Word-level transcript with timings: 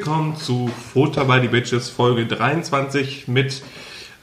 Willkommen 0.00 0.34
zu 0.34 0.70
Futter 0.94 1.26
by 1.26 1.40
the 1.42 1.48
Bitches 1.48 1.90
Folge 1.90 2.24
23 2.24 3.28
mit 3.28 3.60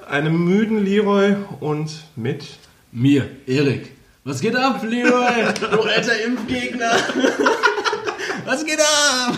einem 0.10 0.44
müden 0.44 0.84
Leroy 0.84 1.36
und 1.60 2.04
mit 2.16 2.58
Mir, 2.92 3.30
Erik. 3.46 3.92
Was 4.24 4.42
geht 4.42 4.56
ab, 4.56 4.82
Leroy? 4.82 5.54
du 5.60 5.82
alter 5.82 6.20
Impfgegner. 6.26 6.90
Was 8.46 8.66
geht 8.66 8.80
ab? 8.80 9.38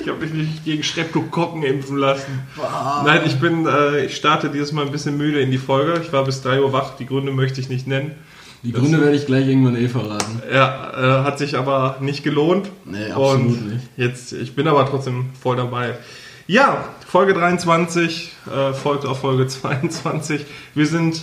Ich 0.00 0.08
habe 0.08 0.18
mich 0.18 0.32
nicht 0.32 0.64
gegen 0.64 0.82
Streptokokken 0.82 1.62
impfen 1.62 1.96
lassen. 1.96 2.40
Nein, 3.04 3.20
ich 3.24 3.38
bin, 3.38 3.64
äh, 3.66 4.06
ich 4.06 4.16
starte 4.16 4.50
dieses 4.50 4.72
Mal 4.72 4.86
ein 4.86 4.90
bisschen 4.90 5.16
müde 5.16 5.40
in 5.40 5.52
die 5.52 5.58
Folge. 5.58 6.02
Ich 6.02 6.12
war 6.12 6.24
bis 6.24 6.42
3 6.42 6.60
Uhr 6.60 6.72
wach, 6.72 6.96
die 6.96 7.06
Gründe 7.06 7.30
möchte 7.30 7.60
ich 7.60 7.68
nicht 7.68 7.86
nennen. 7.86 8.16
Die 8.62 8.72
Gründe 8.72 9.00
werde 9.00 9.16
ich 9.16 9.26
gleich 9.26 9.48
irgendwann 9.48 9.76
eh 9.76 9.88
verraten. 9.88 10.40
Ja, 10.52 11.20
äh, 11.20 11.24
hat 11.24 11.38
sich 11.38 11.56
aber 11.56 11.96
nicht 12.00 12.22
gelohnt. 12.22 12.70
Nee, 12.84 13.06
absolut 13.10 13.40
Und 13.58 13.72
nicht. 13.72 13.88
Jetzt, 13.96 14.32
ich 14.32 14.54
bin 14.54 14.68
aber 14.68 14.86
trotzdem 14.88 15.26
voll 15.40 15.56
dabei. 15.56 15.96
Ja, 16.46 16.84
Folge 17.08 17.34
23 17.34 18.32
äh, 18.54 18.72
folgt 18.72 19.04
auf 19.04 19.20
Folge 19.20 19.46
22. 19.48 20.44
Wir 20.74 20.86
sind, 20.86 21.22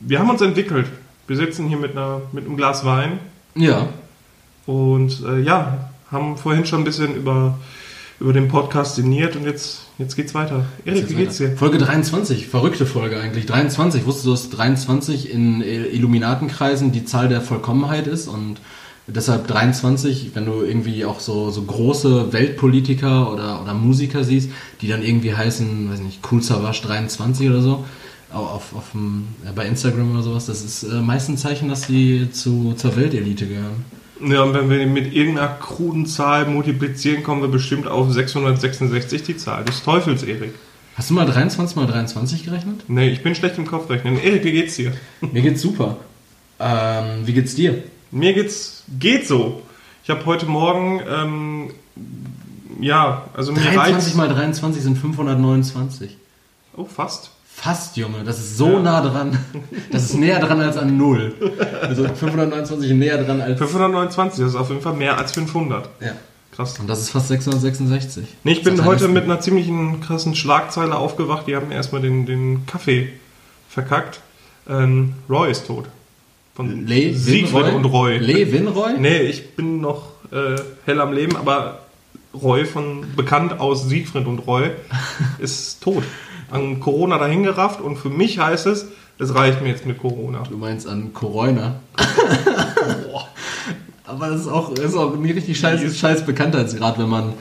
wir 0.00 0.18
haben 0.18 0.28
uns 0.30 0.42
entwickelt. 0.42 0.86
Wir 1.26 1.36
sitzen 1.36 1.68
hier 1.68 1.78
mit, 1.78 1.92
einer, 1.92 2.20
mit 2.32 2.44
einem 2.44 2.56
Glas 2.56 2.84
Wein 2.84 3.18
Ja. 3.54 3.88
und 4.66 5.22
äh, 5.26 5.40
ja, 5.40 5.90
haben 6.10 6.36
vorhin 6.36 6.66
schon 6.66 6.80
ein 6.82 6.84
bisschen 6.84 7.14
über, 7.14 7.58
über 8.22 8.32
den 8.32 8.46
Podcast 8.48 8.94
sinniert 8.94 9.34
und 9.36 9.44
jetzt, 9.44 9.80
jetzt 9.98 10.14
geht's 10.16 10.32
weiter. 10.32 10.64
Erik, 10.84 11.08
wie 11.10 11.14
geht's 11.14 11.38
dir? 11.38 11.56
Folge 11.56 11.78
23, 11.78 12.46
verrückte 12.46 12.86
Folge 12.86 13.18
eigentlich. 13.20 13.46
23, 13.46 14.06
wusstest 14.06 14.26
du, 14.26 14.30
dass 14.30 14.50
23 14.50 15.28
in 15.30 15.60
Illuminatenkreisen 15.60 16.92
die 16.92 17.04
Zahl 17.04 17.28
der 17.28 17.40
Vollkommenheit 17.40 18.06
ist 18.06 18.28
und 18.28 18.56
deshalb 19.08 19.48
23, 19.48 20.30
wenn 20.34 20.46
du 20.46 20.62
irgendwie 20.62 21.04
auch 21.04 21.20
so, 21.20 21.50
so 21.50 21.62
große 21.62 22.32
Weltpolitiker 22.32 23.32
oder, 23.32 23.60
oder 23.62 23.74
Musiker 23.74 24.22
siehst, 24.24 24.50
die 24.80 24.88
dann 24.88 25.02
irgendwie 25.02 25.34
heißen, 25.34 25.90
weiß 25.90 26.00
nicht, 26.00 26.20
Cool 26.30 26.42
Savage 26.42 26.82
23 26.86 27.48
oder 27.48 27.60
so, 27.60 27.84
au- 28.32 28.36
auf, 28.38 28.74
auf 28.76 28.92
dem, 28.92 29.24
ja, 29.44 29.50
bei 29.52 29.66
Instagram 29.66 30.12
oder 30.12 30.22
sowas, 30.22 30.46
das 30.46 30.62
ist 30.62 30.84
äh, 30.84 31.00
meist 31.00 31.28
ein 31.28 31.36
Zeichen, 31.36 31.68
dass 31.68 31.86
die 31.88 32.30
zu, 32.30 32.74
zur 32.76 32.94
Weltelite 32.96 33.46
gehören. 33.48 33.84
Ja, 34.24 34.42
und 34.42 34.54
wenn 34.54 34.70
wir 34.70 34.86
mit 34.86 35.12
irgendeiner 35.12 35.48
kruden 35.48 36.06
Zahl 36.06 36.46
multiplizieren, 36.46 37.22
kommen 37.22 37.42
wir 37.42 37.48
bestimmt 37.48 37.88
auf 37.88 38.12
666 38.12 39.22
die 39.24 39.36
Zahl 39.36 39.64
des 39.64 39.82
Teufels, 39.82 40.22
Erik. 40.22 40.54
Hast 40.94 41.10
du 41.10 41.14
mal 41.14 41.26
23 41.26 41.74
mal 41.74 41.86
23 41.86 42.44
gerechnet? 42.44 42.84
Nee, 42.88 43.08
ich 43.08 43.22
bin 43.22 43.34
schlecht 43.34 43.58
im 43.58 43.66
Kopfrechnen. 43.66 44.20
Erik, 44.22 44.44
wie 44.44 44.52
geht's 44.52 44.76
dir? 44.76 44.92
Mir 45.20 45.42
geht's 45.42 45.62
super. 45.62 45.96
Ähm, 46.60 47.26
wie 47.26 47.32
geht's 47.32 47.54
dir? 47.54 47.82
Mir 48.12 48.34
geht's, 48.34 48.84
geht 49.00 49.26
so. 49.26 49.62
Ich 50.04 50.10
habe 50.10 50.24
heute 50.26 50.46
Morgen, 50.46 51.00
ähm, 51.08 51.70
ja, 52.80 53.24
also 53.34 53.52
mir 53.52 53.60
23 53.60 53.94
reicht. 53.94 54.16
mal 54.16 54.28
23 54.28 54.82
sind 54.82 54.98
529. 54.98 56.16
Oh, 56.76 56.84
fast. 56.84 57.31
Fast, 57.54 57.96
Junge. 57.96 58.24
Das 58.24 58.38
ist 58.38 58.56
so 58.56 58.80
nah 58.80 59.00
dran. 59.00 59.38
Das 59.90 60.04
ist 60.04 60.14
näher 60.14 60.40
dran 60.40 60.60
als 60.60 60.76
an 60.76 60.96
Null. 60.96 61.34
Also 61.80 62.04
529 62.04 62.90
ist 62.90 62.96
näher 62.96 63.22
dran 63.22 63.40
als... 63.40 63.58
529, 63.58 64.40
das 64.42 64.54
ist 64.54 64.58
auf 64.58 64.68
jeden 64.70 64.80
Fall 64.80 64.94
mehr 64.94 65.16
als 65.16 65.32
500. 65.32 65.88
Ja. 66.00 66.12
Krass. 66.52 66.78
Und 66.78 66.88
das 66.88 67.00
ist 67.00 67.10
fast 67.10 67.28
666. 67.28 68.26
Nee, 68.44 68.52
ich 68.52 68.62
bin 68.62 68.76
Das 68.76 68.84
heute 68.84 69.08
mit 69.08 69.24
einer 69.24 69.40
ziemlichen 69.40 70.00
krassen 70.00 70.34
Schlagzeile 70.34 70.96
aufgewacht. 70.96 71.46
Die 71.46 71.56
haben 71.56 71.68
mir 71.68 71.74
erstmal 71.74 72.02
den, 72.02 72.26
den 72.26 72.66
Kaffee 72.66 73.10
verkackt. 73.68 74.20
Ähm, 74.68 75.14
Roy 75.30 75.50
ist 75.50 75.66
tot. 75.66 75.86
Von 76.54 76.86
Le 76.86 77.14
Siegfried 77.14 77.66
Winroy? 77.66 77.74
und 77.74 77.84
Roy. 77.86 78.18
Le 78.18 78.52
Winroy? 78.52 78.98
Nee, 78.98 79.22
ich 79.22 79.56
bin 79.56 79.80
noch 79.80 80.08
äh, 80.30 80.56
hell 80.84 81.00
am 81.00 81.12
Leben, 81.12 81.36
aber 81.36 81.78
Roy, 82.34 82.66
von, 82.66 83.06
bekannt 83.16 83.58
aus 83.58 83.88
Siegfried 83.88 84.26
und 84.26 84.40
Roy, 84.40 84.70
ist 85.38 85.82
tot. 85.82 86.02
An 86.52 86.80
Corona 86.80 87.18
dahingerafft 87.18 87.80
und 87.80 87.96
für 87.96 88.10
mich 88.10 88.38
heißt 88.38 88.66
es, 88.66 88.86
es 89.18 89.34
reicht 89.34 89.62
mir 89.62 89.68
jetzt 89.68 89.86
mit 89.86 89.98
Corona. 89.98 90.42
Du 90.48 90.56
meinst 90.56 90.86
an 90.86 91.12
Corona. 91.12 91.76
Aber 94.04 94.28
das 94.28 94.42
ist 94.42 94.48
auch, 94.48 94.74
das 94.74 94.86
ist 94.86 94.96
auch 94.96 95.14
ein 95.14 95.22
richtig 95.22 95.58
scheiß, 95.58 95.98
scheiß 95.98 96.26
Bekanntheitsgrad, 96.26 96.98
wenn 96.98 97.08
man, 97.08 97.32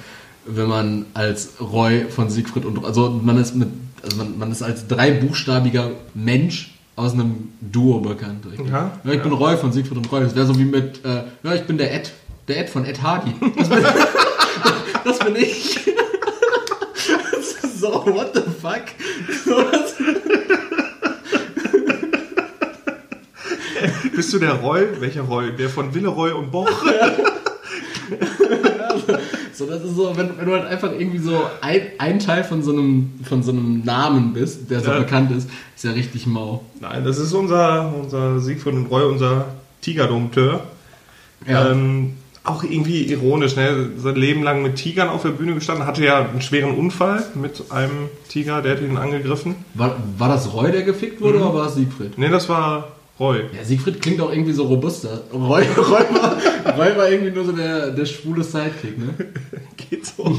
wenn 0.45 0.67
man 0.67 1.05
als 1.13 1.53
Roy 1.59 2.05
von 2.09 2.29
Siegfried 2.29 2.63
und 2.66 2.85
also 2.85 3.09
man 3.22 3.38
ist 3.38 3.55
mit, 3.55 3.67
also 4.01 4.17
man, 4.17 4.38
man 4.38 4.51
ist 4.51 4.61
als 4.61 4.88
dreibuchstabiger 4.88 5.91
Mensch 6.13 6.73
aus 6.95 7.13
einem 7.13 7.49
Duo 7.59 7.99
bekannt. 7.99 8.45
richtig? 8.49 8.69
Ja, 8.69 8.91
ich 9.03 9.22
bin 9.22 9.31
ja. 9.31 9.38
Roy 9.38 9.57
von 9.57 9.73
Siegfried 9.73 9.97
und 9.97 10.11
Roy. 10.11 10.22
Das 10.23 10.35
wäre 10.35 10.45
so 10.45 10.57
wie 10.57 10.66
mit, 10.66 11.03
äh, 11.03 11.23
ja, 11.43 11.53
ich 11.53 11.63
bin 11.63 11.78
der 11.78 11.93
Ed, 11.93 12.11
der 12.47 12.59
Ed 12.59 12.69
von 12.69 12.85
Ed 12.85 13.01
Hardy. 13.01 13.33
Das 13.57 13.69
bin, 13.69 13.83
das 15.03 15.19
bin 15.19 15.35
ich. 15.35 15.79
So, 17.81 17.89
what 18.05 18.31
the 18.35 18.41
fuck? 18.61 18.83
So, 19.43 19.63
das, 19.71 19.95
Bist 24.15 24.31
du 24.33 24.37
der 24.39 24.53
Roy? 24.53 24.83
Welcher 24.99 25.21
Roy? 25.21 25.51
Der 25.57 25.67
von 25.67 25.91
Willeroy 25.93 26.31
und 26.31 26.51
Boch? 26.51 26.69
So, 29.53 29.65
das 29.65 29.83
ist 29.83 29.95
so, 29.95 30.15
wenn, 30.15 30.37
wenn 30.37 30.45
du 30.45 30.51
halt 30.53 30.65
einfach 30.65 30.91
irgendwie 30.91 31.17
so 31.17 31.41
ein, 31.61 31.81
ein 31.97 32.19
Teil 32.19 32.43
von 32.43 32.61
so 32.61 32.71
einem, 32.71 33.11
von 33.27 33.41
so 33.41 33.51
einem 33.51 33.81
Namen 33.83 34.33
bist, 34.33 34.69
der 34.69 34.81
so 34.81 34.91
Ja. 34.91 34.99
bekannt 34.99 35.31
ist, 35.31 35.49
ist 35.75 35.83
ja 35.83 35.91
richtig 35.91 36.27
mau. 36.27 36.63
Nein, 36.79 37.03
das 37.03 37.17
ist 37.17 37.33
unser, 37.33 37.91
unser 37.95 38.39
Siegfried 38.39 38.75
und 38.75 38.85
Roy, 38.87 39.03
unser 39.05 39.47
Tigerdompteur. 39.81 40.65
Ja. 41.47 41.71
Ähm, 41.71 42.13
auch 42.44 42.63
irgendwie 42.63 43.03
ironisch, 43.03 43.56
ne? 43.56 43.90
Sein 43.97 44.16
Leben 44.16 44.41
lang 44.44 44.63
mit 44.63 44.75
Tigern 44.75 45.09
auf 45.09 45.22
der 45.22 45.29
Bühne 45.29 45.53
gestanden, 45.53 45.85
hatte 45.85 46.03
ja 46.03 46.25
einen 46.28 46.41
schweren 46.41 46.75
Unfall 46.75 47.24
mit 47.35 47.66
einem 47.72 48.09
Tiger, 48.29 48.62
der 48.63 48.74
hat 48.78 48.81
ihn 48.81 48.97
angegriffen. 48.97 49.56
War, 49.75 49.96
war 50.18 50.29
das 50.29 50.52
Roy, 50.53 50.72
der 50.72 50.81
gefickt 50.84 51.22
wurde, 51.22 51.38
Mhm. 51.38 51.44
oder 51.46 51.53
war 51.53 51.68
es 51.68 51.75
Siegfried? 51.75 52.18
Ne, 52.18 52.29
das 52.29 52.50
war 52.50 52.94
Roy. 53.19 53.41
Ja, 53.56 53.63
Siegfried 53.63 54.02
klingt 54.02 54.19
auch 54.22 54.31
irgendwie 54.31 54.53
so 54.53 54.63
robuster. 54.63 55.22
Roy, 55.31 55.63
Roy, 55.78 56.03
war, 56.16 56.38
Roy 56.78 56.97
war 56.97 57.09
irgendwie 57.12 57.31
nur 57.31 57.46
so 57.46 57.52
der, 57.52 57.91
der 57.91 58.06
schwule 58.06 58.44
Sidekick, 58.44 58.97
ne? 58.97 59.13
Geht 59.90 60.08
so. 60.08 60.23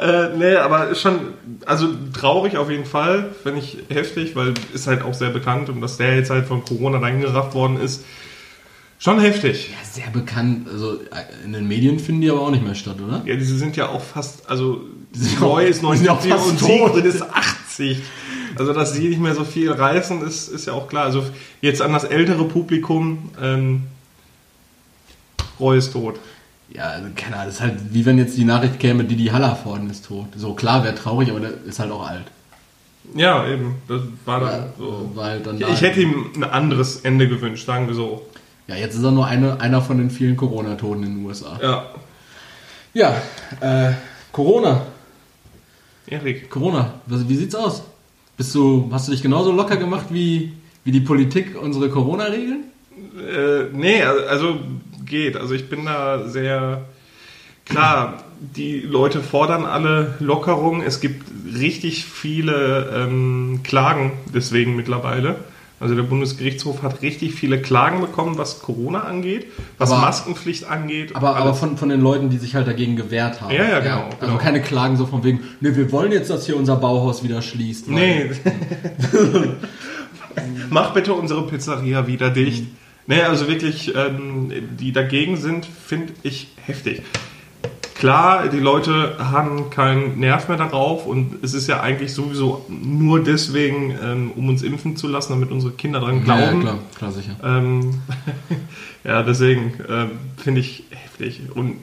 äh, 0.00 0.36
nee, 0.36 0.54
aber 0.54 0.94
schon, 0.94 1.18
also 1.66 1.88
traurig 2.18 2.56
auf 2.56 2.70
jeden 2.70 2.84
Fall, 2.84 3.30
finde 3.42 3.58
ich 3.60 3.78
heftig, 3.88 4.36
weil 4.36 4.54
ist 4.72 4.86
halt 4.86 5.02
auch 5.02 5.14
sehr 5.14 5.30
bekannt 5.30 5.68
und 5.68 5.80
dass 5.80 5.96
der 5.96 6.14
jetzt 6.16 6.30
halt 6.30 6.46
von 6.46 6.64
Corona 6.64 6.98
reingerafft 6.98 7.54
worden 7.54 7.80
ist, 7.80 8.04
schon 8.98 9.20
heftig. 9.20 9.70
Ja, 9.70 9.76
sehr 9.88 10.10
bekannt. 10.10 10.68
Also 10.68 10.94
äh, 10.94 11.44
in 11.44 11.52
den 11.52 11.66
Medien 11.68 11.98
finden 11.98 12.20
die 12.20 12.30
aber 12.30 12.42
auch 12.42 12.50
nicht 12.50 12.64
mehr 12.64 12.74
statt, 12.74 12.96
oder? 13.00 13.22
Ja, 13.24 13.36
diese 13.36 13.56
sind 13.56 13.76
ja 13.76 13.88
auch 13.88 14.02
fast, 14.02 14.48
also 14.48 14.80
Roy 15.40 15.68
ist 15.68 15.82
die 15.82 15.96
sind 15.96 16.04
ja 16.06 16.12
auch 16.12 16.24
90 16.24 16.32
fast 16.32 16.46
und 16.48 16.60
tot. 16.60 16.94
Siegfried 16.94 17.04
ist 17.04 17.22
80. 17.22 18.02
Also, 18.56 18.72
dass 18.72 18.92
sie 18.92 19.08
nicht 19.08 19.20
mehr 19.20 19.34
so 19.34 19.44
viel 19.44 19.70
reißen, 19.70 20.22
ist, 20.26 20.48
ist 20.48 20.66
ja 20.66 20.72
auch 20.72 20.88
klar. 20.88 21.04
Also, 21.04 21.24
jetzt 21.60 21.80
an 21.80 21.92
das 21.92 22.04
ältere 22.04 22.44
Publikum, 22.44 23.30
ähm, 23.40 23.84
Roy 25.60 25.78
ist 25.78 25.92
tot. 25.92 26.18
Ja, 26.70 26.84
also 26.88 27.08
keine 27.16 27.36
Ahnung, 27.36 27.46
das 27.46 27.54
ist 27.56 27.60
halt 27.62 27.74
wie 27.92 28.04
wenn 28.04 28.18
jetzt 28.18 28.36
die 28.36 28.44
Nachricht 28.44 28.78
käme, 28.78 29.04
Didi 29.04 29.26
Hallervorden 29.26 29.88
ist 29.88 30.04
tot. 30.06 30.26
So 30.36 30.54
klar, 30.54 30.84
wäre 30.84 30.94
traurig, 30.94 31.30
aber 31.30 31.40
der 31.40 31.52
ist 31.66 31.78
halt 31.78 31.90
auch 31.90 32.06
alt. 32.06 32.24
Ja, 33.14 33.48
eben. 33.48 33.76
Das 33.88 34.02
war 34.26 34.40
dann 34.40 34.50
Ja, 34.50 34.66
so. 34.76 35.10
war 35.14 35.24
halt 35.26 35.46
dann 35.46 35.58
Ich, 35.60 35.66
ich 35.66 35.80
hätte 35.80 36.02
ihm 36.02 36.26
ein 36.36 36.44
anderes 36.44 37.00
Ende 37.00 37.26
gewünscht, 37.28 37.64
sagen 37.66 37.86
wir 37.88 37.94
so. 37.94 38.26
Ja, 38.68 38.76
jetzt 38.76 38.94
ist 38.94 39.02
er 39.02 39.10
nur 39.10 39.26
eine, 39.26 39.60
einer 39.60 39.80
von 39.80 39.98
den 39.98 40.10
vielen 40.10 40.36
Corona-Toten 40.36 41.02
in 41.02 41.16
den 41.16 41.26
USA. 41.26 41.58
Ja. 41.60 41.86
Ja, 42.92 43.16
äh, 43.60 43.92
Corona. 44.30 44.82
Erik. 46.06 46.50
Corona, 46.50 46.94
was, 47.06 47.28
wie 47.28 47.36
sieht's 47.36 47.54
aus? 47.54 47.82
Bist 48.36 48.54
du, 48.54 48.88
hast 48.92 49.08
du 49.08 49.12
dich 49.12 49.22
genauso 49.22 49.52
locker 49.52 49.76
gemacht 49.76 50.06
wie, 50.10 50.52
wie 50.84 50.92
die 50.92 51.00
Politik 51.00 51.60
unsere 51.60 51.88
Corona-Regeln? 51.88 52.64
Äh, 53.18 53.64
nee, 53.72 54.02
also 54.02 54.58
geht. 55.04 55.36
Also 55.36 55.54
ich 55.54 55.68
bin 55.68 55.86
da 55.86 56.28
sehr 56.28 56.82
klar. 57.64 58.24
Die 58.40 58.80
Leute 58.80 59.20
fordern 59.22 59.64
alle 59.64 60.14
Lockerung. 60.20 60.82
Es 60.82 61.00
gibt 61.00 61.24
richtig 61.58 62.04
viele 62.04 62.92
ähm, 62.94 63.60
Klagen 63.64 64.12
deswegen 64.32 64.76
mittlerweile. 64.76 65.36
Also 65.80 65.94
der 65.94 66.02
Bundesgerichtshof 66.02 66.82
hat 66.82 67.02
richtig 67.02 67.34
viele 67.34 67.62
Klagen 67.62 68.00
bekommen, 68.00 68.36
was 68.36 68.60
Corona 68.60 69.02
angeht, 69.04 69.46
was 69.78 69.92
Aber- 69.92 70.00
Maskenpflicht 70.00 70.68
angeht. 70.68 71.14
Aber, 71.14 71.36
aber 71.36 71.54
von, 71.54 71.76
von 71.76 71.88
den 71.88 72.00
Leuten, 72.00 72.30
die 72.30 72.38
sich 72.38 72.56
halt 72.56 72.66
dagegen 72.66 72.96
gewehrt 72.96 73.40
haben. 73.40 73.54
Ja, 73.54 73.68
ja, 73.68 73.80
genau, 73.80 74.04
Also 74.06 74.16
genau. 74.26 74.38
keine 74.38 74.60
Klagen 74.60 74.96
so 74.96 75.06
von 75.06 75.22
wegen, 75.22 75.40
nee, 75.60 75.76
wir 75.76 75.92
wollen 75.92 76.10
jetzt, 76.10 76.30
dass 76.30 76.46
hier 76.46 76.56
unser 76.56 76.74
Bauhaus 76.76 77.22
wieder 77.22 77.40
schließt. 77.42 77.88
Nee. 77.88 78.30
Mach 80.70 80.92
bitte 80.94 81.12
unsere 81.14 81.46
Pizzeria 81.46 82.06
wieder 82.06 82.30
dicht. 82.30 82.66
Nee, 83.06 83.22
also 83.22 83.48
wirklich, 83.48 83.94
ähm, 83.96 84.52
die 84.78 84.92
dagegen 84.92 85.36
sind, 85.36 85.66
finde 85.66 86.12
ich 86.22 86.48
heftig. 86.66 87.02
Klar, 87.98 88.48
die 88.48 88.60
Leute 88.60 89.16
haben 89.18 89.70
keinen 89.70 90.20
Nerv 90.20 90.46
mehr 90.48 90.56
darauf 90.56 91.04
und 91.04 91.42
es 91.42 91.52
ist 91.52 91.66
ja 91.66 91.80
eigentlich 91.80 92.12
sowieso 92.12 92.64
nur 92.68 93.22
deswegen, 93.24 93.92
ähm, 94.00 94.30
um 94.36 94.48
uns 94.48 94.62
impfen 94.62 94.96
zu 94.96 95.08
lassen, 95.08 95.32
damit 95.32 95.50
unsere 95.50 95.72
Kinder 95.72 95.98
dran 96.00 96.24
Ja, 96.24 96.38
ja, 96.38 96.50
glauben. 96.50 96.60
klar, 96.60 96.78
klar, 96.96 97.10
sicher. 97.12 97.34
Ähm, 97.42 98.00
ja, 99.04 99.24
deswegen 99.24 99.72
ähm, 99.88 100.10
finde 100.36 100.60
ich 100.60 100.84
heftig. 100.90 101.40
Und 101.54 101.76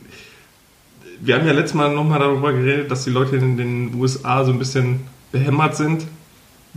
wir 1.19 1.35
haben 1.35 1.45
ja 1.45 1.53
letztes 1.53 1.73
Mal 1.73 1.94
nochmal 1.94 2.19
darüber 2.19 2.53
geredet, 2.53 2.89
dass 2.89 3.03
die 3.03 3.09
Leute 3.09 3.35
in 3.35 3.57
den 3.57 3.94
USA 3.95 4.45
so 4.45 4.51
ein 4.53 4.59
bisschen 4.59 5.01
behämmert 5.33 5.75
sind, 5.75 6.06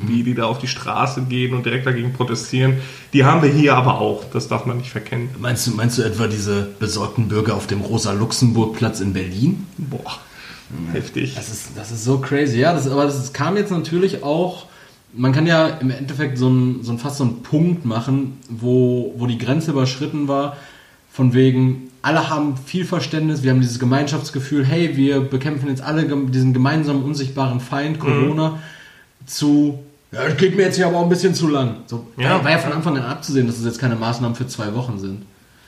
wie 0.01 0.23
die 0.23 0.35
da 0.35 0.45
auf 0.45 0.59
die 0.59 0.69
Straße 0.69 1.23
gehen 1.23 1.55
und 1.55 1.67
direkt 1.67 1.87
dagegen 1.87 2.13
protestieren. 2.13 2.79
Die 3.13 3.25
haben 3.25 3.43
wir 3.43 3.51
hier 3.51 3.75
aber 3.75 4.01
auch, 4.01 4.25
das 4.33 4.49
darf 4.49 4.67
man 4.67 4.79
nicht 4.79 4.91
verkennen. 4.91 5.29
Meinst 5.39 5.67
du, 5.67 5.73
meinst 5.73 5.99
du 5.99 6.03
etwa 6.03 6.27
diese 6.27 6.69
besorgten 6.79 7.29
Bürger 7.29 7.55
auf 7.55 7.67
dem 7.67 7.81
Rosa-Luxemburg-Platz 7.81 9.01
in 9.01 9.13
Berlin? 9.13 9.67
Boah, 9.77 10.19
heftig. 10.93 11.35
Das 11.35 11.49
ist, 11.49 11.71
das 11.77 11.91
ist 11.91 12.05
so 12.05 12.19
crazy. 12.19 12.59
Ja, 12.59 12.73
das, 12.73 12.89
aber 12.89 13.05
das 13.05 13.33
kam 13.33 13.57
jetzt 13.57 13.71
natürlich 13.71 14.23
auch. 14.23 14.67
Man 15.13 15.33
kann 15.33 15.47
ja 15.47 15.67
im 15.67 15.91
Endeffekt 15.91 16.39
so 16.39 16.49
ein, 16.49 16.83
so 16.83 16.93
ein 16.93 16.99
fast 16.99 17.17
so 17.17 17.25
einen 17.25 17.43
Punkt 17.43 17.85
machen, 17.85 18.39
wo, 18.49 19.15
wo 19.17 19.27
die 19.27 19.39
Grenze 19.39 19.73
überschritten 19.73 20.29
war, 20.29 20.57
von 21.11 21.35
wegen, 21.35 21.91
alle 22.03 22.31
haben 22.31 22.57
viel 22.57 22.85
Verständnis, 22.85 23.43
wir 23.43 23.51
haben 23.51 23.61
dieses 23.61 23.81
Gemeinschaftsgefühl, 23.81 24.65
hey, 24.65 24.97
wir 24.97 25.21
bekämpfen 25.21 25.69
jetzt 25.69 25.83
alle 25.83 26.05
diesen 26.05 26.53
gemeinsamen 26.53 27.03
unsichtbaren 27.03 27.59
Feind, 27.59 27.99
Corona, 27.99 28.61
zu, 29.27 29.81
ja, 30.13 30.25
das 30.29 30.37
geht 30.37 30.57
mir 30.57 30.63
jetzt 30.63 30.77
hier 30.77 30.87
aber 30.87 30.99
auch 30.99 31.03
ein 31.05 31.09
bisschen 31.09 31.35
zu 31.35 31.49
lang. 31.49 31.77
So, 31.87 32.07
Ja. 32.17 32.43
war, 32.43 32.51
ja 32.51 32.59
von 32.59 32.73
Anfang 32.73 32.97
an 32.97 33.05
abzusehen, 33.05 33.47
dass 33.47 33.59
es 33.59 33.65
jetzt 33.65 33.79
keine 33.79 33.97
Maßnahmen 33.97 34.35
für 34.37 34.47
zwei 34.47 34.75
Wochen 34.75 34.99
sind. 34.99 35.23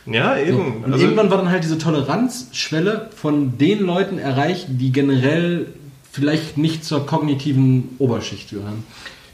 Ja, 0.07 0.35
So, 0.37 0.41
eben. 0.43 0.85
und 0.85 0.93
Also- 0.93 1.05
irgendwann 1.05 1.31
war 1.31 1.37
dann 1.39 1.51
halt 1.51 1.63
diese 1.63 1.79
Toleranzschwelle 1.79 3.11
von 3.15 3.59
den 3.59 3.81
Leuten 3.81 4.19
erreicht, 4.19 4.67
die 4.69 4.93
generell 4.93 5.67
vielleicht 6.11 6.59
nicht 6.59 6.85
zur 6.85 7.07
kognitiven 7.07 7.91
Oberschicht 7.99 8.51
gehören. 8.51 8.83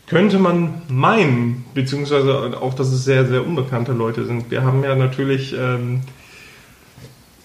Könnte 0.08 0.38
man 0.38 0.82
meinen, 0.88 1.64
beziehungsweise 1.74 2.60
auch, 2.60 2.74
dass 2.74 2.88
es 2.92 3.04
sehr, 3.04 3.26
sehr 3.26 3.44
unbekannte 3.46 3.92
Leute 3.92 4.24
sind. 4.24 4.50
Wir 4.50 4.62
haben 4.62 4.84
ja 4.84 4.94
natürlich 4.94 5.52
ähm, 5.52 6.00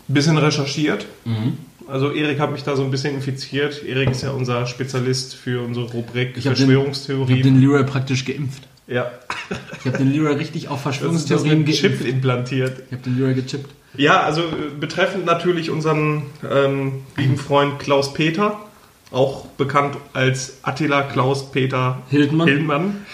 ein 0.10 0.13
bisschen 0.13 0.38
recherchiert. 0.38 1.06
Mhm. 1.25 1.58
Also 1.88 2.12
Erik 2.12 2.39
hat 2.39 2.51
mich 2.51 2.63
da 2.63 2.75
so 2.75 2.83
ein 2.83 2.92
bisschen 2.92 3.16
infiziert. 3.16 3.83
Erik 3.86 4.12
ist 4.12 4.22
ja 4.24 4.31
unser 4.31 4.66
Spezialist 4.68 5.36
für 5.36 5.62
unsere 5.66 5.88
Rubrik 5.92 6.36
Ich 6.38 6.45
habe 6.48 6.56
den, 6.56 6.63
ich 6.69 6.74
Verschwörungstheorien. 6.74 7.38
hab 7.38 7.44
den 7.44 7.60
Leroy 7.62 7.83
praktisch 7.83 8.25
geimpft. 8.25 8.63
ja, 8.88 9.12
Ich 9.80 9.86
habe 9.88 9.98
den 9.98 10.12
Leroy 10.13 10.33
richtig 10.36 10.69
auf 10.69 10.83
das 10.83 10.95
ist 10.95 11.01
das 11.01 11.12
Verschwörungstheorien 11.42 11.57
mit 11.60 11.68
geimpft. 11.68 11.81
Chip 12.00 12.07
implantiert. 12.07 12.83
Ich 12.88 12.92
habe 12.94 13.04
den 13.04 13.18
Leroy 13.18 13.33
gechippt. 13.33 13.69
Ja, 13.98 14.22
also 14.22 14.42
äh, 14.42 14.45
betreffend 14.80 15.25
natürlich 15.25 15.69
unseren 15.69 16.24
ähm, 16.50 17.01
lieben 17.18 17.36
Freund 17.38 17.78
Klaus 17.80 18.13
Peter, 18.13 18.57
auch 19.12 19.45
bekannt 19.57 19.98
als 20.13 20.60
Attila 20.62 21.01
Klaus 21.01 21.51
Peter 21.51 22.01
Hildmann. 22.10 22.48
Hildmann. 22.48 23.06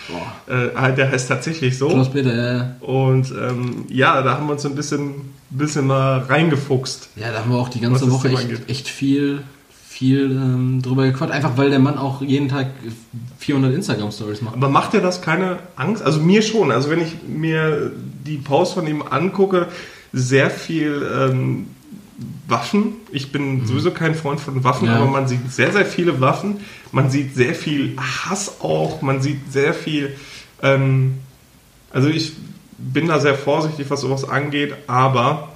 Äh, 0.47 0.93
der 0.93 1.09
heißt 1.11 1.27
tatsächlich 1.27 1.79
so. 1.79 1.87
Klaus 1.87 2.11
Peter, 2.11 2.35
ja. 2.35 2.75
Und 2.85 3.31
ähm, 3.31 3.85
ja, 3.89 4.21
da 4.21 4.35
haben 4.35 4.45
wir 4.45 4.51
uns 4.53 4.65
ein 4.67 4.75
bisschen, 4.75 5.33
bisschen 5.49 5.87
mal 5.87 6.19
reingefuchst. 6.19 7.09
Ja, 7.15 7.31
da 7.31 7.39
haben 7.39 7.51
wir 7.51 7.57
auch 7.57 7.69
die 7.69 7.79
ganze 7.81 8.11
Woche 8.11 8.29
echt, 8.29 8.69
echt 8.69 8.87
viel, 8.87 9.41
viel 9.87 10.31
ähm, 10.31 10.81
drüber 10.81 11.05
gequatscht. 11.05 11.31
Einfach 11.33 11.57
weil 11.57 11.69
der 11.69 11.79
Mann 11.79 11.97
auch 11.97 12.21
jeden 12.21 12.49
Tag 12.49 12.67
400 13.39 13.73
Instagram-Stories 13.73 14.41
macht. 14.41 14.55
Aber 14.55 14.69
macht 14.69 14.93
dir 14.93 15.01
das 15.01 15.21
keine 15.21 15.59
Angst? 15.75 16.01
Also 16.03 16.19
mir 16.19 16.41
schon. 16.41 16.71
Also 16.71 16.89
wenn 16.89 17.01
ich 17.01 17.15
mir 17.27 17.91
die 18.25 18.37
Posts 18.37 18.73
von 18.75 18.87
ihm 18.87 19.01
angucke, 19.01 19.67
sehr 20.13 20.49
viel 20.49 21.07
ähm, 21.17 21.67
Waffen. 22.47 22.93
Ich 23.11 23.31
bin 23.31 23.65
sowieso 23.67 23.91
kein 23.91 24.15
Freund 24.15 24.39
von 24.39 24.63
Waffen, 24.63 24.87
Ja. 24.87 24.95
aber 24.97 25.05
man 25.07 25.27
sieht 25.27 25.51
sehr, 25.51 25.71
sehr 25.71 25.85
viele 25.85 26.19
Waffen. 26.21 26.61
Man 26.91 27.11
sieht 27.11 27.35
sehr 27.35 27.53
viel 27.53 27.95
Hass 27.97 28.61
auch. 28.61 29.01
Man 29.01 29.21
sieht 29.21 29.51
sehr 29.51 29.73
viel. 29.73 30.15
Ähm, 30.63 31.15
also 31.91 32.07
ich 32.07 32.33
bin 32.77 33.07
da 33.07 33.19
sehr 33.19 33.35
vorsichtig, 33.35 33.89
was 33.89 34.01
sowas 34.01 34.27
angeht, 34.27 34.73
aber 34.87 35.49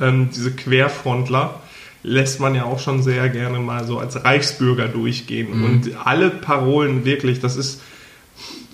ähm, 0.00 0.30
diese 0.34 0.52
Querfrontler 0.52 1.60
lässt 2.02 2.40
man 2.40 2.54
ja 2.54 2.64
auch 2.64 2.78
schon 2.78 3.02
sehr 3.02 3.28
gerne 3.28 3.58
mal 3.58 3.86
so 3.86 3.98
als 3.98 4.24
Reichsbürger 4.24 4.88
durchgehen. 4.88 5.64
Und 5.64 5.90
alle 6.06 6.30
Parolen 6.30 7.04
wirklich, 7.04 7.40
das 7.40 7.56
ist, 7.56 7.82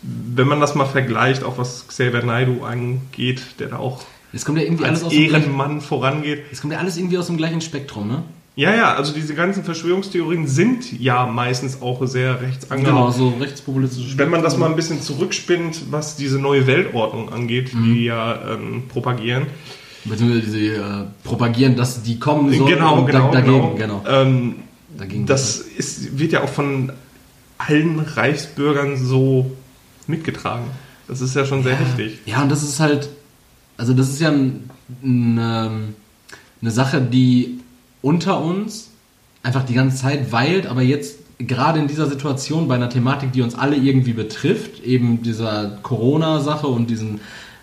wenn 0.02 0.46
man 0.46 0.60
das 0.60 0.74
mal 0.74 0.84
vergleicht, 0.84 1.42
auch 1.42 1.58
was 1.58 1.88
Xavier 1.88 2.22
Naidoo 2.22 2.64
angeht, 2.64 3.42
der 3.58 3.68
da 3.68 3.76
auch 3.78 4.02
Es 4.32 4.44
kommt 4.44 4.58
ja 4.58 4.64
irgendwie 4.64 4.84
alles 4.84 4.98
als 4.98 5.06
aus 5.06 5.12
dem 5.12 5.28
gleichen, 5.28 5.44
Ehrenmann 5.44 5.80
vorangeht. 5.80 6.44
es 6.52 6.60
kommt 6.60 6.72
ja 6.72 6.78
alles 6.78 6.96
irgendwie 6.96 7.18
aus 7.18 7.26
dem 7.26 7.36
gleichen 7.36 7.60
Spektrum, 7.60 8.08
ne? 8.08 8.22
Ja, 8.56 8.72
ja, 8.72 8.94
also 8.94 9.12
diese 9.12 9.34
ganzen 9.34 9.64
Verschwörungstheorien 9.64 10.46
sind 10.46 11.00
ja 11.00 11.26
meistens 11.26 11.82
auch 11.82 12.06
sehr 12.06 12.40
rechts 12.40 12.70
angehaucht. 12.70 13.16
Genau, 13.16 13.30
so 13.32 13.36
rechtspopulistische 13.40 14.16
Wenn 14.16 14.30
man 14.30 14.42
das 14.42 14.56
mal 14.56 14.70
ein 14.70 14.76
bisschen 14.76 15.02
zurückspinnt, 15.02 15.90
was 15.90 16.14
diese 16.14 16.38
neue 16.38 16.66
Weltordnung 16.68 17.32
angeht, 17.32 17.74
Mhm. 17.74 17.84
die 17.84 18.04
ja 18.04 18.52
ähm, 18.52 18.84
propagieren. 18.88 19.46
Beziehungsweise 20.04 20.50
sie 20.50 20.68
äh, 20.68 20.80
propagieren, 21.24 21.74
dass 21.76 22.02
die 22.02 22.18
kommen 22.20 22.52
sollen 22.52 22.74
genau, 22.74 23.04
genau, 23.04 23.30
da, 23.32 23.40
dagegen, 23.40 23.76
genau. 23.76 24.02
genau. 24.04 24.04
Ähm, 24.06 24.54
Dagegen 24.96 25.26
das 25.26 25.58
ist, 25.58 26.18
wird 26.18 26.30
ja 26.32 26.44
auch 26.44 26.48
von 26.48 26.92
allen 27.58 27.98
Reichsbürgern 27.98 28.96
so 28.96 29.50
mitgetragen. 30.06 30.66
Das 31.08 31.20
ist 31.20 31.34
ja 31.34 31.44
schon 31.44 31.62
sehr 31.64 31.74
heftig. 31.76 32.18
Ja, 32.26 32.42
und 32.42 32.52
das 32.52 32.62
ist 32.62 32.78
halt, 32.78 33.08
also 33.76 33.94
das 33.94 34.10
ist 34.10 34.20
ja 34.20 34.30
ein, 34.30 34.70
ein, 35.02 35.38
ähm, 35.40 35.94
eine 36.62 36.70
Sache, 36.70 37.00
die 37.00 37.58
unter 38.04 38.40
uns 38.44 38.90
einfach 39.42 39.64
die 39.64 39.72
ganze 39.72 39.96
Zeit 39.96 40.30
weilt, 40.30 40.66
aber 40.66 40.82
jetzt 40.82 41.18
gerade 41.38 41.78
in 41.80 41.88
dieser 41.88 42.06
Situation 42.06 42.68
bei 42.68 42.74
einer 42.74 42.90
Thematik, 42.90 43.32
die 43.32 43.40
uns 43.40 43.54
alle 43.54 43.76
irgendwie 43.76 44.12
betrifft, 44.12 44.84
eben 44.84 45.22
dieser 45.22 45.78
Corona-Sache 45.82 46.66
und 46.66 46.90
diesen 46.90 47.20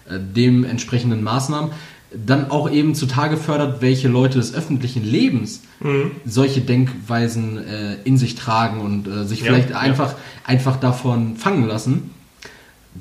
äh, 0.10 0.20
dementsprechenden 0.20 1.24
Maßnahmen, 1.24 1.72
dann 2.14 2.50
auch 2.50 2.70
eben 2.70 2.96
zutage 2.96 3.38
fördert, 3.38 3.82
welche 3.82 4.08
Leute 4.10 4.40
des 4.40 4.54
öffentlichen 4.54 5.06
Lebens 5.06 5.62
solche 6.26 6.62
Denkweisen 6.62 7.58
äh, 7.58 7.96
in 8.04 8.18
sich 8.18 8.36
tragen 8.36 8.82
und 8.82 9.08
äh, 9.08 9.24
sich 9.24 9.40
Ja, 9.40 9.46
vielleicht 9.46 9.70
ja. 9.70 9.78
einfach, 9.78 10.16
einfach 10.44 10.78
davon 10.78 11.38
fangen 11.38 11.68
lassen 11.68 12.10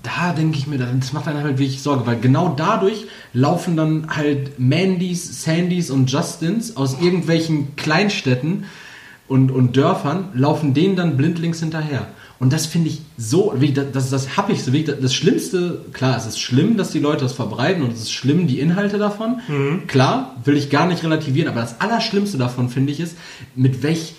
da 0.02 0.32
denke 0.32 0.56
ich 0.56 0.66
mir, 0.66 0.78
das 0.78 1.12
macht 1.12 1.26
einen 1.26 1.42
halt 1.42 1.58
wirklich 1.58 1.82
Sorge, 1.82 2.06
weil 2.06 2.18
genau 2.20 2.54
dadurch 2.56 3.06
laufen 3.32 3.76
dann 3.76 4.06
halt 4.08 4.58
Mandys, 4.58 5.42
Sandys 5.42 5.90
und 5.90 6.10
Justins 6.10 6.76
aus 6.76 7.00
irgendwelchen 7.00 7.74
Kleinstädten 7.76 8.64
und, 9.26 9.50
und 9.50 9.76
Dörfern, 9.76 10.28
laufen 10.34 10.74
denen 10.74 10.96
dann 10.96 11.16
blindlings 11.16 11.60
hinterher. 11.60 12.06
Und 12.38 12.52
das 12.54 12.66
finde 12.66 12.88
ich 12.88 13.02
so, 13.18 13.54
das, 13.74 13.92
das, 13.92 14.10
das 14.10 14.36
hab 14.36 14.48
ich 14.48 14.62
so, 14.62 14.70
das 14.72 15.14
Schlimmste, 15.14 15.84
klar, 15.92 16.16
es 16.16 16.24
ist 16.24 16.40
schlimm, 16.40 16.76
dass 16.78 16.90
die 16.90 16.98
Leute 16.98 17.24
das 17.24 17.34
verbreiten 17.34 17.82
und 17.82 17.92
es 17.92 18.00
ist 18.00 18.12
schlimm, 18.12 18.46
die 18.46 18.60
Inhalte 18.60 18.96
davon. 18.96 19.40
Klar, 19.88 20.36
will 20.44 20.56
ich 20.56 20.70
gar 20.70 20.86
nicht 20.86 21.04
relativieren, 21.04 21.50
aber 21.50 21.60
das 21.60 21.80
Allerschlimmste 21.80 22.38
davon 22.38 22.70
finde 22.70 22.92
ich 22.92 23.00
ist, 23.00 23.16
mit 23.54 23.82
welch 23.82 24.14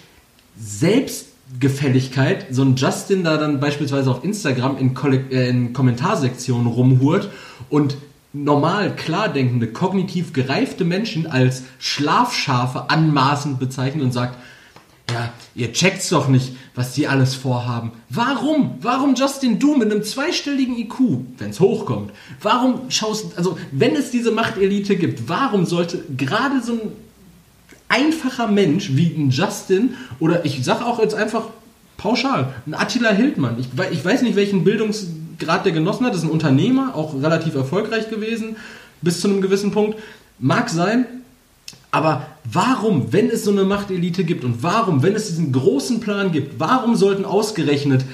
Selbstgefälligkeit 1.51 2.47
so 2.51 2.63
ein 2.63 2.75
Justin 2.75 3.23
da 3.23 3.37
dann 3.37 3.59
beispielsweise 3.59 4.09
auf 4.09 4.23
Instagram 4.23 4.77
in, 4.77 4.95
äh, 5.31 5.49
in 5.49 5.73
Kommentarsektionen 5.73 6.67
rumhurt 6.67 7.29
und 7.69 7.97
normal 8.33 8.95
klar 8.95 9.29
denkende, 9.29 9.67
kognitiv 9.67 10.33
gereifte 10.33 10.85
Menschen 10.85 11.27
als 11.27 11.63
Schlafschafe 11.79 12.89
anmaßend 12.89 13.59
bezeichnet 13.59 14.03
und 14.03 14.13
sagt, 14.13 14.37
ja, 15.11 15.33
ihr 15.55 15.73
checkt's 15.73 16.07
doch 16.07 16.29
nicht, 16.29 16.55
was 16.73 16.93
die 16.93 17.07
alles 17.07 17.35
vorhaben. 17.35 17.91
Warum? 18.09 18.75
Warum 18.81 19.15
Justin 19.15 19.59
du 19.59 19.75
mit 19.75 19.91
einem 19.91 20.03
zweistelligen 20.03 20.77
IQ, 20.77 21.25
wenn's 21.37 21.59
hochkommt? 21.59 22.11
Warum 22.41 22.89
schaust, 22.89 23.37
also 23.37 23.57
wenn 23.73 23.97
es 23.97 24.11
diese 24.11 24.31
Machtelite 24.31 24.95
gibt, 24.95 25.27
warum 25.27 25.65
sollte 25.65 26.05
gerade 26.15 26.61
so 26.63 26.73
ein 26.73 26.91
einfacher 27.91 28.47
Mensch 28.47 28.91
wie 28.93 29.13
ein 29.15 29.29
Justin 29.29 29.95
oder 30.19 30.45
ich 30.45 30.63
sag 30.63 30.81
auch 30.81 30.99
jetzt 30.99 31.13
einfach 31.13 31.43
pauschal, 31.97 32.53
ein 32.65 32.73
Attila 32.73 33.11
Hildmann. 33.11 33.57
Ich, 33.59 33.67
ich 33.91 34.03
weiß 34.03 34.23
nicht, 34.23 34.35
welchen 34.35 34.63
Bildungsgrad 34.63 35.65
der 35.65 35.73
genossen 35.73 36.05
hat. 36.05 36.13
Das 36.13 36.21
ist 36.21 36.27
ein 36.27 36.31
Unternehmer, 36.31 36.95
auch 36.95 37.13
relativ 37.13 37.53
erfolgreich 37.53 38.09
gewesen, 38.09 38.55
bis 39.01 39.19
zu 39.19 39.27
einem 39.27 39.41
gewissen 39.41 39.71
Punkt. 39.71 39.99
Mag 40.39 40.69
sein, 40.69 41.05
aber 41.91 42.25
warum, 42.45 43.11
wenn 43.11 43.29
es 43.29 43.43
so 43.43 43.51
eine 43.51 43.65
Machtelite 43.65 44.23
gibt 44.23 44.45
und 44.45 44.63
warum, 44.63 45.03
wenn 45.03 45.13
es 45.13 45.27
diesen 45.27 45.51
großen 45.51 45.99
Plan 45.99 46.31
gibt, 46.31 46.59
warum 46.59 46.95
sollten 46.95 47.25
ausgerechnet 47.25 48.05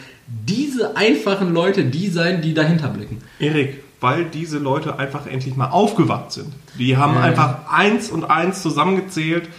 diese 0.45 0.97
einfachen 0.97 1.53
Leute 1.53 1.85
die 1.85 2.09
sein, 2.09 2.41
die 2.41 2.53
dahinter 2.53 2.89
blicken? 2.89 3.19
Erik, 3.39 3.83
weil 3.99 4.25
diese 4.25 4.57
Leute 4.59 4.99
einfach 4.99 5.25
endlich 5.25 5.55
mal 5.55 5.69
aufgewacht 5.69 6.31
sind. 6.31 6.53
Die 6.77 6.97
haben 6.97 7.15
Ja. 7.15 7.21
einfach 7.21 7.71
eins 7.71 8.09
und 8.09 8.25
eins 8.25 8.61
zusammengezählt 8.61 9.49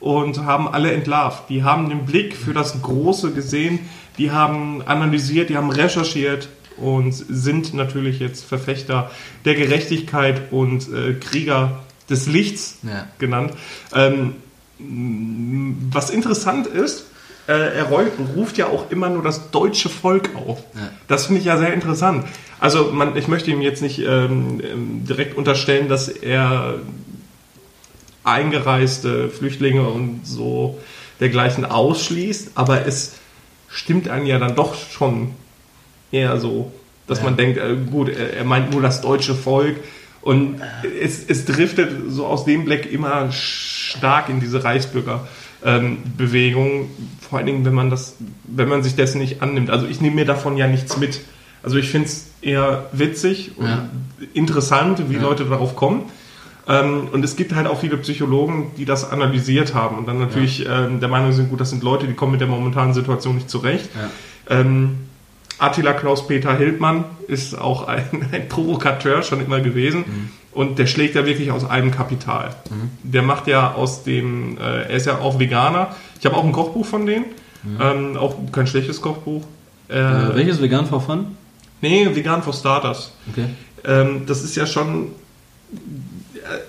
und 0.00 0.44
haben 0.44 0.68
alle 0.68 0.92
entlarvt. 0.92 1.48
Die 1.50 1.64
haben 1.64 1.88
den 1.88 2.06
Blick 2.06 2.36
für 2.36 2.52
das 2.54 2.80
Große 2.82 3.32
gesehen, 3.32 3.80
die 4.18 4.30
haben 4.30 4.82
analysiert, 4.86 5.48
die 5.50 5.56
haben 5.56 5.70
recherchiert 5.70 6.48
und 6.76 7.12
sind 7.12 7.74
natürlich 7.74 8.20
jetzt 8.20 8.44
Verfechter 8.44 9.10
der 9.44 9.56
Gerechtigkeit 9.56 10.52
und 10.52 10.88
äh, 10.92 11.14
Krieger 11.14 11.80
des 12.08 12.26
Lichts 12.28 12.78
Ja. 12.84 13.06
genannt. 13.18 13.52
Ähm, 13.92 14.34
was 15.90 16.10
interessant 16.10 16.66
ist, 16.68 17.06
er 17.54 17.90
reu- 17.90 18.10
ruft 18.36 18.58
ja 18.58 18.66
auch 18.66 18.90
immer 18.90 19.08
nur 19.08 19.22
das 19.22 19.50
deutsche 19.50 19.88
Volk 19.88 20.30
auf. 20.36 20.58
Ja. 20.74 20.90
Das 21.08 21.26
finde 21.26 21.40
ich 21.40 21.46
ja 21.46 21.56
sehr 21.56 21.72
interessant. 21.72 22.24
Also 22.60 22.90
man, 22.92 23.16
ich 23.16 23.28
möchte 23.28 23.50
ihm 23.50 23.60
jetzt 23.62 23.82
nicht 23.82 24.00
ähm, 24.00 24.60
ähm, 24.62 25.04
direkt 25.06 25.36
unterstellen, 25.36 25.88
dass 25.88 26.08
er 26.08 26.74
eingereiste 28.24 29.28
Flüchtlinge 29.30 29.82
und 29.88 30.20
so 30.26 30.78
dergleichen 31.20 31.64
ausschließt, 31.64 32.52
aber 32.54 32.86
es 32.86 33.14
stimmt 33.68 34.08
einen 34.08 34.26
ja 34.26 34.38
dann 34.38 34.54
doch 34.54 34.74
schon 34.74 35.32
eher 36.12 36.38
so, 36.38 36.72
dass 37.06 37.18
Ja. 37.18 37.24
man 37.24 37.36
denkt, 37.36 37.58
äh, 37.58 37.76
gut, 37.90 38.08
er, 38.08 38.34
er 38.34 38.44
meint 38.44 38.70
nur 38.72 38.82
das 38.82 39.00
deutsche 39.00 39.34
Volk 39.34 39.76
und 40.20 40.60
es, 41.00 41.24
es 41.26 41.44
driftet 41.44 41.90
so 42.08 42.26
aus 42.26 42.44
dem 42.44 42.64
Blick 42.64 42.90
immer 42.92 43.30
stark 43.32 44.28
in 44.28 44.40
diese 44.40 44.64
Reichsbürgerbewegung, 45.62 46.90
vor 47.28 47.38
allen 47.38 47.46
Dingen, 47.46 47.64
wenn 47.64 47.74
man 47.74 47.90
das, 47.90 48.16
wenn 48.44 48.68
man 48.68 48.82
sich 48.82 48.94
dessen 48.96 49.18
nicht 49.20 49.42
annimmt. 49.42 49.70
Also 49.70 49.86
ich 49.86 50.00
nehme 50.00 50.16
mir 50.16 50.24
davon 50.24 50.56
ja 50.56 50.66
nichts 50.66 50.96
mit. 50.96 51.20
Also 51.62 51.76
ich 51.76 51.90
finde 51.90 52.08
es 52.08 52.26
eher 52.40 52.86
witzig 52.92 53.52
und 53.56 53.66
Ja. 53.66 53.88
interessant, 54.34 55.02
wie 55.10 55.14
Ja. 55.14 55.22
Leute 55.22 55.44
darauf 55.44 55.76
kommen. 55.76 56.02
Ähm, 56.68 57.08
und 57.12 57.24
es 57.24 57.34
gibt 57.36 57.54
halt 57.54 57.66
auch 57.66 57.80
viele 57.80 57.96
Psychologen, 57.96 58.72
die 58.76 58.84
das 58.84 59.10
analysiert 59.10 59.74
haben 59.74 59.96
und 59.96 60.06
dann 60.06 60.18
natürlich 60.18 60.66
ähm, 60.68 61.00
der 61.00 61.08
Meinung 61.08 61.32
sind, 61.32 61.48
gut, 61.48 61.60
das 61.60 61.70
sind 61.70 61.82
Leute, 61.82 62.06
die 62.06 62.12
kommen 62.12 62.32
mit 62.32 62.40
der 62.42 62.48
momentanen 62.48 62.92
Situation 62.94 63.36
nicht 63.36 63.48
zurecht. 63.50 63.88
Ja. 64.48 64.60
Ähm, 64.60 64.98
Attila 65.58 65.92
Klaus-Peter 65.94 66.56
Hildmann 66.56 67.04
ist 67.26 67.58
auch 67.58 67.88
ein, 67.88 68.04
ein 68.32 68.48
Provokateur 68.48 69.22
schon 69.22 69.44
immer 69.44 69.60
gewesen 69.60 70.00
Mhm. 70.06 70.30
Und 70.52 70.78
der 70.78 70.86
schlägt 70.86 71.14
ja 71.14 71.24
wirklich 71.26 71.50
aus 71.50 71.64
einem 71.68 71.90
Kapital. 71.90 72.54
Der 73.02 73.22
macht 73.22 73.46
ja 73.46 73.72
aus 73.74 74.02
dem, 74.04 74.56
äh, 74.58 74.60
er 74.82 74.90
ist 74.90 75.06
ja 75.06 75.18
auch 75.18 75.38
Veganer. 75.38 75.94
Ich 76.18 76.26
habe 76.26 76.36
auch 76.36 76.44
ein 76.44 76.52
Kochbuch 76.52 76.86
von 76.86 77.06
denen, 77.06 77.26
ähm, 77.80 78.16
auch 78.16 78.34
kein 78.52 78.66
schlechtes 78.66 79.00
Kochbuch. 79.00 79.42
Äh, 79.88 79.98
Äh, 79.98 80.34
welches 80.34 80.60
vegan 80.60 80.86
for 80.86 81.00
fun? 81.00 81.36
nee, 81.80 82.08
Vegan 82.14 82.42
for 82.42 82.52
Starters. 82.52 83.12
Okay. 83.30 83.46
Ähm, 83.84 84.22
das 84.26 84.42
ist 84.42 84.56
ja 84.56 84.66
schon, 84.66 85.12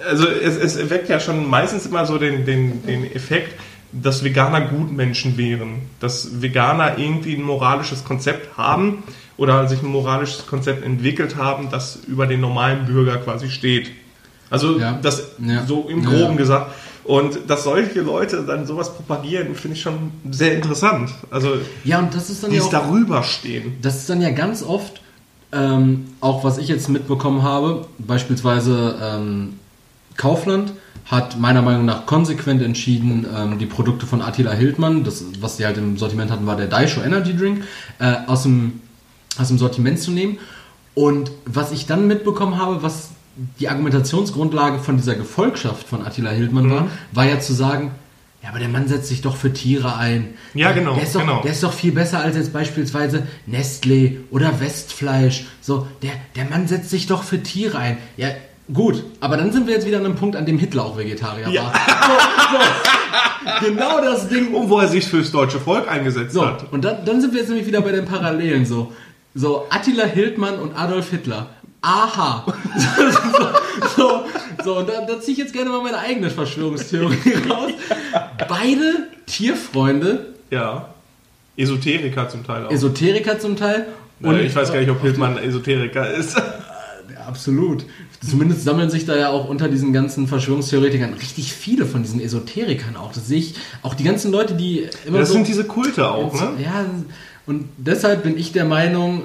also 0.07 0.27
es, 0.27 0.55
es 0.57 0.75
erweckt 0.75 1.09
ja 1.09 1.19
schon 1.19 1.49
meistens 1.49 1.85
immer 1.85 2.05
so 2.05 2.17
den, 2.17 2.45
den, 2.45 2.85
den 2.85 3.11
Effekt, 3.15 3.59
dass 3.91 4.23
Veganer 4.23 4.61
Gutmenschen 4.61 5.37
wären. 5.37 5.81
Dass 5.99 6.41
Veganer 6.41 6.97
irgendwie 6.97 7.35
ein 7.35 7.41
moralisches 7.43 8.03
Konzept 8.03 8.55
haben 8.57 9.03
oder 9.39 9.67
sich 9.67 9.81
ein 9.81 9.87
moralisches 9.89 10.45
Konzept 10.45 10.83
entwickelt 10.85 11.35
haben, 11.37 11.69
das 11.71 11.99
über 12.07 12.27
den 12.27 12.41
normalen 12.41 12.85
Bürger 12.85 13.17
quasi 13.17 13.49
steht. 13.49 13.89
Also 14.51 14.77
Ja. 14.79 14.99
das 15.01 15.23
Ja. 15.39 15.65
so 15.65 15.87
im 15.89 16.03
Groben 16.03 16.31
ja. 16.33 16.35
gesagt. 16.35 16.71
Und 17.05 17.39
dass 17.47 17.63
solche 17.63 18.01
Leute 18.01 18.43
dann 18.45 18.67
sowas 18.67 18.93
propagieren, 18.93 19.55
finde 19.55 19.75
ich 19.77 19.81
schon 19.81 20.11
sehr 20.29 20.53
interessant. 20.53 21.09
Also 21.31 21.53
Ja, 21.83 21.99
und 21.99 22.13
das 22.13 22.29
ist 22.29 22.43
dann 22.43 22.51
die 22.51 22.57
ja 22.57 22.63
auch, 22.63 22.69
darüber 22.69 23.23
stehen. 23.23 23.77
das 23.81 23.95
ist 23.97 24.09
dann 24.09 24.21
ja 24.21 24.29
ganz 24.29 24.61
oft, 24.61 25.01
ähm, 25.51 26.05
auch 26.21 26.43
was 26.43 26.57
ich 26.59 26.67
jetzt 26.67 26.89
mitbekommen 26.89 27.41
habe, 27.41 27.87
beispielsweise 27.97 28.95
ähm, 29.01 29.53
Kaufland 30.17 30.73
hat 31.05 31.39
meiner 31.39 31.63
Meinung 31.63 31.85
nach 31.85 32.05
konsequent 32.05 32.61
entschieden, 32.61 33.25
ähm, 33.35 33.57
die 33.57 33.65
Produkte 33.65 34.05
von 34.05 34.21
Attila 34.21 34.51
Hildmann, 34.51 35.03
das, 35.03 35.23
was 35.41 35.57
sie 35.57 35.65
halt 35.65 35.77
im 35.79 35.97
Sortiment 35.97 36.29
hatten, 36.29 36.45
war 36.45 36.55
der 36.55 36.67
Daisho 36.67 37.01
Energy 37.01 37.35
Drink, 37.35 37.63
äh, 37.97 38.13
aus, 38.27 38.43
dem, 38.43 38.81
aus 39.37 39.47
dem 39.49 39.57
Sortiment 39.57 39.99
zu 39.99 40.11
nehmen. 40.11 40.37
Und 40.95 41.31
was 41.45 41.71
ich 41.71 41.85
dann 41.85 42.07
mitbekommen 42.07 42.57
habe, 42.57 42.81
was 42.83 43.09
die 43.59 43.69
Argumentationsgrundlage 43.69 44.79
von 44.79 44.97
dieser 44.97 45.15
Gefolgschaft 45.15 45.87
von 45.87 46.05
Attila 46.05 46.31
Hildmann 46.31 46.69
war, 46.71 46.87
war 47.13 47.25
ja 47.25 47.39
zu 47.39 47.53
sagen, 47.53 47.91
ja, 48.43 48.49
aber 48.49 48.59
der 48.59 48.69
Mann 48.69 48.87
setzt 48.87 49.07
sich 49.09 49.21
doch 49.21 49.35
für 49.35 49.51
Tiere 49.51 49.95
ein. 49.97 50.33
Ja, 50.53 50.71
genau, 50.71 50.95
Der 50.95 51.03
ist 51.03 51.13
doch, 51.15 51.21
genau. 51.21 51.41
der 51.41 51.51
ist 51.51 51.61
doch 51.63 51.73
viel 51.73 51.91
besser 51.91 52.19
als 52.19 52.35
jetzt 52.37 52.53
beispielsweise 52.53 53.27
Nestlé 53.49 54.17
oder 54.31 54.59
Westfleisch. 54.61 55.45
So, 55.61 55.87
der, 56.01 56.11
der 56.35 56.45
Mann 56.45 56.67
setzt 56.67 56.89
sich 56.89 57.05
doch 57.07 57.23
für 57.23 57.43
Tiere 57.43 57.77
ein. 57.77 57.97
Ja, 58.17 58.29
gut, 58.73 59.03
aber 59.19 59.35
dann 59.37 59.51
sind 59.51 59.67
wir 59.67 59.73
jetzt 59.73 59.85
wieder 59.85 59.97
an 59.99 60.05
einem 60.05 60.15
Punkt, 60.15 60.35
an 60.37 60.45
dem 60.45 60.57
Hitler 60.57 60.85
auch 60.85 60.97
Vegetarier 60.97 61.49
Ja. 61.49 61.63
war. 61.65 61.73
So, 62.51 62.57
so, 62.57 63.65
genau 63.67 64.01
das 64.01 64.29
Ding. 64.29 64.53
Und 64.53 64.69
wo 64.69 64.79
er 64.79 64.87
sich 64.87 65.05
fürs 65.05 65.31
deutsche 65.31 65.59
Volk 65.59 65.89
eingesetzt 65.89 66.33
So, 66.33 66.45
hat. 66.45 66.71
und 66.71 66.83
dann, 66.85 67.03
dann 67.05 67.19
sind 67.21 67.33
wir 67.33 67.39
jetzt 67.41 67.49
nämlich 67.49 67.67
wieder 67.67 67.81
bei 67.81 67.91
den 67.91 68.05
Parallelen 68.05 68.65
so. 68.65 68.93
So, 69.35 69.65
Attila 69.69 70.05
Hildmann 70.05 70.59
und 70.59 70.73
Adolf 70.77 71.11
Hitler. 71.11 71.47
Aha. 71.81 72.45
so, 72.77 73.95
so, 73.95 74.21
so, 74.63 74.77
und 74.79 74.89
da, 74.89 75.05
da 75.05 75.19
ziehe 75.21 75.33
ich 75.33 75.37
jetzt 75.37 75.53
gerne 75.53 75.69
mal 75.69 75.81
meine 75.81 75.97
eigene 75.97 76.29
Verschwörungstheorie 76.29 77.33
raus. 77.49 77.71
Beide 78.47 79.07
Tierfreunde, 79.25 80.33
Ja. 80.49 80.89
Esoteriker 81.55 82.29
zum 82.29 82.45
Teil 82.45 82.65
auch. 82.65 82.71
Esoteriker 82.71 83.37
zum 83.39 83.55
Teil. 83.57 83.87
Äh, 84.23 84.45
ich 84.45 84.55
weiß 84.55 84.71
gar 84.71 84.79
nicht, 84.79 84.89
ob 84.89 85.01
Hildmann 85.01 85.37
Esoteriker 85.37 86.11
ist. 86.13 86.41
Ja, 87.11 87.25
absolut. 87.25 87.85
Zumindest 88.23 88.63
sammeln 88.65 88.91
sich 88.91 89.03
da 89.03 89.17
ja 89.17 89.29
auch 89.29 89.49
unter 89.49 89.67
diesen 89.67 89.93
ganzen 89.93 90.27
Verschwörungstheoretikern 90.27 91.15
richtig 91.15 91.51
viele 91.53 91.87
von 91.87 92.03
diesen 92.03 92.21
Esoterikern 92.21 92.95
auch. 92.95 93.11
Das 93.11 93.27
sehe 93.27 93.39
ich, 93.39 93.55
auch 93.81 93.95
die 93.95 94.03
ganzen 94.03 94.31
Leute, 94.31 94.53
die 94.53 94.87
immer 95.07 95.17
Das 95.17 95.29
so... 95.29 95.33
sind 95.33 95.47
diese 95.47 95.63
Kulte 95.63 96.07
auch, 96.07 96.31
ne? 96.35 96.51
Ja, 96.63 96.85
und 97.49 97.67
deshalb 97.77 98.21
bin 98.21 98.37
ich 98.37 98.51
der 98.51 98.65
Meinung, 98.65 99.23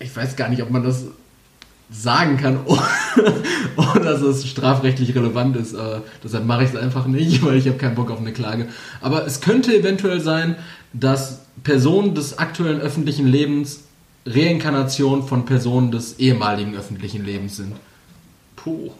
ich 0.00 0.14
weiß 0.14 0.34
gar 0.34 0.48
nicht, 0.48 0.64
ob 0.64 0.70
man 0.70 0.82
das 0.82 1.04
sagen 1.88 2.38
kann, 2.38 2.58
ohne 3.76 4.04
dass 4.04 4.20
es 4.20 4.48
strafrechtlich 4.48 5.14
relevant 5.14 5.56
ist. 5.56 5.74
Äh, 5.74 6.00
deshalb 6.24 6.44
mache 6.44 6.64
ich 6.64 6.70
es 6.70 6.76
einfach 6.76 7.06
nicht, 7.06 7.40
weil 7.44 7.56
ich 7.56 7.68
habe 7.68 7.78
keinen 7.78 7.94
Bock 7.94 8.10
auf 8.10 8.18
eine 8.18 8.32
Klage. 8.32 8.66
Aber 9.00 9.24
es 9.28 9.40
könnte 9.40 9.72
eventuell 9.72 10.20
sein, 10.20 10.56
dass 10.92 11.42
Personen 11.62 12.16
des 12.16 12.38
aktuellen 12.38 12.80
öffentlichen 12.80 13.28
Lebens 13.28 13.84
Reinkarnation 14.26 15.22
von 15.28 15.44
Personen 15.44 15.92
des 15.92 16.18
ehemaligen 16.18 16.74
öffentlichen 16.74 17.24
Lebens 17.24 17.58
sind. 17.58 17.74
Puh. 18.64 18.90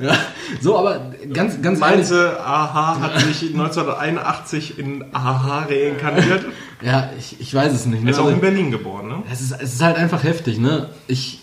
Ja, 0.00 0.16
so, 0.60 0.76
aber 0.76 1.12
ganz, 1.32 1.62
ganz 1.62 1.80
ehrlich, 1.80 1.98
Meinte, 2.10 2.40
Aha 2.44 2.98
hat 3.00 3.20
sich 3.20 3.42
1981 3.54 4.78
in 4.78 5.04
Aha 5.12 5.66
reinkarniert. 5.68 6.44
ja, 6.82 7.10
ich, 7.18 7.40
ich 7.40 7.54
weiß 7.54 7.72
es 7.72 7.86
nicht. 7.86 8.02
Ne? 8.02 8.10
Er 8.10 8.14
ist 8.14 8.18
auch 8.18 8.24
Also- 8.24 8.34
in 8.34 8.40
Berlin 8.40 8.70
geboren, 8.72 9.06
ne? 9.08 9.22
Es 9.32 9.40
ist, 9.40 9.52
es 9.52 9.74
ist 9.74 9.82
halt 9.82 9.96
einfach 9.96 10.24
heftig, 10.24 10.58
ne? 10.58 10.88
Ich 11.06 11.40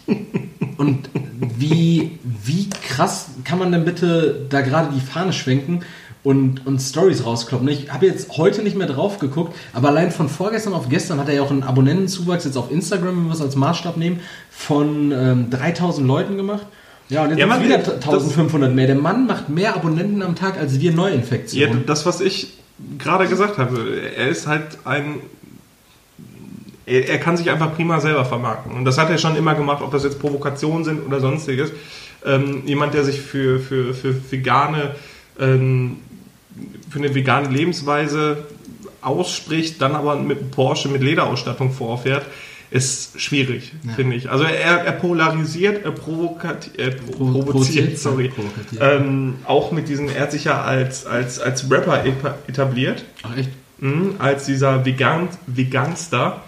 und 0.77 1.09
wie 1.39 2.19
wie 2.43 2.69
krass 2.69 3.27
kann 3.45 3.59
man 3.59 3.71
denn 3.71 3.85
bitte 3.85 4.45
da 4.49 4.61
gerade 4.61 4.93
die 4.93 4.99
Fahne 5.01 5.31
schwenken 5.33 5.81
und 6.23 6.65
und 6.67 6.79
Stories 6.81 7.25
rauskloppen? 7.25 7.67
Ich 7.69 7.91
habe 7.93 8.07
jetzt 8.07 8.37
heute 8.37 8.61
nicht 8.61 8.75
mehr 8.75 8.87
drauf 8.87 9.19
geguckt, 9.19 9.55
aber 9.73 9.87
allein 9.87 10.11
von 10.11 10.27
vorgestern 10.27 10.73
auf 10.73 10.89
gestern 10.89 11.17
hat 11.19 11.29
er 11.29 11.35
ja 11.35 11.41
auch 11.43 11.51
einen 11.51 11.63
Abonnentenzuwachs 11.63 12.43
jetzt 12.43 12.57
auf 12.57 12.71
Instagram, 12.71 13.15
wenn 13.17 13.25
wir 13.27 13.33
es 13.33 13.41
als 13.41 13.55
Maßstab 13.55 13.95
nehmen, 13.95 14.19
von 14.49 15.13
ähm, 15.13 15.49
3000 15.49 16.05
Leuten 16.05 16.35
gemacht. 16.35 16.65
Ja, 17.09 17.23
und 17.23 17.29
jetzt 17.31 17.39
Ja, 17.39 17.63
wieder 17.63 17.77
das- 17.79 17.93
1500 17.95 18.73
mehr. 18.73 18.87
Der 18.87 18.95
Mann 18.95 19.25
macht 19.25 19.49
mehr 19.49 19.75
Abonnenten 19.75 20.21
am 20.21 20.35
Tag 20.35 20.57
als 20.57 20.79
wir 20.79 20.91
Ja, 20.91 20.95
Neuinfektionen. 20.95 21.85
das, 21.85 22.05
was 22.05 22.21
ich 22.21 22.53
gerade 22.97 23.27
gesagt 23.27 23.57
habe, 23.57 23.99
er 24.15 24.29
ist 24.29 24.47
halt 24.47 24.77
ein. 24.85 25.15
Er, 26.85 27.07
er 27.09 27.17
kann 27.19 27.35
sich 27.37 27.49
einfach 27.49 27.75
prima 27.75 27.99
selber 27.99 28.25
vermarkten. 28.25 28.73
Und 28.73 28.85
das 28.85 28.97
hat 28.97 29.09
er 29.09 29.17
schon 29.17 29.35
immer 29.35 29.55
gemacht, 29.55 29.81
ob 29.81 29.91
das 29.91 30.03
jetzt 30.03 30.19
Provokationen 30.19 30.83
sind 30.83 31.05
oder 31.05 31.19
sonstiges. 31.19 31.71
Ähm, 32.25 32.63
jemand, 32.65 32.93
der 32.93 33.03
sich 33.03 33.21
für, 33.21 33.59
für, 33.59 33.93
für 33.93 34.13
vegane, 34.31 34.95
ähm, 35.39 35.97
für 36.89 36.99
eine 36.99 37.13
vegane 37.15 37.47
Lebensweise 37.49 38.45
ausspricht, 39.01 39.81
dann 39.81 39.95
aber 39.95 40.15
mit 40.17 40.51
Porsche 40.51 40.89
mit 40.89 41.01
Lederausstattung 41.01 41.71
vorfährt, 41.71 42.25
ist 42.71 43.19
schwierig, 43.19 43.73
Ja. 43.85 43.93
finde 43.93 44.15
ich. 44.15 44.29
Also 44.29 44.43
er, 44.43 44.83
er 44.85 44.91
polarisiert, 44.91 45.83
er 45.85 45.91
provokat, 45.91 46.69
äh, 46.77 46.91
pro, 46.91 47.25
Pro- 47.25 47.41
provoziert, 47.43 47.97
sorry. 47.97 48.31
Ähm, 48.79 49.35
auch 49.45 49.71
mit 49.71 49.89
diesen, 49.89 50.07
er 50.09 50.21
hat 50.23 50.31
sich 50.31 50.43
ja 50.45 50.61
als, 50.61 51.05
als, 51.05 51.39
als 51.39 51.69
Rapper 51.71 52.03
etabliert, 52.47 53.03
Ach 53.23 53.35
echt? 53.37 53.49
mhm, 53.79 54.15
als 54.19 54.45
dieser 54.45 54.85
Vegan, 54.85 55.29
Veganster 55.47 56.43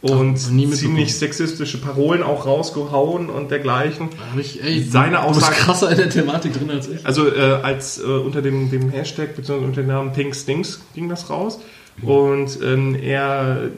und 0.00 0.38
Ach, 0.38 0.70
ziemlich 0.74 1.18
sexistische 1.18 1.78
Parolen 1.78 2.22
auch 2.22 2.46
rausgehauen 2.46 3.28
und 3.28 3.50
dergleichen. 3.50 4.08
Hab 4.32 4.38
ich, 4.38 4.62
ey, 4.62 4.82
Seine 4.84 5.16
du 5.18 5.28
bist 5.28 5.40
Aussage- 5.42 5.56
krasser 5.56 5.90
in 5.90 5.96
der 5.98 6.08
Thematik 6.08 6.52
drin 6.54 6.70
als 6.70 6.88
ich. 6.88 7.04
Also 7.04 7.26
äh, 7.34 7.40
als 7.62 7.98
äh, 7.98 8.04
unter 8.04 8.40
dem, 8.40 8.70
dem 8.70 8.90
Hashtag 8.90 9.34
bzw. 9.36 9.56
unter 9.64 9.82
dem 9.82 9.88
Namen 9.88 10.12
Pink 10.12 10.34
Stinks 10.36 10.80
ging 10.94 11.08
das 11.08 11.28
raus. 11.28 11.58
Und 12.00 12.58
ähm, 12.62 12.94
er 12.94 13.70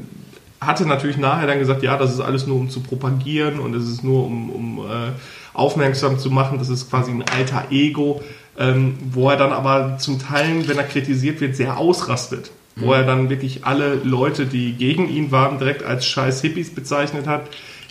hatte 0.61 0.87
natürlich 0.87 1.17
nachher 1.17 1.47
dann 1.47 1.59
gesagt, 1.59 1.83
ja, 1.83 1.97
das 1.97 2.13
ist 2.13 2.21
alles 2.21 2.47
nur 2.47 2.57
um 2.57 2.69
zu 2.69 2.81
propagieren 2.81 3.61
und 3.61 3.75
es 3.75 3.89
ist 3.89 4.05
nur 4.05 4.27
um, 4.27 4.51
um 4.51 4.79
äh, 4.79 5.13
aufmerksam 5.55 6.19
zu 6.19 6.31
machen, 6.31 6.59
das 6.59 6.69
ist 6.69 6.91
quasi 6.91 7.11
ein 7.11 7.25
alter 7.35 7.67
Ego, 7.71 8.21
ähm, 8.59 8.99
wo 9.13 9.31
er 9.31 9.37
dann 9.37 9.53
aber 9.53 9.97
zum 9.99 10.19
Teil, 10.19 10.69
wenn 10.69 10.77
er 10.77 10.85
kritisiert 10.85 11.41
wird, 11.41 11.57
sehr 11.57 11.79
ausrastet. 11.79 12.51
Wo 12.77 12.95
er 12.95 13.05
dann 13.05 13.29
wirklich 13.29 13.67
alle 13.67 13.97
Leute, 13.97 14.47
die 14.47 14.73
gegen 14.73 15.09
ihn 15.09 15.31
waren, 15.31 15.59
direkt 15.59 15.83
als 15.83 16.07
scheiß 16.07 16.41
Hippies 16.41 16.75
bezeichnet 16.75 17.27
hat, 17.27 17.43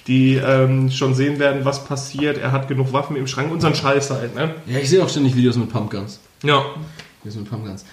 die 0.07 0.35
ähm, 0.35 0.89
schon 0.89 1.13
sehen 1.13 1.37
werden, 1.37 1.63
was 1.63 1.85
passiert. 1.85 2.39
Er 2.39 2.51
hat 2.51 2.67
genug 2.67 2.91
Waffen 2.91 3.15
im 3.15 3.27
Schrank, 3.27 3.51
unseren 3.51 3.75
Scheiß 3.75 4.09
halt, 4.09 4.33
ne? 4.33 4.55
Ja, 4.65 4.79
ich 4.79 4.89
sehe 4.89 5.03
auch 5.03 5.09
ständig 5.09 5.35
Videos 5.35 5.57
mit 5.57 5.69
Pumpguns. 5.69 6.19
Ja. 6.41 6.63
Videos 7.21 7.35
mit 7.35 7.49
Pumpguns. 7.49 7.85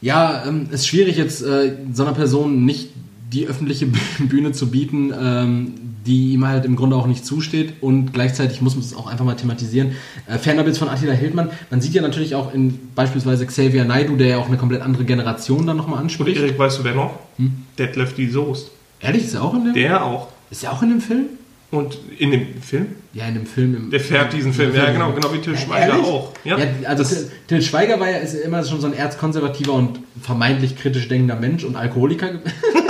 Ja, 0.00 0.44
ähm, 0.44 0.68
ist 0.70 0.88
schwierig 0.88 1.16
jetzt 1.16 1.42
äh, 1.42 1.76
so 1.92 2.02
einer 2.02 2.14
Person 2.14 2.64
nicht 2.64 2.90
die 3.32 3.46
öffentliche 3.46 3.86
Bühne 4.18 4.52
zu 4.52 4.70
bieten, 4.70 5.12
ähm, 5.18 5.72
die 6.06 6.32
ihm 6.34 6.46
halt 6.46 6.64
im 6.66 6.76
Grunde 6.76 6.96
auch 6.96 7.06
nicht 7.06 7.24
zusteht 7.24 7.74
und 7.80 8.12
gleichzeitig 8.12 8.60
muss 8.60 8.74
man 8.74 8.84
es 8.84 8.94
auch 8.94 9.06
einfach 9.06 9.24
mal 9.24 9.34
thematisieren. 9.36 9.92
Äh, 10.26 10.38
Fernab 10.38 10.66
jetzt 10.66 10.78
von 10.78 10.88
Attila 10.88 11.12
Hildmann, 11.14 11.50
man 11.70 11.80
sieht 11.80 11.94
ja 11.94 12.02
natürlich 12.02 12.34
auch 12.34 12.52
in 12.52 12.78
beispielsweise 12.94 13.46
Xavier 13.46 13.84
Naidu, 13.84 14.16
der 14.16 14.26
ja 14.28 14.38
auch 14.38 14.48
eine 14.48 14.58
komplett 14.58 14.82
andere 14.82 15.04
Generation 15.04 15.66
dann 15.66 15.76
nochmal 15.76 16.00
anspricht. 16.00 16.38
Erik, 16.40 16.58
weißt 16.58 16.80
du 16.80 16.84
wer 16.84 16.94
noch? 16.94 17.18
Hm? 17.38 17.52
Detlef 17.78 18.14
die 18.14 18.28
Soest. 18.28 18.70
Ehrlich, 19.00 19.24
ist 19.24 19.34
er 19.34 19.42
auch 19.44 19.54
in 19.54 19.64
dem? 19.64 19.74
Der 19.74 20.04
auch. 20.04 20.28
Ist 20.50 20.62
er 20.64 20.72
auch 20.72 20.82
in 20.82 20.90
dem 20.90 21.00
Film? 21.00 21.24
Und 21.70 21.98
in 22.18 22.30
dem 22.30 22.62
Film? 22.62 22.86
Ja, 23.14 23.26
in 23.26 23.34
dem 23.34 23.46
Film. 23.46 23.74
Im, 23.74 23.90
Der 23.90 23.98
fährt 23.98 24.32
diesen 24.32 24.52
Film. 24.52 24.74
Ja, 24.74 24.92
genau, 24.92 25.12
genau 25.12 25.32
wie 25.32 25.38
Till 25.38 25.54
Ja, 25.54 25.58
Schweiger 25.58 25.92
ehrlich? 25.94 26.06
auch. 26.06 26.32
Ja, 26.44 26.56
also 26.86 27.02
Till, 27.02 27.30
Till 27.48 27.62
Schweiger 27.62 27.98
war 27.98 28.08
ja 28.10 28.18
ist 28.18 28.34
immer 28.34 28.62
schon 28.64 28.80
so 28.80 28.86
ein 28.86 28.92
erzkonservativer 28.94 29.72
und 29.72 29.98
vermeintlich 30.22 30.76
kritisch 30.76 31.08
denkender 31.08 31.36
Mensch 31.36 31.64
und 31.64 31.74
Alkoholiker. 31.74 32.30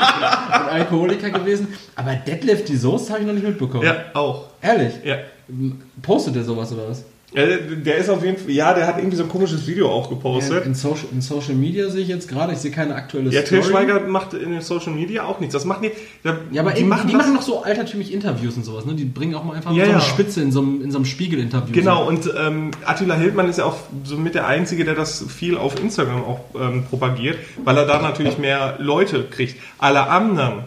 und 0.00 0.68
Alkoholiker 0.68 1.30
gewesen. 1.30 1.68
Aber 1.96 2.14
Detlef 2.14 2.64
die 2.64 2.76
Soße 2.76 3.10
habe 3.12 3.20
ich 3.20 3.26
noch 3.26 3.34
nicht 3.34 3.46
mitbekommen. 3.46 3.84
ja, 3.84 4.04
auch. 4.14 4.48
Ehrlich? 4.62 4.94
Ja. 5.04 5.16
Postet 6.02 6.36
der 6.36 6.44
sowas 6.44 6.72
oder 6.72 6.88
was? 6.88 7.04
Äh, 7.32 7.58
Der 7.84 7.96
ist 7.98 8.08
auf 8.10 8.24
jeden 8.24 8.36
Fall, 8.38 8.50
ja, 8.50 8.74
der 8.74 8.88
hat 8.88 8.98
irgendwie 8.98 9.16
so 9.16 9.22
ein 9.22 9.28
komisches 9.28 9.64
Video 9.66 9.88
auch 9.88 10.08
gepostet. 10.08 10.66
In 10.66 10.74
Social, 10.74 11.06
in 11.12 11.20
Social 11.20 11.54
Media 11.54 11.88
sehe 11.88 12.02
ich 12.02 12.08
jetzt 12.08 12.28
gerade, 12.28 12.52
ich 12.52 12.58
sehe 12.58 12.72
keine 12.72 12.96
aktuelle 12.96 13.30
Ja, 13.30 13.42
Till 13.42 13.62
Story. 13.62 13.72
Schweiger 13.72 14.00
macht 14.00 14.34
in 14.34 14.50
den 14.50 14.60
Social 14.62 14.92
Media 14.92 15.22
auch 15.24 15.38
nichts. 15.38 15.52
Das 15.52 15.64
machen 15.64 15.82
die. 15.84 15.92
da- 16.24 16.38
Ja, 16.50 16.62
aber 16.62 16.72
die 16.72 16.80
die, 16.82 16.88
machen 16.88 17.08
die 17.08 17.14
machen 17.14 17.34
noch 17.34 17.42
so 17.42 17.62
altertümlich 17.62 18.12
Interviews 18.12 18.56
und 18.56 18.64
sowas, 18.64 18.84
ne? 18.84 18.94
Die 18.94 19.04
bringen 19.04 19.36
auch 19.36 19.44
mal 19.44 19.54
einfach 19.56 19.72
Ja, 19.72 19.84
so 19.86 19.92
eine. 19.92 20.00
Spitze 20.00 20.40
in 20.42 20.50
so 20.50 20.60
einem, 20.60 20.82
in 20.82 20.90
so 20.90 20.98
einem 20.98 21.04
Spiegel-Interview. 21.04 21.72
Genau, 21.72 22.08
und 22.08 22.28
ähm, 22.36 22.72
Attila 22.84 23.14
Hildmann 23.14 23.48
ist 23.48 23.58
ja 23.58 23.64
auch 23.64 23.76
so 24.02 24.16
mit 24.16 24.34
der 24.34 24.48
Einzige, 24.48 24.84
der 24.84 24.94
das 24.96 25.24
viel 25.28 25.56
auf 25.56 25.80
Instagram 25.80 26.24
auch 26.24 26.40
ähm, 26.60 26.82
propagiert, 26.90 27.38
weil 27.64 27.76
er 27.76 27.86
da 27.86 28.02
natürlich 28.02 28.38
mehr 28.38 28.74
Leute 28.80 29.22
kriegt. 29.30 29.54
Alle 29.78 30.08
anderen 30.08 30.64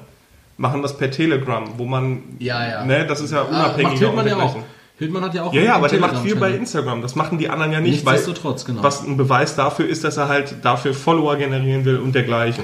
machen 0.55 0.81
das 0.81 0.97
per 0.97 1.11
Telegram, 1.11 1.65
wo 1.77 1.83
man, 1.85 2.19
Ja, 2.39 2.65
ja. 2.65 2.85
ne, 2.85 3.05
das 3.05 3.19
ist 3.19 3.31
ja 3.31 3.41
Ah, 3.41 3.47
unabhängig. 3.49 3.91
macht 3.93 3.99
Hildmann 3.99 4.27
ja 4.27 4.37
auch. 4.37 4.55
Hildmann 5.03 5.23
hat 5.23 5.33
ja 5.35 5.43
auch 5.43 5.53
Ja, 5.53 5.61
ja, 5.61 5.75
aber 5.75 5.87
der 5.87 5.99
macht 5.99 6.17
viel 6.19 6.35
bei. 6.35 6.51
Instagram. 6.53 7.01
Das 7.01 7.15
machen 7.15 7.37
die 7.37 7.49
anderen 7.49 7.71
ja 7.71 7.79
nicht, 7.81 8.05
Nichtsdestotrotz, 8.05 8.65
genau. 8.65 8.81
was 8.83 9.03
ein 9.05 9.17
Beweis 9.17 9.55
dafür 9.55 9.87
ist, 9.87 10.03
dass 10.03 10.17
er 10.17 10.27
halt 10.29 10.55
dafür 10.63 10.93
Follower 10.93 11.35
generieren 11.35 11.85
will 11.85 11.97
und 11.97 12.13
dergleichen. 12.15 12.63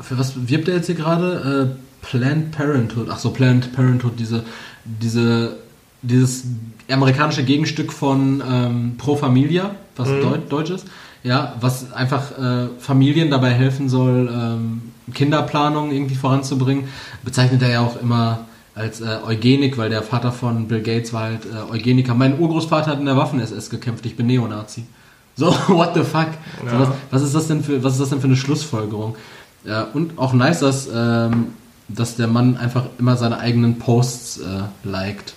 Für 0.00 0.18
was 0.18 0.48
wirbt 0.48 0.68
er 0.68 0.76
jetzt 0.76 0.86
hier 0.86 0.94
gerade? 0.94 1.70
Äh, 1.74 2.06
Planned 2.06 2.52
Parenthood. 2.52 3.08
Ach 3.10 3.18
so, 3.18 3.30
Planned 3.30 3.72
Parenthood, 3.74 4.12
diese, 4.18 4.44
diese, 4.84 5.56
dieses 6.02 6.44
amerikanische 6.90 7.42
Gegenstück 7.44 7.92
von 7.92 8.42
ähm, 8.48 8.94
Pro 8.98 9.16
Familia, 9.16 9.70
was 9.96 10.08
Mhm. 10.08 10.20
Deu 10.22 10.38
Deutsch 10.48 10.70
ist. 10.70 10.86
Ja, 11.22 11.54
was 11.60 11.92
einfach 11.92 12.38
äh, 12.38 12.68
Familien 12.78 13.30
dabei 13.30 13.50
helfen 13.50 13.88
soll, 13.88 14.30
ähm, 14.32 14.92
Kinderplanung 15.12 15.90
irgendwie 15.90 16.14
voranzubringen. 16.14 16.84
Bezeichnet 17.24 17.62
er 17.62 17.70
ja 17.70 17.80
auch 17.80 18.00
immer 18.00 18.45
als 18.76 19.00
äh, 19.00 19.18
Eugenik, 19.26 19.78
weil 19.78 19.88
der 19.90 20.02
Vater 20.02 20.30
von 20.30 20.68
Bill 20.68 20.82
Gates 20.82 21.12
war 21.12 21.22
halt 21.22 21.40
äh, 21.46 21.72
Eugeniker. 21.72 22.14
Mein 22.14 22.38
Urgroßvater 22.38 22.90
hat 22.92 23.00
in 23.00 23.06
der 23.06 23.16
Waffen-SS 23.16 23.70
gekämpft, 23.70 24.06
ich 24.06 24.16
bin 24.16 24.26
Neonazi. 24.26 24.84
So, 25.38 25.48
what 25.68 25.94
the 25.94 26.02
fuck? 26.02 26.28
So, 26.62 26.66
Ja. 26.66 26.80
was, 26.80 26.88
was, 27.10 27.22
ist 27.22 27.34
das 27.34 27.46
denn 27.46 27.62
für, 27.62 27.84
was 27.84 27.92
ist 27.92 28.00
das 28.00 28.08
denn 28.08 28.20
für 28.22 28.26
eine 28.26 28.36
Schlussfolgerung? 28.36 29.16
Ja, 29.64 29.82
und 29.92 30.18
auch 30.18 30.32
nice, 30.32 30.60
dass, 30.60 30.88
ähm, 30.90 31.48
dass 31.88 32.16
der 32.16 32.26
Mann 32.26 32.56
einfach 32.56 32.86
immer 32.98 33.18
seine 33.18 33.38
eigenen 33.38 33.78
Posts 33.78 34.38
äh, 34.38 34.62
liked. 34.84 35.34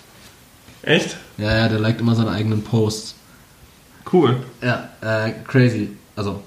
Echt? 0.83 1.17
Ja, 1.37 1.53
ja, 1.53 1.67
der 1.67 1.79
liked 1.79 1.99
immer 1.99 2.15
seine 2.15 2.31
eigenen 2.31 2.61
Posts. 2.63 3.15
Cool. 4.13 4.37
Ja, 4.61 4.87
äh, 5.01 5.31
crazy. 5.45 5.89
Also, 6.15 6.39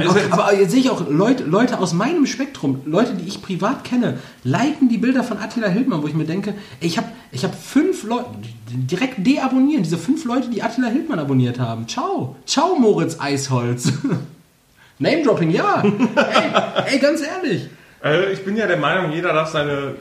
ist 0.00 0.16
ja- 0.16 0.32
aber 0.32 0.54
jetzt 0.54 0.70
sehe 0.70 0.80
ich 0.80 0.90
auch 0.90 1.08
Leute, 1.08 1.44
Leute 1.44 1.78
aus 1.78 1.92
meinem 1.92 2.26
Spektrum, 2.26 2.80
Leute, 2.86 3.14
die 3.14 3.26
ich 3.28 3.42
privat 3.42 3.84
kenne, 3.84 4.18
liken 4.44 4.88
die 4.88 4.98
Bilder 4.98 5.22
von 5.24 5.38
Attila 5.38 5.68
Hildmann, 5.68 6.02
wo 6.02 6.06
ich 6.06 6.14
mir 6.14 6.24
denke, 6.24 6.54
ich 6.80 6.96
habe 6.98 7.08
ich 7.30 7.44
hab 7.44 7.54
fünf 7.54 8.04
Leute, 8.04 8.26
direkt 8.70 9.26
deabonnieren, 9.26 9.82
diese 9.82 9.98
fünf 9.98 10.24
Leute, 10.24 10.48
die 10.48 10.62
Attila 10.62 10.88
Hildmann 10.88 11.18
abonniert 11.18 11.58
haben. 11.58 11.86
Ciao. 11.88 12.36
Ciao, 12.46 12.74
Moritz 12.78 13.18
Eisholz. 13.20 13.92
Name-Dropping, 14.98 15.50
ja. 15.50 15.82
ey, 15.82 16.92
ey, 16.94 16.98
ganz 16.98 17.22
ehrlich. 17.22 17.68
Also 18.00 18.28
ich 18.28 18.44
bin 18.44 18.56
ja 18.56 18.66
der 18.66 18.76
Meinung, 18.78 19.12
jeder 19.12 19.32
darf 19.32 19.48
seine 19.50 19.94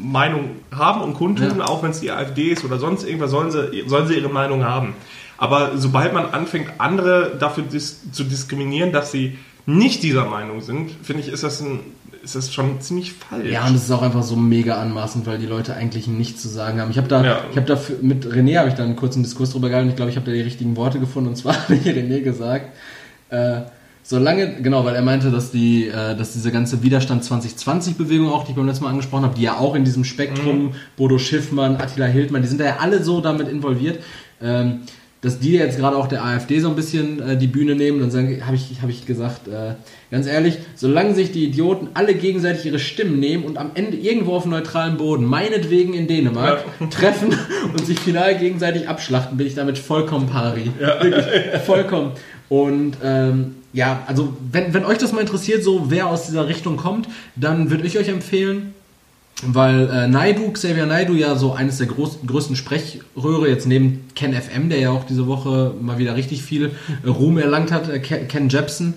Meinung 0.00 0.50
haben 0.74 1.00
und 1.02 1.14
kundtun, 1.14 1.58
Ja. 1.58 1.64
auch 1.66 1.82
wenn 1.82 1.90
es 1.90 2.00
die 2.00 2.10
AfD 2.10 2.50
ist 2.50 2.64
oder 2.64 2.78
sonst 2.78 3.04
irgendwas, 3.04 3.30
sollen 3.30 3.50
sie, 3.50 3.84
sollen 3.86 4.06
sie 4.06 4.14
ihre 4.14 4.28
Meinung 4.28 4.64
haben. 4.64 4.94
Aber 5.38 5.78
sobald 5.78 6.12
man 6.12 6.26
anfängt, 6.26 6.72
andere 6.78 7.36
dafür 7.38 7.64
dis 7.64 8.10
zu 8.12 8.24
diskriminieren, 8.24 8.92
dass 8.92 9.12
sie 9.12 9.38
nicht 9.66 10.02
dieser 10.02 10.24
Meinung 10.26 10.60
sind, 10.60 10.90
finde 11.02 11.22
ich, 11.22 11.28
ist 11.28 11.42
das, 11.44 11.60
ein, 11.60 11.80
ist 12.24 12.34
das 12.34 12.52
schon 12.52 12.80
ziemlich 12.80 13.12
falsch. 13.12 13.50
Ja, 13.50 13.66
und 13.66 13.74
es 13.76 13.84
ist 13.84 13.90
auch 13.92 14.02
einfach 14.02 14.22
so 14.22 14.34
mega 14.34 14.80
anmaßend, 14.80 15.26
weil 15.26 15.38
die 15.38 15.46
Leute 15.46 15.74
eigentlich 15.74 16.06
nichts 16.08 16.42
zu 16.42 16.48
sagen 16.48 16.80
haben. 16.80 16.90
Ich 16.90 16.96
habe 16.98 17.06
da, 17.08 17.24
Ja. 17.24 17.40
ich 17.50 17.56
habe 17.56 17.66
da 17.66 17.78
mit 18.00 18.26
René 18.26 18.58
habe 18.58 18.68
ich 18.68 18.74
da 18.74 18.82
einen 18.84 18.96
kurzen 18.96 19.22
Diskurs 19.22 19.50
drüber 19.50 19.68
gehalten. 19.68 19.90
Ich 19.90 19.96
glaube, 19.96 20.10
ich 20.10 20.16
habe 20.16 20.26
da 20.26 20.32
die 20.32 20.40
richtigen 20.40 20.74
Worte 20.76 20.98
gefunden. 20.98 21.28
Und 21.28 21.36
zwar 21.36 21.54
hat 21.56 21.70
mir 21.70 21.78
René 21.80 22.20
gesagt, 22.22 22.72
äh, 23.28 23.60
solange, 24.02 24.62
genau, 24.62 24.86
weil 24.86 24.94
er 24.94 25.02
meinte, 25.02 25.30
dass 25.30 25.50
die, 25.50 25.86
äh, 25.88 26.16
dass 26.16 26.32
diese 26.32 26.50
ganze 26.50 26.82
Widerstand 26.82 27.22
2020 27.24 27.96
Bewegung 27.96 28.30
auch, 28.32 28.44
die 28.44 28.52
ich 28.52 28.56
beim 28.56 28.66
letzten 28.66 28.84
Mal 28.84 28.90
angesprochen 28.90 29.24
habe, 29.24 29.34
die 29.34 29.42
ja 29.42 29.58
auch 29.58 29.74
in 29.74 29.84
diesem 29.84 30.04
Spektrum, 30.04 30.72
Bodo 30.96 31.18
Schiffmann, 31.18 31.76
Attila 31.76 32.06
Hildmann, 32.06 32.40
die 32.42 32.48
sind 32.48 32.58
da 32.60 32.64
ja 32.64 32.76
alle 32.80 33.04
so 33.04 33.20
damit 33.20 33.48
involviert. 33.48 34.02
Ähm, 34.40 34.80
dass 35.20 35.40
die 35.40 35.52
jetzt 35.52 35.78
gerade 35.78 35.96
auch 35.96 36.06
der 36.06 36.24
AfD 36.24 36.60
so 36.60 36.68
ein 36.68 36.76
bisschen 36.76 37.20
äh, 37.20 37.36
die 37.36 37.48
Bühne 37.48 37.74
nehmen 37.74 38.02
und 38.02 38.10
sagen, 38.10 38.46
habe 38.46 38.54
ich, 38.54 38.80
hab 38.80 38.88
ich 38.88 39.04
gesagt, 39.04 39.48
äh, 39.48 39.74
ganz 40.10 40.26
ehrlich, 40.26 40.58
solange 40.76 41.14
sich 41.14 41.32
die 41.32 41.44
Idioten 41.44 41.88
alle 41.94 42.14
gegenseitig 42.14 42.66
ihre 42.66 42.78
Stimmen 42.78 43.18
nehmen 43.18 43.44
und 43.44 43.58
am 43.58 43.72
Ende 43.74 43.96
irgendwo 43.96 44.34
auf 44.34 44.46
neutralem 44.46 44.96
Boden, 44.96 45.24
meinetwegen 45.24 45.94
in 45.94 46.06
Dänemark, 46.06 46.64
treffen 46.90 47.34
und 47.72 47.84
sich 47.84 47.98
final 47.98 48.36
gegenseitig 48.36 48.88
abschlachten, 48.88 49.36
bin 49.36 49.46
ich 49.46 49.54
damit 49.54 49.78
vollkommen 49.78 50.28
pari. 50.28 50.70
Wirklich, 50.78 51.24
vollkommen. 51.66 52.12
Und 52.48 52.96
ähm, 53.02 53.56
ja, 53.72 54.02
also 54.06 54.34
wenn, 54.52 54.72
wenn 54.72 54.84
euch 54.84 54.98
das 54.98 55.12
mal 55.12 55.20
interessiert, 55.20 55.62
so 55.62 55.90
wer 55.90 56.06
aus 56.06 56.26
dieser 56.26 56.48
Richtung 56.48 56.76
kommt, 56.76 57.08
dann 57.36 57.70
würde 57.70 57.86
ich 57.86 57.98
euch 57.98 58.08
empfehlen, 58.08 58.72
weil 59.46 59.88
äh, 59.88 60.08
Naidu, 60.08 60.50
Xavier 60.52 60.86
Naidu 60.86 61.14
ja 61.14 61.36
so 61.36 61.52
eines 61.52 61.78
der 61.78 61.86
groß, 61.86 62.20
größten 62.26 62.56
Sprechröhre 62.56 63.48
jetzt 63.48 63.66
neben 63.66 64.04
Ken 64.14 64.32
FM, 64.32 64.68
der 64.68 64.80
ja 64.80 64.90
auch 64.90 65.04
diese 65.04 65.26
Woche 65.26 65.74
mal 65.80 65.98
wieder 65.98 66.16
richtig 66.16 66.42
viel 66.42 66.72
äh, 67.04 67.08
Ruhm 67.08 67.38
erlangt 67.38 67.70
hat, 67.70 67.88
äh, 67.88 68.00
Ken, 68.00 68.48
Jepsen 68.48 68.94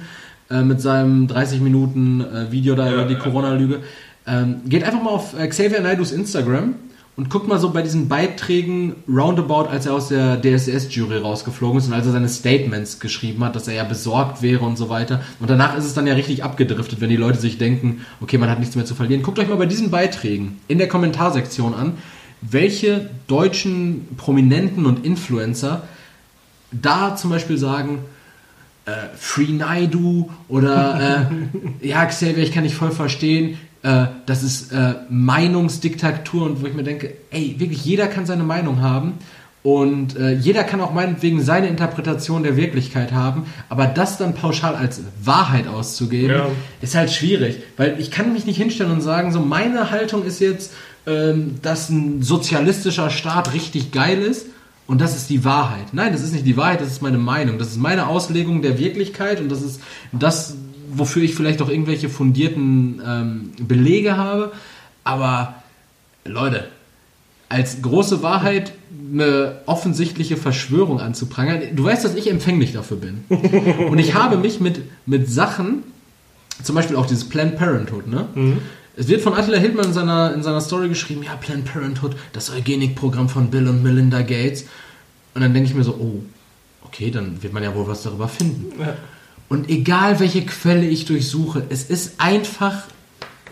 äh, 0.49 0.63
mit 0.63 0.81
seinem 0.81 1.27
30 1.27 1.61
Minuten 1.61 2.21
äh, 2.21 2.51
Video 2.51 2.75
da 2.75 2.91
über 2.91 3.05
die. 3.05 3.15
Corona-Lüge. 3.15 3.81
Ähm, 4.25 4.61
geht 4.65 4.83
einfach 4.83 5.01
mal 5.01 5.11
auf 5.11 5.37
äh, 5.37 5.47
Xavier 5.47 5.81
Naidus 5.81 6.11
Instagram 6.11 6.75
und 7.21 7.29
guckt 7.29 7.47
mal 7.47 7.59
so 7.59 7.69
bei 7.69 7.83
diesen 7.83 8.07
Beiträgen 8.07 8.95
roundabout, 9.07 9.69
als 9.69 9.85
er 9.85 9.93
aus 9.93 10.07
der 10.07 10.41
DSDS-Jury 10.41 11.17
rausgeflogen 11.17 11.77
ist 11.77 11.85
und 11.85 11.93
als 11.93 12.07
er 12.07 12.13
seine 12.13 12.27
Statements 12.27 12.99
geschrieben 12.99 13.43
hat, 13.43 13.55
dass 13.55 13.67
er 13.67 13.75
ja 13.75 13.83
besorgt 13.83 14.41
wäre 14.41 14.65
und 14.65 14.75
so 14.75 14.89
weiter. 14.89 15.21
Und 15.39 15.47
danach 15.47 15.77
ist 15.77 15.85
es 15.85 15.93
dann 15.93 16.07
ja 16.07 16.15
richtig 16.15 16.43
abgedriftet, 16.43 16.99
wenn 16.99 17.11
die 17.11 17.17
Leute 17.17 17.39
sich 17.39 17.59
denken, 17.59 18.07
okay, 18.21 18.39
man 18.39 18.49
hat 18.49 18.57
nichts 18.57 18.75
mehr 18.75 18.85
zu 18.85 18.95
verlieren. 18.95 19.21
Guckt 19.21 19.37
euch 19.37 19.47
mal 19.47 19.57
bei 19.57 19.67
diesen 19.67 19.91
Beiträgen 19.91 20.59
in 20.67 20.79
der 20.79 20.87
Kommentarsektion 20.87 21.75
an, 21.75 21.93
welche 22.41 23.11
deutschen 23.27 24.07
Prominenten 24.17 24.87
und 24.87 25.05
Influencer 25.05 25.83
da 26.71 27.15
zum 27.15 27.29
Beispiel 27.29 27.59
sagen, 27.59 27.99
äh, 28.85 28.93
Free 29.15 29.51
Naidu 29.51 30.31
oder 30.47 31.29
äh, 31.81 31.87
ja, 31.87 32.03
Xavier, 32.03 32.41
ich 32.41 32.51
kann 32.51 32.63
dich 32.63 32.73
voll 32.73 32.89
verstehen. 32.89 33.59
Äh, 33.83 34.05
das 34.25 34.43
ist 34.43 34.71
äh, 34.71 34.93
Meinungsdiktatur 35.09 36.45
und 36.45 36.61
wo 36.61 36.67
ich 36.67 36.73
mir 36.73 36.83
denke, 36.83 37.13
ey, 37.31 37.55
wirklich 37.57 37.83
jeder 37.83 38.07
kann 38.07 38.25
seine 38.25 38.43
Meinung 38.43 38.81
haben 38.81 39.13
und 39.63 40.17
äh, 40.17 40.33
jeder 40.33 40.63
kann 40.63 40.81
auch 40.81 40.93
meinetwegen 40.93 41.41
seine 41.43 41.67
Interpretation 41.67 42.43
der 42.43 42.57
Wirklichkeit 42.57 43.11
haben, 43.11 43.45
aber 43.69 43.85
das 43.85 44.17
dann 44.17 44.33
pauschal 44.33 44.75
als 44.75 45.01
Wahrheit 45.23 45.67
auszugeben, 45.67 46.31
Ja. 46.35 46.47
ist 46.81 46.95
halt 46.95 47.11
schwierig, 47.11 47.57
weil 47.77 47.99
ich 47.99 48.11
kann 48.11 48.33
mich 48.33 48.45
nicht 48.45 48.57
hinstellen 48.57 48.91
und 48.91 49.01
sagen, 49.01 49.31
so 49.31 49.39
meine 49.39 49.91
Haltung 49.91 50.23
ist 50.25 50.39
jetzt, 50.39 50.73
ähm, 51.07 51.55
dass 51.61 51.89
ein 51.89 52.21
sozialistischer 52.21 53.09
Staat 53.09 53.53
richtig 53.53 53.91
geil 53.91 54.21
ist 54.21 54.45
und 54.87 54.99
das 55.01 55.15
ist 55.15 55.29
die 55.29 55.43
Wahrheit. 55.45 55.93
Nein, 55.93 56.11
das 56.11 56.21
ist 56.21 56.33
nicht 56.33 56.45
die 56.45 56.57
Wahrheit, 56.57 56.81
das 56.81 56.89
ist 56.89 57.01
meine 57.01 57.17
Meinung. 57.17 57.57
Das 57.57 57.69
ist 57.69 57.77
meine 57.77 58.07
Auslegung 58.07 58.61
der 58.61 58.77
Wirklichkeit 58.77 59.39
und 59.39 59.49
das 59.49 59.61
ist 59.61 59.79
das, 60.11 60.55
wofür 60.93 61.23
ich 61.23 61.35
vielleicht 61.35 61.61
auch 61.61 61.69
irgendwelche 61.69 62.09
fundierten 62.09 63.01
ähm, 63.05 63.51
Belege 63.59 64.17
habe. 64.17 64.51
Aber 65.03 65.55
Leute, 66.25 66.67
als 67.49 67.81
große 67.81 68.21
Wahrheit 68.21 68.73
eine 69.11 69.61
offensichtliche 69.65 70.37
Verschwörung 70.37 70.99
anzuprangern, 70.99 71.61
du 71.75 71.83
weißt, 71.83 72.05
dass 72.05 72.15
ich 72.15 72.29
empfänglich 72.29 72.73
dafür 72.73 72.97
bin. 72.97 73.25
Und 73.89 73.99
ich 73.99 74.13
habe 74.13 74.37
mich 74.37 74.59
mit, 74.59 74.81
mit 75.05 75.29
Sachen, 75.29 75.83
zum 76.63 76.75
Beispiel 76.75 76.95
auch 76.95 77.05
dieses 77.05 77.27
Planned 77.27 77.57
Parenthood, 77.57 78.07
ne? 78.07 78.27
Es 78.95 79.07
wird 79.07 79.21
von 79.21 79.33
Attila 79.33 79.57
Hildmann 79.57 79.87
in 79.87 79.93
seiner, 79.93 80.33
in 80.33 80.43
seiner 80.43 80.61
Story 80.61 80.89
geschrieben, 80.89 81.23
ja, 81.23 81.35
Planned 81.35 81.65
Parenthood, 81.65 82.15
das 82.33 82.51
Eugenikprogramm 82.51 83.29
von 83.29 83.49
Bill 83.49 83.67
und 83.67 83.83
Melinda 83.83 84.21
Gates. 84.21 84.65
Und 85.33 85.41
dann 85.41 85.53
denke 85.53 85.69
ich 85.69 85.75
mir 85.75 85.83
so, 85.83 85.93
oh, 85.93 86.23
okay, 86.85 87.09
dann 87.09 87.41
wird 87.41 87.53
man 87.53 87.63
ja 87.63 87.73
wohl 87.73 87.87
was 87.87 88.03
darüber 88.03 88.27
finden. 88.27 88.79
Ja. 88.79 88.95
Und 89.51 89.69
egal 89.69 90.21
welche 90.21 90.45
Quelle 90.45 90.87
ich 90.87 91.03
durchsuche, 91.03 91.63
es 91.67 91.83
ist 91.83 92.13
einfach 92.19 92.83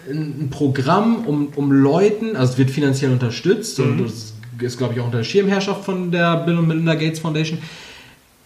ein, 0.09 0.47
Programm, 0.49 1.25
um, 1.25 1.49
um 1.57 1.73
Leuten, 1.73 2.37
also 2.37 2.53
es 2.53 2.57
wird 2.57 2.71
finanziell 2.71 3.11
unterstützt 3.11 3.81
und 3.81 4.01
das 4.05 4.31
ist, 4.61 4.77
glaube 4.77 4.93
ich, 4.93 5.01
auch 5.01 5.05
unter 5.07 5.17
der 5.17 5.25
Schirmherrschaft 5.25 5.83
von 5.83 6.09
der 6.09 6.37
Bill 6.37 6.57
und 6.57 6.69
Melinda 6.69 6.95
Gates 6.95 7.19
Foundation. 7.19 7.59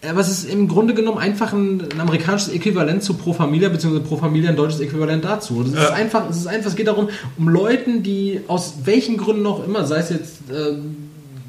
Aber 0.02 0.18
es 0.18 0.28
ist 0.30 0.50
im 0.50 0.66
Grunde 0.66 0.94
genommen 0.94 1.18
einfach 1.18 1.52
ein, 1.52 1.80
ein 1.92 2.00
amerikanisches 2.00 2.52
Äquivalent 2.52 3.04
zu 3.04 3.14
Pro 3.14 3.32
Familia, 3.32 3.68
beziehungsweise 3.68 4.04
Pro 4.04 4.16
Familia 4.16 4.50
ein 4.50 4.56
deutsches 4.56 4.80
Äquivalent 4.80 5.24
dazu. 5.24 5.62
Das 5.62 5.74
ist 5.74 5.78
Ja. 5.78 5.90
einfach, 5.92 6.28
es 6.28 6.38
ist 6.38 6.48
einfach, 6.48 6.70
es 6.70 6.74
geht 6.76 6.88
darum, 6.88 7.08
um 7.38 7.48
Leuten, 7.48 8.02
die 8.02 8.40
aus 8.48 8.78
welchen 8.82 9.16
Gründen 9.16 9.46
auch 9.46 9.64
immer, 9.64 9.84
sei 9.86 9.98
es 10.00 10.10
jetzt 10.10 10.50
äh, 10.50 10.74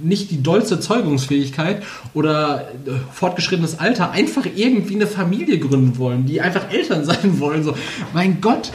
nicht 0.06 0.32
die 0.32 0.41
dollste 0.44 0.80
Zeugungsfähigkeit 0.80 1.84
oder 2.13 2.70
äh, 2.86 2.91
fortgeschrittenes 3.12 3.80
Alter, 3.80 4.12
einfach 4.12 4.46
irgendwie 4.56 4.96
eine 4.96 5.08
Familie 5.08 5.60
gründen 5.60 5.98
wollen, 5.98 6.26
die 6.26 6.41
einfach 6.41 6.72
Eltern 6.72 7.04
sein 7.12 7.39
wollen. 7.39 7.63
So, 7.63 7.76
mein 8.13 8.41
Gott, 8.41 8.72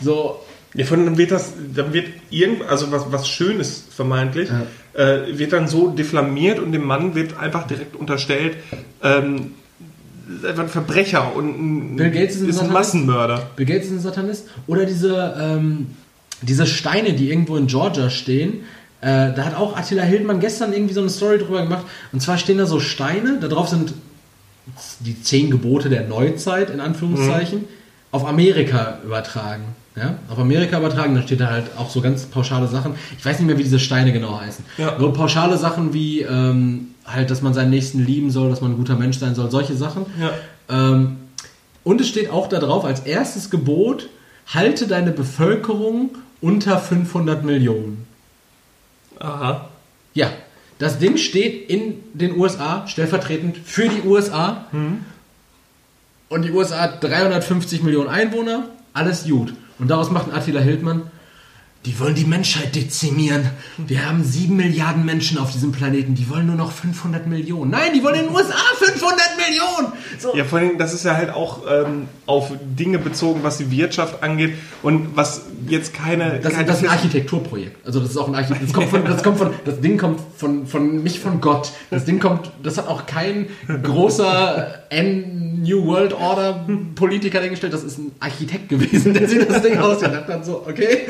so, 0.00 0.40
Ja, 0.74 0.84
von 0.84 1.04
dann 1.04 1.16
wird 1.18 1.30
das, 1.30 1.54
dann 1.74 1.92
wird 1.92 2.06
irgend, 2.30 2.62
also 2.68 2.92
was, 2.92 3.10
was 3.10 3.28
Schönes 3.28 3.84
vermeintlich, 3.90 4.50
äh, 4.92 5.38
wird 5.38 5.52
dann 5.52 5.66
so 5.66 5.88
diffamiert 5.88 6.58
und 6.58 6.72
dem 6.72 6.84
Mann 6.84 7.14
wird 7.14 7.38
einfach 7.38 7.66
direkt 7.66 7.96
unterstellt, 7.96 8.56
ähm, 9.02 9.52
einfach 10.46 10.64
ein 10.64 10.68
Verbrecher 10.68 11.34
und 11.34 11.48
ein, 11.48 11.96
Bill 11.96 12.10
Gates 12.10 12.36
ist 12.36 12.42
ein 12.42 12.48
ist 12.50 12.60
ein? 12.60 12.72
Massenmörder. 12.72 13.50
Bill 13.56 13.66
Gates 13.66 13.86
ist 13.86 13.92
ein 13.92 14.00
Satanist. 14.00 14.48
Oder 14.66 14.84
diese, 14.84 15.34
ähm, 15.40 15.88
diese 16.42 16.66
Steine, 16.66 17.14
die 17.14 17.30
irgendwo 17.30 17.56
in 17.56 17.66
Georgia 17.66 18.10
stehen. 18.10 18.60
Äh, 19.00 19.32
da 19.34 19.44
hat 19.44 19.54
auch 19.56 19.76
Attila 19.76 20.02
Hildmann 20.02 20.40
gestern 20.40 20.72
irgendwie 20.72 20.94
so 20.94 21.00
eine 21.00 21.10
Story 21.10 21.38
drüber 21.38 21.62
gemacht. 21.62 21.84
Und 22.12 22.20
zwar 22.20 22.38
stehen 22.38 22.58
da 22.58 22.66
so 22.66 22.80
Steine, 22.80 23.38
da 23.40 23.48
drauf 23.48 23.68
sind 23.68 23.94
die 25.00 25.20
zehn 25.22 25.50
Gebote 25.50 25.88
der 25.88 26.06
Neuzeit, 26.06 26.70
in 26.70 26.80
Anführungszeichen, 26.80 27.64
auf 28.10 28.26
Amerika 28.26 28.98
übertragen. 29.04 29.64
Ja? 29.96 30.14
Auf 30.28 30.38
Amerika 30.38 30.78
übertragen, 30.78 31.14
da 31.14 31.22
steht 31.22 31.40
da 31.40 31.50
halt 31.50 31.66
auch 31.76 31.90
so 31.90 32.00
ganz 32.00 32.26
pauschale 32.26 32.68
Sachen. 32.68 32.94
Ich 33.18 33.24
weiß 33.24 33.38
nicht 33.38 33.46
mehr, 33.46 33.58
wie 33.58 33.62
diese 33.62 33.78
Steine 33.78 34.12
genau 34.12 34.40
heißen. 34.40 34.64
Ja. 34.76 34.96
Nur 34.98 35.12
pauschale 35.12 35.56
Sachen 35.56 35.92
wie 35.94 36.22
ähm, 36.22 36.88
halt, 37.06 37.30
dass 37.30 37.42
man 37.42 37.54
seinen 37.54 37.70
Nächsten 37.70 38.04
lieben 38.04 38.30
soll, 38.30 38.50
dass 38.50 38.60
man 38.60 38.72
ein 38.72 38.76
guter 38.76 38.96
Mensch 38.96 39.18
sein 39.18 39.34
soll, 39.34 39.50
solche 39.50 39.74
Sachen. 39.74 40.06
Ja. 40.20 40.32
Ähm, 40.68 41.16
und 41.84 42.00
es 42.00 42.08
steht 42.08 42.30
auch 42.30 42.48
da 42.48 42.58
drauf 42.58 42.84
als 42.84 43.00
erstes 43.00 43.50
Gebot, 43.50 44.08
halte 44.46 44.86
deine 44.86 45.10
Bevölkerung 45.10 46.10
unter 46.40 46.78
500 46.78 47.44
Millionen. 47.44 48.07
Aha. 49.18 49.68
Ja, 50.14 50.30
das 50.78 50.98
Ding 50.98 51.16
steht 51.16 51.68
in 51.70 52.02
den 52.14 52.36
USA, 52.36 52.86
stellvertretend 52.86 53.56
für 53.58 53.88
die 53.88 54.02
USA. 54.06 54.66
Und 56.28 56.42
die 56.42 56.50
USA 56.50 56.80
hat 56.80 57.02
350 57.02 57.82
Millionen 57.82 58.08
Einwohner, 58.08 58.68
alles 58.92 59.24
gut. 59.24 59.54
Und 59.78 59.88
daraus 59.88 60.10
macht 60.10 60.28
ein 60.28 60.34
Attila 60.34 60.60
Hildmann, 60.60 61.10
die 61.86 61.98
wollen 62.00 62.14
die 62.14 62.24
Menschheit 62.24 62.74
dezimieren. 62.74 63.50
Wir 63.78 64.06
haben 64.06 64.24
7 64.24 64.54
Milliarden 64.54 65.04
Menschen 65.04 65.38
auf 65.38 65.52
diesem 65.52 65.70
Planeten, 65.70 66.16
die 66.16 66.28
wollen 66.28 66.46
nur 66.46 66.56
noch 66.56 66.72
500 66.72 67.26
Millionen. 67.28 67.70
Nein, 67.70 67.92
die 67.94 68.02
wollen 68.02 68.16
in 68.16 68.26
den 68.26 68.34
USA 68.34 68.56
500 68.78 69.20
Millionen! 69.36 69.92
So. 70.18 70.36
Ja, 70.36 70.44
vor 70.44 70.58
allem, 70.58 70.76
das 70.76 70.92
ist 70.92 71.04
ja 71.04 71.14
halt 71.14 71.30
auch 71.30 71.62
ähm, 71.70 72.08
auf 72.26 72.50
Dinge 72.60 72.98
bezogen, 72.98 73.44
was 73.44 73.58
die 73.58 73.70
Wirtschaft 73.70 74.22
angeht 74.24 74.54
und 74.82 75.16
was 75.16 75.42
jetzt 75.68 75.94
keine. 75.94 76.40
Das, 76.40 76.52
keine 76.52 76.66
das 76.66 76.78
ist 76.78 76.84
ein 76.84 76.90
Architekturprojekt. 76.90 77.86
Also 77.86 78.00
das 78.00 78.10
ist 78.10 78.16
auch 78.16 78.28
ein 78.28 78.34
Architekt. 78.34 78.64
Das 78.64 78.72
kommt 78.72 78.88
von, 78.88 79.04
das 79.04 79.22
kommt 79.22 79.38
von, 79.38 79.50
das 79.64 79.80
Ding 79.80 79.98
kommt 79.98 80.20
von, 80.36 80.66
von 80.66 81.02
nicht 81.04 81.20
von 81.20 81.40
Gott. 81.40 81.70
Das 81.90 82.04
Ding 82.04 82.18
kommt, 82.18 82.50
das 82.62 82.76
hat 82.76 82.88
auch 82.88 83.06
kein 83.06 83.46
großer 83.82 84.84
N 84.90 85.62
New 85.62 85.86
World 85.86 86.12
Order 86.12 86.66
Politiker 86.96 87.40
hingestellt. 87.40 87.72
Das 87.72 87.84
ist 87.84 87.98
ein 87.98 88.12
Architekt 88.18 88.68
gewesen, 88.68 89.14
der 89.14 89.28
sich 89.28 89.46
das 89.46 89.62
Ding 89.62 89.78
ausgedacht 89.78 90.28
hat. 90.28 90.44
So, 90.44 90.64
okay. 90.66 91.06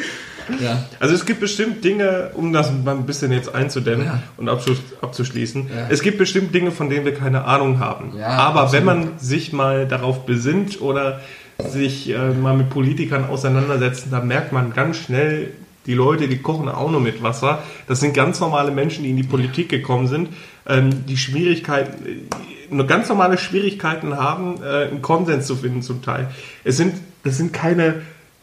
Ja. 0.61 0.84
Also 1.00 1.14
es 1.14 1.26
gibt 1.26 1.40
bestimmt 1.40 1.84
Dinge, 1.84 2.30
um 2.34 2.52
das 2.52 2.72
mal 2.84 2.94
ein 2.96 3.06
bisschen 3.06 3.32
jetzt 3.32 3.54
einzudämmen 3.54 4.06
Ja. 4.06 4.22
und 4.37 4.48
abzuschließen. 4.48 5.68
Ja. 5.68 5.87
Es 5.88 6.02
gibt 6.02 6.18
bestimmt 6.18 6.54
Dinge, 6.54 6.70
von 6.70 6.88
denen 6.90 7.04
wir 7.04 7.14
keine 7.14 7.44
Ahnung 7.44 7.78
haben. 7.78 8.12
Aber 8.20 8.62
absolut. 8.62 8.72
wenn 8.72 8.84
man 8.84 9.18
sich 9.18 9.52
mal 9.52 9.87
darauf 9.87 10.26
besinnt 10.26 10.80
oder 10.80 11.20
sich 11.58 12.08
äh, 12.11 12.30
mal 12.30 12.56
mit 12.56 12.70
Politikern 12.70 13.24
auseinandersetzt, 13.26 14.06
dann 14.11 14.28
merkt 14.28 14.52
man 14.52 14.72
ganz 14.72 14.96
schnell, 14.98 15.50
die 15.87 15.94
Leute, 15.94 16.28
die 16.28 16.38
kochen 16.38 16.68
auch 16.68 16.90
nur 16.90 17.00
mit 17.00 17.22
Wasser. 17.22 17.62
Das 17.87 18.00
sind 18.00 18.14
ganz 18.14 18.40
normale 18.40 18.70
Menschen, 18.70 19.04
die 19.04 19.11
in 19.11 19.16
die 19.16 19.22
Politik 19.22 19.68
gekommen 19.70 20.06
sind, 20.06 20.28
ähm, 20.68 21.06
die 21.06 21.16
Schwierigkeiten, 21.16 22.06
äh, 22.06 22.74
nur 22.74 22.87
ganz 22.87 23.08
normale 23.08 23.38
Schwierigkeiten 23.38 24.16
haben, 24.16 24.62
äh, 24.62 24.88
einen 24.88 25.02
Konsens 25.02 25.46
zu 25.46 25.56
finden 25.56 25.82
zum 25.82 26.02
Teil. 26.02 26.28
Es 26.62 26.76
sind, 26.76 26.94
das 27.24 27.38
sind 27.38 27.52
keine 27.54 28.02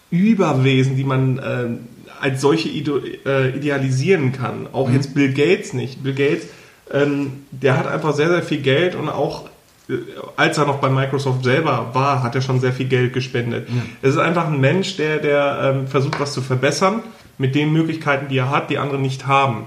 Überwesen, 0.09 0.95
die 0.97 1.03
man 1.03 1.39
ähm, 1.45 1.79
als 2.21 2.41
solche 2.41 2.69
äh, 2.69 3.55
idealisieren 3.55 4.31
kann. 4.31 4.67
Auch 4.71 4.89
jetzt 4.89 5.13
Bill 5.13 5.33
Gates 5.33 5.73
nicht. 5.73 6.03
Bill 6.03 6.13
Gates, 6.13 6.47
ähm, 6.91 7.43
der 7.51 7.77
hat 7.77 7.87
einfach 7.87 8.13
sehr, 8.13 8.29
sehr 8.29 8.43
viel 8.43 8.61
Geld 8.61 8.95
und 8.95 9.09
auch 9.09 9.49
äh, 9.89 9.93
als 10.35 10.57
er 10.57 10.65
noch 10.65 10.79
bei 10.79 10.89
Microsoft 10.89 11.43
selber 11.43 11.89
war, 11.93 12.23
hat 12.23 12.35
er 12.35 12.41
schon 12.41 12.59
sehr 12.59 12.73
viel 12.73 12.87
Geld 12.87 13.13
gespendet. 13.13 13.67
Es 14.01 14.11
ist 14.11 14.17
einfach 14.17 14.47
ein 14.47 14.59
Mensch, 14.59 14.97
der, 14.97 15.17
der 15.17 15.73
ähm, 15.75 15.87
versucht, 15.87 16.19
was 16.19 16.33
zu 16.33 16.41
verbessern 16.41 17.03
mit 17.37 17.55
den 17.55 17.71
Möglichkeiten, 17.73 18.27
die 18.29 18.37
er 18.37 18.49
hat, 18.49 18.69
die 18.69 18.77
andere 18.77 18.99
nicht 18.99 19.27
haben. 19.27 19.65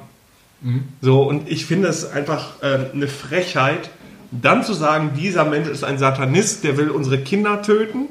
So, 1.01 1.23
und 1.23 1.49
ich 1.49 1.67
finde 1.67 1.89
es 1.89 2.11
einfach 2.11 2.55
ähm, 2.63 2.87
eine 2.93 3.07
Frechheit, 3.07 3.91
dann 4.33 4.65
zu 4.65 4.75
sagen, 4.75 5.13
dieser 5.17 5.45
Mensch 5.45 5.69
ist 5.69 5.85
ein 5.85 5.99
Satanist, 5.99 6.65
der 6.65 6.77
will 6.77 6.91
unsere 6.91 7.19
Kinder 7.19 7.63
töten. 7.63 8.07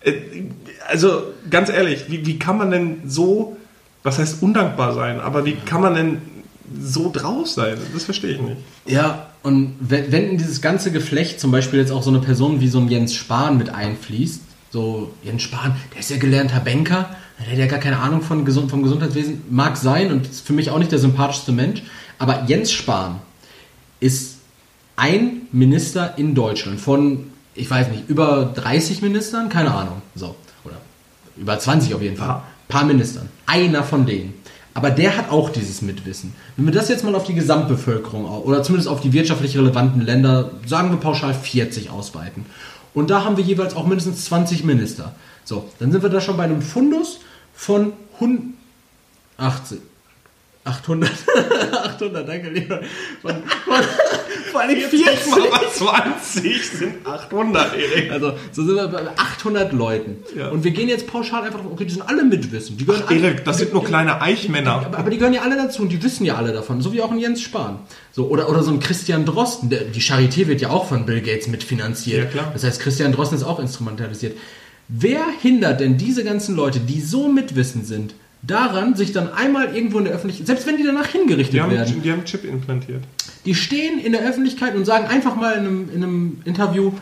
Äh, 0.00 0.14
Also 0.88 1.24
ganz 1.50 1.68
ehrlich, 1.68 2.06
wie, 2.08 2.24
wie 2.26 2.38
kann 2.38 2.56
man 2.56 2.70
denn 2.70 3.02
so, 3.06 3.56
was 4.04 4.18
heißt 4.18 4.42
undankbar 4.42 4.94
sein, 4.94 5.18
aber 5.18 5.44
wie 5.44 5.54
kann 5.54 5.80
man 5.80 5.94
denn 5.94 6.22
so 6.78 7.10
drauf 7.10 7.48
sein? 7.48 7.76
Das 7.92 8.04
verstehe 8.04 8.34
ich 8.34 8.40
nicht. 8.40 8.58
Ja, 8.86 9.26
und 9.42 9.74
wenn, 9.80 10.12
wenn 10.12 10.30
in 10.30 10.38
dieses 10.38 10.60
ganze 10.60 10.92
Geflecht 10.92 11.40
zum 11.40 11.50
Beispiel 11.50 11.80
jetzt 11.80 11.90
auch 11.90 12.02
so 12.02 12.10
eine 12.10 12.20
Person 12.20 12.60
wie 12.60 12.68
so 12.68 12.78
ein 12.78 12.88
Jens 12.88 13.14
Spahn 13.14 13.58
mit 13.58 13.70
einfließt, 13.70 14.42
so 14.70 15.12
Jens 15.22 15.42
Spahn, 15.42 15.74
der 15.92 16.00
ist 16.00 16.10
ja 16.10 16.18
gelernter 16.18 16.60
Banker, 16.60 17.08
der 17.38 17.50
hat 17.50 17.58
ja 17.58 17.66
gar 17.66 17.78
keine 17.78 17.98
Ahnung 17.98 18.22
von 18.22 18.46
vom 18.68 18.82
Gesundheitswesen, 18.82 19.42
mag 19.50 19.76
sein 19.76 20.12
und 20.12 20.26
ist 20.26 20.46
für 20.46 20.52
mich 20.52 20.70
auch 20.70 20.78
nicht 20.78 20.92
der 20.92 20.98
sympathischste 20.98 21.52
Mensch, 21.52 21.82
aber 22.18 22.44
Jens 22.46 22.72
Spahn 22.72 23.20
ist 24.00 24.36
ein 24.96 25.42
Minister 25.50 26.18
in 26.18 26.34
Deutschland 26.34 26.78
von, 26.78 27.30
ich 27.54 27.70
weiß 27.70 27.88
nicht, 27.88 28.08
über 28.08 28.52
30 28.54 29.00
Ministern, 29.00 29.48
keine 29.48 29.72
Ahnung, 29.72 30.02
so, 30.14 30.34
oder 30.64 30.76
über 31.36 31.58
20 31.58 31.94
auf 31.94 32.02
jeden 32.02 32.16
Fall, 32.16 32.28
Ja. 32.28 32.44
Paar 32.68 32.84
Ministern, 32.84 33.28
einer 33.46 33.84
von 33.84 34.06
denen. 34.06 34.34
Aber 34.74 34.90
der 34.90 35.16
hat 35.16 35.30
auch 35.30 35.50
dieses 35.50 35.82
Mitwissen. 35.82 36.34
Wenn 36.56 36.66
wir 36.66 36.72
das 36.72 36.88
jetzt 36.88 37.04
mal 37.04 37.14
auf 37.14 37.24
die 37.24 37.34
Gesamtbevölkerung 37.34 38.24
oder 38.24 38.62
zumindest 38.64 38.88
auf 38.88 39.00
die 39.00 39.12
wirtschaftlich 39.12 39.56
relevanten 39.56 40.02
Länder, 40.02 40.50
sagen 40.66 40.90
wir 40.90 40.98
pauschal 40.98 41.32
40 41.32 41.90
ausweiten. 41.90 42.44
Und 42.92 43.10
da 43.10 43.24
haben 43.24 43.36
wir 43.36 43.44
jeweils 43.44 43.76
auch 43.76 43.86
mindestens 43.86 44.24
20 44.24 44.64
Minister. 44.64 45.14
So, 45.44 45.68
dann 45.78 45.92
sind 45.92 46.02
wir 46.02 46.10
da 46.10 46.20
schon 46.20 46.36
bei 46.36 46.44
einem 46.44 46.60
Fundus 46.60 47.20
von 47.54 47.92
180. 48.14 49.78
800. 50.64 51.10
800, 51.72 52.28
danke, 52.28 52.48
lieber. 52.48 52.80
Von, 53.20 53.32
von, 53.64 53.84
vor 54.50 54.60
allem 54.62 54.78
40. 54.78 55.50
mal 55.50 55.60
20 55.70 56.70
sind 56.70 57.06
800, 57.06 57.74
Erik. 57.76 58.10
Also, 58.10 58.32
so 58.50 58.64
sind 58.64 58.76
wir 58.76 58.88
bei 58.88 59.06
800 59.08 59.74
Leuten. 59.74 60.24
Ja. 60.34 60.48
Und 60.48 60.64
wir 60.64 60.70
gehen 60.70 60.88
jetzt 60.88 61.06
pauschal 61.06 61.44
einfach 61.44 61.60
drauf, 61.60 61.72
okay, 61.72 61.84
die 61.84 61.92
sind 61.92 62.08
alle 62.08 62.24
Mitwissen. 62.24 62.78
Die 62.78 62.86
gehören 62.86 63.04
alle, 63.06 63.20
Erik, 63.20 63.44
das 63.44 63.58
sind 63.58 63.74
nur 63.74 63.84
kleine 63.84 64.22
Eichmänner. 64.22 64.86
aber, 64.86 64.98
aber 64.98 65.10
die 65.10 65.18
gehören 65.18 65.34
ja 65.34 65.42
alle 65.42 65.56
dazu 65.56 65.82
und 65.82 65.90
die 65.90 66.02
wissen 66.02 66.24
ja 66.24 66.36
alle 66.36 66.52
davon, 66.52 66.80
so 66.80 66.94
wie 66.94 67.02
auch 67.02 67.10
ein 67.10 67.18
Jens 67.18 67.42
Spahn. 67.42 67.80
So, 68.12 68.28
oder, 68.28 68.48
oder 68.48 68.62
so 68.62 68.70
ein 68.70 68.80
Christian 68.80 69.26
Drosten, 69.26 69.68
der, 69.68 69.82
die 69.82 70.00
Charité 70.00 70.46
wird 70.46 70.62
ja 70.62 70.70
auch 70.70 70.88
von 70.88 71.04
Bill 71.04 71.20
Gates 71.20 71.46
mitfinanziert. 71.46 72.24
Ja, 72.24 72.30
klar. 72.30 72.50
Das 72.54 72.64
heißt, 72.64 72.80
Christian 72.80 73.12
Drosten 73.12 73.36
ist 73.36 73.44
auch 73.44 73.58
instrumentalisiert. 73.58 74.38
Wer 74.88 75.24
hindert 75.42 75.80
denn 75.80 75.98
diese 75.98 76.24
ganzen 76.24 76.56
Leute, 76.56 76.80
die 76.80 77.00
so 77.00 77.28
mitwissend 77.28 77.86
sind, 77.86 78.14
daran, 78.46 78.94
sich 78.94 79.12
dann 79.12 79.32
einmal 79.32 79.74
irgendwo 79.74 79.98
in 79.98 80.04
der 80.04 80.14
Öffentlichkeit, 80.14 80.46
selbst 80.46 80.66
wenn 80.66 80.76
die 80.76 80.82
danach 80.84 81.06
hingerichtet 81.08 81.54
Die 81.54 81.60
haben, 81.60 81.70
werden, 81.72 82.02
die 82.02 82.12
haben 82.12 82.24
Chip 82.24 82.44
implantiert. 82.44 83.02
die 83.44 83.54
stehen 83.54 83.98
in 83.98 84.12
der 84.12 84.22
Öffentlichkeit 84.22 84.74
und 84.76 84.84
sagen 84.84 85.06
einfach 85.06 85.36
mal 85.36 85.52
in 85.54 85.58
einem, 85.66 85.88
in 85.94 86.02
einem 86.02 86.42
Interview, 86.44 86.92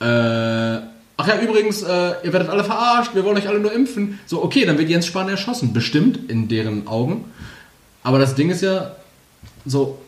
äh, 0.00 0.04
ach 0.04 1.26
ja, 1.28 1.40
übrigens, 1.42 1.82
äh, 1.82 2.12
ihr 2.24 2.32
werdet 2.32 2.48
alle 2.48 2.62
verarscht, 2.64 3.14
wir 3.14 3.24
wollen 3.24 3.36
euch 3.38 3.48
alle 3.48 3.58
nur 3.60 3.72
impfen. 3.72 4.18
So, 4.26 4.42
okay, 4.44 4.64
dann 4.64 4.78
wird 4.78 4.88
Jens 4.90 5.06
Spahn 5.06 5.28
erschossen. 5.28 5.72
Bestimmt 5.72 6.30
in 6.30 6.48
deren 6.48 6.86
Augen. 6.86 7.24
Aber 8.02 8.18
das 8.18 8.34
Ding 8.34 8.50
ist 8.50 8.62
ja 8.62 8.94
so, 9.64 9.98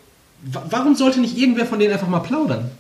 wa- 0.43 0.65
warum 0.71 0.95
sollte 0.95 1.21
nicht 1.21 1.37
irgendwer 1.37 1.67
von 1.67 1.79
denen 1.79 1.93
einfach 1.93 2.09
mal 2.09 2.21
plaudern? 2.21 2.71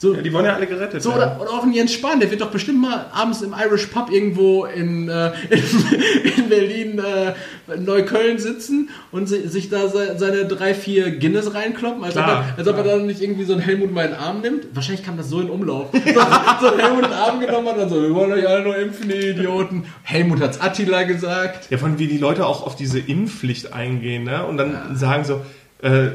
So, 0.00 0.14
Ja, 0.14 0.22
die 0.22 0.32
wollen 0.32 0.44
ja 0.44 0.54
alle 0.54 0.68
gerettet 0.68 1.02
so, 1.02 1.10
werden. 1.16 1.40
oder, 1.40 1.50
auch 1.50 1.64
ein 1.64 1.72
Jens 1.72 1.92
Spahn, 1.92 2.20
der 2.20 2.30
wird 2.30 2.40
doch 2.40 2.52
bestimmt 2.52 2.80
mal 2.80 3.06
abends 3.12 3.42
im 3.42 3.52
Irish 3.52 3.86
Pub 3.86 4.12
irgendwo 4.12 4.64
in, 4.64 5.08
äh, 5.08 5.32
in, 5.50 6.42
in 6.44 6.48
Berlin, 6.48 7.00
äh, 7.00 7.76
Neukölln 7.76 8.38
sitzen 8.38 8.90
und 9.10 9.28
si- 9.28 9.48
sich 9.48 9.70
da 9.70 9.88
se- 9.88 10.14
seine 10.16 10.44
drei, 10.44 10.72
vier 10.74 11.10
Guinness 11.18 11.52
reinkloppen, 11.52 12.04
als, 12.04 12.16
ob 12.16 12.22
Klar, 12.22 12.44
er, 12.52 12.58
als 12.58 12.68
ob 12.68 12.76
er 12.76 12.84
dann 12.84 13.06
nicht 13.06 13.20
irgendwie 13.20 13.42
so 13.44 13.54
einen 13.54 13.62
Helmut 13.62 13.92
mal 13.92 14.04
in 14.04 14.12
den 14.12 14.20
Arm 14.20 14.40
nimmt. 14.40 14.66
Wahrscheinlich 14.72 15.04
kam 15.04 15.16
das 15.16 15.28
so 15.30 15.40
in 15.40 15.50
Umlauf. 15.50 15.88
So, 15.92 16.68
so 16.68 16.72
einen 16.74 16.80
Helmut 16.80 17.04
in 17.04 17.10
den 17.10 17.18
Arm 17.18 17.40
genommen 17.40 17.66
hat 17.68 17.78
und 17.78 17.88
so, 17.88 18.00
wir 18.00 18.14
wollen 18.14 18.30
euch 18.32 18.48
alle 18.48 18.62
nur 18.62 18.76
impfen, 18.76 19.10
ihr 19.10 19.30
Idioten. 19.30 19.84
Helmut 20.04 20.40
hat's 20.40 20.60
Attila 20.60 21.02
gesagt. 21.02 21.70
Ja, 21.70 21.78
von 21.78 21.98
wie 21.98 22.06
die 22.06 22.18
Leute 22.18 22.46
auch 22.46 22.64
auf 22.64 22.76
diese 22.76 23.00
Impfpflicht 23.00 23.72
eingehen, 23.72 24.22
ne? 24.24 24.44
Und 24.46 24.58
dann 24.58 24.96
sagen 24.96 25.24
so, 25.24 25.40
äh, 25.82 26.08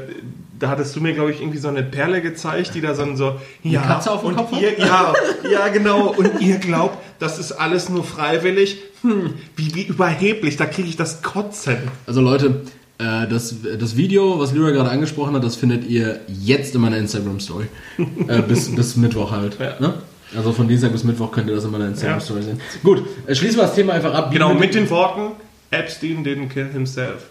da 0.58 0.68
hattest 0.68 0.94
du 0.96 1.00
mir, 1.00 1.12
glaube 1.12 1.32
ich, 1.32 1.40
irgendwie 1.40 1.58
so 1.58 1.68
eine 1.68 1.82
Perle 1.82 2.22
gezeigt, 2.22 2.74
die 2.74 2.80
da 2.80 2.94
so, 2.94 3.14
so 3.16 3.40
ja, 3.62 3.82
Katze 3.82 4.10
auf 4.10 4.20
dem 4.20 4.30
und 4.30 4.36
Kopf 4.36 4.52
hat? 4.52 4.62
ihr, 4.62 4.78
ja, 4.78 5.12
ja, 5.50 5.68
genau, 5.68 6.08
und 6.08 6.40
ihr 6.40 6.58
glaubt, 6.58 6.98
das 7.18 7.38
ist 7.38 7.52
alles 7.52 7.88
nur 7.88 8.04
freiwillig. 8.04 8.78
Hm, 9.02 9.34
wie, 9.56 9.74
wie 9.74 9.82
überheblich, 9.82 10.56
da 10.56 10.66
kriege 10.66 10.88
ich 10.88 10.96
das 10.96 11.22
Kotzen. 11.22 11.76
Also 12.06 12.20
Leute, 12.20 12.62
äh, 12.98 13.26
das, 13.28 13.54
das 13.78 13.96
Video, 13.96 14.38
was 14.38 14.52
Lyra 14.52 14.70
gerade 14.70 14.90
angesprochen 14.90 15.34
hat, 15.34 15.44
das 15.44 15.56
findet 15.56 15.88
ihr 15.88 16.20
jetzt 16.28 16.74
in 16.74 16.80
meiner 16.80 16.96
Instagram-Story. 16.98 17.66
äh, 18.28 18.42
bis, 18.42 18.74
bis 18.74 18.96
Mittwoch 18.96 19.30
halt. 19.30 19.58
Ja. 19.58 19.74
Ne? 19.80 19.94
Also 20.36 20.52
von 20.52 20.68
Dienstag 20.68 20.92
bis 20.92 21.04
Mittwoch 21.04 21.30
könnt 21.30 21.48
ihr 21.48 21.54
das 21.54 21.64
in 21.64 21.70
meiner 21.70 21.88
Instagram-Story 21.88 22.42
sehen. 22.42 22.60
Gut, 22.82 23.04
äh, 23.26 23.34
schließen 23.34 23.58
wir 23.58 23.64
das 23.64 23.74
Thema 23.74 23.92
einfach 23.92 24.14
ab. 24.14 24.30
Genau, 24.32 24.54
mit 24.54 24.74
den 24.74 24.88
Worten, 24.90 25.32
Epstein 25.70 26.24
didn't 26.24 26.48
kill 26.48 26.68
himself. 26.72 27.26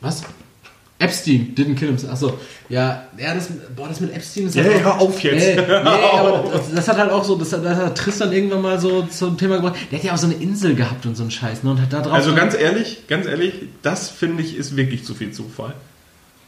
Was? 0.00 0.22
Epstein 0.98 1.54
didn't 1.56 1.74
kill 1.74 1.88
himself. 1.88 2.12
Achso, 2.12 2.38
ja, 2.68 3.04
ja, 3.18 3.34
das, 3.34 3.48
boah, 3.74 3.88
das 3.88 4.00
mit 4.00 4.14
Epstein 4.14 4.46
ist 4.46 4.54
Ja, 4.54 4.62
halt 4.62 4.74
ja, 4.76 4.80
hör 4.84 5.00
auf 5.00 5.20
jetzt. 5.22 5.44
Nee, 5.44 5.56
nee 5.66 5.72
aber 6.18 6.44
das, 6.52 6.72
das 6.72 6.88
hat 6.88 6.98
halt 6.98 7.10
auch 7.10 7.24
so, 7.24 7.36
das, 7.36 7.52
hat- 7.52 7.64
das 7.64 7.76
hat 7.76 7.98
Tristan 7.98 8.32
irgendwann 8.32 8.62
mal 8.62 8.78
so 8.78 9.02
zum 9.02 9.36
Thema 9.36 9.56
gebracht. 9.56 9.74
Der 9.90 9.98
hat 9.98 10.04
ja 10.04 10.12
auch 10.14 10.18
so 10.18 10.26
eine 10.26 10.36
Insel 10.36 10.74
gehabt 10.76 11.04
und 11.04 11.16
so 11.16 11.24
einen 11.24 11.30
Scheiß, 11.32 11.62
ne? 11.64 11.70
Und 11.72 11.80
hat 11.82 11.92
da 11.92 12.00
drauf. 12.00 12.12
Also 12.12 12.34
ganz 12.34 12.54
ehrlich, 12.54 13.06
ganz 13.08 13.26
ehrlich, 13.26 13.54
das 13.82 14.08
finde 14.08 14.42
ich 14.44 14.56
ist 14.56 14.76
wirklich 14.76 15.04
zu 15.04 15.14
viel 15.14 15.32
Zufall. 15.32 15.74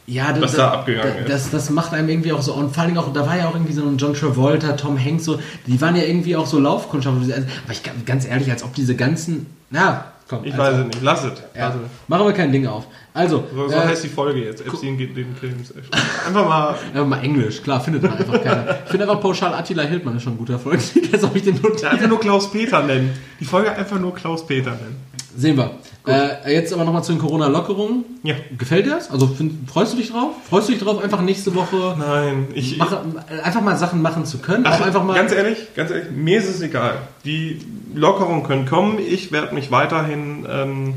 ja, 0.07 0.31
das, 0.31 0.41
was 0.41 0.55
da 0.55 0.71
abgegangen 0.71 1.17
ist. 1.25 1.29
das, 1.29 1.49
das 1.51 1.69
macht 1.69 1.93
einem 1.93 2.07
irgendwie 2.07 2.31
auch 2.31 2.41
so, 2.41 2.53
und 2.53 2.73
vor 2.73 2.85
Dingen 2.85 2.97
auch, 2.97 3.11
da 3.11 3.27
war 3.27 3.37
ja 3.37 3.49
auch 3.49 3.53
irgendwie 3.53 3.73
so 3.73 3.83
ein 3.83 3.97
John 3.97 4.13
Travolta, 4.13 4.71
Tom 4.73 4.97
Hanks, 4.97 5.25
so, 5.25 5.39
die 5.67 5.81
waren 5.81 5.97
ja 5.97 6.03
irgendwie 6.03 6.37
auch 6.37 6.47
so 6.47 6.57
Laufkundschaften. 6.57 7.31
Aber 7.33 7.73
ich 7.73 7.81
ganz 8.05 8.25
ehrlich, 8.25 8.49
als 8.49 8.63
ob 8.63 8.73
diese 8.73 8.95
ganzen, 8.95 9.47
na, 9.69 10.05
komm. 10.29 10.45
Ich 10.45 10.53
also, 10.53 10.63
weiß 10.63 10.79
es 10.79 10.85
nicht, 10.85 11.01
lass 11.01 11.23
es. 11.25 11.33
Ja, 11.53 11.67
Lass 11.67 11.75
es. 11.75 11.81
machen 12.07 12.25
wir 12.25 12.33
kein 12.33 12.53
Ding 12.53 12.65
auf. 12.65 12.85
Also, 13.17 13.43
So, 13.53 13.67
so 13.67 13.73
äh, 13.75 13.79
heißt 13.79 14.03
die 14.03 14.09
Folge 14.09 14.43
jetzt. 14.45 14.65
Epstein 14.65 14.97
didn't 14.97 15.39
kill 15.39 15.49
himself. 15.49 15.85
Einfach 16.27 16.47
mal 16.47 16.75
einfach 16.93 17.07
mal 17.07 17.23
Englisch, 17.23 17.61
klar, 17.63 17.81
findet 17.81 18.03
man 18.03 18.13
einfach 18.13 18.41
keiner. 18.43 18.77
Ich 18.85 18.91
finde 18.91 19.07
einfach 19.09 19.21
pauschal 19.21 19.53
Attila 19.53 19.83
Hildmann 19.83 20.17
ist 20.17 20.23
schon 20.23 20.33
ein 20.33 20.37
guter 20.37 20.59
Folgentitel, 20.59 21.17
ob 21.25 21.35
ich 21.35 21.43
den 21.43 21.55
Ja, 21.55 21.61
notiere. 21.61 21.89
einfach 21.91 22.07
nur 22.07 22.19
Klaus-Peter 22.19 22.83
nennen. 22.83 23.11
Die 23.39 23.45
Folge 23.45 23.71
einfach 23.71 23.99
nur 23.99 24.13
Klaus-Peter 24.13 24.71
nennen. 24.71 24.97
Sehen 25.35 25.57
wir. 25.57 25.71
Äh, 26.07 26.53
jetzt 26.53 26.73
aber 26.73 26.83
nochmal 26.85 27.03
zu 27.03 27.11
den 27.11 27.19
Corona-Lockerungen. 27.19 28.05
Ja. 28.23 28.35
Gefällt 28.57 28.85
dir 28.85 28.91
das? 28.91 29.11
Also 29.11 29.27
find, 29.27 29.69
freust 29.69 29.93
du 29.93 29.97
dich 29.97 30.09
drauf? 30.11 30.31
Freust 30.49 30.69
du 30.69 30.73
dich 30.73 30.81
drauf, 30.81 31.03
einfach 31.03 31.21
nächste 31.21 31.53
Woche 31.53 31.95
Nein, 31.99 32.47
ich. 32.53 32.77
mache, 32.77 33.01
einfach 33.43 33.61
mal 33.61 33.75
Sachen 33.75 34.01
machen 34.01 34.25
zu 34.25 34.37
können? 34.39 34.63
Ach, 34.65 34.79
einfach 34.81 35.03
mal. 35.03 35.13
Ganz 35.15 35.31
ehrlich, 35.33 35.57
ganz 35.75 35.91
ehrlich, 35.91 36.07
mir 36.11 36.39
ist 36.39 36.49
es 36.49 36.61
egal. 36.61 36.93
Die 37.25 37.59
Lockerungen 37.93 38.43
können 38.43 38.65
kommen. 38.65 38.99
Ich 38.99 39.31
werde 39.31 39.53
mich 39.53 39.69
weiterhin 39.69 40.45
ähm, 40.49 40.93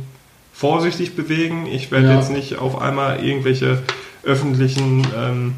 vorsichtig 0.60 1.16
bewegen. 1.16 1.66
Ich 1.66 1.90
werde 1.90 2.08
Ja. 2.08 2.16
jetzt 2.16 2.30
nicht 2.30 2.58
auf 2.58 2.78
einmal 2.82 3.24
irgendwelche 3.24 3.82
öffentlichen 4.22 5.06
ähm, 5.16 5.54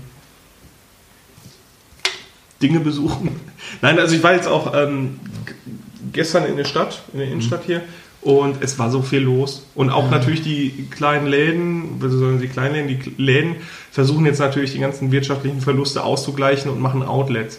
Dinge 2.62 2.78
besuchen. 2.78 3.40
Nein, 3.82 3.98
also 3.98 4.14
ich 4.14 4.22
war 4.22 4.34
jetzt 4.34 4.46
auch 4.46 4.72
ähm, 4.74 5.18
gestern 6.12 6.44
in 6.46 6.56
der 6.56 6.64
Stadt, 6.64 7.02
in 7.12 7.18
der 7.18 7.28
Innenstadt 7.28 7.64
hier. 7.66 7.82
Und 8.20 8.62
es 8.62 8.78
war 8.78 8.92
so 8.92 9.02
viel 9.02 9.18
los. 9.18 9.66
Und 9.74 9.90
auch 9.90 10.08
natürlich 10.08 10.42
die 10.42 10.86
kleinen 10.88 11.26
Läden, 11.26 11.98
also 12.00 12.38
die 12.38 12.46
kleinen 12.46 12.74
Läden, 12.86 12.88
die 13.16 13.20
Läden 13.20 13.56
versuchen 13.90 14.24
jetzt 14.26 14.38
natürlich 14.38 14.70
die 14.70 14.78
ganzen 14.78 15.10
wirtschaftlichen 15.10 15.60
Verluste 15.60 16.04
auszugleichen 16.04 16.70
und 16.70 16.80
machen 16.80 17.02
Outlets. 17.02 17.58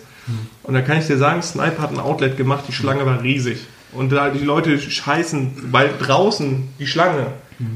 Und 0.64 0.74
da 0.74 0.80
kann 0.82 1.00
ich 1.00 1.08
dir 1.08 1.18
sagen, 1.18 1.42
Snipe 1.42 1.80
hat 1.80 1.92
ein 1.92 2.00
Outlet 2.00 2.38
gemacht, 2.38 2.64
die 2.70 2.72
Schlange 2.72 3.06
war 3.06 3.22
riesig. 3.22 3.58
Und 3.96 4.12
da 4.12 4.30
die 4.30 4.44
Leute 4.44 4.80
scheißen, 4.80 5.70
weil 5.72 5.90
draußen 6.00 6.68
die 6.80 6.88
Schlange, 6.88 7.28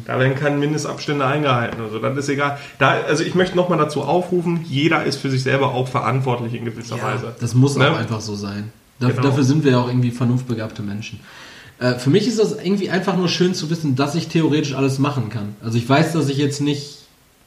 da 0.05 0.19
werden 0.19 0.35
keine 0.35 0.57
Mindestabstände 0.57 1.25
eingehalten. 1.25 1.79
Also 1.81 1.99
das 1.99 2.17
ist 2.17 2.29
egal. 2.29 2.57
Da, 2.79 2.95
also 3.07 3.23
ich 3.23 3.35
möchte 3.35 3.55
nochmal 3.55 3.77
dazu 3.77 4.01
aufrufen, 4.01 4.61
jeder 4.67 5.03
ist 5.03 5.17
für 5.17 5.29
sich 5.29 5.43
selber 5.43 5.73
auch 5.73 5.87
verantwortlich 5.87 6.53
in 6.55 6.65
gewisser 6.65 6.97
Ja, 6.97 7.03
Weise. 7.03 7.35
das 7.39 7.53
muss 7.53 7.77
Ne? 7.77 7.89
auch 7.91 7.97
einfach 7.97 8.19
so 8.21 8.35
sein. 8.35 8.71
Da, 8.99 9.09
Genau. 9.09 9.21
Dafür 9.21 9.43
sind 9.43 9.63
wir 9.63 9.71
ja 9.73 9.79
auch 9.79 9.87
irgendwie 9.87 10.11
vernunftbegabte 10.11 10.81
Menschen. 10.81 11.19
Äh, 11.79 11.93
für 11.99 12.09
mich 12.09 12.27
ist 12.27 12.39
das 12.39 12.53
irgendwie 12.53 12.89
einfach 12.89 13.15
nur 13.15 13.29
schön 13.29 13.53
zu 13.53 13.69
wissen, 13.69 13.95
dass 13.95 14.15
ich 14.15 14.27
theoretisch 14.29 14.73
alles 14.73 14.97
machen 14.97 15.29
kann. 15.29 15.55
Also 15.63 15.77
ich 15.77 15.87
weiß, 15.87 16.13
dass 16.13 16.27
ich 16.29 16.37
jetzt 16.37 16.59
nicht. 16.61 16.95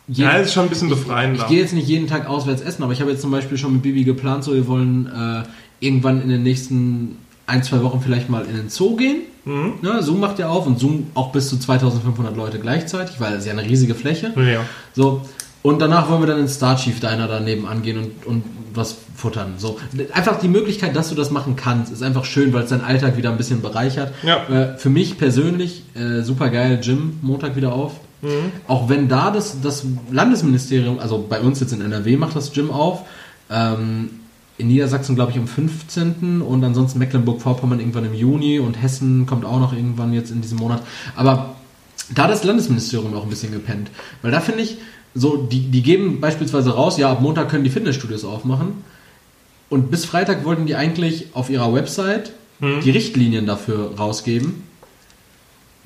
jeden- 0.07 0.31
Ja, 0.31 0.39
das 0.39 0.47
ist 0.49 0.55
schon 0.55 0.63
ein 0.65 0.69
bisschen 0.71 0.89
ich, 0.89 0.95
befreiender. 0.95 1.43
ich 1.43 1.49
gehe 1.49 1.61
jetzt 1.61 1.75
nicht 1.75 1.89
jeden 1.89 2.07
Tag 2.07 2.29
auswärts 2.29 2.63
essen, 2.63 2.85
aber 2.85 2.93
ich 2.93 3.01
habe 3.01 3.11
jetzt 3.11 3.21
zum 3.23 3.33
Beispiel 3.33 3.59
schon 3.59 3.73
mit 3.75 3.83
Bibi 3.83 4.05
geplant, 4.05 4.45
so 4.45 4.55
wir 4.55 4.67
wollen 4.69 5.07
äh, 5.09 5.43
irgendwann 5.85 6.23
in 6.23 6.29
den 6.29 6.43
nächsten 6.45 7.17
ein, 7.51 7.63
zwei 7.63 7.83
Wochen 7.83 8.01
vielleicht 8.01 8.31
mal 8.31 8.45
in 8.45 8.57
den 8.57 8.69
Zoo 8.69 8.97
gehen. 8.97 9.23
Mhm. 9.45 9.75
Ne, 9.83 10.03
Zoom 10.03 10.21
macht 10.21 10.39
ja 10.39 10.49
auf 10.49 10.67
und 10.67 10.79
Zoom 10.79 11.09
auch 11.15 11.33
bis 11.33 11.49
zu 11.49 11.59
2500 11.59 12.37
Leute 12.37 12.59
gleichzeitig, 12.59 13.21
weil 13.21 13.35
es 13.35 13.47
ja 13.47 13.53
eine 13.53 13.63
riesige 13.63 13.95
Fläche. 13.95 14.33
Ja. 14.37 14.65
So, 14.95 15.23
und 15.63 15.81
danach 15.81 16.09
wollen 16.09 16.23
wir 16.23 16.27
dann 16.27 16.41
ins 16.41 16.55
Star 16.55 16.77
Chief 16.77 17.01
Diner 17.01 17.27
daneben 17.27 17.67
angehen 17.67 17.99
und, 17.99 18.27
und 18.27 18.45
was 18.73 18.97
futtern. 19.17 19.55
So, 19.59 19.79
einfach 20.13 20.39
die 20.39 20.49
Möglichkeit, 20.49 20.97
dass 20.97 21.11
du 21.11 21.15
das 21.15 21.31
machen 21.31 21.57
kannst, 21.57 21.93
ist 21.93 22.03
einfach 22.03 22.25
schön, 22.25 22.53
weil 22.53 22.63
es 22.63 22.71
deinen 22.71 22.85
Alltag 22.85 23.17
wieder 23.17 23.31
ein 23.31 23.37
bisschen 23.37 23.61
bereichert. 23.61 24.15
Ja. 24.23 24.47
Äh, 24.49 24.79
für 24.79 24.91
mich 24.91 25.19
persönlich 25.19 25.85
äh, 25.95 26.23
super 26.23 26.49
geil, 26.49 26.81
Gym 26.83 27.19
Montag 27.21 27.57
wieder 27.57 27.73
auf. 27.73 27.93
Auch 28.69 28.89
wenn 28.91 29.09
da 29.09 29.31
das, 29.31 29.63
das 29.63 29.85
Landesministerium, 30.11 30.99
also 30.99 31.25
bei 31.27 31.41
uns 31.41 31.59
jetzt 31.61 31.73
in 31.73 31.81
NRW 31.81 32.19
macht 32.19 32.37
das 32.37 32.53
Gym 32.53 32.71
auf, 32.71 33.05
ähm, 33.51 34.20
in 34.61 34.69
Niedersachsen 34.69 35.15
glaube 35.17 35.33
ich 35.33 35.39
am 35.39 35.47
15. 35.49 36.43
und 36.43 36.63
ansonsten 36.65 36.99
Mecklenburg-Vorpommern 36.99 37.81
irgendwann 37.81 38.05
im 38.05 38.15
Juni 38.15 38.59
und 38.59 38.81
Hessen 38.81 39.27
kommt 39.27 39.45
auch 39.45 39.59
noch 39.59 39.73
irgendwann 39.73 40.13
jetzt 40.13 40.31
in 40.31 40.41
diesem 40.41 40.59
Monat. 40.59 40.83
Aber 41.17 41.57
da 42.15 42.25
hat 42.25 42.31
das 42.31 42.45
Landesministerium 42.45 43.15
auch 43.15 43.25
ein 43.25 43.31
bisschen 43.31 43.53
gepennt. 43.53 43.91
Weil 44.23 44.31
da 44.31 44.41
finde 44.41 44.63
ich, 44.63 44.77
so, 45.15 45.37
die, 45.37 45.61
die 45.71 45.83
geben 45.83 46.21
beispielsweise 46.21 46.71
raus, 46.71 46.97
ja, 46.99 47.11
ab 47.11 47.21
Montag 47.21 47.49
können 47.49 47.65
die 47.65 47.71
Fitnessstudios 47.71 48.25
aufmachen. 48.25 48.85
Und 49.69 49.91
bis 49.91 50.05
Freitag 50.05 50.45
wollten 50.45 50.67
die 50.67 50.75
eigentlich 50.77 51.29
auf 51.35 51.51
ihrer 51.51 51.73
Website 51.75 52.33
die 52.85 52.91
Richtlinien 52.91 53.47
dafür 53.47 53.93
rausgeben. 53.99 54.65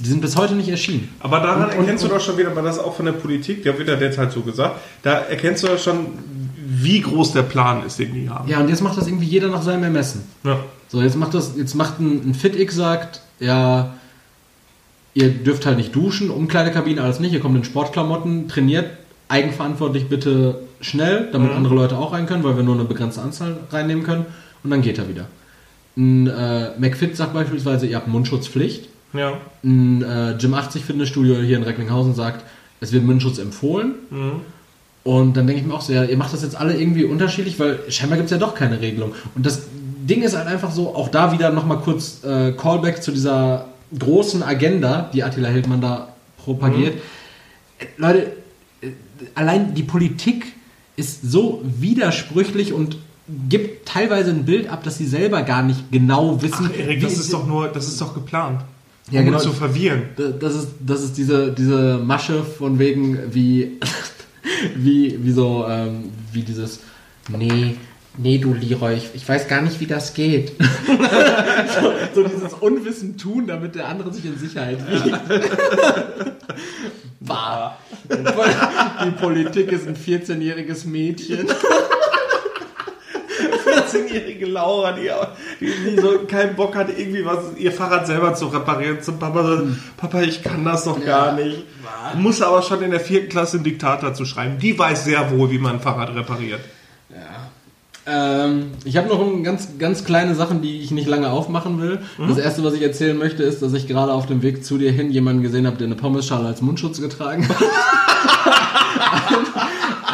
Die 0.01 0.09
sind 0.09 0.21
bis 0.21 0.37
heute 0.37 0.55
nicht 0.57 0.69
erschienen. 0.69 1.09
Aber 1.21 1.39
daran 1.39 1.65
Und- 1.67 1.71
und- 1.71 1.79
erkennst 1.79 2.03
du 2.03 2.09
doch 2.09 2.21
schon 2.21 2.37
wieder, 2.37 2.55
weil 2.57 2.65
das 2.65 2.81
auch 2.81 2.97
von 2.97 3.05
der 3.07 3.13
Politik, 3.13 3.63
der 3.63 3.79
wird 3.79 3.89
ja 3.89 3.95
jetzt 3.95 4.19
halt 4.19 4.33
so 4.33 4.41
gesagt, 4.41 4.81
da 5.03 5.19
erkennst 5.21 5.63
du 5.63 5.69
doch 5.69 5.79
schon, 5.79 6.07
wie 6.85 7.01
groß 7.01 7.33
der 7.33 7.43
Plan 7.43 7.85
ist, 7.85 7.99
den 7.99 8.13
die 8.15 8.29
haben. 8.31 8.49
Ja, 8.49 8.61
und 8.61 8.69
jetzt 8.69 8.83
macht 8.83 8.97
das 8.97 9.07
irgendwie 9.07 9.27
jeder 9.27 9.49
nach 9.49 9.63
seinem 9.63 9.83
Ermessen. 9.85 10.23
Ja. 10.45 10.59
So, 10.89 11.03
jetzt 11.03 11.17
macht 11.17 11.35
das, 11.35 11.55
jetzt 11.57 11.75
macht 11.75 11.99
ein, 11.99 12.31
ein 12.31 12.35
FitX 12.35 12.75
sagt, 12.77 13.21
ja, 13.41 13.95
ihr 15.15 15.31
dürft 15.31 15.67
halt 15.67 15.77
nicht 15.77 15.95
duschen, 15.95 16.31
Umkleidekabine, 16.31 17.03
alles 17.03 17.21
nicht, 17.21 17.33
ihr 17.33 17.41
kommt 17.41 17.57
in 17.57 17.65
Sportklamotten, 17.65 18.49
trainiert 18.49 18.91
eigenverantwortlich 19.29 20.09
bitte 20.09 20.61
schnell, 20.81 21.29
damit 21.33 21.51
Mhm. 21.51 21.57
andere 21.57 21.75
Leute 21.75 21.97
auch 21.97 22.13
rein 22.13 22.27
können, 22.27 22.45
weil 22.45 22.57
wir 22.57 22.63
nur 22.63 22.75
eine 22.75 22.85
begrenzte 22.85 23.23
Anzahl 23.23 23.57
reinnehmen 23.71 24.05
können 24.05 24.27
und 24.63 24.71
dann 24.71 24.83
geht 24.83 24.99
er 24.99 25.09
wieder. 25.09 25.27
Ein 25.97 26.27
äh, 26.27 26.71
McFit 26.79 27.17
sagt 27.17 27.33
beispielsweise, 27.33 27.87
ihr 27.87 27.97
habt 27.97 28.09
Mundschutzpflicht. 28.09 28.89
ja. 29.13 29.33
Ein 29.63 30.03
äh, 30.03 30.35
Gym 30.39 30.55
80 30.55 30.85
Fitnessstudio 30.85 31.37
hier 31.37 31.57
in 31.57 31.63
Recklinghausen 31.63 32.15
sagt, 32.15 32.45
es 32.81 32.93
wird 32.93 33.05
Mundschutz 33.05 33.39
empfohlen. 33.39 33.95
Mhm. 34.11 34.33
Und 35.05 35.37
dann 35.37 35.47
denke 35.47 35.61
ich 35.61 35.67
mir 35.67 35.75
auch 35.75 35.83
so, 35.83 35.93
ja, 35.93 36.03
ihr 36.05 36.17
macht 36.17 36.33
das 36.33 36.43
jetzt 36.43 36.57
alle 36.57 36.77
irgendwie 36.77 37.05
unterschiedlich, 37.05 37.59
weil 37.61 37.81
scheinbar 37.91 38.17
gibt 38.17 38.27
es 38.27 38.33
ja 38.33 38.39
doch 38.39 38.55
keine 38.55 38.81
Regelung. 38.81 39.13
Und 39.35 39.45
das 39.45 39.63
Ding 40.09 40.23
ist 40.23 40.37
halt 40.37 40.49
einfach 40.49 40.71
so, 40.71 40.95
auch 40.95 41.09
da 41.09 41.31
wieder 41.33 41.51
nochmal 41.51 41.79
kurz 41.79 42.25
äh, 42.25 42.53
Callback 42.53 43.03
zu 43.03 43.13
dieser 43.13 43.69
großen 43.97 44.43
Agenda, 44.43 45.11
die 45.13 45.23
Attila 45.23 45.49
Hildmann 45.49 45.83
da 45.83 46.09
propagiert. 46.43 46.95
Äh, 47.79 47.85
Leute, 47.99 48.33
allein 49.35 49.75
die 49.75 49.83
Politik 49.83 50.55
ist 50.97 51.31
so 51.31 51.63
widersprüchlich 51.65 52.73
und 52.73 52.97
gibt 53.49 53.87
teilweise 53.89 54.31
ein 54.31 54.45
Bild 54.45 54.69
ab, 54.69 54.85
dass 54.85 54.99
sie 54.99 55.07
selber 55.07 55.43
gar 55.43 55.63
nicht 55.63 55.91
genau 55.91 56.41
wissen. 56.41 56.71
Ach, 56.73 56.79
Erik, 56.79 57.03
das 57.03 57.19
ist 57.19 57.33
doch 57.33 57.47
nur, 57.47 57.69
das 57.69 57.89
ist 57.89 58.01
doch 58.01 58.15
geplant. 58.15 58.61
Ja, 59.11 59.21
um 59.21 59.27
genau. 59.27 59.39
zu 59.39 59.53
verwirren. 59.53 60.03
Das 60.41 60.55
ist, 60.55 60.69
das 60.81 61.03
ist 61.03 61.19
diese, 61.19 61.53
diese 61.53 61.99
Masche 61.99 62.43
von 62.43 62.79
wegen, 62.79 63.19
wie, 63.35 63.73
wie, 64.75 65.19
wie 65.25 65.33
so, 65.33 65.67
ähm, 65.69 66.13
wie 66.33 66.43
dieses, 66.43 66.81
nee, 67.29 67.77
nee, 68.17 68.39
du 68.39 68.55
Leroy, 68.55 68.95
ich, 68.95 69.11
ich 69.15 69.29
weiß 69.29 69.49
gar 69.49 69.63
nicht, 69.63 69.81
wie 69.81 69.87
das 69.87 70.15
geht. 70.15 70.53
so, 71.81 71.93
so 72.15 72.29
dieses 72.29 72.55
Unwissen 72.55 73.17
tun, 73.17 73.47
damit 73.47 73.75
der 73.75 73.89
andere 73.89 74.13
sich 74.13 74.25
in 74.25 74.39
Sicherheit 74.39 74.79
wiegt. 74.91 75.21
bah. 77.21 77.79
Die 78.09 79.11
Politik 79.13 79.73
ist 79.73 79.89
ein 79.89 79.97
14-jähriges 79.97 80.87
Mädchen. 80.87 81.49
13-jährige 83.95 84.47
Laura, 84.47 84.93
die, 84.93 85.11
die, 85.61 85.67
die, 85.67 86.01
so 86.01 86.21
keinen 86.27 86.55
Bock 86.57 86.77
hat, 86.77 86.89
irgendwie 86.97 87.25
was, 87.25 87.57
ihr 87.57 87.73
Fahrrad 87.73 88.07
selber 88.07 88.35
zu 88.35 88.47
reparieren, 88.47 89.03
zum 89.03 89.19
Papa 89.19 89.45
so, 89.45 89.67
Papa, 89.97 90.23
ich 90.23 90.43
kann 90.43 90.65
das 90.65 90.85
doch 90.85 91.03
gar 91.05 91.33
nicht. 91.33 91.65
Muss 92.17 92.43
aber 92.43 92.63
schon 92.63 92.83
in 92.83 92.91
der 92.91 93.01
vierten 93.01 93.29
Klasse 93.29 93.57
einen 93.57 93.65
Diktator 93.65 94.15
zu 94.15 94.25
schreiben. 94.25 94.59
Die 94.59 94.79
weiß 94.79 95.05
sehr 95.05 95.31
wohl, 95.31 95.51
wie 95.51 95.59
man 95.59 95.77
ein 95.77 95.81
Fahrrad 95.81 96.15
repariert. 96.15 96.61
Ähm, 98.07 98.73
ich 98.85 98.97
habe 98.97 99.09
noch 99.09 99.21
ein 99.21 99.43
ganz, 99.45 99.79
ganz 99.79 100.05
kleine 100.05 100.35
Sachen, 100.35 100.61
die 100.61 100.81
ich 100.81 100.91
nicht 100.91 101.09
lange 101.09 101.31
aufmachen 101.31 101.81
will. 101.81 102.01
Mhm. 102.19 102.29
Das 102.29 102.39
erste, 102.39 102.63
was 102.63 102.75
ich 102.75 102.83
erzählen 102.83 103.17
möchte, 103.17 103.43
ist, 103.43 103.63
dass 103.63 103.73
ich 103.73 103.89
gerade 103.89 104.13
auf 104.13 104.27
dem 104.27 104.43
Weg 104.43 104.65
zu 104.65 104.77
dir 104.77 104.93
hin 104.93 105.11
jemanden 105.11 105.43
gesehen 105.43 105.67
habe, 105.67 105.77
der 105.77 105.87
eine 105.87 105.97
Pommesschale 105.97 106.47
als 106.47 106.61
Mundschutz 106.61 107.01
getragen 107.01 107.49
hat. 107.49 107.57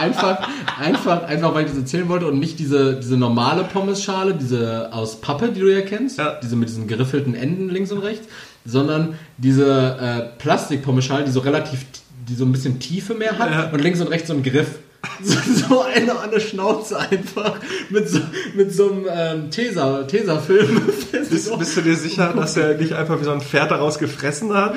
einfach, 0.00 0.48
einfach, 0.78 1.22
einfach, 1.24 1.54
weil 1.54 1.64
ich 1.64 1.70
das 1.70 1.78
erzählen 1.78 2.08
wollte 2.08 2.26
und 2.26 2.38
nicht 2.38 2.58
diese, 2.58 2.96
diese 3.00 3.16
normale 3.16 3.64
Pommesschale, 3.64 4.34
diese 4.34 4.92
aus 4.92 5.20
Pappe, 5.20 5.50
die 5.50 5.60
du 5.60 5.72
ja 5.72 5.80
kennst, 5.82 6.18
ja. 6.18 6.38
diese 6.42 6.56
mit 6.56 6.68
diesen 6.68 6.86
geriffelten 6.86 7.34
Enden 7.34 7.68
links 7.68 7.90
und 7.92 7.98
rechts, 7.98 8.28
sondern 8.64 9.14
diese 9.36 9.96
äh, 10.00 10.38
Plastikpommesschale, 10.38 11.24
die 11.24 11.30
so 11.30 11.40
relativ, 11.40 11.86
die 12.28 12.34
so 12.34 12.44
ein 12.44 12.52
bisschen 12.52 12.78
Tiefe 12.78 13.14
mehr 13.14 13.38
hat 13.38 13.50
ja. 13.50 13.70
und 13.70 13.80
links 13.80 14.00
und 14.00 14.08
rechts 14.08 14.28
so 14.28 14.34
ein 14.34 14.42
Griff. 14.42 14.78
So, 15.22 15.82
eine 15.82 16.18
an 16.18 16.30
der 16.30 16.40
Schnauze 16.40 16.98
einfach 16.98 17.58
mit 17.90 18.08
so, 18.08 18.20
mit 18.54 18.72
so 18.72 18.90
einem 18.90 19.06
ähm, 19.10 19.50
Tesa, 19.50 20.04
Tesa-Film. 20.04 20.82
Bist, 21.12 21.58
bist, 21.58 21.76
du 21.76 21.82
dir 21.82 21.96
sicher, 21.96 22.32
dass 22.34 22.56
er 22.56 22.76
nicht 22.76 22.92
einfach 22.92 23.20
wie 23.20 23.24
so 23.24 23.30
ein 23.30 23.40
Pferd 23.40 23.70
daraus 23.70 23.98
gefressen 23.98 24.52
hat? 24.52 24.74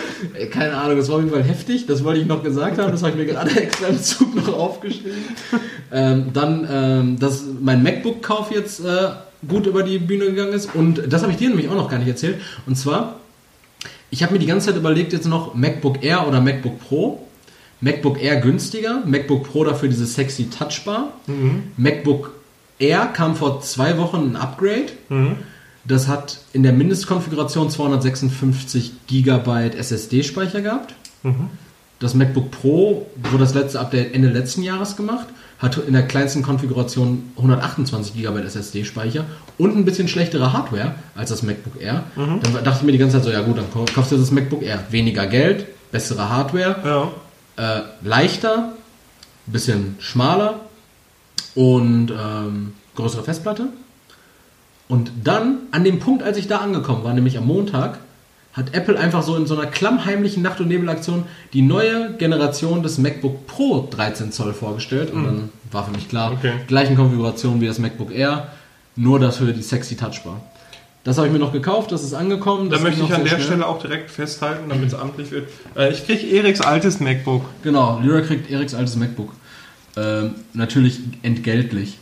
Keine 0.51 0.75
Ahnung, 0.75 0.97
das 0.97 1.09
war 1.09 1.15
auf 1.15 1.21
jeden 1.21 1.33
Fall 1.33 1.43
heftig. 1.43 1.87
Das 1.87 2.03
wollte 2.03 2.21
ich 2.21 2.27
noch 2.27 2.43
gesagt 2.43 2.77
haben. 2.77 2.91
Das 2.91 3.01
habe 3.03 3.11
ich 3.11 3.17
mir 3.17 3.25
gerade 3.25 3.51
extra 3.55 3.87
im 3.87 4.01
Zug 4.01 4.35
noch 4.35 4.53
aufgeschrieben. 4.53 5.23
Ähm, 5.91 6.31
dann, 6.33 6.67
ähm, 6.69 7.19
dass 7.19 7.43
mein 7.59 7.83
MacBook-Kauf 7.83 8.51
jetzt 8.51 8.81
äh, 8.81 9.09
gut 9.47 9.65
über 9.65 9.83
die 9.83 9.99
Bühne 9.99 10.25
gegangen 10.25 10.53
ist. 10.53 10.73
Und 10.73 11.01
das 11.11 11.21
habe 11.21 11.31
ich 11.31 11.37
dir 11.37 11.49
nämlich 11.49 11.69
auch 11.69 11.75
noch 11.75 11.89
gar 11.89 11.99
nicht 11.99 12.09
erzählt. 12.09 12.39
Und 12.65 12.75
zwar, 12.77 13.19
ich 14.09 14.23
habe 14.23 14.33
mir 14.33 14.39
die 14.39 14.47
ganze 14.47 14.67
Zeit 14.67 14.77
überlegt, 14.77 15.13
jetzt 15.13 15.27
noch 15.27 15.55
MacBook 15.55 16.03
Air 16.03 16.27
oder 16.27 16.41
MacBook 16.41 16.79
Pro 16.79 17.27
MacBook 17.83 18.21
Air 18.21 18.37
günstiger, 18.37 19.03
MacBook 19.05 19.43
Pro 19.43 19.65
dafür 19.65 19.89
diese 19.89 20.05
sexy 20.05 20.49
Touchbar. 20.49 21.11
Mhm. 21.27 21.63
MacBook 21.75 22.31
Air 22.79 23.07
kam 23.07 23.35
vor 23.35 23.61
zwei 23.61 23.97
Wochen 23.97 24.31
ein 24.31 24.35
Upgrade. 24.37 24.87
Mhm. 25.09 25.35
Das 25.85 26.07
hat 26.07 26.39
in 26.53 26.63
der 26.63 26.71
Mindestkonfiguration 26.71 27.69
256 27.69 28.93
GB 29.07 29.71
SSD-Speicher 29.77 30.61
gehabt. 30.61 30.95
Mhm. 31.23 31.49
Das 31.99 32.13
MacBook 32.13 32.51
Pro 32.51 33.05
wurde 33.17 33.43
das 33.43 33.53
letzte 33.53 33.81
Update 33.81 34.15
Ende 34.15 34.29
letzten 34.29 34.63
Jahres 34.63 34.95
gemacht, 34.95 35.27
hat 35.59 35.77
in 35.77 35.93
der 35.93 36.03
kleinsten 36.03 36.41
Konfiguration 36.41 37.31
128 37.35 38.15
GB 38.15 38.39
SSD-Speicher 38.43 39.25
und 39.57 39.75
ein 39.75 39.83
bisschen 39.83 40.07
schlechtere 40.07 40.53
Hardware 40.53 40.95
als 41.15 41.31
das 41.31 41.43
MacBook 41.43 41.81
Air. 41.81 42.05
Mhm. 42.15 42.39
Dann 42.41 42.63
dachte 42.63 42.79
ich 42.79 42.83
mir 42.83 42.93
die 42.93 42.97
ganze 42.97 43.17
Zeit 43.17 43.25
so, 43.25 43.31
ja 43.31 43.41
gut, 43.41 43.57
dann 43.57 43.85
kaufst 43.93 44.13
du 44.13 44.17
das 44.17 44.31
MacBook 44.31 44.63
Air. 44.63 44.85
Weniger 44.89 45.27
Geld, 45.27 45.65
bessere 45.91 46.29
Hardware. 46.29 46.77
Ja 46.85 47.11
äh, 47.57 47.81
leichter, 48.01 48.73
bisschen 49.45 49.95
schmaler 49.99 50.59
und 51.55 52.11
ähm, 52.11 52.73
größere 52.95 53.23
Festplatte. 53.23 53.67
Und 54.87 55.11
dann, 55.23 55.59
an 55.71 55.83
dem 55.83 55.99
Punkt, 55.99 56.23
als 56.23 56.37
ich 56.37 56.47
da 56.47 56.57
angekommen 56.59 57.03
war, 57.03 57.13
nämlich 57.13 57.37
am 57.37 57.47
Montag, 57.47 57.99
hat 58.53 58.75
Apple 58.75 58.99
einfach 58.99 59.23
so 59.23 59.35
in 59.35 59.47
so 59.47 59.57
einer 59.57 59.65
klammheimlichen 59.65 60.43
Nacht- 60.43 60.61
und 60.61 60.67
Nebelaktion 60.67 61.23
die 61.53 61.63
neue 61.63 62.13
Generation 62.13 62.83
des 62.83 62.99
MacBook 62.99 63.47
Pro 63.47 63.87
13 63.89 64.31
Zoll 64.31 64.53
vorgestellt. 64.53 65.11
Und 65.11 65.21
mhm. 65.21 65.25
dann 65.25 65.49
war 65.71 65.85
für 65.85 65.91
mich 65.91 66.07
klar, 66.07 66.31
okay. 66.33 66.53
gleichen 66.67 66.95
Konfiguration 66.95 67.59
wie 67.61 67.65
das 67.65 67.79
MacBook 67.79 68.11
Air, 68.11 68.49
nur 68.95 69.19
dafür 69.19 69.53
die 69.53 69.63
sexy 69.63 69.95
Touchbar. 69.95 70.41
Das 71.03 71.17
habe 71.17 71.27
ich 71.27 71.33
mir 71.33 71.39
noch 71.39 71.51
gekauft, 71.51 71.91
das 71.91 72.01
ist 72.01 72.13
angekommen. 72.13 72.69
Da 72.69 72.79
möchte 72.79 73.03
ich 73.03 73.13
an 73.13 73.23
der 73.23 73.31
schnell. 73.31 73.41
Stelle 73.41 73.67
auch 73.67 73.79
direkt 73.79 74.09
festhalten, 74.09 74.69
damit 74.69 74.87
es 74.87 74.93
amtlich 74.93 75.31
wird. 75.31 75.49
Äh, 75.75 75.91
ich 75.91 76.05
kriege 76.05 76.25
Eriks 76.25 76.61
altes 76.61 77.01
MacBook. 77.01 77.43
Genau, 77.61 77.99
Lyra 78.01 78.21
kriegt 78.21 78.49
Eriks 78.49 78.73
altes 78.73 78.95
MacBook. 78.95 79.33
Ähm, 79.97 80.35
natürlich 80.53 80.99
entgeltlich. 81.21 81.97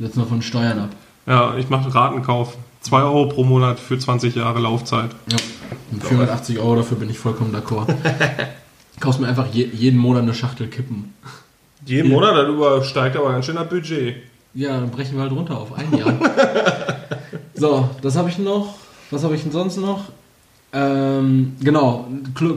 Setzt 0.00 0.16
noch 0.16 0.28
von 0.28 0.40
Steuern 0.40 0.78
ab. 0.78 0.90
Ja, 1.26 1.56
ich 1.56 1.68
mache 1.68 1.94
Ratenkauf. 1.94 2.56
2 2.80 3.02
Euro 3.02 3.26
pro 3.28 3.44
Monat 3.44 3.78
für 3.78 3.98
20 3.98 4.34
Jahre 4.34 4.60
Laufzeit. 4.60 5.10
Ja, 5.30 5.36
und 5.90 6.04
480 6.04 6.58
Euro, 6.58 6.76
dafür 6.76 6.98
bin 6.98 7.08
ich 7.08 7.18
vollkommen 7.18 7.54
d'accord. 7.54 7.94
Kaufst 9.00 9.20
mir 9.20 9.28
einfach 9.28 9.46
je, 9.52 9.68
jeden 9.72 9.98
Monat 9.98 10.22
eine 10.22 10.34
Schachtel 10.34 10.68
Kippen. 10.68 11.14
Jeden 11.86 12.10
Monat? 12.10 12.36
Das 12.36 12.48
übersteigt 12.48 13.16
aber 13.16 13.32
ganz 13.32 13.46
schön 13.46 13.56
das 13.56 13.68
Budget. 13.68 14.16
Ja, 14.54 14.80
dann 14.80 14.90
brechen 14.90 15.16
wir 15.16 15.22
halt 15.22 15.32
runter 15.32 15.58
auf 15.58 15.72
ein 15.74 15.96
Jahr. 15.96 16.14
So, 17.54 17.88
das 18.02 18.16
habe 18.16 18.28
ich 18.28 18.38
noch. 18.38 18.74
Was 19.10 19.22
habe 19.22 19.34
ich 19.34 19.42
denn 19.42 19.52
sonst 19.52 19.76
noch? 19.76 20.04
Ähm, 20.72 21.52
genau, 21.60 22.08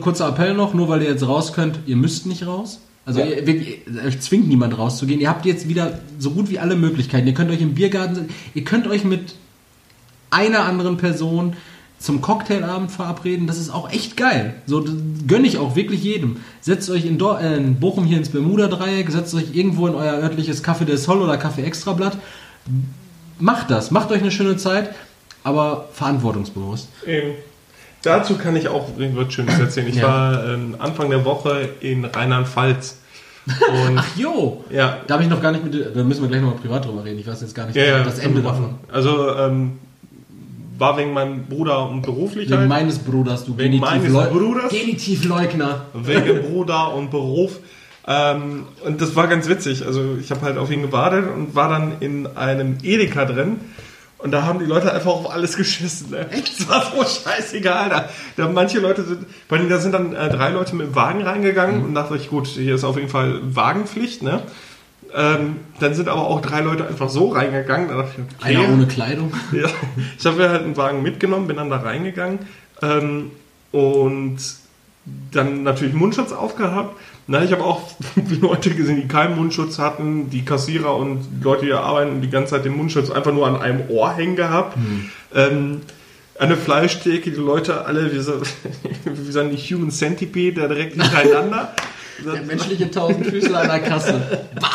kurzer 0.02 0.30
Appell 0.30 0.56
noch, 0.56 0.74
nur 0.74 0.90
weil 0.90 1.04
ihr 1.04 1.10
jetzt 1.10 1.28
raus 1.28 1.54
könnt, 1.54 1.80
ihr 1.86 1.96
müsst 1.96 2.26
nicht 2.26 2.48
raus. 2.48 2.80
Also 3.06 3.20
ja. 3.20 3.28
ihr, 3.28 3.48
ihr, 3.48 4.04
euch 4.06 4.20
zwingt 4.22 4.48
niemand 4.48 4.78
rauszugehen. 4.78 5.22
Ihr 5.22 5.30
habt 5.30 5.46
jetzt 5.46 5.70
wieder 5.70 6.00
so 6.18 6.32
gut 6.32 6.50
wie 6.50 6.58
alle 6.58 6.76
Möglichkeiten. 6.76 7.28
Ihr 7.28 7.36
könnt 7.36 7.52
euch 7.52 7.62
im 7.62 7.76
Biergarten, 7.76 8.30
ihr 8.56 8.64
könnt 8.64 8.88
euch 8.88 9.04
mit 9.04 9.36
einer 10.32 10.66
anderen 10.66 10.98
Person 10.98 11.54
zum 12.00 12.22
Cocktailabend 12.22 12.92
verabreden. 12.92 13.48
Das 13.48 13.60
ist 13.60 13.70
auch 13.70 13.92
echt 13.92 14.18
geil. 14.18 14.56
So 14.66 14.84
gönne 15.28 15.48
ich 15.48 15.58
auch 15.58 15.76
wirklich 15.76 16.04
jedem. 16.04 16.38
Setzt 16.60 16.90
euch 16.90 17.06
in, 17.06 17.18
Dor 17.18 17.40
äh, 17.40 17.56
in 17.56 17.80
Bochum 17.80 18.06
hier 18.06 18.18
ins 18.18 18.30
Bermuda-Dreieck, 18.30 19.10
setzt 19.12 19.34
euch 19.36 19.56
irgendwo 19.56 19.88
in 19.88 19.96
euer 19.96 20.16
örtliches 20.16 20.64
Café 20.64 20.86
del 20.86 20.98
Sol 20.98 21.22
oder 21.22 21.36
Café 21.36 21.64
Extrablatt 21.64 22.18
macht 23.40 23.72
das, 23.72 23.92
macht 23.92 24.12
euch 24.12 24.22
eine 24.22 24.32
schöne 24.32 24.58
Zeit, 24.58 24.94
aber 25.44 25.90
verantwortungsbewusst. 25.94 26.90
Eben. 27.06 27.34
Dazu 28.04 28.38
kann 28.38 28.56
ich 28.56 28.68
auch 28.68 28.86
was 28.98 29.34
Schönes 29.34 29.60
erzählen. 29.60 29.88
Ich 29.88 29.96
ja. 29.96 30.04
war 30.04 30.46
äh, 30.46 30.58
Anfang 30.80 31.10
der 31.10 31.26
Woche 31.26 31.70
in 31.80 32.06
Rheinland-Pfalz. 32.06 32.98
Ach 33.96 34.18
jo, 34.18 34.64
ja. 34.70 34.98
da 35.08 35.16
habe 35.16 35.24
ich 35.24 35.30
noch 35.30 35.42
gar 35.42 35.52
nicht 35.52 35.64
mit, 35.64 35.96
da 35.96 36.04
müssen 36.04 36.22
wir 36.22 36.28
gleich 36.28 36.42
nochmal 36.42 36.60
privat 36.60 36.86
drüber 36.86 37.04
reden. 37.04 37.20
Ich 37.20 37.28
weiß 37.28 37.42
jetzt 37.42 37.56
gar 37.56 37.66
nicht 37.66 37.76
ja, 37.76 38.04
das 38.04 38.20
Ende 38.20 38.42
davon. 38.42 38.76
Also 38.92 39.36
ähm, 39.38 39.80
war 40.78 40.98
wegen 40.98 41.14
meinem 41.14 41.46
Bruder 41.46 41.90
und 41.90 42.02
beruflich 42.02 42.50
Wegen 42.50 42.60
halt. 42.60 42.70
meines 42.70 43.00
Bruders, 43.00 43.46
du 43.46 43.58
wegen 43.58 43.80
meines 43.80 44.14
Bruders. 44.14 44.70
Genitivleugner. 44.70 45.86
Wegen 45.94 46.42
Bruder 46.52 46.94
und 46.94 47.10
Beruf. 47.10 47.60
Ähm, 48.08 48.68
und 48.86 49.02
das 49.02 49.16
war 49.16 49.28
ganz 49.28 49.50
witzig. 49.50 49.86
Also 49.86 50.18
ich 50.20 50.32
habe 50.32 50.42
halt 50.42 50.58
auf 50.58 50.72
ihn 50.72 50.82
gewartet 50.82 51.26
und 51.34 51.56
war 51.56 51.70
dann 51.70 51.98
in 52.00 52.26
einem 52.38 52.78
Edeka 52.82 53.26
drin. 53.26 53.60
Und 54.18 54.32
da 54.32 54.44
haben 54.44 54.60
die 54.60 54.66
Leute 54.66 54.92
einfach 54.92 55.12
auf 55.12 55.32
alles 55.32 55.58
geschissen. 55.58 56.12
Ne? 56.12 56.26
Das 56.32 56.68
war 56.68 56.92
so 56.92 57.04
scheißegal. 57.04 57.90
Da, 57.90 58.10
da 58.36 58.50
manche 58.50 58.80
Leute 58.80 59.04
sind, 59.04 59.26
bei 59.48 59.58
denen 59.58 59.70
da 59.70 59.78
sind 59.78 59.92
dann 59.92 60.16
äh, 60.16 60.30
drei 60.30 60.50
Leute 60.50 60.76
mit 60.76 60.88
dem 60.88 60.96
Wagen 60.96 61.22
reingegangen 61.22 61.80
mhm. 61.80 61.86
und 61.86 61.96
dachte 61.96 62.16
ich, 62.16 62.30
gut, 62.30 62.48
hier 62.48 62.76
ist 62.76 62.84
auf 62.84 62.96
jeden 62.96 63.10
Fall 63.10 63.42
Wagenpflicht. 63.44 64.24
Ne? 64.24 64.42
Ähm, 65.14 65.58
dann 65.80 65.94
sind 65.94 66.08
aber 66.08 66.26
auch 66.26 66.42
drei 66.42 66.62
Leute 66.62 66.88
einfach 66.88 67.10
so 67.10 67.30
reingegangen. 67.30 67.90
Da 67.90 68.00
ich, 68.06 68.10
okay. 68.40 68.58
Einer 68.58 68.70
ohne 68.70 68.88
Kleidung. 68.88 69.34
Ja, 69.52 69.68
ich 70.18 70.26
habe 70.26 70.38
mir 70.38 70.50
halt 70.50 70.64
einen 70.64 70.78
Wagen 70.78 71.04
mitgenommen, 71.04 71.48
bin 71.48 71.58
dann 71.58 71.70
da 71.70 71.78
reingegangen 71.78 72.40
ähm, 72.82 73.32
und 73.72 74.38
dann 75.32 75.64
natürlich 75.64 75.94
Mundschutz 75.94 76.32
aufgehabt 76.32 76.96
na, 77.28 77.44
ich 77.44 77.52
habe 77.52 77.64
auch 77.64 77.82
Leute 78.42 78.72
gesehen, 78.72 79.02
die 79.02 79.08
keinen 79.08 79.36
Mundschutz 79.36 79.80
hatten, 79.80 80.30
die 80.30 80.46
Kassierer 80.46 80.96
und 80.96 81.44
Leute, 81.44 81.66
die 81.66 81.74
arbeiten, 81.74 82.22
die 82.22 82.30
ganze 82.30 82.52
Zeit 82.52 82.66
den 82.66 82.76
Mundschutz 82.76 83.12
einfach 83.12 83.34
nur 83.34 83.46
an 83.46 83.58
einem 83.58 83.90
Ohr 83.90 84.14
hängen 84.14 84.36
gehabt. 84.36 84.78
Mhm. 84.78 85.10
Ähm, 85.36 85.82
eine 86.40 86.56
Fleischtheke, 86.56 87.32
die 87.32 87.38
Leute 87.38 87.86
alle 87.86 88.14
wie 88.14 88.20
so, 88.20 88.40
wie 89.06 89.32
so 89.32 89.40
eine 89.40 89.56
Human 89.56 89.92
Centipede, 89.92 90.62
da 90.62 90.68
direkt 90.68 90.94
hintereinander. 90.94 91.74
Der 92.26 92.42
menschliche 92.42 92.90
Tausendfüßler 92.90 93.60
an 93.60 93.68
der 93.68 93.80
Kasse. 93.80 94.20
Bah! 94.60 94.70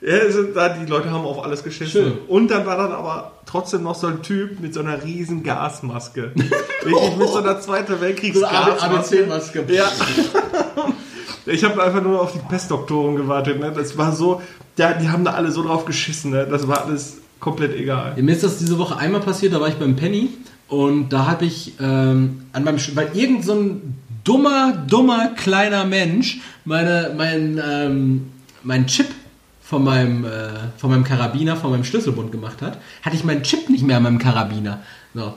Ja, 0.00 0.20
also 0.20 0.44
da, 0.44 0.70
die 0.70 0.86
Leute 0.86 1.10
haben 1.10 1.24
auf 1.26 1.44
alles 1.44 1.62
geschissen. 1.62 1.90
Schön. 1.90 2.18
Und 2.28 2.50
dann 2.50 2.64
war 2.64 2.78
dann 2.78 2.92
aber 2.92 3.32
trotzdem 3.44 3.82
noch 3.82 3.94
so 3.94 4.06
ein 4.06 4.22
Typ 4.22 4.60
mit 4.60 4.72
so 4.72 4.80
einer 4.80 5.02
riesen 5.04 5.42
Gasmaske. 5.42 6.32
Wirklich 6.34 7.16
mit 7.18 7.28
so 7.28 7.38
einer 7.38 7.60
Zweite 7.60 8.00
Weltkriegs-Gasmaske. 8.00 9.24
ABC-Maske. 9.24 9.64
Ja. 9.68 9.90
Ich 11.46 11.64
habe 11.64 11.82
einfach 11.82 12.02
nur 12.02 12.20
auf 12.20 12.32
die 12.32 12.38
Pestdoktoren 12.38 13.16
gewartet. 13.16 13.58
Ne? 13.58 13.72
Das 13.74 13.96
war 13.96 14.12
so, 14.12 14.42
ja, 14.76 14.92
die 14.92 15.08
haben 15.08 15.24
da 15.24 15.32
alle 15.32 15.50
so 15.50 15.62
drauf 15.62 15.84
geschissen. 15.84 16.32
Ne? 16.32 16.46
Das 16.50 16.68
war 16.68 16.84
alles 16.84 17.18
komplett 17.40 17.74
egal. 17.74 18.14
Mir 18.20 18.32
ist 18.32 18.44
das 18.44 18.58
diese 18.58 18.78
Woche 18.78 18.96
einmal 18.96 19.20
passiert, 19.20 19.52
da 19.52 19.60
war 19.60 19.68
ich 19.68 19.76
beim 19.76 19.96
Penny 19.96 20.30
und 20.68 21.10
da 21.10 21.26
habe 21.26 21.44
ich 21.44 21.74
ähm, 21.80 22.42
an 22.52 22.64
meinem, 22.64 22.78
weil 22.94 23.10
irgend 23.14 23.44
so 23.44 23.54
ein 23.54 23.96
dummer, 24.24 24.72
dummer 24.86 25.28
kleiner 25.28 25.84
Mensch 25.84 26.40
meine, 26.64 27.14
mein, 27.16 27.60
ähm, 27.64 28.30
mein 28.62 28.86
Chip 28.86 29.06
von 29.62 29.84
meinem, 29.84 30.24
äh, 30.24 30.50
von 30.76 30.90
meinem 30.90 31.04
Karabiner, 31.04 31.56
von 31.56 31.70
meinem 31.70 31.84
Schlüsselbund 31.84 32.32
gemacht 32.32 32.62
hat, 32.62 32.78
hatte 33.02 33.16
ich 33.16 33.24
meinen 33.24 33.42
Chip 33.42 33.68
nicht 33.70 33.84
mehr 33.84 33.98
an 33.98 34.02
meinem 34.02 34.18
Karabiner. 34.18 34.82
So. 35.14 35.34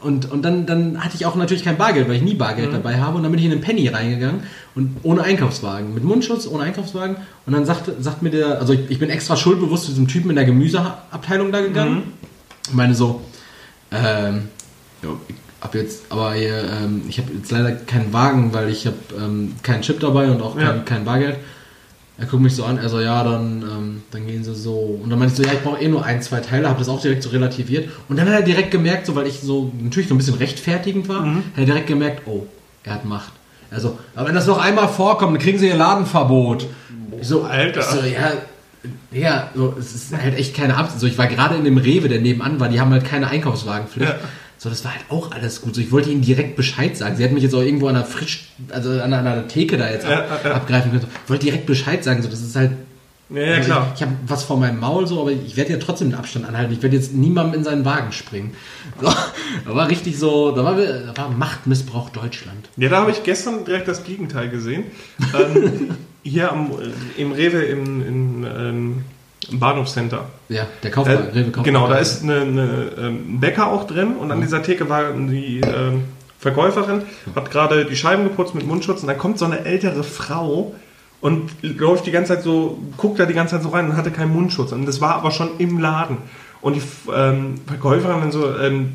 Und, 0.00 0.30
und 0.30 0.42
dann, 0.42 0.66
dann 0.66 1.02
hatte 1.02 1.16
ich 1.16 1.24
auch 1.24 1.34
natürlich 1.34 1.64
kein 1.64 1.78
Bargeld, 1.78 2.08
weil 2.08 2.16
ich 2.16 2.22
nie 2.22 2.34
Bargeld 2.34 2.74
dabei 2.74 3.00
habe. 3.00 3.16
Und 3.16 3.22
dann 3.22 3.32
bin 3.32 3.38
ich 3.38 3.46
in 3.46 3.52
den 3.52 3.62
Penny 3.62 3.88
reingegangen 3.88 4.42
und 4.74 4.96
ohne 5.02 5.22
Einkaufswagen. 5.22 5.94
Mit 5.94 6.04
Mundschutz, 6.04 6.46
ohne 6.46 6.64
Einkaufswagen. 6.64 7.16
Und 7.46 7.52
dann 7.54 7.64
sagt, 7.64 7.90
sagt 8.00 8.22
mir 8.22 8.30
der, 8.30 8.60
also 8.60 8.74
ich, 8.74 8.80
ich 8.90 8.98
bin 8.98 9.08
extra 9.08 9.34
schuldbewusst 9.36 9.84
zu 9.84 9.90
diesem 9.92 10.08
Typen 10.08 10.28
in 10.30 10.36
der 10.36 10.44
Gemüseabteilung 10.44 11.52
da 11.52 11.62
gegangen. 11.62 12.02
Ich 12.68 12.74
meine 12.74 12.94
so, 12.94 13.22
ähm, 13.92 14.48
ja, 15.02 15.08
ich 15.28 15.34
hab 15.62 15.74
jetzt, 15.74 16.04
aber 16.10 16.34
hier, 16.34 16.62
ähm, 16.82 17.02
ich 17.08 17.18
habe 17.18 17.32
jetzt 17.32 17.50
leider 17.50 17.72
keinen 17.72 18.12
Wagen, 18.12 18.52
weil 18.52 18.68
ich 18.68 18.86
habe 18.86 18.96
ähm, 19.18 19.54
keinen 19.62 19.80
Chip 19.82 20.00
dabei 20.00 20.30
und 20.30 20.42
auch 20.42 20.54
kein, 20.56 20.66
Ja. 20.66 20.82
kein 20.84 21.04
Bargeld. 21.06 21.36
Er 22.18 22.24
guckt 22.26 22.42
mich 22.42 22.54
so 22.54 22.64
an, 22.64 22.78
er 22.78 22.88
so, 22.88 22.98
ja, 23.00 23.22
dann, 23.22 23.62
ähm, 23.62 24.02
dann 24.10 24.26
gehen 24.26 24.42
sie 24.42 24.54
so. 24.54 24.98
Und 25.02 25.10
dann 25.10 25.18
meinte 25.18 25.34
ich 25.34 25.36
so, 25.36 25.42
ja, 25.42 25.52
ich 25.52 25.62
brauche 25.62 25.82
eh 25.82 25.88
nur 25.88 26.04
ein, 26.04 26.22
zwei 26.22 26.40
Teile, 26.40 26.68
habe 26.68 26.78
das 26.78 26.88
auch 26.88 27.00
direkt 27.00 27.22
so 27.22 27.28
relativiert. 27.28 27.90
Und 28.08 28.18
dann 28.18 28.26
hat 28.26 28.34
er 28.34 28.42
direkt 28.42 28.70
gemerkt, 28.70 29.04
so, 29.04 29.14
weil 29.14 29.26
ich 29.26 29.40
so 29.40 29.70
natürlich 29.78 30.08
so 30.08 30.14
ein 30.14 30.18
bisschen 30.18 30.36
rechtfertigend 30.36 31.08
war, 31.08 31.24
hat 31.26 31.42
er 31.58 31.66
direkt 31.66 31.88
gemerkt, 31.88 32.22
oh, 32.26 32.46
er 32.84 32.94
hat 32.94 33.04
Macht. 33.04 33.32
Also, 33.70 33.98
aber 34.14 34.28
wenn 34.28 34.34
das 34.34 34.46
noch 34.46 34.58
einmal 34.58 34.88
vorkommt, 34.88 35.34
dann 35.34 35.42
kriegen 35.42 35.58
sie 35.58 35.68
ihr 35.68 35.76
Ladenverbot. 35.76 36.66
Ich 37.20 37.28
so, 37.28 37.42
Alter. 37.42 37.80
Ich 37.80 37.86
so, 37.86 37.98
ja, 38.06 38.32
ja, 39.10 39.50
so, 39.54 39.74
es 39.78 39.94
ist 39.94 40.16
halt 40.16 40.38
echt 40.38 40.54
keine 40.54 40.76
Absicht. 40.76 41.00
So, 41.00 41.06
ich 41.06 41.18
war 41.18 41.26
gerade 41.26 41.56
in 41.56 41.64
dem 41.64 41.76
Rewe, 41.76 42.08
der 42.08 42.20
nebenan 42.20 42.60
war, 42.60 42.68
die 42.68 42.80
haben 42.80 42.92
halt 42.92 43.04
keine 43.04 43.28
Einkaufswagenpflicht. 43.28 44.10
Ja. 44.10 44.18
So, 44.58 44.68
das 44.70 44.84
war 44.84 44.92
halt 44.92 45.04
auch 45.10 45.32
alles 45.32 45.60
gut. 45.60 45.74
So, 45.74 45.80
ich 45.80 45.92
wollte 45.92 46.10
ihnen 46.10 46.22
direkt 46.22 46.56
Bescheid 46.56 46.96
sagen. 46.96 47.16
Sie 47.16 47.24
hat 47.24 47.32
mich 47.32 47.42
jetzt 47.42 47.54
auch 47.54 47.60
irgendwo 47.62 47.88
an 47.88 47.94
der 47.94 48.04
Frisch, 48.04 48.46
also 48.70 48.90
an 48.90 49.00
einer, 49.00 49.18
an 49.18 49.26
einer 49.26 49.48
Theke 49.48 49.76
da 49.76 49.90
jetzt 49.90 50.06
ab, 50.06 50.40
Ja, 50.44 50.52
abgreifen 50.54 50.90
können. 50.90 51.06
Ich 51.24 51.30
wollte 51.30 51.44
direkt 51.44 51.66
Bescheid 51.66 52.02
sagen. 52.02 52.22
So, 52.22 52.28
das 52.28 52.40
ist 52.40 52.56
halt. 52.56 52.72
Ja, 53.28 53.40
ja 53.42 53.60
klar. 53.60 53.78
Also 53.80 53.88
Ich, 53.94 54.00
ich 54.00 54.02
habe 54.06 54.16
was 54.26 54.44
vor 54.44 54.56
meinem 54.56 54.78
Maul 54.80 55.06
so, 55.06 55.20
aber 55.20 55.32
ich 55.32 55.56
werde 55.56 55.72
ja 55.72 55.78
trotzdem 55.78 56.10
den 56.10 56.18
Abstand 56.18 56.46
anhalten. 56.48 56.72
Ich 56.72 56.82
werde 56.82 56.96
jetzt 56.96 57.12
niemandem 57.12 57.58
in 57.58 57.64
seinen 57.64 57.84
Wagen 57.84 58.12
springen. 58.12 58.54
So, 59.00 59.08
da 59.08 59.74
war 59.74 59.88
richtig 59.88 60.18
so, 60.18 60.52
da 60.52 60.64
war, 60.64 60.76
da 60.76 61.12
war 61.16 61.28
Machtmissbrauch 61.30 62.10
Deutschland. 62.10 62.68
Ja, 62.76 62.88
da 62.88 63.00
habe 63.00 63.10
ich 63.10 63.24
gestern 63.24 63.64
direkt 63.64 63.88
das 63.88 64.04
Gegenteil 64.04 64.48
gesehen. 64.48 64.84
ähm, 65.38 65.90
hier 66.22 66.50
am, 66.52 66.70
im 67.16 67.32
Rewe 67.32 67.62
im, 67.62 67.84
im, 68.06 68.44
ähm, 68.44 68.48
im 68.48 69.04
Bahnhofscenter. 69.52 70.24
Ja, 70.48 70.66
der 70.82 70.90
Kaufmann, 70.90 71.16
Äh, 71.16 71.30
Rewe 71.32 71.44
Kaufmann. 71.50 71.64
genau, 71.64 71.88
da 71.88 71.96
ist 71.98 72.22
eine, 72.22 72.40
eine, 72.40 72.62
ähm, 72.98 73.34
ein 73.36 73.40
Bäcker 73.40 73.66
auch 73.68 73.86
drin 73.86 74.16
und 74.16 74.30
an 74.30 74.40
dieser 74.40 74.62
Theke 74.62 74.88
war 74.88 75.12
die 75.12 75.60
ähm, 75.60 76.04
Verkäuferin, 76.38 77.02
hat 77.34 77.50
gerade 77.50 77.84
die 77.86 77.96
Scheiben 77.96 78.24
geputzt 78.24 78.54
mit 78.54 78.66
Mundschutz 78.66 79.00
und 79.02 79.08
dann 79.08 79.18
kommt 79.18 79.38
so 79.38 79.44
eine 79.44 79.64
ältere 79.64 80.02
Frau 80.04 80.74
und 81.20 81.50
läuft 81.62 82.06
die 82.06 82.10
ganze 82.10 82.34
Zeit 82.34 82.42
so, 82.44 82.78
guckt 82.96 83.18
da 83.18 83.26
die 83.26 83.34
ganze 83.34 83.54
Zeit 83.56 83.62
so 83.62 83.70
rein 83.70 83.86
und 83.90 83.96
hatte 83.96 84.10
keinen 84.10 84.32
Mundschutz. 84.32 84.72
Und 84.72 84.86
das 84.86 85.00
war 85.00 85.14
aber 85.16 85.30
schon 85.30 85.48
im 85.58 85.78
Laden. 85.78 86.18
Und 86.60 86.74
die 86.76 86.82
ähm, 87.14 87.54
Verkäuferin 87.66 88.20
dann 88.20 88.32
so, 88.32 88.54
ähm, 88.58 88.94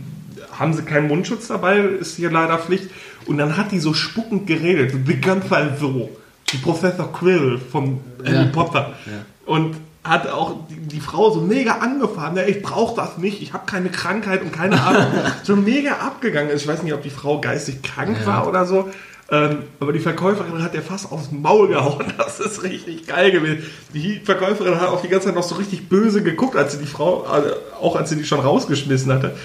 haben 0.57 0.73
sie 0.73 0.83
keinen 0.83 1.07
Mundschutz 1.07 1.47
dabei, 1.47 1.79
ist 1.79 2.17
hier 2.17 2.29
leider 2.31 2.57
Pflicht. 2.59 2.85
Und 3.25 3.37
dann 3.39 3.57
hat 3.57 3.71
die 3.71 3.79
so 3.79 3.93
spuckend 3.93 4.45
geredet, 4.47 4.93
die 5.07 5.19
ganze 5.19 5.49
Zeit 5.49 5.79
so, 5.79 6.09
wie 6.51 6.57
Professor 6.57 7.11
Quill 7.11 7.57
von 7.57 7.99
Harry 8.23 8.35
Ja. 8.35 8.45
Potter. 8.45 8.93
Ja. 9.07 9.11
Und 9.51 9.75
hat 10.03 10.27
auch 10.27 10.55
die, 10.69 10.75
die 10.75 10.99
Frau 10.99 11.29
so 11.31 11.41
mega 11.41 11.73
angefahren. 11.77 12.35
Ja, 12.35 12.43
ich 12.43 12.61
brauche 12.61 12.95
das 12.95 13.17
nicht, 13.17 13.41
ich 13.41 13.53
habe 13.53 13.65
keine 13.65 13.89
Krankheit 13.89 14.41
und 14.41 14.51
keine 14.51 14.81
Ahnung. 14.81 15.05
so 15.43 15.55
mega 15.55 15.93
abgegangen 15.93 16.49
ist. 16.49 16.63
Ich 16.63 16.67
weiß 16.67 16.83
nicht, 16.83 16.93
ob 16.93 17.03
die 17.03 17.09
Frau 17.09 17.39
geistig 17.39 17.83
krank 17.83 18.17
Ja. 18.21 18.27
war 18.27 18.47
oder 18.47 18.65
so. 18.65 18.89
Ähm, 19.29 19.59
aber 19.79 19.93
die 19.93 19.99
Verkäuferin 19.99 20.61
hat 20.61 20.73
ihr 20.73 20.81
fast 20.81 21.09
aufs 21.11 21.31
Maul 21.31 21.69
gehauen. 21.69 22.05
Das 22.17 22.39
ist 22.39 22.63
richtig 22.63 23.07
geil 23.07 23.31
gewesen. 23.31 23.63
Die 23.93 24.19
Verkäuferin 24.19 24.79
hat 24.79 24.89
auch 24.89 25.01
die 25.01 25.07
ganze 25.07 25.27
Zeit 25.27 25.35
noch 25.35 25.43
so 25.43 25.55
richtig 25.55 25.87
böse 25.87 26.21
geguckt, 26.21 26.55
als 26.57 26.73
sie 26.73 26.79
die 26.79 26.85
Frau, 26.85 27.23
also 27.23 27.49
auch 27.79 27.95
als 27.95 28.09
sie 28.09 28.17
die 28.17 28.25
schon 28.25 28.39
rausgeschmissen 28.41 29.11
hatte. 29.11 29.35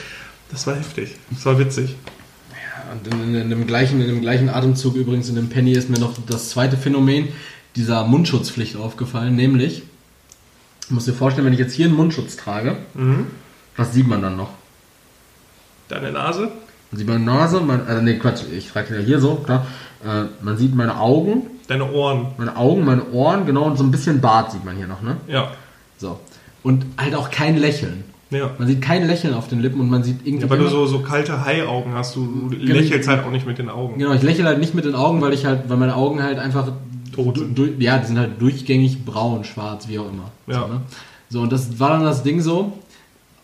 Das 0.51 0.67
war 0.67 0.75
heftig. 0.75 1.15
Das 1.31 1.45
war 1.47 1.59
witzig. 1.59 1.95
Und 2.93 3.13
in, 3.15 3.35
in, 3.35 3.51
dem 3.51 3.67
gleichen, 3.67 4.01
in 4.01 4.07
dem 4.09 4.21
gleichen 4.21 4.49
Atemzug 4.49 4.95
übrigens 4.97 5.29
in 5.29 5.35
dem 5.35 5.49
Penny 5.49 5.73
ist 5.73 5.91
mir 5.91 5.99
noch 5.99 6.15
das 6.27 6.51
zweite 6.51 6.77
Phänomen 6.77 7.29
dieser 7.75 8.05
Mundschutzpflicht 8.05 8.77
aufgefallen, 8.77 9.37
nämlich, 9.37 9.83
du 10.89 10.95
musst 10.95 11.07
dir 11.07 11.13
vorstellen, 11.13 11.47
wenn 11.47 11.53
ich 11.53 11.59
jetzt 11.59 11.75
hier 11.75 11.87
einen 11.87 11.95
Mundschutz 11.97 12.37
trage, 12.37 12.77
was 13.77 13.93
sieht 13.93 14.07
man 14.09 14.23
dann 14.23 14.37
noch? 14.37 14.51
Deine 15.89 16.13
Nase? 16.13 16.51
Man 16.91 16.99
sieht 16.99 17.09
meine 17.09 17.25
Nase, 17.25 17.61
mein, 17.61 17.87
äh, 17.87 18.03
nee, 18.03 18.15
Quatsch, 18.19 18.43
ich 18.57 18.71
trage 18.71 18.97
ja 18.97 19.01
hier 19.01 19.21
so, 19.21 19.37
klar. 19.37 19.67
Äh, 20.05 20.25
man 20.43 20.57
sieht 20.57 20.75
meine 20.75 20.99
Augen, 20.99 21.43
Deine 21.69 21.91
Ohren. 21.93 22.29
meine 22.39 22.57
Augen, 22.57 22.85
meine 22.85 23.11
Ohren, 23.11 23.45
genau, 23.47 23.65
und 23.65 23.77
so 23.77 23.85
ein 23.85 23.91
bisschen 23.91 24.21
Bart 24.21 24.53
sieht 24.53 24.65
man 24.65 24.77
hier 24.77 24.87
noch, 24.87 25.03
ne? 25.03 25.17
Ja. 25.27 25.51
So. 25.99 26.21
Und 26.63 26.87
halt 26.99 27.15
auch 27.15 27.31
kein 27.31 27.57
Lächeln. 27.57 28.05
Ja. 28.31 28.51
Man 28.59 28.67
sieht 28.67 28.83
kein 28.83 29.07
Lächeln 29.07 29.35
auf 29.35 29.49
den 29.49 29.61
Lippen 29.61 29.81
und 29.81 29.89
man 29.89 30.03
sieht 30.03 30.27
irgendwie. 30.27 30.45
Ja, 30.45 30.51
weil 30.51 30.59
du 30.59 30.69
so, 30.69 30.87
so 30.87 30.99
kalte 31.01 31.45
Haiaugen 31.45 31.95
hast, 31.95 32.17
du 32.17 32.51
lächelst 32.51 33.09
halt 33.09 33.25
auch 33.25 33.31
nicht 33.31 33.47
mit 33.47 33.59
den 33.59 33.69
Augen. 33.69 33.99
Genau, 33.99 34.13
ich 34.15 34.23
lächle 34.23 34.45
halt 34.45 34.59
nicht 34.59 34.75
mit 34.75 34.85
den 34.85 34.97
Augen, 34.97 35.21
weil 35.21 35.33
ich 35.33 35.47
halt, 35.47 35.69
weil 35.69 35.77
meine 35.77 35.95
Augen 35.95 36.23
halt 36.23 36.39
einfach 36.39 36.73
Tot 37.17 37.37
du- 37.37 37.47
du- 37.47 37.75
ja, 37.83 37.99
die 37.99 38.07
sind 38.07 38.19
halt 38.19 38.41
durchgängig 38.41 39.05
braun, 39.05 39.45
schwarz, 39.45 39.89
wie 39.89 39.99
auch 39.99 40.09
immer. 40.09 40.31
Ja. 40.47 40.61
So, 40.63 40.67
ne? 40.73 40.81
so 41.31 41.41
und 41.41 41.53
das 41.53 41.79
war 41.81 41.91
dann 41.91 42.05
das 42.05 42.23
Ding 42.23 42.41
so. 42.41 42.73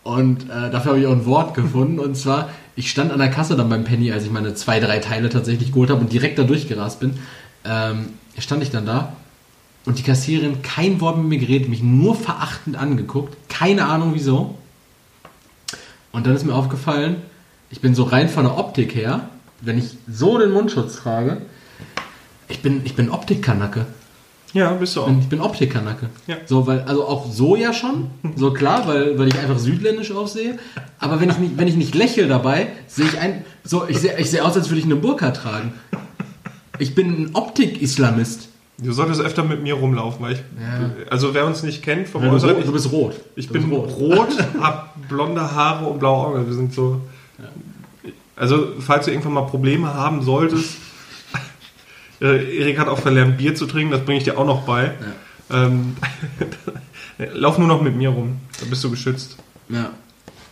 Und 0.03 0.43
äh, 0.49 0.69
dafür 0.69 0.91
habe 0.91 0.99
ich 0.99 1.07
auch 1.07 1.11
ein 1.13 1.25
Wort 1.25 1.53
gefunden. 1.55 1.99
Und 1.99 2.15
zwar, 2.15 2.49
ich 2.75 2.89
stand 2.89 3.11
an 3.11 3.19
der 3.19 3.29
Kasse 3.31 3.55
dann 3.55 3.69
beim 3.69 3.83
Penny, 3.83 4.11
als 4.11 4.23
ich 4.25 4.31
meine 4.31 4.53
zwei, 4.53 4.79
drei 4.79 4.99
Teile 4.99 5.29
tatsächlich 5.29 5.71
geholt 5.71 5.89
habe 5.89 6.01
und 6.01 6.11
direkt 6.11 6.37
da 6.39 6.43
durchgerast 6.43 6.99
bin. 6.99 7.17
Ähm, 7.65 8.09
stand 8.37 8.61
ich 8.63 8.71
dann 8.71 8.85
da 8.85 9.13
und 9.85 9.97
die 9.99 10.03
Kassiererin 10.03 10.61
kein 10.61 10.99
Wort 11.01 11.17
mit 11.17 11.27
mir 11.27 11.37
geredet, 11.39 11.69
mich 11.69 11.81
nur 11.83 12.15
verachtend 12.15 12.75
angeguckt. 12.77 13.37
Keine 13.49 13.85
Ahnung 13.85 14.11
wieso. 14.13 14.57
Und 16.11 16.27
dann 16.27 16.35
ist 16.35 16.45
mir 16.45 16.53
aufgefallen, 16.53 17.17
ich 17.69 17.81
bin 17.81 17.95
so 17.95 18.03
rein 18.03 18.29
von 18.29 18.43
der 18.43 18.57
Optik 18.57 18.93
her, 18.95 19.29
wenn 19.61 19.77
ich 19.77 19.97
so 20.11 20.37
den 20.37 20.51
Mundschutz 20.51 20.97
trage, 20.97 21.41
ich 22.49 22.61
bin, 22.61 22.81
ich 22.85 22.95
bin 22.95 23.09
Optikkanacke. 23.09 23.85
Ja, 24.53 24.71
bist 24.73 24.95
du 24.95 24.99
Ich 25.01 25.05
auch. 25.07 25.19
ich 25.19 25.27
bin 25.29 25.41
Optikkanacke. 25.41 26.09
Ja. 26.27 26.35
So, 26.45 26.67
weil, 26.67 26.81
also 26.81 27.07
auch 27.07 27.25
so 27.31 27.55
ja 27.55 27.73
schon, 27.73 28.11
so 28.35 28.51
klar, 28.53 28.87
weil, 28.87 29.17
weil 29.17 29.27
ich 29.27 29.39
einfach 29.39 29.57
südländisch 29.57 30.11
aussehe. 30.11 30.59
Aber 30.99 31.19
wenn 31.19 31.29
ich 31.31 31.39
nicht, 31.39 31.57
wenn 31.57 31.67
ich 31.67 31.75
nicht 31.75 31.95
lächle 31.95 32.27
dabei, 32.27 32.67
sehe 32.87 33.05
ich 33.05 33.17
ein, 33.19 33.43
so, 33.63 33.87
ich 33.87 33.97
sehe, 33.97 34.15
ich 34.19 34.29
sehe 34.29 34.45
aus, 34.45 34.55
als 34.55 34.69
würde 34.69 34.79
ich 34.79 34.85
eine 34.85 34.95
Burka 34.95 35.31
tragen. 35.31 35.73
Ich 36.77 36.93
bin 36.93 37.07
ein 37.23 37.29
Optik-Islamist. 37.33 38.49
Du 38.77 38.91
solltest 38.91 39.21
öfter 39.21 39.43
mit 39.43 39.61
mir 39.63 39.75
rumlaufen, 39.75 40.23
weil 40.25 40.33
ich, 40.33 40.39
Ja. 40.39 40.91
also 41.09 41.33
wer 41.33 41.45
uns 41.47 41.63
nicht 41.63 41.81
kennt 41.83 42.07
vom 42.07 42.21
Du, 42.23 42.29
bist 42.31 42.43
Äußeren, 42.43 42.57
rot, 42.61 42.67
du 42.67 42.73
bist 42.73 42.91
rot. 42.91 43.13
ich 43.35 43.47
Du 43.47 43.53
bin 43.53 43.69
bist 43.69 43.95
rot, 43.97 44.27
hab 44.61 45.07
blonde 45.07 45.41
Haare 45.55 45.85
und 45.87 45.99
blaue 45.99 46.27
Augen. 46.27 46.45
Wir 46.47 46.53
sind 46.53 46.73
so, 46.73 47.01
also 48.35 48.67
falls 48.79 49.05
du 49.05 49.11
irgendwann 49.11 49.33
mal 49.33 49.41
Probleme 49.43 49.93
haben 49.93 50.21
solltest, 50.23 50.75
äh, 52.23 52.57
Erik 52.59 52.79
hat 52.79 52.87
auch 52.87 52.99
verlernt 52.99 53.37
Bier 53.37 53.53
zu 53.53 53.65
trinken, 53.67 53.91
das 53.91 54.01
bringe 54.05 54.17
ich 54.17 54.23
dir 54.23 54.37
auch 54.37 54.45
noch 54.45 54.61
bei. 54.63 54.91
Ähm, 55.51 55.95
lauf 57.33 57.57
nur 57.57 57.67
noch 57.67 57.81
mit 57.81 57.95
mir 57.95 58.09
rum, 58.09 58.37
da 58.59 58.65
bist 58.65 58.83
du 58.83 58.89
geschützt. 58.89 59.37
Ja. 59.69 59.91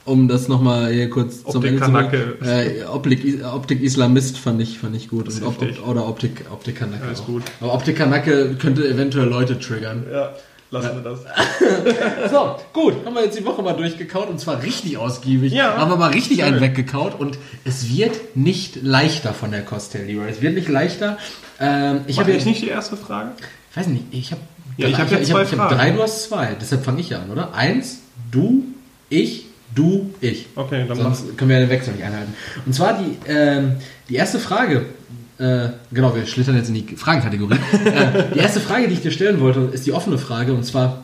Um 0.03 0.27
das 0.27 0.47
nochmal 0.47 0.91
hier 0.91 1.09
kurz 1.11 1.43
zum 1.43 1.63
Ende 1.63 1.81
zu 1.83 1.91
bringen. 1.91 2.33
Äh, 2.43 2.83
Optik, 2.85 3.45
Optik-Islamist 3.45 4.37
fand 4.37 4.59
ich, 4.61 4.79
fand 4.79 4.95
ich 4.95 5.09
gut. 5.09 5.27
Und 5.27 5.43
Op, 5.43 5.63
oder 5.87 6.07
Optik, 6.07 6.45
Optik-Kanacke 6.51 7.05
Ja, 7.05 7.11
ist 7.11 7.21
auch. 7.21 7.25
gut. 7.27 7.43
Aber 7.61 7.73
Optik-Kanacke 7.73 8.55
könnte 8.59 8.87
eventuell 8.87 9.27
Leute 9.27 9.59
triggern. 9.59 10.05
Ja, 10.11 10.33
lassen 10.71 10.95
wir 10.95 11.03
das. 11.03 11.19
So, 12.31 12.55
gut, 12.73 13.05
haben 13.05 13.13
wir 13.13 13.25
jetzt 13.25 13.37
die 13.37 13.45
Woche 13.45 13.61
mal 13.61 13.73
durchgekaut 13.73 14.29
und 14.29 14.39
zwar 14.39 14.63
richtig 14.63 14.97
ausgiebig. 14.97 15.53
Ja. 15.53 15.77
Haben 15.77 15.91
wir 15.91 15.97
mal 15.97 16.11
richtig 16.11 16.37
Schön. 16.37 16.45
einen 16.45 16.61
weggekaut 16.61 17.19
und 17.19 17.37
es 17.63 17.95
wird 17.95 18.35
nicht 18.35 18.81
leichter 18.81 19.33
von 19.33 19.51
der 19.51 19.61
Kost 19.61 19.93
her, 19.93 20.03
Leroy. 20.03 20.29
Es 20.29 20.41
wird 20.41 20.55
nicht 20.55 20.67
leichter. 20.67 21.17
Ähm, 21.61 22.01
ich 22.07 22.19
habe 22.19 22.31
jetzt 22.31 22.45
nicht 22.45 22.61
die 22.61 22.67
erste 22.67 22.97
Frage? 22.97 23.31
Ich 23.69 23.77
weiß 23.77 23.87
nicht, 23.87 24.05
ich 24.11 24.31
habe 24.31 24.41
Ja, 24.77 24.87
ich 24.87 24.97
hab 24.97 25.11
jetzt 25.11 25.21
ich 25.21 25.29
zwei 25.29 25.43
ich 25.43 25.51
hab 25.51 25.57
Fragen. 25.57 25.75
drei, 25.75 25.91
du 25.91 26.01
hast 26.01 26.23
zwei. 26.23 26.55
Deshalb 26.59 26.83
fange 26.83 27.01
ich 27.01 27.09
ja 27.09 27.21
an, 27.21 27.29
oder? 27.29 27.53
Eins, 27.53 27.99
du, 28.31 28.63
ich, 29.09 29.45
du, 29.75 30.13
ich. 30.19 30.47
Okay, 30.55 30.85
dann. 30.87 30.97
Sonst 30.97 31.37
können 31.37 31.49
wir 31.49 31.59
ja 31.59 31.65
den 31.65 31.69
Wechsel 31.69 31.93
nicht 31.93 32.03
einhalten. 32.03 32.33
Und 32.65 32.73
zwar 32.73 32.97
die, 32.97 33.17
ähm, 33.29 33.75
die 34.09 34.15
erste 34.15 34.39
Frage, 34.39 34.87
äh, 35.37 35.69
genau, 35.91 36.15
wir 36.15 36.25
schlittern 36.25 36.55
jetzt 36.55 36.69
in 36.69 36.75
die 36.75 36.95
Fragenkategorie. 36.95 37.55
äh, 37.85 38.33
die 38.33 38.39
erste 38.39 38.59
Frage, 38.59 38.87
die 38.87 38.93
ich 38.95 39.01
dir 39.01 39.11
stellen 39.11 39.39
wollte, 39.39 39.69
ist 39.71 39.85
die 39.85 39.93
offene 39.93 40.17
Frage. 40.17 40.53
Und 40.53 40.63
zwar, 40.63 41.03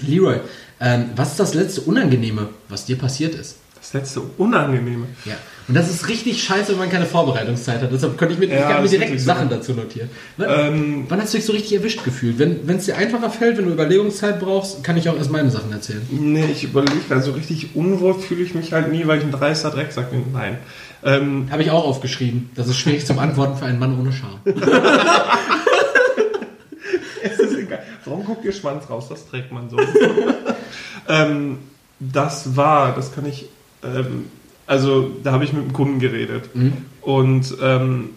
Leroy, 0.00 0.36
ähm, 0.80 1.10
was 1.16 1.32
ist 1.32 1.40
das 1.40 1.54
letzte 1.54 1.80
Unangenehme, 1.82 2.48
was 2.68 2.84
dir 2.84 2.96
passiert 2.98 3.34
ist? 3.34 3.56
Das 3.76 3.92
letzte 3.92 4.20
Unangenehme. 4.38 5.06
Ja. 5.24 5.34
Und 5.66 5.74
das 5.74 5.88
ist 5.88 6.08
richtig 6.08 6.42
scheiße, 6.42 6.72
wenn 6.72 6.78
man 6.78 6.90
keine 6.90 7.06
Vorbereitungszeit 7.06 7.80
hat. 7.80 7.90
Deshalb 7.90 8.18
könnte 8.18 8.34
ich 8.34 8.40
mir, 8.40 8.48
Ja, 8.48 8.76
ich 8.76 8.82
mir 8.82 8.88
direkt 8.88 9.10
wirklich 9.12 9.22
so. 9.22 9.26
Sachen 9.26 9.48
dazu 9.48 9.72
notieren. 9.72 10.10
Wann, 10.36 10.48
Ähm, 10.74 11.06
wann 11.08 11.20
hast 11.22 11.32
du 11.32 11.38
dich 11.38 11.46
so 11.46 11.52
richtig 11.52 11.78
erwischt 11.78 12.04
gefühlt? 12.04 12.38
Wenn 12.38 12.76
es 12.76 12.84
dir 12.84 12.96
einfacher 12.96 13.30
fällt, 13.30 13.56
wenn 13.56 13.64
du 13.66 13.72
Überlegungszeit 13.72 14.40
brauchst, 14.40 14.84
kann 14.84 14.96
ich 14.98 15.08
auch 15.08 15.16
erst 15.16 15.30
meine 15.30 15.50
Sachen 15.50 15.72
erzählen. 15.72 16.02
Nee, 16.10 16.44
ich 16.52 16.64
überlege, 16.64 16.92
also 17.08 17.32
richtig 17.32 17.74
unwohl 17.74 18.14
fühle 18.14 18.42
ich 18.42 18.54
mich 18.54 18.72
halt 18.74 18.92
nie, 18.92 19.06
weil 19.06 19.18
ich 19.18 19.24
ein 19.24 19.32
dreister 19.32 19.70
Drecksack 19.70 20.10
bin. 20.10 20.24
Nein. 20.32 20.58
Ähm, 21.02 21.48
Habe 21.50 21.62
ich 21.62 21.70
auch 21.70 21.84
aufgeschrieben. 21.84 22.50
Das 22.54 22.68
ist 22.68 22.76
schwierig 22.78 23.06
zum 23.06 23.18
Antworten 23.18 23.56
für 23.58 23.64
einen 23.66 23.78
Mann 23.78 23.98
ohne 23.98 24.12
Scham. 24.12 24.40
es 27.22 27.38
ist 27.38 27.56
egal. 27.58 27.82
Warum 28.04 28.24
guckt 28.24 28.44
ihr 28.44 28.52
Schwanz 28.52 28.88
raus? 28.88 29.06
Das 29.08 29.26
trägt 29.26 29.52
man 29.52 29.70
so. 29.70 29.78
ähm, 31.08 31.58
das 32.00 32.56
war, 32.56 32.94
das 32.94 33.14
kann 33.14 33.26
ich, 33.26 33.46
ähm, 33.82 34.26
Also 34.66 35.10
da 35.22 35.32
habe 35.32 35.44
ich 35.44 35.52
mit 35.52 35.62
einem 35.62 35.72
Kunden 35.72 35.98
geredet. 35.98 36.48
Und 37.02 37.54
ähm, 37.62 38.10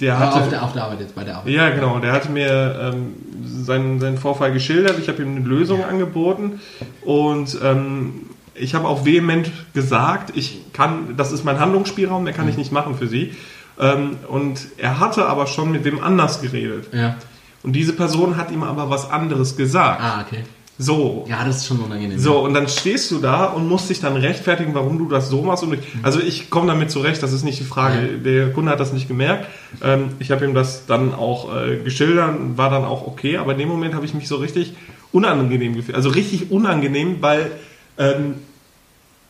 der 0.00 0.18
hatte. 0.18 0.36
auf, 0.36 0.48
der, 0.48 0.62
auf 0.64 0.72
der 0.72 0.84
Arbeit 0.84 1.00
jetzt, 1.00 1.14
bei 1.14 1.24
der 1.24 1.36
Arbeit. 1.36 1.52
Ja, 1.52 1.70
genau. 1.70 1.98
Der 1.98 2.12
hatte 2.12 2.30
mir 2.30 2.92
ähm, 2.92 3.14
seinen, 3.44 4.00
seinen 4.00 4.18
Vorfall 4.18 4.52
geschildert. 4.52 4.98
Ich 4.98 5.08
habe 5.08 5.22
ihm 5.22 5.36
eine 5.36 5.46
Lösung 5.46 5.84
angeboten 5.84 6.60
und 7.02 7.56
ähm, 7.62 8.26
ich 8.54 8.74
habe 8.74 8.86
auch 8.88 9.04
vehement 9.04 9.50
gesagt, 9.74 10.36
ich 10.36 10.72
kann, 10.72 11.16
das 11.16 11.32
ist 11.32 11.44
mein 11.44 11.58
Handlungsspielraum, 11.58 12.24
der 12.24 12.34
kann 12.34 12.48
ich 12.48 12.56
nicht 12.56 12.72
machen 12.72 12.96
für 12.96 13.06
Sie. 13.06 13.34
Ähm, 13.78 14.16
und 14.28 14.66
er 14.76 15.00
hatte 15.00 15.26
aber 15.26 15.46
schon 15.46 15.72
mit 15.72 15.84
wem 15.84 16.02
anders 16.02 16.42
geredet. 16.42 16.92
Ja. 16.92 17.16
Und 17.62 17.72
diese 17.74 17.92
Person 17.92 18.36
hat 18.36 18.50
ihm 18.50 18.62
aber 18.62 18.90
was 18.90 19.10
anderes 19.10 19.56
gesagt. 19.56 20.00
Ah, 20.02 20.24
okay. 20.26 20.44
So. 20.78 21.26
Ja, 21.28 21.44
das 21.44 21.58
ist 21.58 21.66
schon 21.66 21.80
unangenehm. 21.80 22.18
So, 22.18 22.38
und 22.38 22.54
dann 22.54 22.66
stehst 22.66 23.10
du 23.10 23.18
da 23.18 23.44
und 23.44 23.68
musst 23.68 23.90
dich 23.90 24.00
dann 24.00 24.16
rechtfertigen, 24.16 24.74
warum 24.74 24.98
du 24.98 25.08
das 25.08 25.28
so 25.28 25.42
machst. 25.42 25.62
Und 25.62 25.74
ich, 25.74 25.80
also 26.02 26.18
ich 26.18 26.50
komme 26.50 26.66
damit 26.66 26.90
zurecht, 26.90 27.22
das 27.22 27.32
ist 27.32 27.44
nicht 27.44 27.60
die 27.60 27.64
Frage. 27.64 28.00
Ja. 28.00 28.18
Der 28.18 28.52
Kunde 28.52 28.72
hat 28.72 28.80
das 28.80 28.92
nicht 28.92 29.06
gemerkt. 29.06 29.46
Ähm, 29.82 30.10
ich 30.18 30.30
habe 30.30 30.44
ihm 30.44 30.54
das 30.54 30.86
dann 30.86 31.14
auch 31.14 31.54
äh, 31.54 31.76
geschildert, 31.76 32.34
war 32.56 32.70
dann 32.70 32.84
auch 32.84 33.06
okay. 33.06 33.36
Aber 33.36 33.52
in 33.52 33.58
dem 33.58 33.68
Moment 33.68 33.94
habe 33.94 34.06
ich 34.06 34.14
mich 34.14 34.28
so 34.28 34.36
richtig 34.36 34.74
unangenehm 35.12 35.76
gefühlt. 35.76 35.94
Also 35.94 36.08
richtig 36.08 36.50
unangenehm, 36.50 37.18
weil 37.20 37.50
ähm, 37.98 38.36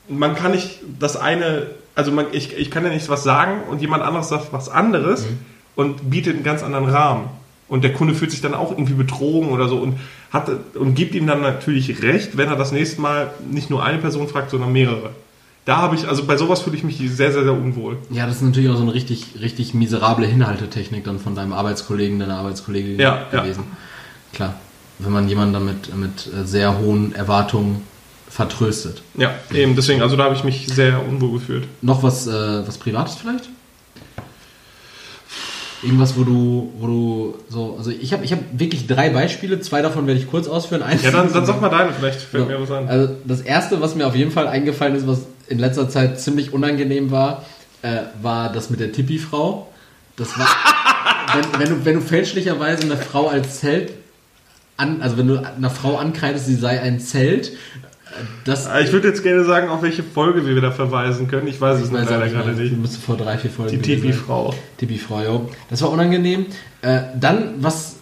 man 0.09 0.35
kann 0.35 0.53
nicht 0.53 0.81
das 0.99 1.17
eine, 1.17 1.67
also 1.95 2.13
man, 2.13 2.27
ich, 2.33 2.57
ich 2.57 2.71
kann 2.71 2.85
ja 2.85 2.91
nicht 2.91 3.09
was 3.09 3.25
sagen 3.25 3.63
und 3.69 3.81
jemand 3.81 4.03
anderes 4.03 4.29
sagt 4.29 4.53
was 4.53 4.69
anderes 4.69 5.27
und 5.75 6.11
bietet 6.11 6.35
einen 6.35 6.45
ganz 6.45 6.63
anderen 6.63 6.89
Rahmen. 6.89 7.42
Und 7.73 7.83
der 7.85 7.95
Kunde 7.95 8.15
fühlt 8.15 8.31
sich 8.31 8.43
dann 8.43 8.53
auch 8.53 8.71
irgendwie 8.71 8.93
betrogen 8.93 9.49
oder 9.49 9.67
so 9.67 9.79
und 9.79 9.99
hat 10.31 10.51
und 10.75 10.95
gibt 10.95 11.15
ihm 11.15 11.27
dann 11.27 11.41
natürlich 11.41 12.03
recht, 12.03 12.37
wenn 12.37 12.49
er 12.51 12.57
das 12.57 12.71
nächste 12.71 13.01
Mal 13.01 13.31
nicht 13.51 13.71
nur 13.71 13.83
eine 13.83 13.97
Person 13.97 14.29
fragt, 14.29 14.51
sondern 14.51 14.73
mehrere. 14.73 15.09
Da 15.65 15.79
habe 15.79 15.95
ich, 15.97 16.07
also 16.07 16.25
bei 16.25 16.37
sowas 16.37 16.61
fühle 16.61 16.77
ich 16.77 16.85
mich 16.85 16.99
sehr, 16.99 17.33
sehr, 17.33 17.45
sehr 17.45 17.53
unwohl. 17.55 17.97
Ja, 18.11 18.27
das 18.27 18.37
ist 18.37 18.43
natürlich 18.43 18.69
auch 18.69 18.77
so 18.77 18.83
eine 18.83 18.93
richtig, 18.93 19.37
richtig 19.41 19.73
miserable 19.73 20.27
Hinhaltetechnik 20.27 21.05
dann 21.05 21.19
von 21.19 21.35
deinem 21.35 21.55
Arbeitskollegen, 21.55 22.19
deiner 22.19 22.37
Arbeitskollegin 22.37 23.01
Ja, 23.01 23.23
ja. 23.33 23.41
gewesen. 23.41 23.65
Klar. 24.35 24.55
Wenn 24.99 25.13
man 25.13 25.27
jemanden 25.27 25.55
damit 25.55 25.97
mit 25.97 26.29
sehr 26.45 26.79
hohen 26.79 27.15
Erwartungen 27.15 27.81
vertröstet. 28.29 29.01
Ja, 29.17 29.33
eben 29.51 29.77
deswegen, 29.77 30.03
also 30.03 30.17
da 30.17 30.25
habe 30.25 30.35
ich 30.35 30.45
mich 30.45 30.67
sehr 30.67 31.03
unwohl 31.09 31.39
gefühlt. 31.39 31.69
Noch 31.81 32.03
was, 32.03 32.27
äh, 32.27 32.67
was 32.67 32.77
Privates 32.77 33.15
vielleicht? 33.15 33.49
Irgendwas, 35.83 36.17
wo 36.17 36.23
du, 36.23 36.73
wo 36.79 36.87
du 36.87 37.35
so, 37.49 37.75
also 37.77 37.91
ich 37.91 38.13
habe 38.13 38.25
ich 38.25 38.33
hab 38.33 38.39
wirklich 38.53 38.87
drei 38.87 39.11
Beispiele, 39.11 39.61
zwei 39.61 39.83
davon 39.83 40.07
werde 40.07 40.21
ich 40.21 40.31
kurz 40.31 40.47
ausführen. 40.47 40.83
Eins 40.83 41.03
Ja, 41.03 41.11
dann, 41.11 41.33
dann 41.33 41.45
sag 41.45 41.61
mal 41.61 41.71
deine, 41.71 41.93
vielleicht 41.93 42.21
fällt 42.21 42.47
mir 42.47 42.61
was 42.61 42.71
an. 42.71 42.89
Also 42.89 43.17
das 43.25 43.41
erste, 43.41 43.81
was 43.81 43.97
mir 43.97 44.07
auf 44.07 44.15
jeden 44.15 44.31
Fall 44.31 44.47
eingefallen 44.47 44.95
ist, 44.95 45.07
was 45.09 45.27
in 45.49 45.59
letzter 45.59 45.89
Zeit 45.89 46.21
ziemlich 46.21 46.53
unangenehm 46.53 47.11
war, 47.11 47.45
äh, 47.83 48.03
war 48.23 48.53
das 48.53 48.71
mit 48.71 48.79
der 48.79 48.93
Tippi-Frau. 48.93 49.69
Das 50.17 50.39
war, 50.39 50.47
wenn, 51.35 51.61
wenn, 51.61 51.69
du, 51.69 51.85
wenn 51.85 51.95
du 51.97 52.01
fälschlicherweise 52.01 52.85
eine 52.85 52.97
Frau 52.97 53.27
als 53.27 53.59
Zelt 53.59 53.93
an, 54.77 55.03
also 55.03 55.19
wenn 55.19 55.27
du 55.27 55.39
einer 55.39 55.71
Frau 55.71 55.97
ankreidest, 55.97 56.47
sie 56.47 56.55
sei 56.55 56.81
ein 56.81 57.01
Zelt, 57.01 57.53
das 58.45 58.67
Ah, 58.67 58.81
Ich 58.81 58.93
würde 58.93 59.09
jetzt 59.09 59.23
gerne 59.23 59.45
sagen, 59.45 59.69
auf 59.69 59.83
welche 59.83 60.03
Folge 60.03 60.47
wir 60.47 60.61
da 60.61 60.71
verweisen 60.71 61.29
können. 61.29 61.47
Ich 61.49 61.61
weiß 61.61 61.81
es 61.81 61.93
weiß 61.93 62.09
leider 62.09 62.25
nicht 62.25 62.33
gerade 62.35 62.53
mehr. 62.53 62.63
nicht. 62.65 62.79
Müsste 62.81 63.01
vor 63.01 63.17
drei, 63.17 63.39
vier 63.39 63.51
Folgen. 63.51 63.73
Die. 63.73 63.97
Tipi-Frau. 63.97 64.55
Tipi-Frau, 64.79 65.23
jo. 65.23 65.51
Das 65.71 65.83
war 65.83 65.91
unangenehm. 65.91 66.47
Äh, 66.83 67.01
dann, 67.19 67.55
was 67.61 67.97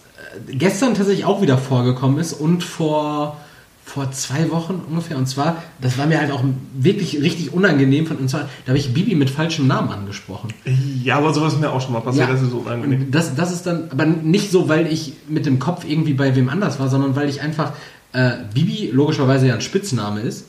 äh, 0.49 0.55
gestern 0.55 0.93
tatsächlich 0.95 1.25
auch 1.25 1.41
wieder 1.41 1.57
vorgekommen 1.57 2.17
ist 2.19 2.33
und 2.33 2.63
vor, 2.63 3.37
vor 3.85 4.11
zwei 4.11 4.49
Wochen 4.51 4.81
ungefähr, 4.89 5.17
und 5.17 5.27
zwar, 5.27 5.61
das 5.81 5.97
war 5.97 6.05
mir 6.07 6.19
halt 6.21 6.31
auch 6.31 6.43
wirklich 6.73 7.21
richtig 7.21 7.51
unangenehm, 7.53 8.05
von, 8.07 8.17
und 8.17 8.29
zwar, 8.29 8.41
da 8.65 8.69
habe 8.69 8.77
ich 8.77 8.93
Bibi 8.93 9.15
mit 9.15 9.29
falschem 9.29 9.67
Namen 9.67 9.89
angesprochen. 9.89 10.49
Ja, 11.03 11.17
aber 11.17 11.33
sowas 11.33 11.53
ist 11.53 11.59
mir 11.61 11.71
auch 11.71 11.81
schon 11.81 11.93
mal 11.93 11.99
passiert, 11.99 12.27
Ja. 12.27 12.33
das 12.33 12.41
ist 12.41 12.53
unangenehm. 12.53 13.11
Das, 13.11 13.35
das 13.35 13.51
ist 13.51 13.65
dann, 13.67 13.89
aber 13.91 14.05
nicht 14.05 14.49
so, 14.51 14.69
weil 14.69 14.87
ich 14.87 15.13
mit 15.27 15.45
dem 15.45 15.59
Kopf 15.59 15.83
irgendwie 15.87 16.13
bei 16.13 16.35
wem 16.35 16.47
anders 16.49 16.79
war, 16.79 16.89
sondern 16.89 17.15
weil 17.15 17.27
ich 17.29 17.41
einfach, 17.41 17.73
äh, 18.13 18.31
Bibi 18.53 18.89
logischerweise 18.91 19.47
ja 19.47 19.55
ein 19.55 19.61
Spitzname 19.61 20.21
ist. 20.21 20.45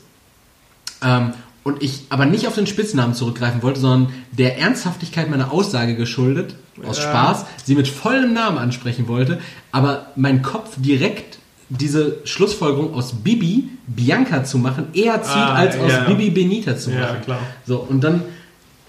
Ähm, 1.03 1.33
und 1.63 1.81
ich 1.81 2.01
aber 2.09 2.25
nicht 2.25 2.45
auf 2.47 2.55
den 2.55 2.67
Spitznamen 2.67 3.13
zurückgreifen 3.15 3.61
wollte, 3.63 3.79
sondern 3.79 4.13
der 4.31 4.57
Ernsthaftigkeit 4.59 5.29
meiner 5.29 5.53
Aussage 5.53 5.95
geschuldet, 5.95 6.55
aus 6.85 6.97
Ja. 6.97 7.03
Spaß, 7.03 7.45
sie 7.63 7.75
mit 7.75 7.87
vollem 7.87 8.33
Namen 8.33 8.57
ansprechen 8.57 9.07
wollte, 9.07 9.39
aber 9.71 10.07
mein 10.17 10.41
Kopf 10.41 10.71
direkt 10.77 11.37
diese 11.69 12.17
Schlussfolgerung 12.25 12.93
aus 12.93 13.13
Bibi 13.23 13.69
Bianca 13.87 14.43
zu 14.43 14.57
machen 14.57 14.87
eher 14.93 15.21
zieht, 15.23 15.35
Ah, 15.35 15.55
als 15.55 15.77
aus 15.77 15.91
ja. 15.91 16.03
Bibi 16.03 16.29
Benita 16.29 16.75
zu 16.75 16.89
machen. 16.89 17.01
Ja, 17.01 17.15
klar. 17.15 17.39
So, 17.65 17.77
und 17.77 18.03
dann, 18.03 18.23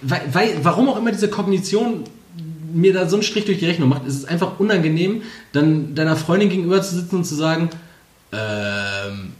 weil, 0.03 0.23
weil, 0.33 0.49
warum 0.63 0.89
auch 0.89 0.99
immer 0.99 1.13
diese 1.13 1.29
Kognition 1.29 2.05
mir 2.73 2.93
da 2.93 3.09
so 3.09 3.17
einen 3.17 3.23
Strich 3.23 3.45
durch 3.45 3.59
die 3.59 3.67
Rechnung 3.67 3.89
macht, 3.89 4.07
ist 4.07 4.17
es 4.17 4.25
einfach 4.25 4.59
unangenehm, 4.59 5.23
dann 5.53 5.95
deiner 5.95 6.17
Freundin 6.17 6.49
gegenüber 6.49 6.83
zu 6.83 6.97
sitzen 6.97 7.17
und 7.17 7.25
zu 7.25 7.37
sagen, 7.37 7.71
ähm, 8.35 9.33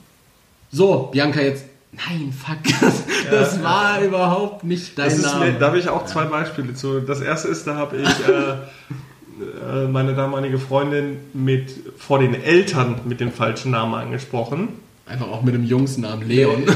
so, 0.71 1.09
Bianca, 1.13 1.41
jetzt, 1.41 1.65
nein, 1.93 2.33
fuck, 2.33 2.59
das, 2.81 3.05
das 3.31 3.63
war 3.63 4.01
überhaupt 4.01 4.65
nicht 4.65 4.99
dein 4.99 5.09
Das 5.09 5.19
ist 5.19 5.25
Name. 5.25 5.53
da 5.59 5.67
habe 5.67 5.79
ich 5.79 5.89
auch 5.89 6.05
zwei 6.07 6.25
Beispiele 6.25 6.75
zu. 6.75 7.01
Das 7.01 7.21
erste 7.21 7.49
ist, 7.49 7.67
da 7.67 7.77
habe 7.77 7.97
ich 7.99 8.09
äh, 8.09 9.85
äh, 9.85 9.89
meine 9.89 10.15
damalige 10.15 10.59
Freundin 10.59 11.19
mit 11.33 11.73
vor 11.99 12.19
den 12.19 12.35
Eltern 12.35 13.01
mit 13.05 13.21
dem 13.21 13.33
falschen 13.33 13.71
Namen 13.73 13.95
angesprochen. 13.95 14.69
Einfach 15.07 15.29
auch 15.29 15.43
mit 15.43 15.55
dem 15.55 15.65
Jungsnamen 15.65 16.27
Leon. 16.27 16.65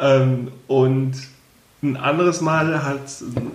Ähm, 0.00 0.52
und 0.68 1.14
ein 1.82 1.96
anderes 1.96 2.40
Mal 2.40 2.84
hat 2.84 3.00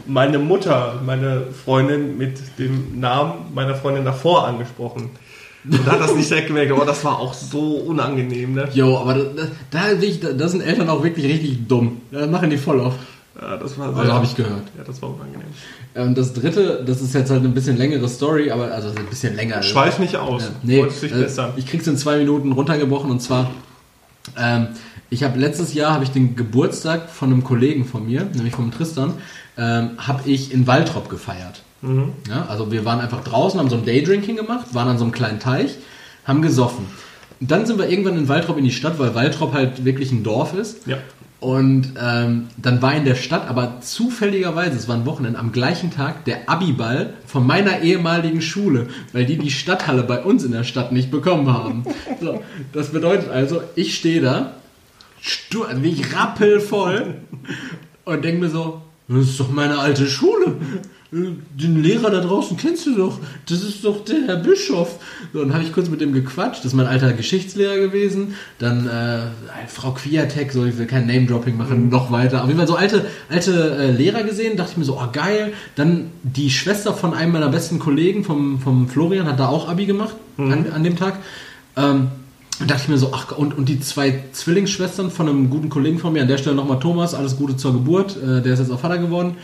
meine 0.05 0.37
Mutter 0.37 1.01
meine 1.05 1.43
Freundin 1.63 2.17
mit 2.17 2.59
dem 2.59 2.99
Namen 2.99 3.53
meiner 3.53 3.75
Freundin 3.75 4.03
davor 4.03 4.45
angesprochen. 4.47 5.11
Und 5.69 5.85
hat 5.85 5.99
das 5.99 6.15
nicht 6.15 6.29
direkt 6.29 6.47
gemerkt, 6.47 6.71
aber 6.71 6.85
das 6.85 7.03
war 7.03 7.19
auch 7.19 7.33
so 7.33 7.59
unangenehm, 7.77 8.53
ne? 8.53 8.69
Jo, 8.73 8.97
aber 8.97 9.15
da, 9.15 9.23
da, 9.71 9.91
ich- 9.99 10.19
da 10.19 10.47
sind 10.47 10.61
Eltern 10.61 10.89
auch 10.89 11.03
wirklich 11.03 11.25
richtig 11.25 11.67
dumm. 11.67 12.01
Das 12.11 12.29
machen 12.29 12.49
die 12.49 12.57
voll 12.57 12.79
oft. 12.79 12.99
Ja, 13.41 13.57
das 13.57 13.77
war 13.77 13.89
sehr, 13.93 14.01
Also 14.03 14.13
habe 14.13 14.25
ich 14.25 14.35
gehört. 14.35 14.63
Ja, 14.77 14.83
das 14.85 15.01
war 15.01 15.09
unangenehm. 15.09 15.47
Und 15.95 16.17
das 16.17 16.33
dritte, 16.33 16.83
das 16.85 17.01
ist 17.01 17.13
jetzt 17.13 17.29
halt 17.31 17.41
eine 17.41 17.49
bisschen 17.49 17.77
längere 17.77 18.07
Story, 18.07 18.51
aber 18.51 18.71
also 18.71 18.89
ein 18.89 19.05
bisschen 19.09 19.35
länger. 19.35 19.61
Schweif 19.63 19.99
nicht 19.99 20.15
aus. 20.17 20.43
Ja, 20.43 20.49
nee, 20.63 20.83
dich 20.83 21.11
äh, 21.11 21.15
bessern. 21.23 21.51
ich 21.57 21.65
krieg's 21.65 21.87
in 21.87 21.97
zwei 21.97 22.17
Minuten 22.17 22.51
runtergebrochen 22.53 23.09
und 23.11 23.21
zwar, 23.21 23.49
ähm, 24.37 24.67
ich 25.09 25.23
habe 25.23 25.37
letztes 25.39 25.73
Jahr 25.73 25.93
habe 25.93 26.03
ich 26.03 26.11
den 26.11 26.35
Geburtstag 26.35 27.09
von 27.09 27.31
einem 27.31 27.43
Kollegen 27.43 27.85
von 27.85 28.05
mir, 28.05 28.23
nämlich 28.33 28.55
vom 28.55 28.71
Tristan, 28.71 29.13
ähm, 29.57 29.91
habe 29.97 30.29
ich 30.29 30.53
in 30.53 30.65
Waltrop 30.67 31.09
gefeiert. 31.09 31.61
Mhm. 31.85 32.13
Ja, 32.29 32.45
also 32.49 32.71
wir 32.71 32.83
waren 32.85 32.99
einfach 32.99 33.23
draußen, 33.23 33.59
haben 33.59 33.69
so 33.69 33.77
ein 33.77 33.85
Daydrinking 33.85 34.35
gemacht, 34.35 34.73
waren 34.73 34.87
an 34.87 34.97
so 34.97 35.03
einem 35.03 35.13
kleinen 35.13 35.39
Teich, 35.39 35.75
haben 36.25 36.41
gesoffen. 36.41 36.85
Und 37.39 37.51
dann 37.51 37.65
sind 37.65 37.77
wir 37.77 37.89
irgendwann 37.89 38.17
in 38.17 38.27
Waltrop 38.27 38.57
in 38.57 38.63
die 38.63 38.71
Stadt, 38.71 38.97
weil 38.97 39.13
Waltrop 39.13 39.53
halt 39.53 39.85
wirklich 39.85 40.11
ein 40.11 40.23
Dorf 40.23 40.53
ist. 40.53 40.87
Ja. 40.87 40.97
Und 41.41 41.93
ähm, 42.01 42.47
dann 42.57 42.81
war 42.81 42.95
in 42.95 43.05
der 43.05 43.13
Stadt, 43.13 43.47
aber 43.47 43.81
zufälligerweise, 43.81 44.77
es 44.77 44.87
war 44.87 44.95
ein 44.95 45.05
Wochenende, 45.05 45.37
am 45.37 45.51
gleichen 45.51 45.91
Tag 45.91 46.25
der 46.25 46.49
Abiball 46.49 47.13
von 47.27 47.45
meiner 47.45 47.81
ehemaligen 47.81 48.41
Schule, 48.41 48.87
weil 49.11 49.25
die 49.25 49.37
die 49.37 49.51
Stadthalle 49.51 50.03
bei 50.03 50.23
uns 50.23 50.43
in 50.43 50.53
der 50.53 50.63
Stadt 50.63 50.91
nicht 50.91 51.11
bekommen 51.11 51.53
haben. 51.53 51.83
So, 52.21 52.41
das 52.71 52.91
bedeutet 52.91 53.29
also, 53.29 53.61
ich 53.75 53.95
stehe 53.95 54.21
da, 54.21 54.53
stur, 55.21 55.67
also 55.67 55.83
wirklich 55.83 56.15
rappelvoll 56.15 57.15
und 58.05 58.23
denke 58.23 58.39
mir 58.41 58.49
so, 58.49 58.81
das 59.07 59.27
ist 59.27 59.39
doch 59.39 59.51
meine 59.51 59.77
alte 59.77 60.07
Schule. 60.07 60.55
Den 61.15 61.81
Lehrer 61.81 62.09
da 62.09 62.19
draußen 62.19 62.57
kennst 62.57 62.85
du 62.85 62.97
doch. 62.97 63.19
Das 63.47 63.63
ist 63.63 63.85
doch 63.85 64.03
der 64.03 64.27
Herr 64.27 64.35
Bischof. 64.35 64.99
So, 65.31 65.39
dann 65.39 65.53
habe 65.53 65.63
ich 65.63 65.71
kurz 65.71 65.87
mit 65.87 66.01
dem 66.01 66.11
gequatscht. 66.11 66.59
Das 66.59 66.65
ist 66.65 66.73
mein 66.73 66.87
alter 66.87 67.13
Geschichtslehrer 67.13 67.77
gewesen. 67.77 68.35
Dann 68.59 68.85
äh, 68.85 69.21
Frau 69.69 69.91
Kwiatek, 69.91 70.51
so 70.51 70.65
ich 70.65 70.77
will 70.77 70.87
kein 70.87 71.07
Name-Dropping 71.07 71.55
machen, 71.55 71.87
noch 71.87 72.11
weiter. 72.11 72.41
Auf 72.41 72.47
jeden 72.47 72.57
Fall 72.57 72.67
so 72.67 72.75
alte, 72.75 73.05
alte 73.29 73.77
äh, 73.77 73.91
Lehrer 73.91 74.23
gesehen. 74.23 74.57
Dachte 74.57 74.71
ich 74.71 74.77
mir 74.77 74.83
so, 74.83 74.99
oh 74.99 75.07
geil. 75.13 75.53
Dann 75.75 76.11
die 76.23 76.49
Schwester 76.49 76.93
von 76.93 77.13
einem 77.13 77.31
meiner 77.31 77.49
besten 77.49 77.79
Kollegen, 77.79 78.25
vom, 78.25 78.59
vom 78.59 78.89
Florian, 78.89 79.25
hat 79.25 79.39
da 79.39 79.47
auch 79.47 79.69
Abi 79.69 79.85
gemacht 79.85 80.15
an, 80.37 80.65
an 80.73 80.83
dem 80.83 80.97
Tag. 80.97 81.19
Ähm, 81.77 82.09
und 82.59 82.71
dachte 82.71 82.83
ich 82.83 82.89
mir 82.89 82.97
so, 82.97 83.11
ach, 83.13 83.37
und, 83.37 83.57
und 83.57 83.67
die 83.67 83.81
zwei 83.81 84.23
Zwillingsschwestern 84.31 85.11
von 85.11 85.27
einem 85.27 85.49
guten 85.49 85.67
Kollegen 85.67 85.99
von 85.99 86.13
mir, 86.13 86.21
an 86.21 86.29
der 86.29 86.37
Stelle 86.37 86.55
nochmal 86.55 86.79
Thomas, 86.79 87.13
alles 87.13 87.35
Gute 87.35 87.57
zur 87.57 87.73
Geburt, 87.73 88.15
äh, 88.15 88.41
der 88.41 88.53
ist 88.53 88.59
jetzt 88.59 88.71
auch 88.71 88.79
Vater 88.79 88.97
geworden. 88.97 89.35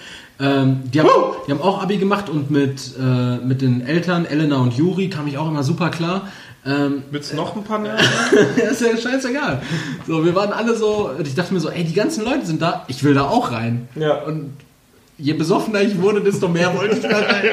Ähm, 0.41 0.81
die, 0.91 0.99
haben, 0.99 1.09
die 1.47 1.51
haben 1.51 1.61
auch 1.61 1.83
Abi 1.83 1.97
gemacht 1.97 2.29
und 2.29 2.49
mit, 2.49 2.93
äh, 2.99 3.37
mit 3.37 3.61
den 3.61 3.85
Eltern, 3.85 4.25
Elena 4.25 4.57
und 4.57 4.73
Juri, 4.73 5.09
kam 5.09 5.27
ich 5.27 5.37
auch 5.37 5.47
immer 5.47 5.63
super 5.63 5.89
klar. 5.89 6.29
Ähm, 6.65 7.03
Willst 7.11 7.31
du 7.31 7.35
noch 7.35 7.55
ein 7.55 7.63
paar 7.63 7.83
ja, 7.85 7.95
ist 8.69 8.81
ja 8.81 8.97
scheißegal. 8.97 9.61
So, 10.07 10.23
wir 10.25 10.35
waren 10.35 10.51
alle 10.51 10.75
so, 10.75 11.11
und 11.17 11.27
ich 11.27 11.35
dachte 11.35 11.53
mir 11.53 11.59
so, 11.59 11.69
ey, 11.69 11.83
die 11.83 11.93
ganzen 11.93 12.23
Leute 12.23 12.45
sind 12.45 12.61
da, 12.61 12.85
ich 12.87 13.03
will 13.03 13.13
da 13.13 13.27
auch 13.27 13.51
rein. 13.51 13.87
Ja. 13.95 14.23
Und 14.23 14.53
je 15.21 15.33
besoffener 15.33 15.81
ich 15.81 16.01
wurde, 16.01 16.21
desto 16.21 16.47
mehr 16.47 16.75
wollte 16.75 16.95
ich 16.95 17.01
da 17.01 17.19
rein. 17.19 17.45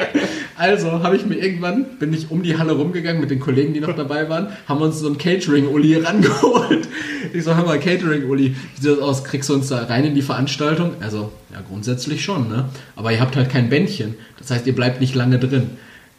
Also 0.57 1.03
habe 1.03 1.15
ich 1.15 1.25
mir 1.25 1.35
irgendwann, 1.35 1.85
bin 1.99 2.13
ich 2.13 2.31
um 2.31 2.43
die 2.43 2.57
Halle 2.57 2.73
rumgegangen 2.73 3.21
mit 3.21 3.31
den 3.31 3.39
Kollegen, 3.39 3.73
die 3.73 3.79
noch 3.79 3.95
dabei 3.95 4.27
waren, 4.27 4.47
haben 4.67 4.81
uns 4.81 4.99
so 4.99 5.07
einen 5.07 5.17
Catering-Uli 5.17 5.95
rangeholt. 5.95 6.87
Ich 7.33 7.43
so, 7.43 7.55
hör 7.55 7.63
mal, 7.63 7.79
Catering-Uli, 7.79 8.55
wie 8.55 8.81
sieht 8.81 8.91
das 8.91 8.99
aus? 8.99 9.23
Kriegst 9.23 9.49
du 9.49 9.53
uns 9.53 9.69
da 9.69 9.83
rein 9.83 10.03
in 10.03 10.15
die 10.15 10.21
Veranstaltung? 10.21 10.93
Also, 10.99 11.31
ja, 11.53 11.61
grundsätzlich 11.67 12.23
schon, 12.23 12.49
ne? 12.49 12.65
Aber 12.95 13.11
ihr 13.11 13.21
habt 13.21 13.35
halt 13.35 13.49
kein 13.49 13.69
Bändchen. 13.69 14.15
Das 14.37 14.51
heißt, 14.51 14.67
ihr 14.67 14.75
bleibt 14.75 14.99
nicht 14.99 15.15
lange 15.15 15.39
drin. 15.39 15.69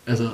Also, 0.06 0.30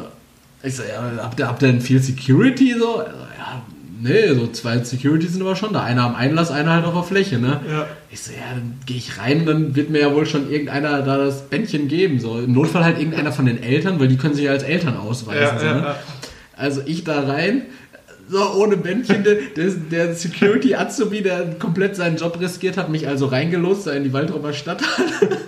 ich 0.62 0.76
so, 0.76 0.82
ja, 0.82 1.24
habt 1.24 1.40
ihr, 1.40 1.48
habt 1.48 1.62
ihr 1.62 1.68
denn 1.68 1.80
viel 1.80 2.00
Security 2.00 2.74
so? 2.78 2.98
Also, 2.98 3.10
ja, 3.38 3.62
nee, 4.00 4.34
so 4.34 4.46
zwei 4.48 4.78
Security 4.82 5.26
sind 5.26 5.42
aber 5.42 5.56
schon 5.56 5.72
da. 5.72 5.82
Einer 5.82 6.04
am 6.04 6.14
Einlass, 6.14 6.50
einer 6.50 6.72
halt 6.72 6.84
auf 6.84 6.94
der 6.94 7.02
Fläche, 7.02 7.38
ne? 7.38 7.60
Ja. 7.70 7.86
Ich 8.10 8.22
so, 8.22 8.32
ja, 8.32 8.54
dann 8.54 8.78
gehe 8.86 8.96
ich 8.96 9.18
rein, 9.18 9.46
dann 9.46 9.76
wird 9.76 9.90
mir 9.90 10.00
ja 10.00 10.14
wohl 10.14 10.26
schon 10.26 10.50
irgendeiner 10.50 11.02
da 11.02 11.18
das 11.18 11.48
Bändchen 11.48 11.88
geben. 11.88 12.20
So, 12.20 12.38
im 12.38 12.52
Notfall 12.52 12.84
halt 12.84 12.98
irgendeiner 12.98 13.32
von 13.32 13.46
den 13.46 13.62
Eltern, 13.62 14.00
weil 14.00 14.08
die 14.08 14.16
können 14.16 14.34
sich 14.34 14.44
ja 14.44 14.52
als 14.52 14.62
Eltern 14.62 14.96
ausweisen. 14.96 15.42
Ja, 15.42 15.58
so, 15.58 15.66
ja, 15.66 15.74
ne? 15.74 15.80
ja. 15.82 15.96
Also 16.56 16.82
ich 16.86 17.04
da 17.04 17.20
rein, 17.20 17.62
so 18.28 18.54
ohne 18.54 18.76
Bändchen, 18.76 19.24
der, 19.24 19.36
der 19.56 20.14
Security 20.14 20.74
Azubi, 20.74 21.22
der 21.22 21.58
komplett 21.58 21.96
seinen 21.96 22.16
Job 22.16 22.40
riskiert 22.40 22.76
hat, 22.76 22.88
mich 22.88 23.06
also 23.06 23.26
reingelost 23.26 23.86
da 23.86 23.92
in 23.92 24.04
die 24.04 24.12
Waldropper 24.12 24.52
Stadthalle. 24.52 25.08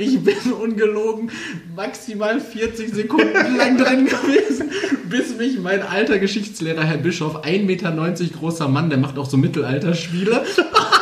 Ich 0.00 0.18
bin 0.24 0.52
ungelogen 0.60 1.30
maximal 1.76 2.40
40 2.40 2.94
Sekunden 2.94 3.56
lang 3.56 3.76
drin 3.76 4.06
gewesen, 4.06 4.70
bis 5.10 5.36
mich 5.36 5.58
mein 5.58 5.82
alter 5.82 6.18
Geschichtslehrer, 6.18 6.84
Herr 6.84 6.96
Bischof, 6.96 7.44
1,90 7.44 7.64
Meter 7.64 7.92
großer 8.38 8.66
Mann, 8.68 8.88
der 8.88 8.98
macht 8.98 9.18
auch 9.18 9.28
so 9.28 9.36
Mittelalterspiele, 9.36 10.42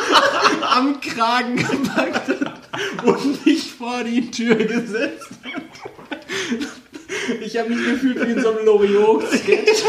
am 0.75 0.99
Kragen 0.99 1.55
gepackt 1.55 2.27
hat 2.27 3.05
und 3.05 3.45
mich 3.45 3.71
vor 3.71 4.03
die 4.03 4.29
Tür 4.31 4.55
gesetzt 4.55 5.29
hat. 5.43 5.61
Ich 7.41 7.57
habe 7.57 7.69
mich 7.69 7.85
gefühlt 7.85 8.27
wie 8.27 8.31
in 8.33 8.41
so 8.41 8.49
einem 8.49 8.65
Loriot-Sketch 8.65 9.83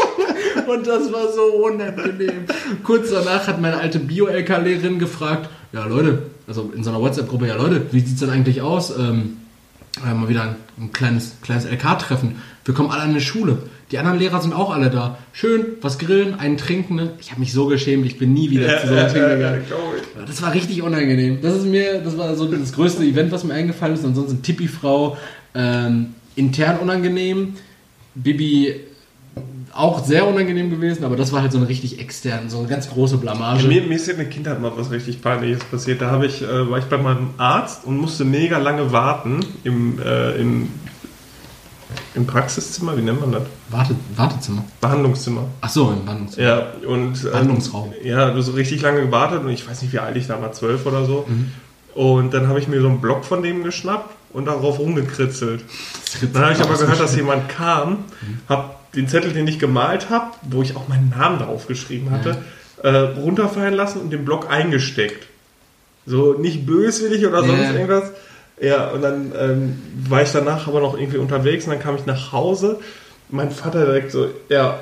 und 0.67 0.87
das 0.87 1.11
war 1.11 1.31
so 1.33 1.43
unangenehm. 1.65 2.45
Kurz 2.83 3.11
danach 3.11 3.47
hat 3.47 3.59
meine 3.59 3.77
alte 3.77 3.99
Bio-LK-Lehrerin 3.99 4.99
gefragt, 4.99 5.49
ja 5.73 5.85
Leute, 5.85 6.23
also 6.51 6.69
in 6.75 6.83
so 6.83 6.89
einer 6.89 6.99
WhatsApp-Gruppe, 6.99 7.47
ja 7.47 7.55
Leute, 7.55 7.85
wie 7.91 8.01
sieht's 8.01 8.19
denn 8.19 8.29
eigentlich 8.29 8.61
aus? 8.61 8.93
Ähm, 8.97 9.37
äh, 10.05 10.13
mal 10.13 10.27
wieder 10.27 10.43
ein, 10.43 10.55
ein 10.77 10.91
kleines, 10.91 11.37
kleines 11.41 11.65
LK-Treffen. 11.65 12.35
Wir 12.65 12.73
kommen 12.73 12.91
alle 12.91 13.03
an 13.03 13.13
die 13.13 13.21
Schule. 13.21 13.59
Die 13.91 13.97
anderen 13.97 14.19
Lehrer 14.19 14.41
sind 14.41 14.53
auch 14.53 14.69
alle 14.69 14.89
da. 14.89 15.17
Schön, 15.31 15.65
was 15.81 15.97
grillen, 15.97 16.37
einen 16.39 16.57
trinken. 16.57 16.95
Ne? 16.95 17.11
Ich 17.21 17.31
habe 17.31 17.39
mich 17.39 17.53
so 17.53 17.67
geschämt, 17.67 18.05
ich 18.05 18.17
bin 18.17 18.33
nie 18.33 18.49
wieder 18.49 18.81
zu 18.81 18.87
sowas 18.87 19.13
hingegangen. 19.13 19.63
glaub 19.65 19.79
ich. 19.97 20.25
Das 20.27 20.41
war 20.41 20.53
richtig 20.53 20.81
unangenehm. 20.81 21.39
Das 21.41 21.55
ist 21.55 21.65
mir, 21.65 22.01
das 22.01 22.17
war 22.17 22.35
so 22.35 22.45
das 22.51 22.73
größte 22.73 23.03
Event, 23.03 23.31
was 23.31 23.45
mir 23.45 23.53
eingefallen 23.53 23.95
ist. 23.95 24.03
Ansonsten 24.03 24.41
Tippi-Frau, 24.41 25.17
ähm, 25.55 26.15
intern 26.35 26.79
unangenehm. 26.79 27.53
Bibi 28.13 28.75
auch 29.73 30.03
sehr 30.03 30.27
unangenehm 30.27 30.69
gewesen, 30.69 31.03
aber 31.03 31.15
das 31.15 31.31
war 31.31 31.41
halt 31.41 31.51
so 31.51 31.57
eine 31.57 31.67
richtig 31.67 31.99
extern, 31.99 32.49
so 32.49 32.59
eine 32.59 32.67
ganz 32.67 32.89
große 32.89 33.17
Blamage. 33.17 33.67
Mir, 33.67 33.83
mir 33.83 33.95
ist 33.95 34.07
in 34.07 34.17
der 34.17 34.27
Kindheit 34.29 34.61
mal 34.61 34.71
was 34.75 34.91
richtig 34.91 35.21
Peinliches 35.21 35.63
passiert. 35.65 36.01
Da 36.01 36.11
habe 36.11 36.25
ich, 36.25 36.41
äh, 36.41 36.69
war 36.69 36.77
ich 36.79 36.85
bei 36.85 36.97
meinem 36.97 37.29
Arzt 37.37 37.85
und 37.85 37.97
musste 37.97 38.25
mega 38.25 38.57
lange 38.57 38.91
warten 38.91 39.39
im, 39.63 39.99
äh, 39.99 40.35
im, 40.35 40.69
im 42.15 42.25
Praxiszimmer, 42.25 42.97
wie 42.97 43.01
nennt 43.01 43.21
man 43.21 43.31
das? 43.31 43.43
Warte, 43.69 43.95
Wartezimmer. 44.15 44.63
Behandlungszimmer. 44.81 45.45
Ach 45.61 45.69
so, 45.69 45.91
im 45.91 46.03
Behandlungszimmer. 46.03 46.47
Ja, 46.47 46.67
und 46.87 47.23
ähm, 47.23 47.31
Behandlungsraum. 47.31 47.93
Ja, 48.03 48.31
du 48.31 48.41
so 48.41 48.51
richtig 48.51 48.81
lange 48.81 49.01
gewartet 49.01 49.43
und 49.43 49.49
ich 49.49 49.67
weiß 49.67 49.81
nicht, 49.81 49.93
wie 49.93 49.99
alt 49.99 50.15
ich 50.17 50.27
da 50.27 50.41
war, 50.41 50.51
zwölf 50.51 50.85
oder 50.85 51.05
so. 51.05 51.25
Mhm. 51.27 51.51
Und 51.93 52.33
dann 52.33 52.47
habe 52.47 52.59
ich 52.59 52.67
mir 52.67 52.81
so 52.81 52.87
einen 52.87 53.01
Block 53.01 53.25
von 53.25 53.43
dem 53.43 53.63
geschnappt 53.63 54.15
und 54.33 54.45
darauf 54.45 54.79
rumgekritzelt. 54.79 55.63
Dann 56.33 56.43
habe 56.43 56.53
ich 56.53 56.61
aber 56.61 56.77
gehört, 56.77 56.99
dass 56.99 57.15
jemand 57.15 57.49
kam, 57.49 58.05
habe 58.47 58.71
den 58.95 59.07
Zettel, 59.07 59.31
den 59.33 59.47
ich 59.47 59.59
gemalt 59.59 60.09
habe, 60.09 60.31
wo 60.43 60.61
ich 60.61 60.75
auch 60.75 60.87
meinen 60.87 61.09
Namen 61.17 61.39
drauf 61.39 61.67
geschrieben 61.67 62.11
hatte, 62.11 62.37
äh, 62.83 62.89
runterfallen 62.89 63.73
lassen 63.73 64.01
und 64.01 64.11
den 64.11 64.25
Block 64.25 64.49
eingesteckt. 64.49 65.27
So 66.05 66.33
nicht 66.33 66.65
böswillig 66.65 67.25
oder 67.25 67.43
sonst 67.43 67.61
Ja. 67.61 67.73
irgendwas. 67.73 68.11
Ja, 68.59 68.89
und 68.89 69.01
dann 69.01 69.31
ähm, 69.39 69.81
war 70.09 70.21
ich 70.21 70.31
danach 70.31 70.67
aber 70.67 70.81
noch 70.81 70.97
irgendwie 70.97 71.17
unterwegs 71.17 71.65
und 71.65 71.71
dann 71.71 71.81
kam 71.81 71.95
ich 71.95 72.05
nach 72.05 72.31
Hause. 72.31 72.79
Mein 73.29 73.49
Vater 73.51 73.85
direkt 73.85 74.11
so, 74.11 74.27
ja, 74.49 74.79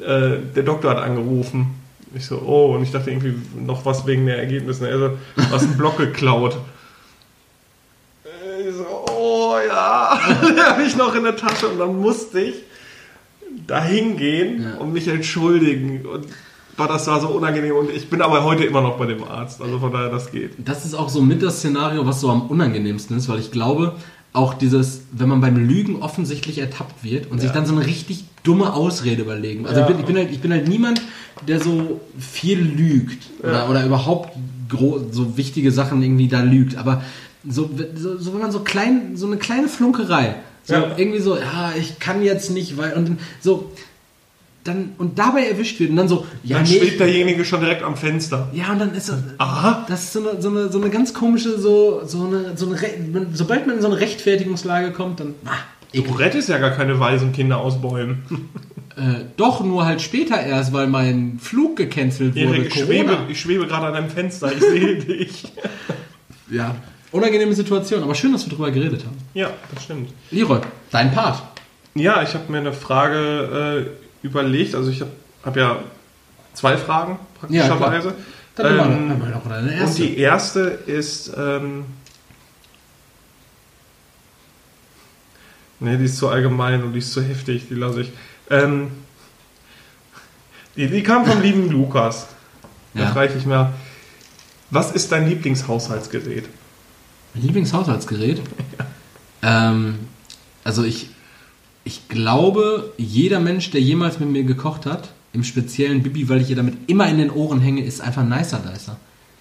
äh, 0.00 0.38
der 0.54 0.62
Doktor 0.64 0.90
hat 0.90 0.98
angerufen. 0.98 1.74
Ich 2.14 2.26
so, 2.26 2.42
oh, 2.44 2.74
und 2.74 2.82
ich 2.82 2.90
dachte 2.90 3.10
irgendwie 3.10 3.34
noch 3.56 3.84
was 3.84 4.06
wegen 4.06 4.26
der 4.26 4.38
Ergebnisse. 4.38 4.88
Er 4.88 4.98
so, 4.98 5.10
hast 5.52 5.62
einen 5.64 5.76
Block 5.76 5.96
geklaut. 5.98 6.56
Ich 8.68 8.74
so, 8.74 8.84
oh 9.10 9.56
ja, 9.66 10.18
den 10.46 10.58
habe 10.62 10.82
ich 10.82 10.94
noch 10.94 11.14
in 11.14 11.24
der 11.24 11.34
Tasche 11.36 11.68
und 11.68 11.78
dann 11.78 11.98
musste 11.98 12.40
ich 12.40 12.56
da 13.66 13.82
hingehen 13.82 14.62
Ja. 14.62 14.74
und 14.80 14.92
mich 14.92 15.08
entschuldigen. 15.08 16.06
Und 16.06 16.26
das 16.76 17.06
war 17.08 17.20
so 17.20 17.28
unangenehm 17.28 17.74
und 17.76 17.90
ich 17.90 18.08
bin 18.08 18.22
aber 18.22 18.42
heute 18.44 18.64
immer 18.64 18.80
noch 18.80 18.96
bei 18.98 19.06
dem 19.06 19.22
Arzt. 19.24 19.60
Also 19.60 19.78
von 19.78 19.92
daher, 19.92 20.08
das 20.10 20.30
geht. 20.32 20.52
Das 20.64 20.84
ist 20.86 20.94
auch 20.94 21.08
so 21.10 21.20
mit 21.20 21.42
das 21.42 21.58
Szenario, 21.58 22.06
was 22.06 22.20
so 22.20 22.30
am 22.30 22.42
unangenehmsten 22.42 23.16
ist, 23.18 23.28
weil 23.28 23.38
ich 23.38 23.50
glaube, 23.50 23.94
auch 24.32 24.54
dieses, 24.54 25.02
wenn 25.12 25.28
man 25.28 25.40
beim 25.40 25.56
Lügen 25.56 26.00
offensichtlich 26.02 26.58
ertappt 26.58 27.02
wird 27.04 27.30
und 27.30 27.40
sich 27.40 27.48
Ja. 27.50 27.54
dann 27.54 27.66
so 27.66 27.74
eine 27.74 27.84
richtig 27.84 28.24
dumme 28.44 28.72
Ausrede 28.72 29.22
überlegen. 29.22 29.66
Also 29.66 29.80
Ja. 29.80 29.86
ich, 29.88 29.92
bin, 29.92 30.00
ich, 30.00 30.06
bin 30.06 30.16
halt, 30.16 30.30
ich 30.30 30.40
bin 30.40 30.52
halt 30.52 30.68
niemand, 30.68 31.02
der 31.46 31.60
so 31.60 32.00
viel 32.18 32.58
lügt 32.60 33.24
oder, 33.40 33.52
Ja. 33.52 33.68
oder 33.68 33.84
überhaupt 33.84 34.32
so 35.10 35.36
wichtige 35.36 35.72
Sachen 35.72 36.00
irgendwie 36.00 36.28
da 36.28 36.42
lügt. 36.42 36.76
Aber 36.76 37.02
so, 37.46 37.68
so, 37.96 38.16
so 38.18 38.32
wenn 38.32 38.40
man 38.40 38.52
so 38.52 38.60
klein, 38.60 39.16
so 39.16 39.26
eine 39.26 39.36
kleine 39.36 39.66
Flunkerei, 39.68 40.36
so 40.64 40.74
Ja. 40.74 40.94
irgendwie 40.96 41.20
so, 41.20 41.36
ja, 41.36 41.72
ich 41.78 41.98
kann 41.98 42.22
jetzt 42.22 42.50
nicht, 42.50 42.76
weil 42.76 42.92
und 42.94 43.18
so 43.40 43.72
dann 44.62 44.92
und 44.98 45.18
dabei 45.18 45.46
erwischt 45.46 45.80
wird 45.80 45.88
und 45.90 45.96
dann 45.96 46.06
so, 46.08 46.26
ja, 46.44 46.58
Dann 46.58 46.66
nee, 46.68 46.78
schwebt 46.78 47.00
derjenige 47.00 47.44
schon 47.46 47.60
direkt 47.60 47.82
am 47.82 47.96
Fenster. 47.96 48.48
ja, 48.52 48.70
und 48.72 48.78
dann 48.78 48.94
ist 48.94 49.06
so, 49.06 49.14
Aha. 49.38 49.86
das 49.88 50.04
ist 50.04 50.12
so 50.12 50.28
eine, 50.30 50.42
so 50.42 50.50
eine, 50.50 50.70
so 50.70 50.78
eine 50.80 50.90
ganz 50.90 51.14
komische, 51.14 51.58
so, 51.58 52.02
so 52.04 52.26
eine, 52.26 52.56
so 52.56 52.66
eine 52.66 53.26
sobald 53.32 53.66
man 53.66 53.76
in 53.76 53.82
so 53.82 53.88
eine 53.88 53.98
Rechtfertigungslage 53.98 54.92
kommt, 54.92 55.20
dann, 55.20 55.34
ah, 55.46 55.52
Du 55.92 56.02
rettest 56.14 56.48
ja 56.48 56.58
gar 56.58 56.70
keine 56.70 57.00
Waisenkinder 57.00 57.58
aus 57.58 57.80
Bäumen. 57.82 58.22
äh, 58.96 59.24
doch 59.36 59.64
nur 59.64 59.86
halt 59.86 60.00
später 60.00 60.40
erst, 60.40 60.72
weil 60.72 60.86
mein 60.86 61.38
Flug 61.40 61.74
gecancelt 61.76 62.36
wurde. 62.36 62.58
Erik, 62.58 62.76
ich 62.76 62.84
schwebe, 62.84 63.18
ich 63.28 63.40
schwebe 63.40 63.66
gerade 63.66 63.86
an 63.86 63.94
deinem 63.94 64.10
Fenster, 64.10 64.52
ich 64.52 64.60
sehe 64.62 64.96
dich. 65.04 65.44
Ja, 66.48 66.76
unangenehme 67.12 67.54
Situation, 67.54 68.02
aber 68.02 68.14
schön, 68.14 68.32
dass 68.32 68.44
wir 68.46 68.52
drüber 68.52 68.70
geredet 68.70 69.04
haben. 69.04 69.16
Ja, 69.34 69.50
das 69.74 69.84
stimmt. 69.84 70.12
Leroy, 70.30 70.60
dein 70.90 71.12
Part. 71.12 71.42
Ja, 71.94 72.22
ich 72.22 72.34
habe 72.34 72.50
mir 72.50 72.58
eine 72.58 72.72
Frage 72.72 73.86
äh, 74.22 74.26
überlegt. 74.26 74.74
Also 74.74 74.90
ich 74.90 75.00
habe 75.00 75.10
hab 75.44 75.56
ja 75.56 75.78
zwei 76.54 76.76
Fragen 76.76 77.18
praktischerweise. 77.38 78.14
Dann 78.54 78.78
ähm, 78.78 79.08
mal, 79.08 79.16
mal 79.16 79.34
auch 79.34 79.48
deine 79.48 79.68
und 79.68 79.74
erste. 79.74 80.02
die 80.02 80.18
erste 80.18 80.60
ist, 80.60 81.32
ähm, 81.36 81.84
nee, 85.80 85.96
die 85.96 86.04
ist 86.04 86.16
zu 86.16 86.28
allgemein 86.28 86.82
und 86.82 86.92
die 86.92 86.98
ist 86.98 87.12
zu 87.12 87.22
heftig, 87.22 87.68
die 87.68 87.74
lasse 87.74 88.02
ich. 88.02 88.12
Ähm, 88.50 88.90
die, 90.76 90.88
die 90.88 91.02
kam 91.02 91.24
vom 91.24 91.40
lieben 91.42 91.70
Lukas. 91.70 92.28
Ja. 92.94 93.06
frage 93.12 93.28
ich 93.28 93.34
mich 93.36 93.46
mal, 93.46 93.72
was 94.70 94.92
ist 94.92 95.12
dein 95.12 95.28
Lieblingshaushaltsgerät? 95.28 96.48
Mein 97.34 97.44
Lieblingshaushaltsgerät? 97.44 98.40
Ähm, 99.42 99.94
also 100.64 100.84
ich, 100.84 101.08
ich 101.84 102.08
glaube, 102.08 102.92
jeder 102.98 103.40
Mensch, 103.40 103.70
der 103.70 103.80
jemals 103.80 104.20
mit 104.20 104.28
mir 104.28 104.44
gekocht 104.44 104.84
hat, 104.84 105.08
im 105.32 105.44
speziellen 105.44 106.02
Bibi, 106.02 106.28
weil 106.28 106.40
ich 106.40 106.50
ihr 106.50 106.56
damit 106.56 106.74
immer 106.88 107.08
in 107.08 107.18
den 107.18 107.30
Ohren 107.30 107.60
hänge, 107.60 107.82
ist 107.84 108.00
einfach 108.00 108.22
ein 108.22 108.28
Nicer 108.28 108.58
Dicer. 108.58 108.96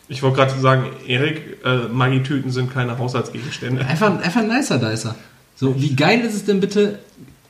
Ich 0.07 0.23
wollte 0.23 0.37
gerade 0.37 0.59
sagen, 0.59 0.85
Erik, 1.05 1.57
äh, 1.65 1.87
Maggi-Tüten 1.87 2.51
sind 2.51 2.71
keine 2.73 2.97
Haushaltsgegenstände. 2.97 3.85
Einfach, 3.85 4.19
einfach 4.21 4.41
ein 4.41 4.47
Nicer 4.47 4.77
Dicer. 4.77 5.15
So, 5.55 5.79
wie 5.81 5.95
geil 5.95 6.21
ist 6.21 6.35
es 6.35 6.45
denn 6.45 6.59
bitte, 6.59 6.99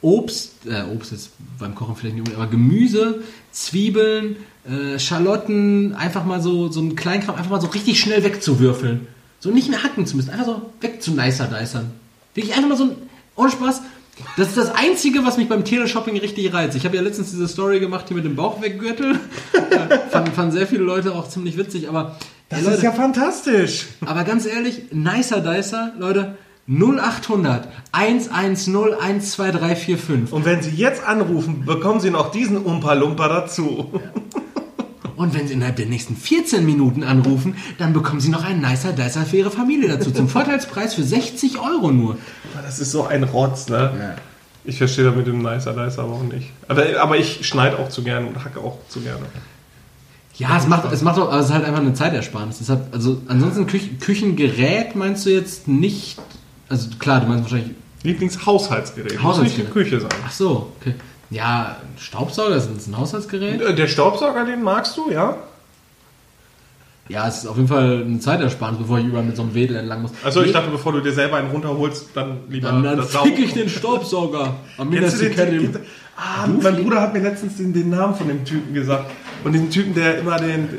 Obst, 0.01 0.65
äh, 0.65 0.83
Obst 0.93 1.11
ist 1.11 1.31
beim 1.59 1.75
Kochen 1.75 1.95
vielleicht 1.95 2.15
nicht, 2.15 2.21
unbedingt, 2.21 2.41
aber 2.41 2.49
Gemüse, 2.49 3.21
Zwiebeln, 3.51 4.37
äh, 4.65 4.97
Schalotten, 4.97 5.93
einfach 5.93 6.25
mal 6.25 6.41
so, 6.41 6.69
so 6.69 6.81
ein 6.81 6.95
Kleinkram, 6.95 7.35
einfach 7.35 7.51
mal 7.51 7.61
so 7.61 7.67
richtig 7.67 7.99
schnell 7.99 8.23
wegzuwürfeln. 8.23 9.07
So 9.39 9.49
nicht 9.51 9.69
mehr 9.69 9.83
hacken 9.83 10.05
zu 10.05 10.15
müssen, 10.17 10.29
einfach 10.31 10.45
so 10.45 10.61
weg 10.81 11.01
zu 11.01 11.11
Nicer 11.11 11.45
Dicern. 11.47 11.91
Wirklich 12.33 12.55
einfach 12.55 12.69
mal 12.69 12.77
so 12.77 12.85
ein, 12.85 12.95
ohne 13.35 13.51
Spaß. 13.51 13.81
Das 14.35 14.49
ist 14.49 14.57
das 14.57 14.75
Einzige, 14.75 15.23
was 15.25 15.37
mich 15.37 15.47
beim 15.47 15.63
Teleshopping 15.63 16.17
richtig 16.17 16.53
reizt. 16.53 16.75
Ich 16.75 16.83
habe 16.85 16.97
ja 16.97 17.01
letztens 17.01 17.31
diese 17.31 17.47
Story 17.47 17.79
gemacht 17.79 18.05
hier 18.09 18.15
mit 18.17 18.25
dem 18.25 18.35
Bauchweggürtel. 18.35 19.17
Fanden, 20.09 20.31
fanden 20.33 20.51
sehr 20.51 20.67
viele 20.67 20.83
Leute 20.83 21.15
auch 21.15 21.29
ziemlich 21.29 21.57
witzig, 21.57 21.87
aber 21.87 22.17
Das 22.49 22.61
Leute, 22.63 22.75
ist 22.75 22.83
ja 22.83 22.91
fantastisch. 22.91 23.85
aber 24.05 24.25
ganz 24.25 24.45
ehrlich, 24.45 24.91
nicer 24.91 25.39
Dicer, 25.39 25.93
Leute, 25.97 26.37
0800 26.67 27.69
110 27.93 28.75
12345. 28.99 30.33
Und 30.33 30.45
wenn 30.45 30.61
Sie 30.61 30.71
jetzt 30.71 31.03
anrufen, 31.07 31.63
bekommen 31.65 31.99
Sie 32.01 32.11
noch 32.11 32.31
diesen 32.31 32.57
Umpa-Lumpa 32.57 33.27
dazu. 33.29 33.99
Und 35.19 35.33
wenn 35.33 35.49
Sie 35.49 35.53
innerhalb 35.53 35.75
der 35.75 35.87
nächsten 35.87 36.15
14 36.15 36.65
Minuten 36.65 37.03
anrufen, 37.03 37.57
dann 37.77 37.91
bekommen 37.91 38.21
Sie 38.21 38.29
noch 38.29 38.45
einen 38.45 38.61
nicer 38.61 38.93
Dicer 38.93 39.25
für 39.25 39.35
Ihre 39.35 39.51
Familie 39.51 39.89
dazu. 39.89 40.11
Zum 40.11 40.29
Vorteilspreis 40.37 40.93
für 40.93 41.03
60 41.03 41.59
Euro 41.59 41.91
nur. 41.91 42.17
Das 42.55 42.79
ist 42.79 42.93
so 42.93 43.05
ein 43.05 43.25
Rotz, 43.25 43.67
ne? 43.67 44.15
Ich 44.63 44.77
verstehe 44.77 45.03
da 45.03 45.11
mit 45.11 45.27
dem 45.27 45.39
Nicer 45.41 45.73
Dicer 45.73 46.03
aber 46.03 46.13
auch 46.13 46.23
nicht. 46.23 46.51
Aber, 46.69 46.85
aber 47.01 47.17
ich 47.17 47.45
schneide 47.45 47.79
auch 47.79 47.89
zu 47.89 48.01
gerne 48.01 48.27
und 48.27 48.45
hacke 48.45 48.61
auch 48.61 48.77
zu 48.87 49.01
gerne. 49.01 49.25
Ja, 50.35 50.57
es 50.57 50.67
macht, 50.67 50.89
es 50.89 51.01
macht 51.01 51.19
auch, 51.19 51.27
aber 51.27 51.39
es 51.39 51.47
ist 51.47 51.53
halt 51.53 51.65
einfach 51.65 51.81
eine 51.81 51.93
Zeitersparnis. 51.93 52.59
Deshalb, 52.59 52.87
also 52.93 53.21
ansonsten 53.27 53.67
Küch 53.67 53.99
Küchengerät 53.99 54.95
meinst 54.95 55.25
du 55.25 55.31
jetzt 55.31 55.67
nicht, 55.67 56.17
also 56.69 56.87
klar, 56.97 57.19
du 57.19 57.27
meinst 57.27 57.43
wahrscheinlich, 57.43 57.75
Lieblingshaushaltsgerät. 58.03 59.15
Muss 59.15 59.23
Haushaltsgerät. 59.23 59.57
nicht 59.57 59.67
die 59.67 59.73
Küche 59.73 59.99
sein. 59.99 60.11
ach 60.25 60.31
so, 60.31 60.71
okay. 60.79 60.95
Ja, 61.29 61.77
Staubsauger 61.99 62.55
ist 62.55 62.87
ein 62.87 62.97
Haushaltsgerät? 62.97 63.61
Äh, 63.61 63.75
Der 63.75 63.87
Staubsauger, 63.87 64.45
den 64.45 64.63
magst 64.63 64.97
du, 64.97 65.11
ja? 65.11 65.37
Ja, 67.07 67.27
es 67.27 67.39
ist 67.39 67.47
auf 67.47 67.55
jeden 67.55 67.67
Fall 67.67 68.03
eine 68.05 68.19
Zeitersparnis, 68.19 68.79
bevor 68.79 68.99
ich 68.99 69.05
überall 69.05 69.23
mit 69.23 69.35
so 69.35 69.41
einem 69.41 69.55
Wedel 69.55 69.77
entlang 69.77 70.03
muss. 70.03 70.11
Also 70.23 70.43
ich 70.43 70.51
dachte, 70.51 70.69
bevor 70.69 70.91
du 70.91 71.01
dir 71.01 71.11
selber 71.11 71.37
einen 71.37 71.49
runterholst, 71.49 72.09
dann 72.13 72.41
lieber 72.49 72.69
dann, 72.69 72.83
dann 72.83 72.97
das 72.97 73.15
fick 73.17 73.39
ich 73.39 73.53
den 73.53 73.67
Staubsauger. 73.67 74.57
Am 74.77 74.91
du 74.91 74.99
Mittag 74.99 75.17
den 75.17 75.59
Typen? 75.59 75.81
Ah, 76.15 76.45
mein 76.47 76.75
Bruder 76.83 77.01
hat 77.01 77.13
mir 77.13 77.21
letztens 77.21 77.57
den, 77.57 77.73
den 77.73 77.89
Namen 77.89 78.13
von 78.13 78.27
dem 78.27 78.45
Typen 78.45 78.73
gesagt. 78.75 79.09
Und 79.43 79.53
diesen 79.53 79.71
Typen, 79.71 79.95
der 79.95 80.19
immer 80.19 80.37
den, 80.37 80.69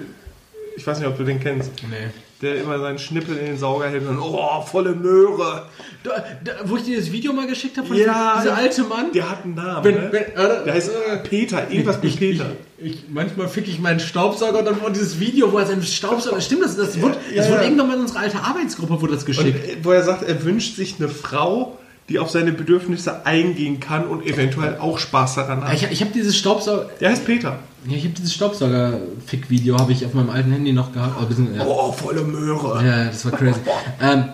ich 0.76 0.86
weiß 0.86 0.98
nicht, 1.00 1.08
ob 1.08 1.16
du 1.16 1.24
den 1.24 1.40
kennst, 1.40 1.72
Nee. 1.90 2.10
Der 2.42 2.60
immer 2.62 2.78
seinen 2.78 2.98
Schnippel 2.98 3.36
in 3.36 3.46
den 3.46 3.58
Sauger 3.58 3.88
hält 3.88 4.06
und 4.08 4.18
oh, 4.18 4.62
volle 4.62 4.94
Möhre. 4.94 5.66
Da, 6.02 6.10
da, 6.44 6.52
wo 6.64 6.76
ich 6.76 6.84
dir 6.84 6.96
das 6.98 7.12
Video 7.12 7.32
mal 7.32 7.46
geschickt 7.46 7.76
habe 7.76 7.88
von 7.88 7.96
Ja, 7.96 8.04
diesem- 8.04 8.42
dieser 8.42 8.50
ja. 8.50 8.56
alte 8.56 8.82
Mann. 8.84 9.12
Der 9.12 9.30
hat 9.30 9.44
einen 9.44 9.54
Namen, 9.54 9.84
Wenn- 9.84 9.94
ne? 9.94 10.08
wenn- 10.10 10.22
äh, 10.22 10.64
der 10.64 10.72
heißt 10.74 10.90
äh, 10.90 11.16
Peter, 11.18 11.70
irgendwas 11.70 12.02
mit 12.02 12.16
Peter. 12.18 12.46
Ich, 12.78 12.92
ich, 12.92 13.04
manchmal 13.10 13.48
fick 13.48 13.68
ich 13.68 13.78
meinen 13.78 14.00
Staubsauger 14.00 14.60
und 14.60 14.64
dann 14.64 14.80
wurde 14.80 14.92
dieses 14.92 15.20
Video, 15.20 15.52
wo 15.52 15.58
er 15.58 15.66
seinen 15.66 15.82
Staubsauger. 15.82 16.40
Stimmt 16.40 16.62
das? 16.64 16.76
Das 16.76 17.00
wurde, 17.00 17.16
ja, 17.30 17.36
das 17.42 17.48
wurde 17.48 17.58
ja. 17.58 17.64
irgendwann 17.64 17.88
mal 17.88 17.94
in 17.96 18.00
unsere 18.00 18.20
alte 18.20 18.38
Arbeitsgruppe 18.38 19.00
wurde 19.02 19.12
das 19.14 19.22
Und, 19.22 19.26
geschickt. 19.26 19.64
äh, 19.68 19.76
wo 19.82 19.90
er 19.92 20.02
sagt, 20.02 20.22
er 20.22 20.42
wünscht 20.44 20.76
sich 20.76 20.96
eine 20.98 21.08
Frau, 21.10 21.78
die 22.10 22.18
auf 22.18 22.28
seine 22.28 22.52
Bedürfnisse 22.52 23.24
eingehen 23.24 23.80
kann 23.80 24.04
und 24.06 24.26
eventuell 24.26 24.76
auch 24.78 24.98
Spaß 24.98 25.36
daran 25.36 25.64
hat. 25.64 25.72
ich 25.72 25.84
ich 25.84 26.00
habe 26.02 26.10
dieses 26.12 26.36
Staubsauger. 26.36 26.90
Der 27.00 27.10
heißt 27.10 27.24
Peter. 27.24 27.60
Ja, 27.86 27.96
ich 27.96 28.04
habe 28.04 28.14
dieses 28.14 28.34
Staubsauger-Fick-Video 28.34 29.78
habe 29.78 29.92
ich 29.92 30.04
auf 30.04 30.12
meinem 30.12 30.28
alten 30.28 30.52
Handy 30.52 30.72
noch 30.72 30.92
gehabt. 30.92 31.16
Oh, 31.20 31.24
bisschen, 31.24 31.54
ja. 31.54 31.64
Oh, 31.64 31.92
volle 31.92 32.22
Möhre. 32.22 32.84
Ja, 32.84 33.06
das 33.06 33.24
war 33.24 33.32
crazy. 33.32 33.60
ähm, 34.02 34.24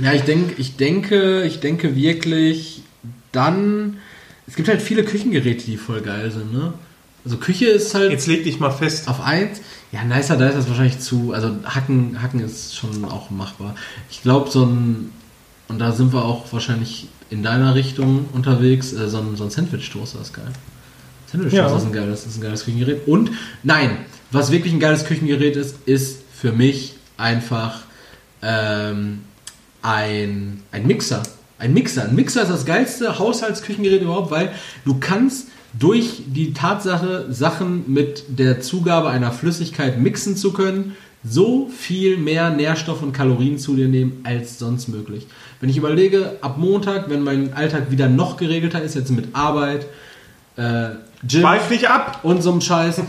ja, 0.00 0.12
ich 0.12 0.22
denke, 0.22 0.54
ich 0.58 0.76
denke, 0.76 1.42
ich 1.42 1.60
denke 1.60 1.96
wirklich, 1.96 2.82
dann. 3.32 3.96
Es 4.46 4.54
gibt 4.54 4.68
halt 4.68 4.82
viele 4.82 5.02
Küchengeräte, 5.02 5.64
die 5.64 5.78
voll 5.78 6.02
geil 6.02 6.30
sind, 6.30 6.52
ne? 6.52 6.74
Also 7.24 7.38
Küche 7.38 7.66
ist 7.66 7.94
halt 7.94 8.10
Jetzt 8.10 8.26
leg 8.26 8.44
dich 8.44 8.60
mal 8.60 8.70
fest. 8.70 9.08
auf 9.08 9.22
eins. 9.22 9.62
Ja, 9.92 10.04
nicer, 10.04 10.36
da 10.36 10.48
ist 10.48 10.58
das 10.58 10.68
wahrscheinlich 10.68 10.98
zu. 10.98 11.32
Also 11.32 11.56
Hacken, 11.64 12.20
Hacken 12.20 12.40
ist 12.40 12.76
schon 12.76 13.04
auch 13.06 13.30
machbar. 13.30 13.74
Ich 14.10 14.22
glaube, 14.22 14.50
so 14.50 14.66
ein. 14.66 15.10
Und 15.66 15.78
da 15.78 15.92
sind 15.92 16.12
wir 16.12 16.22
auch 16.22 16.52
wahrscheinlich 16.52 17.08
in 17.30 17.42
deiner 17.42 17.74
Richtung 17.74 18.26
unterwegs. 18.32 18.92
Äh, 18.92 19.08
so 19.08 19.18
ein, 19.18 19.36
so 19.36 19.44
ein 19.44 19.50
Sandwich-Toaster 19.50 20.20
ist 20.20 20.32
geil. 20.34 20.46
Sandwich-Toaster 21.30 21.70
Ja. 21.70 21.76
ist, 21.76 21.84
ein 21.84 21.92
geiles, 21.92 22.26
ist 22.26 22.36
ein 22.36 22.42
geiles 22.42 22.64
Küchengerät. 22.64 23.06
Und 23.06 23.30
nein, 23.62 23.90
was 24.30 24.50
wirklich 24.50 24.72
ein 24.72 24.80
geiles 24.80 25.04
Küchengerät 25.04 25.56
ist, 25.56 25.76
ist 25.86 26.22
für 26.32 26.52
mich 26.52 26.96
einfach 27.16 27.80
ähm, 28.42 29.20
ein, 29.82 30.62
ein 30.72 30.86
Mixer. 30.86 31.22
Ein 31.58 31.72
Mixer. 31.72 32.04
Ein 32.04 32.14
Mixer 32.14 32.42
ist 32.42 32.50
das 32.50 32.64
geilste 32.66 33.18
Haushaltsküchengerät 33.18 34.02
überhaupt, 34.02 34.30
weil 34.30 34.52
du 34.84 34.98
kannst 34.98 35.48
durch 35.78 36.22
die 36.26 36.52
Tatsache, 36.52 37.26
Sachen 37.30 37.84
mit 37.92 38.24
der 38.28 38.60
Zugabe 38.60 39.08
einer 39.10 39.32
Flüssigkeit 39.32 40.00
mixen 40.00 40.36
zu 40.36 40.52
können, 40.52 40.94
so 41.24 41.68
viel 41.68 42.18
mehr 42.18 42.50
Nährstoff 42.50 43.02
und 43.02 43.12
Kalorien 43.12 43.58
zu 43.58 43.74
dir 43.74 43.88
nehmen 43.88 44.20
als 44.24 44.58
sonst 44.58 44.88
möglich. 44.88 45.26
Wenn 45.60 45.70
ich 45.70 45.76
überlege, 45.76 46.36
ab 46.42 46.58
Montag, 46.58 47.08
wenn 47.08 47.22
mein 47.22 47.54
Alltag 47.54 47.90
wieder 47.90 48.08
noch 48.08 48.36
geregelter 48.36 48.82
ist, 48.82 48.94
jetzt 48.94 49.10
mit 49.10 49.34
Arbeit, 49.34 49.86
äh, 50.56 50.90
Gym, 51.26 51.40
Schweif 51.40 51.70
nicht 51.70 51.88
ab. 51.88 52.20
und 52.22 52.42
so 52.42 52.52
einem 52.52 52.60
Scheiß 52.60 53.00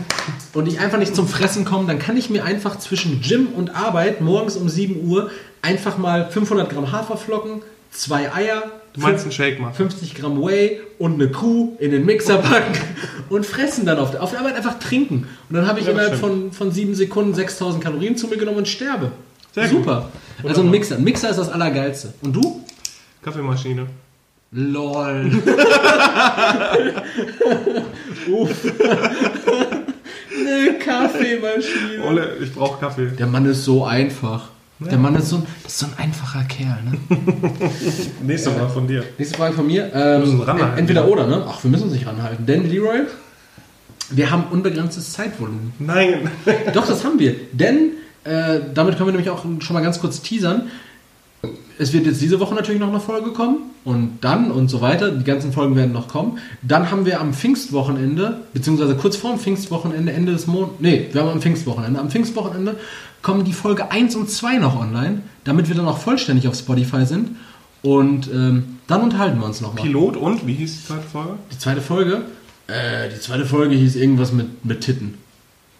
und 0.54 0.66
ich 0.66 0.80
einfach 0.80 0.98
nicht 0.98 1.14
zum 1.14 1.28
Fressen 1.28 1.66
komme, 1.66 1.86
dann 1.86 1.98
kann 1.98 2.16
ich 2.16 2.30
mir 2.30 2.44
einfach 2.44 2.78
zwischen 2.78 3.20
Gym 3.20 3.48
und 3.48 3.76
Arbeit 3.76 4.22
morgens 4.22 4.56
um 4.56 4.70
7 4.70 5.06
Uhr 5.06 5.30
einfach 5.60 5.98
mal 5.98 6.30
500 6.30 6.70
Gramm 6.70 6.92
Haferflocken, 6.92 7.60
zwei 7.90 8.32
Eier, 8.32 8.62
Du 8.96 9.02
meinst 9.02 9.24
einen 9.24 9.32
Shake 9.32 9.60
machen. 9.60 9.74
50 9.74 10.14
Gramm 10.14 10.42
Whey 10.42 10.80
und 10.98 11.14
eine 11.14 11.28
Kuh 11.30 11.76
in 11.78 11.90
den 11.90 12.04
Mixer 12.06 12.38
packen 12.38 12.78
und 13.28 13.44
fressen 13.44 13.84
dann 13.86 13.98
auf 13.98 14.10
der, 14.10 14.22
auf 14.22 14.30
der 14.30 14.40
Arbeit 14.40 14.56
einfach 14.56 14.78
trinken. 14.78 15.28
Und 15.48 15.54
dann 15.54 15.66
habe 15.68 15.78
ich 15.80 15.86
Ja, 15.86 15.92
innerhalb 15.92 16.16
von, 16.16 16.50
von 16.50 16.72
7 16.72 16.94
Sekunden 16.94 17.34
6000 17.34 17.84
Kalorien 17.84 18.16
zu 18.16 18.26
mir 18.28 18.38
genommen 18.38 18.58
und 18.58 18.68
sterbe. 18.68 19.12
Sehr 19.54 19.68
gut. 19.68 19.84
Super. 19.84 20.08
Also 20.42 20.62
ein 20.62 20.70
Mixer. 20.70 20.96
Ein 20.96 21.04
Mixer 21.04 21.30
ist 21.30 21.38
das 21.38 21.50
Allergeilste. 21.50 22.14
Und 22.22 22.34
du? 22.34 22.64
Kaffeemaschine. 23.22 23.86
LOL. 24.52 25.30
Uff. 28.30 28.50
Eine 30.38 30.78
Kaffeemaschine. 30.78 32.04
Ole, 32.06 32.36
ich 32.42 32.54
brauche 32.54 32.78
Kaffee. 32.80 33.06
Der 33.18 33.26
Mann 33.26 33.44
ist 33.46 33.64
so 33.64 33.84
einfach. 33.84 34.50
Der 34.78 34.98
Mann 34.98 35.14
ist 35.16 35.30
so, 35.30 35.36
ein, 35.36 35.46
das 35.62 35.72
ist 35.72 35.78
so 35.78 35.86
ein 35.86 35.92
einfacher 35.96 36.44
Kerl. 36.44 36.78
Ne? 36.84 36.98
Nächste 38.22 38.50
Mal 38.50 38.68
von 38.68 38.86
dir. 38.86 39.04
Nächste 39.16 39.36
Frage 39.36 39.54
von 39.54 39.66
mir. 39.66 39.90
Ähm, 39.94 40.20
müssen 40.20 40.40
uns 40.40 40.48
ranhalten. 40.48 40.78
entweder 40.78 41.08
oder, 41.08 41.26
ne? 41.26 41.46
Ach, 41.48 41.64
wir 41.64 41.70
müssen 41.70 41.84
uns 41.84 41.94
nicht 41.94 42.06
ranhalten. 42.06 42.44
Denn, 42.44 42.68
Leroy, 42.70 43.00
wir 44.10 44.30
haben 44.30 44.44
unbegrenztes 44.50 45.12
Zeitvolumen. 45.12 45.72
Nein. 45.78 46.30
Doch, 46.74 46.86
das 46.86 47.04
haben 47.04 47.18
wir. 47.18 47.34
Denn, 47.52 47.92
äh, 48.24 48.60
damit 48.74 48.96
können 48.96 49.08
wir 49.08 49.12
nämlich 49.12 49.30
auch 49.30 49.44
schon 49.60 49.74
mal 49.74 49.82
ganz 49.82 49.98
kurz 49.98 50.20
teasern. 50.20 50.68
Es 51.78 51.92
wird 51.92 52.06
jetzt 52.06 52.20
diese 52.20 52.40
Woche 52.40 52.54
natürlich 52.54 52.80
noch 52.80 52.88
eine 52.88 53.00
Folge 53.00 53.32
kommen 53.32 53.70
und 53.84 54.18
dann 54.22 54.50
und 54.50 54.68
so 54.68 54.80
weiter. 54.80 55.10
Die 55.10 55.24
ganzen 55.24 55.52
Folgen 55.52 55.76
werden 55.76 55.92
noch 55.92 56.08
kommen. 56.08 56.38
Dann 56.62 56.90
haben 56.90 57.06
wir 57.06 57.20
am 57.20 57.32
Pfingstwochenende, 57.32 58.40
beziehungsweise 58.52 58.94
kurz 58.96 59.16
vor 59.16 59.30
dem 59.30 59.38
Pfingstwochenende, 59.38 60.12
Ende 60.12 60.32
des 60.32 60.46
Monats, 60.46 60.74
nee, 60.80 61.08
wir 61.12 61.22
haben 61.22 61.30
am 61.30 61.40
Pfingstwochenende. 61.40 62.00
Am 62.00 62.10
Pfingstwochenende 62.10 62.76
kommen 63.26 63.42
die 63.42 63.52
Folge 63.52 63.90
1 63.90 64.14
und 64.14 64.30
2 64.30 64.58
noch 64.58 64.78
online, 64.78 65.20
damit 65.42 65.66
wir 65.66 65.74
dann 65.74 65.88
auch 65.88 65.98
vollständig 65.98 66.46
auf 66.46 66.54
Spotify 66.54 67.04
sind. 67.04 67.30
Und 67.82 68.30
ähm, 68.32 68.78
dann 68.86 69.02
unterhalten 69.02 69.40
wir 69.40 69.46
uns 69.46 69.60
nochmal. 69.60 69.82
Pilot 69.82 70.16
und, 70.16 70.46
wie 70.46 70.54
hieß 70.54 70.76
die 70.76 70.86
zweite 70.86 71.08
Folge? 71.08 71.32
Die 71.52 71.58
zweite 71.58 71.80
Folge? 71.80 72.22
Äh, 72.68 73.08
die 73.12 73.18
zweite 73.18 73.44
Folge 73.44 73.74
hieß 73.74 73.96
irgendwas 73.96 74.30
mit, 74.30 74.64
mit 74.64 74.80
Titten. 74.80 75.14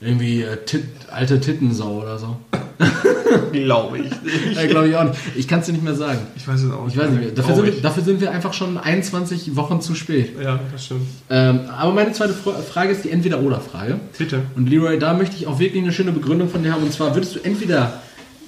Irgendwie 0.06 0.42
äh, 0.42 0.56
Tit, 0.64 0.84
alte 1.10 1.40
Tittensau 1.40 2.00
oder 2.02 2.18
so. 2.18 2.36
Glaube 3.52 3.98
ich 3.98 4.04
nicht. 4.22 4.56
Äh, 4.58 4.68
Glaube 4.68 4.88
ich 4.88 4.96
auch 4.96 5.04
nicht. 5.04 5.18
Ich 5.34 5.48
kann 5.48 5.60
es 5.60 5.66
dir 5.66 5.72
nicht 5.72 5.82
mehr 5.84 5.94
sagen. 5.94 6.18
Ich 6.36 6.46
weiß 6.46 6.60
es 6.62 6.72
auch 6.72 6.84
nicht. 6.84 6.94
Ich 6.94 7.00
weiß 7.02 7.10
nicht 7.10 7.20
mehr. 7.20 7.30
Dafür 7.32 7.54
sind, 7.56 7.64
wir, 7.66 7.72
dafür 7.82 8.02
sind 8.04 8.20
wir 8.20 8.30
einfach 8.30 8.52
schon 8.52 8.78
21 8.78 9.56
Wochen 9.56 9.80
zu 9.80 9.94
spät. 9.94 10.34
Ja, 10.42 10.60
das 10.70 10.84
stimmt. 10.84 11.02
Ähm, 11.30 11.60
aber 11.76 11.92
meine 11.92 12.12
zweite 12.12 12.34
Fra- 12.34 12.52
Frage 12.60 12.92
ist 12.92 13.04
die 13.04 13.10
Entweder-Oder-Frage. 13.10 13.98
Bitte. 14.16 14.42
Und 14.54 14.68
Leroy, 14.68 14.98
da 14.98 15.14
möchte 15.14 15.36
ich 15.36 15.46
auch 15.46 15.58
wirklich 15.58 15.82
eine 15.82 15.92
schöne 15.92 16.12
Begründung 16.12 16.48
von 16.48 16.62
dir 16.62 16.72
haben. 16.72 16.82
Und 16.82 16.92
zwar 16.92 17.14
würdest 17.14 17.34
du 17.34 17.40
entweder 17.40 18.00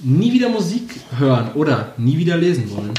nie 0.02 0.32
wieder 0.32 0.48
Musik 0.50 0.90
hören 1.18 1.50
oder 1.54 1.92
nie 1.96 2.18
wieder 2.18 2.36
lesen 2.36 2.70
wollen? 2.70 2.92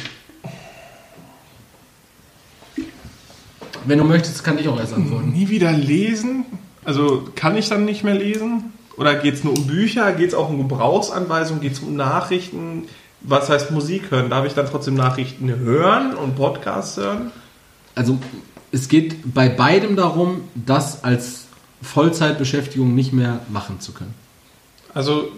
Wenn 3.86 3.98
du 4.00 4.04
möchtest, 4.04 4.44
kann 4.44 4.58
ich 4.60 4.68
auch 4.68 4.80
erst 4.80 4.94
antworten. 4.94 5.32
Nie 5.32 5.48
wieder 5.50 5.72
lesen? 5.72 6.46
Also 6.84 7.28
kann 7.36 7.58
ich 7.58 7.70
dann 7.70 7.86
nicht 7.86 8.04
mehr 8.04 8.16
lesen? 8.16 8.74
Oder 8.98 9.16
geht 9.16 9.36
es 9.36 9.44
nur 9.44 9.58
um 9.58 9.68
Bücher? 9.68 10.12
Geht 10.14 10.30
es 10.30 10.34
auch 10.34 10.50
um 10.50 10.58
Gebrauchsanweisungen? 10.58 11.62
Geht 11.62 11.74
es 11.74 11.80
um 11.80 11.96
Nachrichten? 11.96 12.88
Was 13.22 13.50
heißt 13.50 13.72
Musik 13.72 14.12
hören? 14.12 14.30
Darf 14.30 14.46
ich 14.46 14.54
dann 14.54 14.66
trotzdem 14.66 14.96
Nachrichten 14.96 15.50
hören 15.50 16.16
und 16.16 16.36
Podcasts 16.36 16.98
hören? 16.98 17.32
Also 17.96 18.18
es 18.72 18.88
geht 18.88 19.34
bei 19.34 19.50
beidem 19.50 19.96
darum, 19.96 20.42
das 20.56 21.04
als 21.04 21.48
Vollzeitbeschäftigung 21.82 22.94
nicht 22.96 23.14
mehr 23.14 23.40
machen 23.50 23.80
zu 23.80 23.94
können. 23.94 24.14
Also 24.94 25.32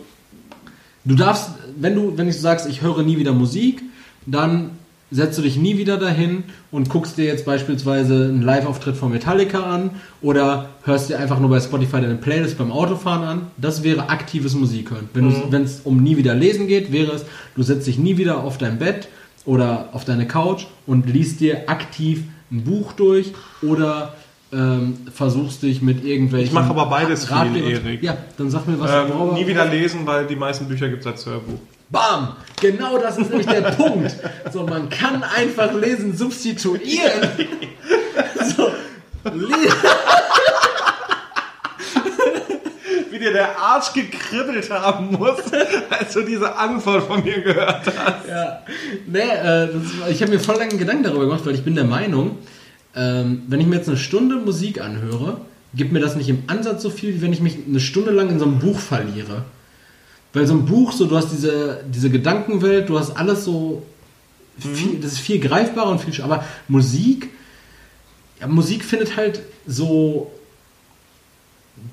Du 1.03 1.15
darfst, 1.15 1.49
wenn 1.77 1.95
du, 1.95 2.17
wenn 2.17 2.27
du 2.27 2.33
sagst, 2.33 2.67
ich 2.67 2.81
höre 2.81 3.03
nie 3.03 3.17
wieder 3.17 3.33
Musik, 3.33 3.81
dann 4.25 4.71
setzt 5.13 5.37
du 5.37 5.41
dich 5.41 5.57
nie 5.57 5.77
wieder 5.77 5.97
dahin 5.97 6.43
und 6.71 6.89
guckst 6.89 7.17
dir 7.17 7.25
jetzt 7.25 7.45
beispielsweise 7.45 8.13
einen 8.29 8.41
Live-Auftritt 8.41 8.95
von 8.95 9.11
Metallica 9.11 9.61
an 9.61 9.91
oder 10.21 10.69
hörst 10.83 11.09
dir 11.09 11.19
einfach 11.19 11.39
nur 11.39 11.49
bei 11.49 11.59
Spotify 11.59 11.99
deine 12.01 12.15
Playlist 12.15 12.57
beim 12.57 12.71
Autofahren 12.71 13.23
an. 13.23 13.41
Das 13.57 13.83
wäre 13.83 14.09
aktives 14.09 14.55
Musik 14.55 14.89
hören. 14.91 15.09
Wenn 15.13 15.63
es 15.63 15.81
um 15.83 16.01
nie 16.01 16.15
wieder 16.15 16.33
lesen 16.33 16.67
geht, 16.67 16.91
wäre 16.93 17.11
es, 17.11 17.25
du 17.55 17.63
setzt 17.63 17.87
dich 17.87 17.97
nie 17.99 18.17
wieder 18.17 18.43
auf 18.43 18.57
dein 18.57 18.79
Bett 18.79 19.09
oder 19.45 19.89
auf 19.91 20.05
deine 20.05 20.27
Couch 20.27 20.65
und 20.87 21.05
liest 21.11 21.41
dir 21.41 21.69
aktiv 21.69 22.23
ein 22.51 22.63
Buch 22.63 22.93
durch 22.93 23.33
oder 23.61 24.13
ähm, 24.53 24.97
versuchst 25.13 25.63
dich 25.63 25.81
mit 25.81 26.03
irgendwelchen. 26.05 26.47
Ich 26.47 26.53
mache 26.53 26.69
aber 26.69 26.85
beides 26.87 27.25
viel, 27.25 27.35
Ratgebern- 27.35 27.85
Erik. 27.85 28.03
Ja, 28.03 28.17
dann 28.37 28.49
sag 28.49 28.67
mir 28.67 28.79
was. 28.79 28.91
ähm, 28.91 29.33
nie 29.33 29.47
wieder 29.47 29.65
lesen, 29.65 30.01
weil 30.05 30.25
die 30.27 30.35
meisten 30.35 30.67
Bücher 30.67 30.89
gibt 30.89 31.01
es 31.01 31.07
als 31.07 31.25
Hörbuch. 31.25 31.59
Bam! 31.91 32.35
Genau 32.61 32.97
das 32.97 33.17
ist 33.17 33.29
nämlich 33.29 33.47
der 33.47 33.61
Punkt. 33.71 34.15
So, 34.53 34.65
man 34.65 34.89
kann 34.89 35.23
einfach 35.23 35.73
lesen 35.73 36.15
substituieren. 36.15 37.27
So, 38.55 38.71
Wie 43.11 43.19
dir 43.19 43.33
der 43.33 43.59
Arsch 43.59 43.93
gekribbelt 43.93 44.69
haben 44.69 45.11
muss, 45.11 45.41
als 45.89 46.13
du 46.13 46.21
diese 46.21 46.55
Antwort 46.55 47.03
von 47.07 47.23
mir 47.23 47.41
gehört 47.41 47.85
hast. 47.85 48.27
ja. 48.27 48.61
Nee, 49.05 49.19
äh, 49.19 49.67
das, 49.67 50.09
ich 50.09 50.21
habe 50.21 50.31
mir 50.31 50.39
voll 50.39 50.57
lange 50.57 50.77
Gedanken 50.77 51.03
darüber 51.03 51.25
gemacht, 51.25 51.45
weil 51.45 51.55
ich 51.55 51.63
bin 51.63 51.75
der 51.75 51.83
Meinung, 51.83 52.37
ähm, 52.95 53.43
wenn 53.47 53.59
ich 53.59 53.67
mir 53.67 53.75
jetzt 53.77 53.89
eine 53.89 53.97
Stunde 53.97 54.37
Musik 54.37 54.81
anhöre, 54.81 55.41
gibt 55.73 55.91
mir 55.91 55.99
das 55.99 56.15
nicht 56.15 56.29
im 56.29 56.43
Ansatz 56.47 56.83
so 56.83 56.89
viel, 56.89 57.15
wie 57.15 57.21
wenn 57.21 57.33
ich 57.33 57.41
mich 57.41 57.57
eine 57.67 57.79
Stunde 57.79 58.11
lang 58.11 58.29
in 58.29 58.39
so 58.39 58.45
einem 58.45 58.59
Buch 58.59 58.79
verliere. 58.79 59.43
Weil 60.33 60.47
so 60.47 60.53
ein 60.53 60.65
Buch, 60.65 60.91
so 60.91 61.05
du 61.05 61.17
hast 61.17 61.31
diese, 61.31 61.83
diese 61.87 62.09
Gedankenwelt, 62.09 62.89
du 62.89 62.97
hast 62.97 63.11
alles 63.11 63.43
so, 63.43 63.83
viel, 64.57 64.99
das 64.99 65.13
ist 65.13 65.19
viel 65.19 65.39
greifbarer 65.39 65.89
und 65.89 65.99
viel, 65.99 66.23
aber 66.23 66.45
Musik, 66.67 67.29
ja, 68.39 68.47
Musik 68.47 68.83
findet 68.85 69.17
halt 69.17 69.41
so 69.67 70.31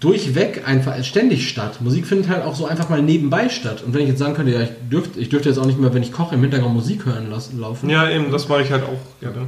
durchweg 0.00 0.66
einfach 0.66 1.02
ständig 1.02 1.48
statt. 1.48 1.80
Musik 1.80 2.06
findet 2.06 2.28
halt 2.28 2.44
auch 2.44 2.54
so 2.54 2.66
einfach 2.66 2.88
mal 2.88 3.02
nebenbei 3.02 3.48
statt. 3.48 3.82
Und 3.82 3.94
wenn 3.94 4.02
ich 4.02 4.08
jetzt 4.08 4.18
sagen 4.18 4.34
könnte, 4.34 4.52
ja, 4.52 4.62
ich 4.62 4.70
dürfte, 4.90 5.18
ich 5.18 5.28
dürfte 5.28 5.48
jetzt 5.48 5.58
auch 5.58 5.66
nicht 5.66 5.78
mehr, 5.78 5.92
wenn 5.94 6.02
ich 6.02 6.12
koche, 6.12 6.34
im 6.34 6.42
Hintergrund 6.42 6.74
Musik 6.74 7.06
hören 7.06 7.30
lassen, 7.30 7.58
laufen. 7.58 7.88
Ja, 7.88 8.08
eben, 8.10 8.30
das 8.30 8.48
mache 8.48 8.62
ich 8.62 8.70
halt 8.70 8.84
auch 8.84 9.20
gerne. 9.20 9.46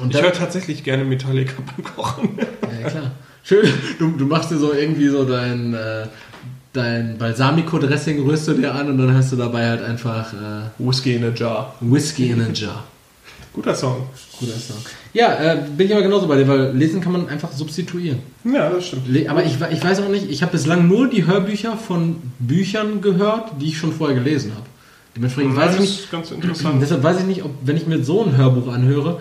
Und 0.00 0.14
Ich 0.14 0.22
höre 0.22 0.32
tatsächlich 0.32 0.84
gerne 0.84 1.04
Metallica 1.04 1.54
beim 1.76 1.84
Kochen. 1.84 2.38
Ja, 2.80 2.88
klar. 2.88 3.10
Schön, 3.44 3.68
du, 3.98 4.12
du 4.12 4.24
machst 4.24 4.50
dir 4.50 4.56
so 4.58 4.72
irgendwie 4.72 5.08
so 5.08 5.24
dein, 5.24 5.74
äh, 5.74 6.06
dein 6.72 7.18
Balsamico-Dressing, 7.18 8.22
rührst 8.24 8.48
du 8.48 8.54
dir 8.54 8.74
an 8.74 8.88
und 8.88 8.98
dann 8.98 9.14
hast 9.14 9.32
du 9.32 9.36
dabei 9.36 9.68
halt 9.68 9.82
einfach 9.82 10.32
äh, 10.32 10.36
Whisky 10.78 11.14
in 11.14 11.24
a 11.24 11.30
Jar. 11.34 11.74
Whisky 11.80 12.30
in 12.30 12.40
a 12.40 12.48
Jar. 12.54 12.84
Guter 13.52 13.74
Song. 13.74 14.06
Guter 14.40 14.58
Song. 14.58 14.78
Ja, 15.12 15.34
äh, 15.34 15.58
bin 15.76 15.86
ich 15.86 15.92
aber 15.92 16.02
genauso 16.02 16.26
bei 16.26 16.36
dir, 16.36 16.48
weil 16.48 16.74
lesen 16.74 17.02
kann 17.02 17.12
man 17.12 17.28
einfach 17.28 17.52
substituieren. 17.52 18.20
Ja, 18.44 18.70
das 18.70 18.86
stimmt. 18.86 19.06
Le 19.08 19.28
aber 19.28 19.44
ich, 19.44 19.56
ich 19.70 19.84
weiß 19.84 20.00
auch 20.00 20.08
nicht, 20.08 20.30
ich 20.30 20.42
habe 20.42 20.52
bislang 20.52 20.88
nur 20.88 21.08
die 21.08 21.26
Hörbücher 21.26 21.76
von 21.76 22.16
Büchern 22.38 23.02
gehört, 23.02 23.52
die 23.60 23.68
ich 23.68 23.78
schon 23.78 23.92
vorher 23.92 24.16
gelesen 24.16 24.52
habe. 24.54 24.66
Dementsprechend 25.14 25.54
weiß 25.54 25.72
ich 25.72 25.76
das 25.76 25.80
nicht, 25.80 26.00
ist 26.00 26.10
ganz 26.10 26.30
interessant. 26.30 26.80
deshalb 26.80 27.02
weiß 27.02 27.20
ich 27.20 27.26
nicht, 27.26 27.44
ob, 27.44 27.50
wenn 27.62 27.76
ich 27.76 27.86
mir 27.86 28.02
so 28.02 28.24
ein 28.24 28.34
Hörbuch 28.34 28.72
anhöre, 28.72 29.20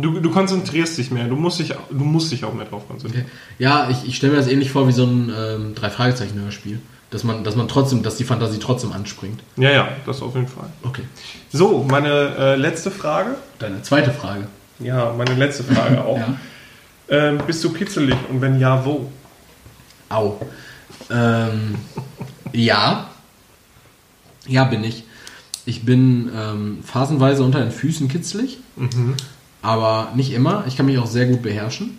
Du, 0.00 0.20
du 0.20 0.30
konzentrierst 0.30 0.98
dich 0.98 1.10
mehr. 1.10 1.24
Du 1.28 1.36
musst 1.36 1.58
dich, 1.58 1.68
du 1.90 2.04
musst 2.04 2.32
dich 2.32 2.44
auch 2.44 2.54
mehr 2.54 2.66
drauf 2.66 2.86
konzentrieren. 2.88 3.26
ja, 3.58 3.88
ich, 3.90 4.06
ich 4.06 4.16
stelle 4.16 4.32
mir 4.32 4.38
das 4.38 4.48
ähnlich 4.48 4.70
vor 4.70 4.86
wie 4.88 4.92
so 4.92 5.04
ein 5.04 5.32
ähm, 5.36 5.74
Drei-Fragezeichen-Hörspiel. 5.74 6.80
Dass 7.10 7.24
man, 7.24 7.42
dass 7.42 7.56
man 7.56 7.66
trotzdem, 7.66 8.04
dass 8.04 8.16
die 8.16 8.24
Fantasie 8.24 8.60
trotzdem 8.60 8.92
anspringt. 8.92 9.40
Ja, 9.56 9.70
ja, 9.72 9.88
das 10.06 10.22
auf 10.22 10.36
jeden 10.36 10.46
Fall. 10.46 10.68
Okay. 10.84 11.02
So, 11.52 11.82
meine 11.82 12.36
äh, 12.38 12.54
letzte 12.54 12.92
Frage. 12.92 13.34
Deine 13.58 13.82
zweite 13.82 14.12
Frage. 14.12 14.46
Ja, 14.78 15.12
meine 15.18 15.34
letzte 15.34 15.64
Frage 15.64 16.04
auch. 16.04 16.18
Ja. 16.18 16.36
ähm, 17.08 17.38
bist 17.48 17.64
du 17.64 17.72
kitzelig 17.72 18.14
und 18.28 18.40
wenn 18.40 18.60
ja, 18.60 18.84
wo? 18.84 19.10
Au. 20.08 20.40
Ähm, 21.10 21.74
ja. 22.52 23.10
Ja, 24.46 24.64
bin 24.64 24.84
ich. 24.84 25.02
Ich 25.66 25.84
bin 25.84 26.30
ähm, 26.34 26.78
phasenweise 26.84 27.42
unter 27.42 27.58
den 27.60 27.72
Füßen 27.72 28.08
kitzlig, 28.08 28.58
aber 29.62 30.12
nicht 30.14 30.32
immer. 30.32 30.64
Ich 30.66 30.76
kann 30.76 30.86
mich 30.86 30.98
auch 30.98 31.06
sehr 31.06 31.26
gut 31.26 31.42
beherrschen. 31.42 31.98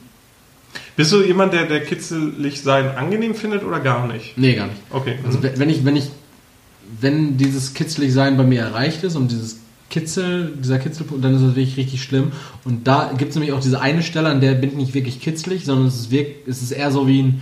Bist 0.95 1.11
du 1.11 1.21
jemand, 1.23 1.53
der, 1.53 1.65
der 1.67 1.83
kitzelig 1.83 2.61
sein 2.61 2.89
angenehm 2.95 3.35
findet 3.35 3.63
oder 3.63 3.79
gar 3.79 4.07
nicht? 4.07 4.37
Nee, 4.37 4.55
gar 4.55 4.67
nicht. 4.67 4.77
Okay. 4.89 5.15
Also 5.25 5.39
mhm. 5.39 5.49
wenn 5.55 5.69
ich, 5.69 5.85
wenn 5.85 5.95
ich, 5.95 6.09
wenn 6.99 7.37
dieses 7.37 7.73
kitzlig 7.73 8.13
sein 8.13 8.37
bei 8.37 8.43
mir 8.43 8.61
erreicht 8.61 9.03
ist 9.03 9.15
und 9.15 9.31
dieses 9.31 9.59
Kitzel, 9.89 10.53
dieser 10.61 10.79
Kitzelpunkt, 10.79 11.23
dann 11.23 11.35
ist 11.35 11.41
das 11.41 11.55
wirklich 11.55 11.77
richtig 11.77 12.01
schlimm. 12.03 12.31
Und 12.63 12.87
da 12.87 13.11
gibt 13.17 13.31
es 13.31 13.35
nämlich 13.35 13.53
auch 13.53 13.59
diese 13.59 13.81
eine 13.81 14.03
Stelle, 14.03 14.29
an 14.29 14.39
der 14.41 14.53
bin 14.53 14.69
ich 14.71 14.75
nicht 14.75 14.93
wirklich 14.93 15.19
kitzlig, 15.19 15.65
sondern 15.65 15.87
es 15.87 15.95
ist, 15.95 16.11
wirk- 16.11 16.47
es 16.47 16.61
ist 16.61 16.71
eher 16.71 16.91
so 16.91 17.07
wie 17.07 17.23
ein 17.23 17.41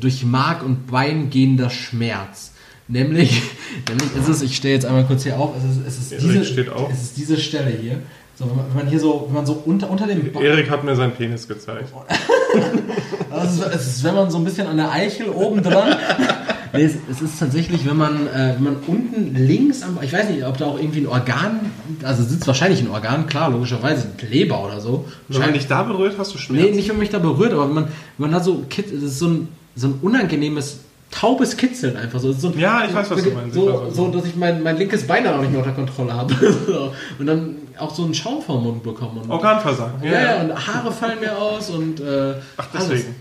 durch 0.00 0.24
Mark 0.24 0.64
und 0.64 0.86
Bein 0.88 1.30
gehender 1.30 1.70
Schmerz. 1.70 2.52
Nämlich, 2.88 3.40
nämlich 3.88 4.08
ist 4.16 4.28
es, 4.28 4.42
ich 4.42 4.56
stehe 4.56 4.74
jetzt 4.74 4.84
einmal 4.86 5.04
kurz 5.04 5.22
hier 5.22 5.38
auf, 5.38 5.54
es 5.56 5.64
ist, 5.64 5.86
es 5.86 6.12
ist, 6.12 6.22
diese, 6.22 6.44
steht 6.44 6.68
auf. 6.70 6.92
es 6.92 7.02
ist 7.02 7.16
diese 7.16 7.36
Stelle 7.38 7.70
hier. 7.80 7.98
So, 8.40 8.48
wenn 8.48 8.56
man, 8.56 8.64
wenn 8.70 8.76
man 8.84 8.86
hier 8.88 8.98
so, 8.98 9.24
wenn 9.26 9.34
man 9.34 9.44
so 9.44 9.62
unter, 9.66 9.90
unter 9.90 10.06
dem 10.06 10.32
Ba- 10.32 10.40
Erik 10.40 10.70
hat 10.70 10.82
mir 10.82 10.96
seinen 10.96 11.12
Penis 11.12 11.46
gezeigt. 11.46 11.90
Also 13.30 13.64
es 13.64 13.86
ist, 13.86 14.04
wenn 14.04 14.14
man 14.16 14.28
so 14.30 14.38
ein 14.38 14.44
bisschen 14.44 14.66
an 14.66 14.76
der 14.76 14.90
Eichel 14.90 15.28
oben 15.28 15.62
dran. 15.62 15.94
nee, 16.72 16.82
es, 16.82 16.94
es 17.08 17.22
ist 17.22 17.38
tatsächlich, 17.38 17.88
wenn 17.88 17.96
man, 17.96 18.26
äh, 18.26 18.54
wenn 18.56 18.64
man 18.64 18.76
unten 18.88 19.36
links 19.36 19.82
am, 19.82 19.98
ich 20.02 20.12
weiß 20.12 20.30
nicht, 20.30 20.44
ob 20.44 20.56
da 20.58 20.66
auch 20.66 20.78
irgendwie 20.80 21.02
ein 21.02 21.06
Organ, 21.06 21.60
also 22.02 22.24
sitzt 22.24 22.46
wahrscheinlich 22.48 22.80
ein 22.80 22.90
Organ, 22.90 23.26
klar, 23.26 23.50
logischerweise, 23.50 24.08
Leber 24.28 24.64
oder 24.64 24.80
so. 24.80 25.04
Wenn 25.28 25.42
man 25.42 25.52
dich 25.52 25.68
da 25.68 25.84
berührt, 25.84 26.16
hast 26.18 26.34
du 26.34 26.38
Schmerzen. 26.38 26.70
Nee, 26.70 26.76
nicht, 26.76 26.88
wenn 26.88 26.96
man 26.96 27.00
mich 27.02 27.10
da 27.10 27.20
berührt, 27.20 27.52
aber 27.52 27.68
wenn 27.68 27.74
man, 27.74 27.84
wenn 28.18 28.30
man 28.30 28.32
da 28.32 28.40
so, 28.40 28.64
es 28.68 28.90
ist 29.02 29.18
so 29.20 29.28
ein, 29.28 29.48
so 29.76 29.86
ein 29.88 29.94
unangenehmes, 30.02 30.80
taubes 31.12 31.56
Kitzeln 31.56 31.96
einfach 31.96 32.18
so. 32.20 32.32
So 32.32 32.50
Ja, 32.56 32.84
ich 32.86 32.94
weiß, 32.94 33.10
was 33.10 33.22
du 33.22 33.30
meinst. 33.30 33.54
So, 33.54 33.90
so 33.92 34.08
dass 34.08 34.24
ich 34.26 34.36
mein, 34.36 34.62
mein 34.62 34.76
linkes 34.76 35.06
Bein 35.06 35.24
dann 35.24 35.34
auch 35.34 35.40
nicht 35.40 35.50
mehr 35.50 35.60
unter 35.60 35.72
Kontrolle 35.72 36.12
habe. 36.14 36.34
Und 37.18 37.26
dann 37.26 37.56
auch 37.80 37.94
so 37.94 38.04
einen 38.04 38.14
Schaum 38.14 38.42
vom 38.42 38.62
Mund 38.62 38.82
bekommen. 38.82 39.22
Und, 39.22 39.30
Organversagen. 39.30 40.02
ja, 40.02 40.20
ja, 40.20 40.40
und 40.40 40.66
Haare 40.66 40.92
fallen 40.92 41.20
mir 41.20 41.36
aus 41.36 41.70
und 41.70 42.00
äh, 42.00 42.34
Ach, 42.56 42.66
deswegen. 42.72 43.14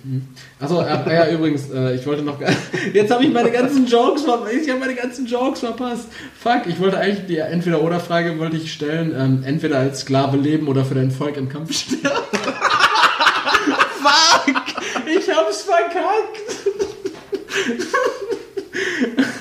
alles. 0.60 0.72
Also 0.72 0.82
äh, 0.82 1.16
ja, 1.16 1.30
übrigens, 1.30 1.70
äh, 1.72 1.96
ich 1.96 2.06
wollte 2.06 2.22
noch 2.24 2.40
jetzt 2.94 3.12
habe 3.12 3.24
ich 3.24 3.34
meine 3.34 3.52
ganzen 3.52 3.86
Jokes 3.86 4.24
verpasst. 4.24 4.54
Ich 4.62 4.70
habe 4.70 4.80
meine 4.80 4.96
ganzen 4.96 5.26
Jokes 5.26 5.60
verpasst. 5.60 6.08
Fuck, 6.40 6.68
ich 6.68 6.80
wollte 6.80 6.98
eigentlich 6.98 7.28
die 7.28 7.38
entweder 7.38 7.82
oder 7.82 8.00
Frage 8.00 8.38
wollte 8.40 8.58
ich 8.58 8.74
stellen, 8.74 9.14
ähm, 9.18 9.44
entweder 9.46 9.80
als 9.80 10.02
Sklave 10.02 10.38
leben 10.38 10.68
oder 10.68 10.86
für 10.86 10.96
dein 10.96 11.12
Volk 11.12 11.38
im 11.38 11.50
Kampf 11.50 11.74
sterben. 11.74 12.00
Fuck, 14.02 14.56
ich 15.06 15.30
hab's 15.30 15.64
verkackt. 15.64 16.40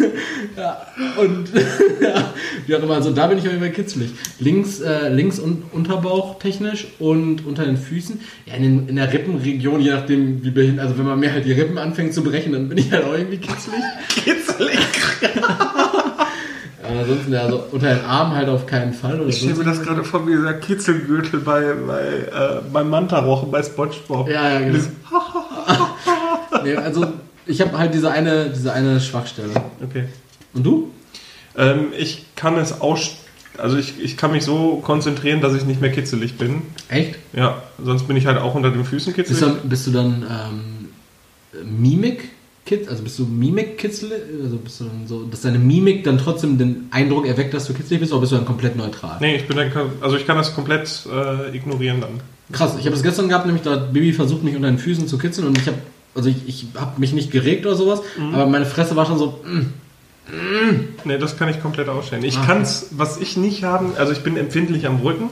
ja, 0.58 0.86
und 1.16 1.48
ja, 2.00 2.34
wie 2.66 2.74
auch 2.74 2.82
immer, 2.82 2.94
also 2.94 3.10
da 3.10 3.28
bin 3.28 3.38
ich 3.38 3.44
auf 3.44 3.52
jeden 3.52 3.62
Fall 3.62 3.72
kitzlig. 3.72 4.10
Links, 4.40 4.80
äh, 4.80 5.08
links 5.08 5.38
und 5.38 5.72
Unterbauch 5.72 6.38
technisch 6.38 6.88
und 6.98 7.46
unter 7.46 7.64
den 7.64 7.76
Füßen. 7.76 8.20
Ja, 8.46 8.54
in, 8.54 8.62
den, 8.62 8.88
in 8.88 8.96
der 8.96 9.12
Rippenregion, 9.12 9.80
je 9.80 9.92
nachdem, 9.92 10.42
wie 10.42 10.50
behindert, 10.50 10.86
also 10.86 10.98
wenn 10.98 11.06
man 11.06 11.20
mir 11.20 11.32
halt 11.32 11.44
die 11.44 11.52
Rippen 11.52 11.78
anfängt 11.78 12.12
zu 12.12 12.24
brechen, 12.24 12.52
dann 12.52 12.68
bin 12.68 12.78
ich 12.78 12.90
halt 12.90 13.04
auch 13.04 13.14
irgendwie. 13.14 13.38
Kitzelig. 13.38 14.78
Aber 16.88 17.00
ansonsten, 17.00 17.32
ja, 17.32 17.42
also 17.42 17.64
unter 17.70 17.94
den 17.94 18.04
Armen 18.04 18.34
halt 18.34 18.48
auf 18.48 18.66
keinen 18.66 18.94
Fall. 18.94 19.20
Oder 19.20 19.28
Ich 19.28 19.38
stelle 19.38 19.54
mir 19.54 19.64
das 19.64 19.82
gerade 19.82 20.02
vor 20.04 20.26
wie 20.26 20.32
dieser 20.32 20.54
Kitzelgürtel 20.54 21.40
bei, 21.40 21.74
bei, 21.86 22.00
äh, 22.00 22.60
beim 22.72 22.88
Manta-Rochen 22.88 23.50
bei 23.50 23.62
Spongebob. 23.62 24.28
Ja, 24.28 24.50
ja, 24.50 24.60
genau. 24.60 24.78
Nee, 26.64 26.74
also 26.74 27.06
ich 27.46 27.60
habe 27.60 27.78
halt 27.78 27.94
diese 27.94 28.10
eine, 28.10 28.50
diese 28.50 28.72
eine 28.72 29.00
Schwachstelle. 29.00 29.50
Okay. 29.82 30.04
Und 30.54 30.64
du? 30.64 30.90
Ähm, 31.56 31.86
ich 31.98 32.24
kann 32.36 32.56
es 32.56 32.80
aus... 32.80 33.16
Also 33.56 33.76
ich, 33.76 34.00
ich 34.00 34.16
kann 34.16 34.30
mich 34.30 34.44
so 34.44 34.76
konzentrieren, 34.76 35.40
dass 35.40 35.52
ich 35.54 35.64
nicht 35.64 35.80
mehr 35.80 35.90
kitzelig 35.90 36.36
bin. 36.38 36.62
Echt? 36.88 37.16
Ja, 37.32 37.60
sonst 37.82 38.06
bin 38.06 38.16
ich 38.16 38.26
halt 38.26 38.38
auch 38.38 38.54
unter 38.54 38.70
den 38.70 38.84
Füßen 38.84 39.12
Bist 39.14 39.28
kitzelig. 39.30 39.54
du, 39.62 39.68
bist 39.68 39.86
du 39.86 39.90
dann 39.90 40.24
ähm, 40.30 41.64
Mimik? 41.64 42.30
Also 42.86 43.02
bist 43.02 43.18
du 43.18 43.24
Mimik-Kitzel, 43.24 44.12
also 44.44 44.56
bist 44.58 44.78
du 44.80 44.84
dann 44.84 45.06
so, 45.06 45.24
dass 45.24 45.40
deine 45.40 45.58
Mimik 45.58 46.04
dann 46.04 46.18
trotzdem 46.18 46.58
den 46.58 46.86
Eindruck 46.90 47.26
erweckt, 47.26 47.54
dass 47.54 47.66
du 47.66 47.72
kitzlig 47.72 47.98
bist, 47.98 48.12
oder 48.12 48.20
bist 48.20 48.32
du 48.32 48.36
dann 48.36 48.44
komplett 48.44 48.76
neutral? 48.76 49.16
Nee, 49.20 49.36
ich 49.36 49.46
bin 49.48 49.56
dann, 49.56 49.72
also 50.02 50.16
ich 50.18 50.26
kann 50.26 50.36
das 50.36 50.54
komplett 50.54 51.06
äh, 51.10 51.56
ignorieren 51.56 52.02
dann. 52.02 52.20
Krass, 52.52 52.72
ich 52.78 52.84
habe 52.84 52.90
das 52.90 53.02
gestern 53.02 53.26
gehabt, 53.30 53.46
nämlich 53.46 53.62
da 53.64 53.70
hat 53.70 53.94
Bibi 53.94 54.12
versucht, 54.12 54.44
mich 54.44 54.54
unter 54.54 54.68
den 54.68 54.76
Füßen 54.78 55.08
zu 55.08 55.16
kitzeln 55.16 55.46
und 55.46 55.56
ich 55.56 55.66
habe, 55.66 55.78
also 56.14 56.28
ich, 56.28 56.46
ich 56.46 56.66
habe 56.74 57.00
mich 57.00 57.14
nicht 57.14 57.30
geregt 57.30 57.64
oder 57.64 57.74
sowas, 57.74 58.02
Mhm. 58.18 58.34
aber 58.34 58.44
meine 58.44 58.66
Fresse 58.66 58.96
war 58.96 59.06
schon 59.06 59.16
so, 59.18 59.40
mm, 59.46 59.72
Nee, 61.04 61.18
das 61.18 61.36
kann 61.38 61.48
ich 61.48 61.60
komplett 61.62 61.88
ausstellen. 61.88 62.24
Ich 62.24 62.36
Ah. 62.38 62.42
kann's, 62.46 62.86
was 62.90 63.16
ich 63.18 63.36
nicht 63.36 63.64
haben, 63.64 63.92
also 63.96 64.12
ich 64.12 64.20
bin 64.22 64.36
empfindlich 64.36 64.86
am 64.86 65.00
Rücken. 65.00 65.30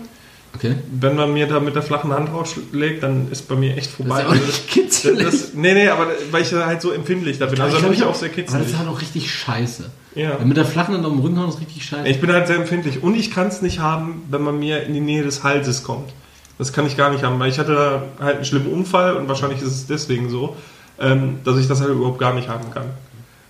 okay. 0.55 0.77
Wenn 0.91 1.17
man 1.17 1.33
mir 1.35 1.47
da 1.47 1.61
mit 1.61 1.75
der 1.75 1.83
flachen 1.83 2.13
Hand 2.13 2.31
draufschlägt, 2.31 3.03
dann 3.03 3.31
ist 3.31 3.47
bei 3.49 3.57
mir 3.57 3.77
echt 3.77 3.89
Das 3.91 3.95
vorbei. 3.97 4.21
ist 4.21 4.23
ja 4.23 4.27
auch 4.29 4.33
Also 4.33 4.47
nicht 4.47 4.69
kitzelig. 4.69 5.25
das, 5.25 5.55
nee, 5.55 5.75
nee, 5.75 5.89
aber 5.89 6.07
weil 6.31 6.43
ich 6.43 6.53
halt 6.53 6.81
so 6.81 6.93
empfindlich 6.93 7.39
da 7.39 7.45
bin. 7.47 7.61
Also 7.61 7.77
ich 7.77 7.83
da 7.83 7.89
bin 7.89 7.97
ich 7.99 8.05
auch 8.05 8.15
sehr 8.15 8.29
Aber 8.29 8.35
kitzelig. 8.37 8.63
das 8.63 8.73
ist 8.73 8.79
halt 8.79 8.89
auch 8.89 9.01
richtig 9.03 9.31
scheiße. 9.31 9.91
Ja. 10.15 10.39
Mit 10.43 10.57
der 10.57 10.65
flachen 10.65 10.95
Hand 10.95 11.05
auf 11.05 11.13
dem 11.13 11.21
Rücken 11.21 11.39
hauen 11.39 11.51
ist 11.51 11.61
richtig 11.61 11.85
scheiße. 11.85 12.09
Ich 12.09 12.21
bin 12.23 12.33
halt 12.33 12.47
sehr 12.47 12.57
empfindlich. 12.57 13.03
Und 13.03 13.15
ich 13.17 13.31
kann 13.31 13.49
es 13.49 13.61
nicht 13.61 13.81
haben, 13.81 14.23
wenn 14.31 14.41
man 14.43 14.59
mir 14.59 14.83
in 14.85 14.95
die 14.95 15.01
Nähe 15.01 15.23
des 15.23 15.43
Halses 15.45 15.83
kommt. 15.83 16.09
Das 16.57 16.73
kann 16.73 16.87
ich 16.87 16.97
gar 16.97 17.11
nicht 17.11 17.23
haben, 17.23 17.39
weil 17.39 17.51
ich 17.51 17.59
hatte 17.59 17.75
da 17.75 18.03
halt 18.25 18.37
einen 18.37 18.45
schlimmen 18.47 18.69
Unfall 18.73 19.15
und 19.19 19.29
wahrscheinlich 19.29 19.61
ist 19.61 19.69
es 19.69 19.87
deswegen 19.87 20.31
so, 20.31 20.57
ähm, 20.99 21.41
dass 21.45 21.59
ich 21.59 21.69
das 21.69 21.83
halt 21.83 21.91
überhaupt 21.91 22.19
gar 22.19 22.33
nicht 22.33 22.49
haben 22.49 22.71
kann. 22.73 22.87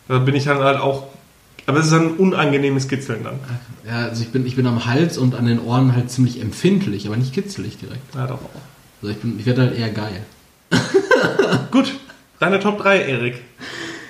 Da 0.08 0.18
bin 0.18 0.34
ich 0.34 0.42
dann 0.44 0.58
halt 0.58 0.80
auch. 0.80 1.04
Aber 1.66 1.80
es 1.80 1.86
ist 1.86 1.92
ein 1.92 2.12
unangenehmes 2.12 2.86
Kitzeln 2.88 3.24
dann. 3.24 3.40
Ja, 3.86 4.06
also 4.08 4.22
ich 4.22 4.30
bin, 4.30 4.46
ich 4.46 4.54
bin 4.56 4.66
am 4.66 4.86
Hals 4.86 5.18
und 5.18 5.34
an 5.34 5.46
den 5.46 5.60
Ohren 5.60 5.94
halt 5.94 6.10
ziemlich 6.10 6.40
empfindlich, 6.40 7.06
aber 7.06 7.16
nicht 7.16 7.34
kitzelig 7.34 7.76
direkt. 7.78 8.14
Ja, 8.14 8.26
doch 8.26 8.36
auch. 8.42 8.60
Also 9.02 9.12
ich, 9.12 9.20
bin, 9.20 9.38
ich 9.38 9.46
werde 9.46 9.62
halt 9.62 9.76
eher 9.78 9.90
geil. 9.90 10.22
Gut, 11.72 11.92
deine 12.38 12.60
Top 12.60 12.80
3, 12.80 13.00
Erik. 13.02 13.42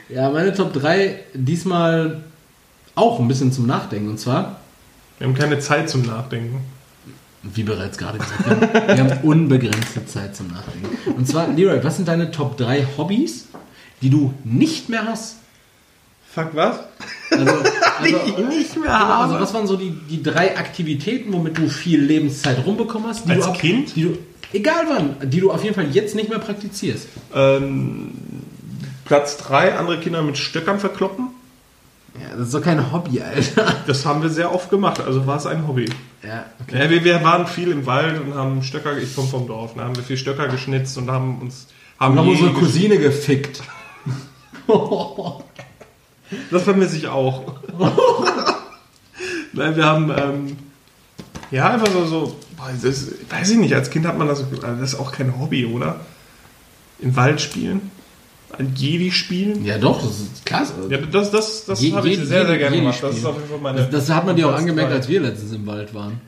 Ja, 0.09 0.31
meine 0.31 0.53
Top 0.55 0.73
3 0.75 1.19
diesmal 1.35 2.23
auch 2.95 3.19
ein 3.21 3.29
bisschen 3.29 3.53
zum 3.53 3.67
Nachdenken. 3.67 4.11
Und 4.11 4.21
zwar, 4.21 4.61
Wir 5.19 5.27
haben 5.27 5.35
keine 5.35 5.59
Zeit 5.59 5.89
zum 5.89 6.03
Nachdenken. 6.03 6.61
wie 7.43 7.63
bereits 7.63 7.97
gerade 7.97 8.19
gesagt, 8.19 8.45
wir 8.47 8.71
haben, 8.81 8.89
wir 8.89 8.99
haben 9.17 9.21
unbegrenzte 9.29 10.05
Zeit 10.07 10.37
zum 10.37 10.49
Nachdenken. 10.49 11.13
Und 11.13 11.27
zwar, 11.27 11.49
Leroy, 11.49 11.83
was 11.83 11.97
sind 11.97 12.07
deine 12.09 12.31
Top 12.31 12.57
3 12.59 12.87
Hobbys, 12.99 13.47
die 14.03 14.11
du 14.11 14.35
nicht 14.45 14.89
mehr 14.89 15.07
hast? 15.07 15.37
Fuck, 16.35 16.51
was? 16.55 16.81
Also, 17.31 17.45
also, 18.01 18.43
nicht 18.49 18.77
mehr 18.77 18.85
Genau, 18.85 19.21
also 19.23 19.41
was 19.41 19.55
waren 19.55 19.67
so 19.67 19.77
die, 19.77 19.91
die 19.91 20.23
drei 20.23 20.57
Aktivitäten, 20.57 21.33
womit 21.33 21.59
du 21.59 21.69
viel 21.69 22.01
Lebenszeit 22.01 22.65
rumbekommen 22.65 23.09
hast? 23.09 23.27
Die 23.27 23.33
Als 23.33 23.45
du 23.45 23.51
ab, 23.51 23.59
Kind? 23.59 23.97
Die 23.97 24.03
du, 24.03 24.19
Egal 24.53 24.87
wann, 24.89 25.29
die 25.29 25.41
du 25.41 25.51
auf 25.51 25.63
jeden 25.65 25.75
Fall 25.75 25.89
jetzt 25.91 26.15
nicht 26.15 26.31
mehr 26.31 26.39
praktizierst. 26.39 27.09
Ähm, 27.35 28.13
Platz 29.05 29.37
3, 29.39 29.77
andere 29.77 29.99
Kinder 30.01 30.23
mit 30.23 30.39
Stöckern 30.39 30.79
verkloppen. 30.79 31.29
Ja, 32.15 32.37
das 32.37 32.47
ist 32.47 32.55
doch 32.55 32.63
kein 32.63 32.93
Hobby, 32.93 33.21
Alter. 33.21 33.75
Das 33.87 34.07
haben 34.07 34.23
wir 34.23 34.31
sehr 34.31 34.55
oft 34.55 34.71
gemacht, 34.71 35.01
also 35.01 35.27
war 35.27 35.37
es 35.37 35.47
ein 35.47 35.67
Hobby. 35.69 35.91
Ja, 36.23 36.47
Ja, 36.73 36.89
wir, 36.89 37.05
wir 37.05 37.23
waren 37.23 37.47
viel 37.47 37.71
im 37.71 37.85
Wald 37.87 38.21
und 38.21 38.35
haben 38.35 38.63
Stöcker, 38.63 38.97
ich 38.97 39.15
komme 39.15 39.29
vom 39.29 39.47
Dorf, 39.47 39.75
da 39.77 39.83
haben 39.85 39.97
wir 39.97 40.03
viel 40.03 40.17
Stöcker 40.17 40.49
geschnitzt 40.49 40.97
und 40.97 41.11
haben 41.11 41.41
uns 41.41 41.67
haben 41.99 42.15
Wir 42.15 42.21
haben 42.21 42.31
unsere 42.31 42.53
Cousine 42.53 42.99
gefickt. 42.99 43.63
Das 46.51 46.63
vermisse 46.63 46.97
ich 46.97 47.09
auch. 47.09 47.55
Nein, 49.53 49.77
wir 49.77 49.85
haben 49.85 50.11
ähm, 50.17 50.57
ja 51.51 51.71
einfach 51.71 51.91
so, 51.91 52.05
so 52.07 52.37
das, 52.83 53.07
weiß 53.31 53.51
ich 53.51 53.59
nicht, 53.59 53.75
als 53.75 53.91
Kind 53.91 54.07
hat 54.07 54.19
man 54.19 54.29
das, 54.29 54.41
also 54.41 54.57
das 54.81 54.93
ist 54.95 55.01
auch 55.01 55.13
kein 55.13 55.39
Hobby, 55.39 55.67
oder? 55.67 56.01
Im 56.99 57.15
Wald 57.17 57.41
spielen, 57.41 57.91
ein 58.59 58.73
Jedi 58.75 59.11
spielen. 59.13 59.65
ja, 59.65 59.79
doch, 59.79 60.03
das 60.03 60.21
ist 60.21 60.47
klasse. 60.47 60.75
Ja, 60.89 60.99
das, 60.99 61.31
das, 61.31 61.65
das 61.67 61.81
Je- 61.83 61.93
habe 61.93 62.09
ich 62.09 62.17
sehr, 62.19 62.47
sehr 62.47 62.59
gerne 62.59 62.77
Jedi 62.77 62.87
gemacht. 62.87 63.03
Das 63.03 63.17
ist 63.17 63.25
auf 63.25 63.37
jeden 63.37 63.49
Fall 63.49 63.59
meine. 63.59 63.79
Das, 63.79 63.91
das 63.91 64.11
hat 64.17 64.25
man 64.27 64.35
dir 64.37 64.49
auch 64.49 64.55
angemerkt, 64.55 64.93
als 64.93 65.09
wir 65.09 65.21
letztens 65.21 65.53
im 65.53 65.67
Wald 65.67 65.95
waren. 65.95 66.21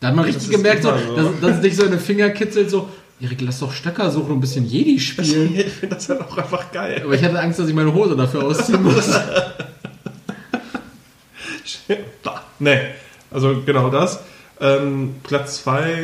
Da 0.00 0.08
hat 0.08 0.16
man 0.16 0.24
richtig 0.24 0.50
gemerkt, 0.50 0.82
so, 0.82 0.90
so. 0.90 1.16
dass, 1.16 1.40
dass 1.40 1.56
es 1.56 1.60
dich 1.62 1.76
so 1.76 1.84
in 1.84 1.90
den 1.92 2.00
Finger 2.00 2.30
kitzelt, 2.30 2.70
so, 2.70 2.88
Erik, 3.20 3.40
lass 3.40 3.60
doch 3.60 3.72
Stöcker 3.72 4.10
suchen 4.10 4.32
und 4.32 4.38
ein 4.38 4.40
bisschen 4.40 4.66
Jedi 4.66 4.98
spielen. 4.98 5.54
Ich 5.54 5.72
finde 5.72 5.94
das 5.96 6.08
halt 6.08 6.20
auch 6.22 6.36
einfach 6.36 6.72
geil. 6.72 7.02
Aber 7.04 7.14
ich 7.14 7.22
hatte 7.22 7.38
Angst, 7.38 7.58
dass 7.58 7.68
ich 7.68 7.74
meine 7.74 7.94
Hose 7.94 8.16
dafür 8.16 8.44
ausziehen 8.44 8.82
muss. 8.82 9.08
nee, 12.58 12.78
also 13.30 13.62
genau 13.64 13.90
das. 13.90 14.20
Ähm, 14.60 15.16
Platz 15.22 15.62
2, 15.62 16.02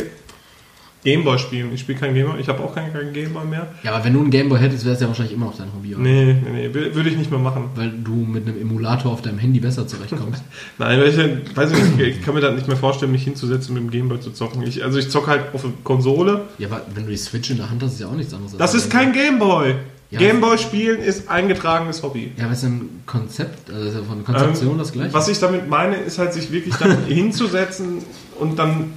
Gameboy 1.05 1.39
spielen. 1.39 1.73
Ich 1.73 1.81
spiele 1.81 1.99
kein 1.99 2.15
Gameboy, 2.15 2.41
ich 2.41 2.49
habe 2.49 2.63
auch 2.63 2.75
keinen 2.75 2.93
Gameboy 3.13 3.45
mehr. 3.47 3.69
Ja, 3.83 3.93
aber 3.95 4.05
wenn 4.05 4.13
du 4.13 4.21
einen 4.21 4.31
Gameboy 4.31 4.59
hättest, 4.59 4.85
wäre 4.85 4.95
es 4.95 5.01
ja 5.01 5.09
wahrscheinlich 5.09 5.35
immer 5.35 5.47
noch 5.47 5.57
dein 5.57 5.73
Hobby. 5.75 5.95
oder? 5.95 6.03
Nee, 6.03 6.25
nee, 6.35 6.51
nee, 6.53 6.67
wür- 6.69 6.95
würde 6.95 7.09
ich 7.11 7.17
nicht 7.17 7.31
mehr 7.31 7.41
machen. 7.41 7.71
Weil 7.75 7.91
du 8.05 8.13
mit 8.15 8.47
einem 8.47 8.61
Emulator 8.61 9.13
auf 9.13 9.23
deinem 9.23 9.39
Handy 9.39 9.61
besser 9.61 9.87
zurechtkommst. 9.87 10.43
Nein, 10.79 11.01
weil 11.01 11.09
ich, 11.09 11.57
weiß 11.57 11.73
ich 11.73 11.83
nicht, 11.97 12.01
ich 12.19 12.23
kann 12.25 12.35
mir 12.35 12.41
das 12.41 12.55
nicht 12.55 12.69
mehr 12.69 12.77
vorstellen, 12.77 13.13
mich 13.13 13.25
hinzusetzen 13.25 13.77
und 13.77 13.85
mit 13.85 13.93
dem 13.93 13.99
Gameboy 13.99 14.21
zu 14.21 14.31
zocken. 14.33 14.63
Ich, 14.63 14.85
also 14.85 14.99
ich 14.99 15.09
zocke 15.11 15.29
halt 15.31 15.55
auf 15.55 15.63
der 15.63 15.73
Konsole. 15.85 16.43
ja, 16.59 16.69
aber 16.69 16.83
wenn 16.95 17.05
du 17.05 17.11
die 17.11 17.17
Switch 17.17 17.51
in 17.51 17.57
der 17.57 17.71
Hand 17.71 17.83
hast, 17.83 17.95
ist 17.95 18.01
ja 18.01 18.07
auch 18.09 18.13
nichts 18.17 18.35
anderes. 18.35 18.57
Das 18.57 18.75
ist 18.75 18.91
kein 18.91 19.13
Gameboy. 19.13 19.75
Ja. 20.13 20.19
Gameboy 20.19 20.59
spielen 20.59 20.99
ist 21.01 21.31
eingetragenes 21.31 22.03
Hobby. 22.03 22.33
Ja, 22.37 22.45
aber 22.47 22.53
ist 22.55 22.65
ein 22.65 23.03
Konzept, 23.07 23.71
also 23.71 23.89
ist 23.89 23.95
ja 23.95 24.03
von 24.03 24.25
Konzeption 24.25 24.73
Ähm, 24.73 24.79
das 24.79 24.91
gleiche. 24.91 25.15
Was 25.15 25.29
ich 25.29 25.39
damit 25.39 25.69
meine, 25.71 25.95
ist 25.99 26.19
halt 26.19 26.33
sich 26.33 26.51
wirklich 26.51 26.75
dann 26.75 27.05
hinzusetzen 27.07 27.99
und 28.41 28.59
dann 28.59 28.91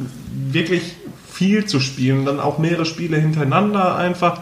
wirklich 0.52 0.96
viel 1.34 1.66
zu 1.66 1.80
spielen. 1.80 2.26
Dann 2.26 2.40
auch 2.40 2.60
mehrere 2.60 2.86
Spiele 2.86 3.18
hintereinander 3.18 3.96
einfach. 3.96 4.42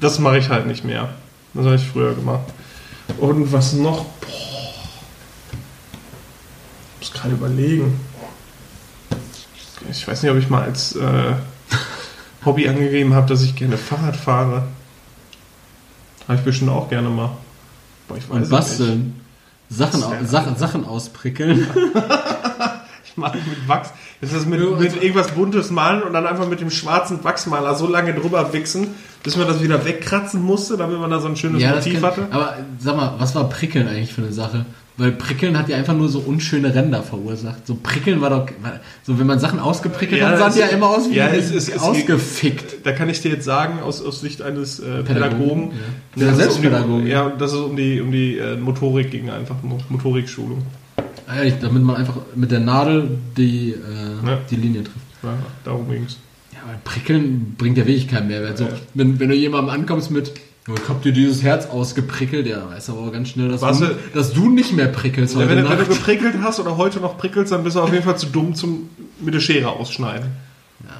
Das 0.00 0.18
mache 0.18 0.38
ich 0.38 0.50
halt 0.50 0.66
nicht 0.66 0.84
mehr. 0.84 1.08
Das 1.54 1.64
habe 1.64 1.76
ich 1.76 1.86
früher 1.86 2.14
gemacht. 2.14 2.44
Und 3.18 3.52
was 3.52 3.72
noch? 3.72 4.04
Boah. 4.04 4.28
Ich 7.00 7.10
muss 7.10 7.20
gerade 7.20 7.34
überlegen. 7.34 8.00
Ich 9.90 10.06
weiß 10.06 10.22
nicht, 10.22 10.32
ob 10.32 10.38
ich 10.38 10.48
mal 10.48 10.62
als 10.62 10.96
äh, 10.96 11.34
Hobby 12.44 12.68
angegeben 12.68 13.14
habe, 13.14 13.28
dass 13.28 13.42
ich 13.42 13.54
gerne 13.54 13.76
Fahrrad 13.76 14.16
fahre. 14.16 14.64
Habe 16.26 16.38
ich 16.38 16.44
bestimmt 16.44 16.70
auch 16.70 16.88
gerne 16.88 17.10
mal. 17.10 17.36
Boah, 18.08 18.16
ich 18.16 18.24
weiß 18.24 18.30
und 18.30 18.42
es 18.42 18.48
nicht. 18.48 18.58
basteln. 18.58 19.20
Sachen, 19.68 20.26
Sachen, 20.26 20.56
Sachen 20.56 20.84
ausprickeln. 20.84 21.66
Mache 23.16 23.38
mit 23.38 23.68
Wachs. 23.68 23.90
Das 24.20 24.32
ist 24.32 24.46
mit, 24.48 24.60
Ja, 24.60 24.66
mit 24.70 24.78
also- 24.90 24.96
irgendwas 25.00 25.28
Buntes 25.32 25.70
malen 25.70 26.02
und 26.02 26.12
dann 26.12 26.26
einfach 26.26 26.48
mit 26.48 26.60
dem 26.60 26.70
schwarzen 26.70 27.22
Wachsmaler 27.24 27.74
so 27.74 27.86
lange 27.86 28.12
drüber 28.14 28.52
wichsen, 28.52 28.88
bis 29.22 29.36
man 29.36 29.46
das 29.46 29.62
wieder 29.62 29.84
wegkratzen 29.84 30.42
musste, 30.42 30.76
damit 30.76 30.98
man 30.98 31.10
da 31.10 31.20
so 31.20 31.28
ein 31.28 31.36
schönes 31.36 31.62
ja, 31.62 31.72
das 31.72 31.84
Motiv 31.86 32.00
kann, 32.00 32.10
hatte. 32.10 32.26
aber 32.30 32.56
sag 32.78 32.96
mal, 32.96 33.14
was 33.18 33.34
war 33.34 33.48
Prickeln 33.48 33.86
eigentlich 33.88 34.12
für 34.12 34.22
eine 34.22 34.32
Sache? 34.32 34.66
Weil 34.96 35.10
Prickeln 35.10 35.58
hat 35.58 35.68
ja 35.68 35.76
einfach 35.76 35.94
nur 35.94 36.08
so 36.08 36.20
unschöne 36.20 36.72
Ränder 36.72 37.02
verursacht. 37.02 37.66
So 37.66 37.74
Prickeln 37.82 38.20
war 38.20 38.30
doch, 38.30 38.46
war, 38.62 38.78
so 39.02 39.18
wenn 39.18 39.26
man 39.26 39.40
Sachen 39.40 39.58
ausgeprickelt 39.58 40.20
Ja, 40.20 40.28
hat, 40.28 40.38
sahen 40.38 40.48
es- 40.50 40.54
die 40.54 40.60
ja 40.60 40.66
immer 40.68 40.86
aus 40.88 41.10
wie 41.10 41.16
ja, 41.16 41.26
es- 41.28 41.50
es- 41.50 41.68
es- 41.68 41.80
ausgefickt. 41.82 42.86
Da 42.86 42.92
kann 42.92 43.08
ich 43.08 43.20
dir 43.20 43.32
jetzt 43.32 43.44
sagen, 43.44 43.80
aus, 43.82 44.00
aus 44.04 44.20
Sicht 44.20 44.40
eines 44.40 44.78
äh, 44.78 45.02
Pädagogen, 45.02 45.70
Pädagogen, 45.70 45.70
ja. 46.16 46.30
es 46.30 46.36
Selbstpädagogen. 46.36 46.94
Um 46.94 47.04
die, 47.06 47.10
ja, 47.10 47.28
dass 47.28 47.52
es 47.54 47.58
um 47.58 47.74
die, 47.76 48.00
um 48.00 48.12
die 48.12 48.38
äh, 48.38 48.56
Motorik 48.56 49.10
ging, 49.10 49.30
einfach 49.30 49.56
Mo- 49.62 49.80
Motorikschulung. 49.88 50.62
Ah, 51.26 51.42
ja, 51.42 51.54
damit 51.60 51.82
man 51.82 51.96
einfach 51.96 52.16
mit 52.34 52.50
der 52.50 52.60
Nadel 52.60 53.18
die, 53.36 53.70
äh, 53.72 54.26
Ja. 54.26 54.38
die 54.50 54.56
Linie 54.56 54.84
trifft. 54.84 54.98
Ja, 55.22 55.34
darum 55.64 55.88
ging's. 55.90 56.18
Ja, 56.52 56.58
aber 56.64 56.74
Prickeln 56.84 57.54
bringt 57.58 57.78
ja 57.78 57.86
wirklich 57.86 58.08
keinen 58.08 58.28
Mehrwert. 58.28 58.58
So, 58.58 58.68
wenn, 58.94 59.18
wenn 59.18 59.28
du 59.30 59.34
jemandem 59.34 59.74
ankommst 59.74 60.10
mit, 60.10 60.32
"Oh, 60.68 60.72
ich 60.80 60.88
hab 60.88 61.02
dir 61.02 61.12
dieses 61.12 61.42
Herz 61.42 61.66
ausgeprickelt, 61.66 62.46
ja, 62.46 62.68
weißt 62.70 62.88
du 62.88 62.92
aber 62.98 63.10
ganz 63.10 63.30
schnell, 63.30 63.48
dass, 63.48 63.60
du, 63.78 63.96
dass 64.12 64.32
du 64.34 64.50
nicht 64.50 64.72
mehr 64.74 64.88
prickelst 64.88 65.34
Ja, 65.34 65.48
wenn, 65.48 65.62
du- 65.64 65.68
wenn 65.68 65.78
du 65.78 65.86
geprickelt 65.86 66.34
hast 66.42 66.60
oder 66.60 66.76
heute 66.76 67.00
noch 67.00 67.16
prickelst, 67.16 67.52
dann 67.52 67.64
bist 67.64 67.76
du 67.76 67.80
auf 67.80 67.92
jeden 67.92 68.04
Fall 68.04 68.18
zu 68.18 68.26
dumm 68.26 68.54
zum 68.54 68.90
mit 69.20 69.32
der 69.34 69.40
Schere 69.40 69.70
ausschneiden. 69.70 70.28
Ja. 70.84 70.90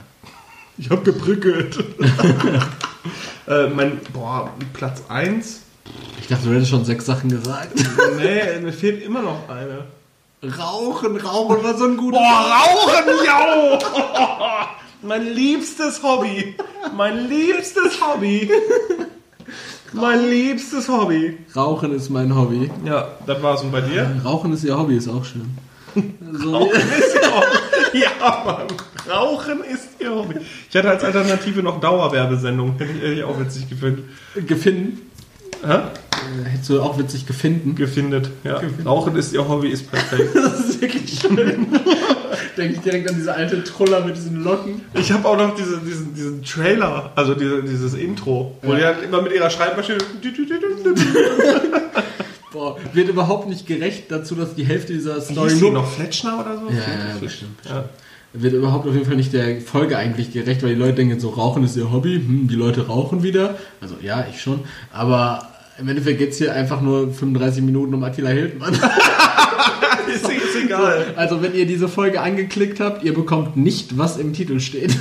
Ich 0.78 0.88
hab 0.90 1.04
geprickelt. 1.04 1.84
äh, 3.46 3.68
mein, 3.68 3.92
boah, 4.12 4.50
Platz 4.72 5.02
1. 5.08 5.60
Ich 6.20 6.28
dachte, 6.28 6.46
du 6.48 6.54
hättest 6.54 6.70
schon 6.70 6.84
sechs 6.84 7.06
Sachen 7.06 7.30
gesagt. 7.30 7.72
Nee, 8.16 8.60
mir 8.60 8.72
fehlt 8.72 9.02
immer 9.02 9.22
noch 9.22 9.48
eine. 9.48 9.84
Rauchen, 10.58 11.16
Rauchen 11.16 11.62
war 11.62 11.76
so 11.76 11.84
ein 11.84 11.96
guter. 11.96 12.18
Boah, 12.18 12.46
Rauchen, 12.50 13.26
jau! 13.26 13.78
Mein 15.02 15.26
liebstes 15.34 16.02
Hobby. 16.02 16.54
Mein 16.96 17.28
liebstes 17.28 18.00
Hobby. 18.00 18.50
Mein 19.92 20.28
liebstes 20.30 20.88
Hobby. 20.88 21.38
Rauchen 21.54 21.94
ist 21.94 22.08
mein 22.08 22.34
Hobby. 22.34 22.70
Ja, 22.84 23.08
das 23.26 23.42
war's. 23.42 23.62
Und 23.62 23.70
bei 23.70 23.82
dir? 23.82 24.10
Rauchen 24.24 24.52
ist 24.54 24.64
ihr 24.64 24.76
Hobby, 24.76 24.96
ist 24.96 25.08
auch 25.08 25.24
schön. 25.24 25.56
So, 26.32 26.56
Rauchen 26.56 26.70
ist 26.98 27.14
ihr 27.14 27.34
Hobby. 27.34 27.98
Ja, 28.00 28.42
Mann. 28.44 28.66
Rauchen 29.08 29.62
ist 29.62 29.88
ihr 30.00 30.10
Hobby. 30.10 30.36
Ich 30.68 30.76
hatte 30.76 30.90
als 30.90 31.04
Alternative 31.04 31.62
noch 31.62 31.80
Dauerwerbesendung. 31.80 32.76
Hätte 32.78 33.12
ich, 33.12 33.22
auch 33.22 33.38
witzig 33.38 33.68
gefunden. 33.68 34.08
gefunden. 34.34 35.10
Hä? 35.66 35.72
Äh, 35.74 36.48
Hättest 36.50 36.70
du 36.70 36.80
auch 36.80 36.98
witzig 36.98 37.26
gefunden. 37.26 37.74
Gefindet. 37.74 38.30
Ja. 38.44 38.60
Rauchen 38.84 39.16
ist 39.16 39.32
ihr 39.32 39.46
Hobby, 39.48 39.68
ist 39.68 39.90
perfekt. 39.90 40.30
Das 40.34 40.60
ist 40.68 40.80
wirklich 40.80 41.18
schön. 41.20 41.36
Denke 42.56 42.74
ich 42.74 42.80
direkt 42.80 43.10
an 43.10 43.16
diese 43.16 43.34
alte 43.34 43.64
Truller 43.64 44.04
mit 44.04 44.16
diesen 44.16 44.42
Locken. 44.44 44.82
Ich 44.94 45.10
habe 45.10 45.26
auch 45.28 45.36
noch 45.36 45.54
diese, 45.56 45.78
diesen, 45.78 46.14
diesen 46.14 46.42
Trailer, 46.44 47.12
also 47.16 47.34
diese, 47.34 47.62
dieses 47.64 47.94
Intro, 47.94 48.56
wo 48.62 48.72
Ja. 48.72 48.78
die 48.78 48.84
halt 48.84 49.02
immer 49.04 49.22
mit 49.22 49.32
ihrer 49.32 49.50
Schreibmaschine. 49.50 49.98
Boah, 52.52 52.76
wird 52.92 53.08
überhaupt 53.08 53.48
nicht 53.48 53.66
gerecht 53.66 54.04
dazu, 54.10 54.36
dass 54.36 54.54
die 54.54 54.64
Hälfte 54.64 54.92
dieser 54.92 55.20
Story 55.20 55.50
Hieß 55.50 55.58
die 55.58 55.70
noch 55.70 55.90
Fletschner 55.90 56.38
oder 56.40 56.56
so? 56.58 56.68
Ja, 56.68 56.76
ja, 56.76 57.18
bestimmt. 57.20 57.58
Ja. 57.68 57.84
wird 58.32 58.54
überhaupt 58.54 58.86
auf 58.86 58.94
jeden 58.94 59.06
Fall 59.06 59.16
nicht 59.16 59.32
der 59.32 59.60
Folge 59.60 59.98
eigentlich 59.98 60.32
gerecht, 60.32 60.62
weil 60.62 60.70
die 60.74 60.80
Leute 60.80 60.94
denken 60.94 61.18
so, 61.18 61.30
Rauchen 61.30 61.64
ist 61.64 61.76
ihr 61.76 61.90
Hobby, 61.90 62.14
hm, 62.14 62.46
die 62.46 62.54
Leute 62.54 62.86
rauchen 62.86 63.24
wieder. 63.24 63.56
Also 63.80 63.96
ja, 64.00 64.24
ich 64.30 64.40
schon. 64.40 64.60
Aber 64.92 65.48
im 65.78 65.88
Endeffekt 65.88 66.18
geht 66.18 66.30
es 66.30 66.38
hier 66.38 66.54
einfach 66.54 66.80
nur 66.80 67.12
35 67.12 67.62
Minuten 67.62 67.94
um 67.94 68.02
Attila 68.04 68.30
Hildmann. 68.30 68.74
ist, 70.14 70.28
ist 70.28 70.56
egal. 70.64 71.06
Also 71.16 71.42
wenn 71.42 71.54
ihr 71.54 71.66
diese 71.66 71.88
Folge 71.88 72.20
angeklickt 72.20 72.80
habt, 72.80 73.02
ihr 73.04 73.14
bekommt 73.14 73.56
nicht, 73.56 73.98
was 73.98 74.16
im 74.16 74.32
Titel 74.32 74.60
steht. 74.60 74.96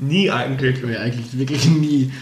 Nie 0.00 0.30
eigentlich. 0.30 0.78
Ja, 0.82 1.00
eigentlich 1.00 1.38
wirklich 1.38 1.66
nie. 1.68 2.12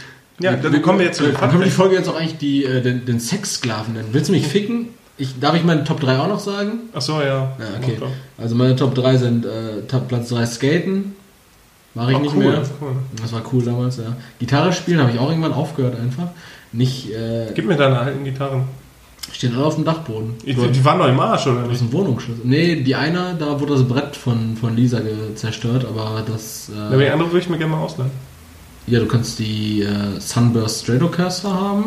Ja, 0.41 0.57
dann 0.57 0.80
kommen 0.82 0.99
wir 0.99 1.07
jetzt 1.07 1.18
zu 1.18 1.24
den 1.24 1.32
Dann 1.34 1.51
können 1.51 1.61
wir 1.61 1.66
die. 1.66 1.70
Folge 1.72 1.97
jetzt 1.97 2.09
auch 2.09 2.16
eigentlich 2.18 2.38
die, 2.38 2.64
äh, 2.64 2.80
den, 2.80 3.05
den 3.05 3.20
Sexsklaven 3.20 3.95
nennen. 3.95 4.09
Willst 4.12 4.28
du 4.28 4.32
mich 4.32 4.47
ficken? 4.47 4.88
Ich, 5.18 5.38
darf 5.38 5.55
ich 5.55 5.64
meine 5.64 5.84
Top 5.84 6.01
3 6.01 6.18
auch 6.18 6.28
noch 6.28 6.41
sagen? 6.41 6.80
Achso, 6.95 7.20
ja. 7.20 7.26
Ja, 7.26 7.53
okay. 7.78 7.99
Also 8.38 8.55
meine 8.55 8.74
Top 8.74 8.95
3 8.95 9.16
sind 9.18 9.45
äh, 9.45 9.82
Top 9.86 10.09
Platz 10.09 10.30
3 10.30 10.47
Skaten. 10.47 11.14
Mache 11.95 12.12
ich 12.12 12.16
Oh, 12.16 12.20
nicht 12.20 12.34
cool, 12.36 12.45
mehr. 12.45 12.62
cool. 12.80 12.93
Das 13.20 13.32
war 13.32 13.43
cool 13.53 13.62
damals, 13.62 13.99
ja. 13.99 14.16
Gitarre 14.38 14.72
spielen 14.72 15.01
habe 15.01 15.11
ich 15.11 15.18
auch 15.18 15.28
irgendwann 15.28 15.53
aufgehört 15.53 15.99
einfach. 16.01 16.28
Nicht, 16.72 17.10
äh, 17.12 17.52
Gib 17.54 17.66
mir 17.66 17.76
deine 17.76 17.98
alten 17.98 18.24
Gitarren. 18.24 18.64
stehen 19.32 19.54
alle 19.54 19.64
auf 19.64 19.74
dem 19.74 19.84
Dachboden. 19.84 20.34
Ich, 20.44 20.56
die 20.56 20.84
waren 20.84 20.98
noch 20.98 21.08
im 21.08 21.18
Arsch, 21.20 21.46
oder 21.46 21.60
das 21.60 21.68
nicht? 21.68 21.76
ist 21.76 21.82
ein 21.82 21.92
Wohnungsschlüssel. 21.92 22.44
Nee, 22.44 22.76
die 22.82 22.94
eine, 22.94 23.36
da 23.38 23.58
wurde 23.60 23.74
das 23.74 23.84
Brett 23.86 24.16
von, 24.16 24.56
von 24.56 24.76
Lisa 24.76 25.00
zerstört, 25.34 25.84
aber 25.84 26.22
das. 26.26 26.70
Ja, 26.74 26.96
die 26.96 27.04
Äh, 27.04 27.10
andere 27.10 27.28
würde 27.30 27.40
ich 27.40 27.48
mir 27.48 27.58
gerne 27.58 27.72
mal 27.72 27.82
ausleihen. 27.82 28.10
ja, 28.86 28.98
du 29.00 29.06
kannst 29.06 29.38
die 29.38 29.82
äh, 29.82 30.18
Sunburst 30.20 30.84
Stratocaster 30.84 31.52
haben. 31.52 31.84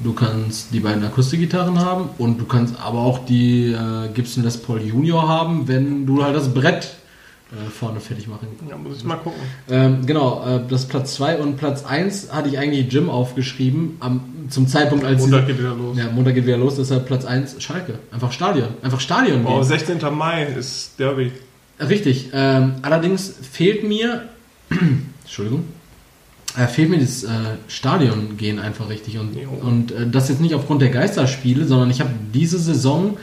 Du 0.00 0.12
kannst 0.12 0.72
die 0.72 0.78
beiden 0.78 1.02
Akustikgitarren 1.04 1.80
haben 1.80 2.10
und 2.18 2.38
du 2.40 2.44
kannst 2.44 2.74
aber 2.80 3.00
auch 3.00 3.24
die 3.24 3.72
äh, 3.72 4.08
Gibson 4.14 4.44
Les 4.44 4.56
Paul 4.56 4.80
Junior 4.80 5.26
haben, 5.26 5.66
wenn 5.66 6.06
du 6.06 6.22
halt 6.22 6.36
das 6.36 6.54
Brett 6.54 6.88
äh, 7.50 7.70
vorne 7.70 7.98
fertig 8.00 8.28
machen 8.28 8.46
Ja, 8.68 8.76
muss 8.76 8.98
ich 8.98 9.04
mal 9.04 9.16
gucken. 9.16 9.40
Ähm, 9.70 10.04
genau, 10.04 10.44
äh, 10.46 10.60
das 10.68 10.86
Platz 10.86 11.14
2 11.14 11.38
und 11.38 11.56
Platz 11.56 11.84
1 11.84 12.32
hatte 12.32 12.48
ich 12.50 12.58
eigentlich 12.58 12.92
Jim 12.92 13.08
aufgeschrieben, 13.08 13.96
am, 14.00 14.20
zum 14.50 14.66
Zeitpunkt, 14.68 15.04
als 15.04 15.22
Montag 15.22 15.46
geht 15.46 15.58
wieder 15.58 15.74
los. 15.74 15.96
ja, 15.96 16.10
Montag 16.10 16.34
geht 16.34 16.46
wieder 16.46 16.58
los, 16.58 16.76
deshalb 16.76 17.06
Platz 17.06 17.24
1 17.24 17.62
Schalke. 17.62 17.98
Einfach 18.12 18.32
Stadion. 18.32 18.68
Einfach 18.82 19.00
Stadion 19.00 19.46
gehen. 19.46 19.64
16. 19.64 19.98
Mai 20.12 20.44
ist 20.44 20.98
Derby. 20.98 21.32
Richtig. 21.80 22.30
Ähm, 22.34 22.74
allerdings 22.82 23.34
fehlt 23.50 23.82
mir, 23.82 24.28
Entschuldigung, 25.24 25.64
äh, 26.56 26.66
fehlt 26.66 26.90
mir 26.90 26.98
das 26.98 27.24
äh, 27.24 27.28
Stadion 27.68 28.36
gehen 28.36 28.58
einfach 28.58 28.88
richtig. 28.88 29.18
Und, 29.18 29.36
Jo. 29.36 29.48
und 29.62 29.92
äh, 29.92 30.08
das 30.10 30.28
jetzt 30.28 30.40
nicht 30.40 30.54
aufgrund 30.54 30.82
der 30.82 30.90
Geisterspiele, 30.90 31.64
sondern 31.66 31.90
ich 31.90 32.00
habe 32.00 32.10
diese 32.34 32.58
Saison 32.58 33.16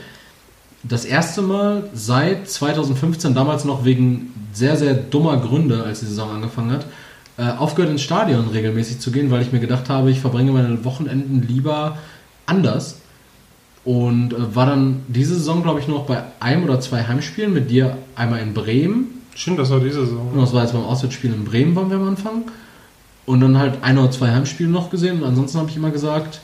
das 0.88 1.06
erste 1.06 1.42
Mal 1.42 1.90
seit 1.94 2.50
2015, 2.50 3.34
damals 3.34 3.66
noch 3.66 3.86
wegen 3.86 4.34
sehr, 4.54 4.78
sehr 4.78 4.94
dummer 4.94 5.38
Gründe, 5.38 5.84
als 5.84 6.02
die 6.02 6.06
Saison 6.06 6.32
angefangen 6.32 6.72
hat, 6.72 6.86
äh, 7.38 7.58
aufgehört 7.58 7.92
ins 7.92 8.02
Stadion 8.02 8.48
regelmäßig 8.48 9.00
zu 9.00 9.12
gehen, 9.12 9.32
weil 9.32 9.42
ich 9.42 9.52
mir 9.52 9.60
gedacht 9.60 9.90
habe, 9.90 10.12
ich 10.12 10.22
verbringe 10.22 10.52
meine 10.52 10.86
Wochenenden 10.86 11.46
lieber 11.48 11.98
anders. 12.46 13.00
Und 13.84 14.34
äh, 14.34 14.56
war 14.56 14.66
dann 14.66 15.02
diese 15.08 15.36
Saison, 15.36 15.64
glaube 15.64 15.80
ich, 15.80 15.88
nur 15.88 16.00
noch 16.00 16.06
bei 16.06 16.24
einem 16.40 16.64
oder 16.64 16.80
zwei 16.80 17.04
Heimspielen 17.04 17.54
mit 17.54 17.70
dir 17.70 17.98
einmal 18.16 18.40
in 18.40 18.54
Bremen 18.54 19.16
Stimmt, 19.36 19.60
das 19.60 19.70
war 19.70 19.82
diese 19.82 20.06
Saison. 20.06 20.32
und 20.32 20.40
das 20.40 20.54
war 20.54 20.64
jetzt 20.64 20.72
beim 20.72 20.84
Auswärtsspiel 20.84 21.34
in 21.34 21.44
Bremen, 21.44 21.76
waren 21.76 21.90
wir 21.90 21.98
am 21.98 22.08
Anfang. 22.08 22.44
Und 23.26 23.42
dann 23.42 23.58
halt 23.58 23.84
ein 23.84 23.98
oder 23.98 24.10
zwei 24.10 24.32
Heimspiele 24.32 24.70
noch 24.70 24.90
gesehen. 24.90 25.22
Und 25.22 25.28
ansonsten 25.28 25.60
habe 25.60 25.70
ich 25.70 25.76
immer 25.76 25.92
gesagt, 25.92 26.40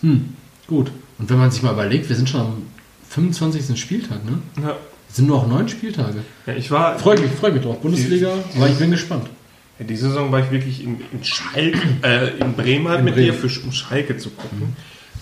hm, 0.00 0.30
gut. 0.66 0.90
Und 1.18 1.28
wenn 1.28 1.38
man 1.38 1.50
sich 1.50 1.62
mal 1.62 1.72
überlegt, 1.72 2.08
wir 2.08 2.16
sind 2.16 2.30
schon 2.30 2.40
am 2.40 2.62
25. 3.10 3.78
Spieltag, 3.78 4.24
ne? 4.24 4.38
Ja. 4.62 4.76
Es 5.08 5.16
sind 5.16 5.26
nur 5.26 5.38
noch 5.38 5.48
neun 5.48 5.68
Spieltage. 5.68 6.20
ja, 6.46 6.54
ich 6.54 6.70
war. 6.70 6.98
Freue 6.98 7.18
mich, 7.20 7.30
freue 7.32 7.50
mich 7.52 7.62
drauf. 7.62 7.80
Bundesliga, 7.80 8.32
aber 8.56 8.68
ich 8.68 8.78
bin 8.78 8.92
gespannt. 8.92 9.28
Ja, 9.78 9.84
die 9.84 9.96
Saison 9.96 10.30
war 10.30 10.40
ich 10.40 10.50
wirklich 10.52 10.84
in, 10.84 11.00
in 11.12 11.24
Schalke, 11.24 11.80
äh, 12.02 12.38
in 12.38 12.54
Bremen 12.54 12.86
halt 12.88 13.00
In 13.00 13.06
mit 13.06 13.14
Bremen. 13.14 13.26
dir, 13.26 13.34
für, 13.34 13.60
um 13.64 13.72
Schalke 13.72 14.16
zu 14.16 14.30
gucken. 14.30 14.76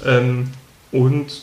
Ähm, 0.04 0.48
und 0.92 1.42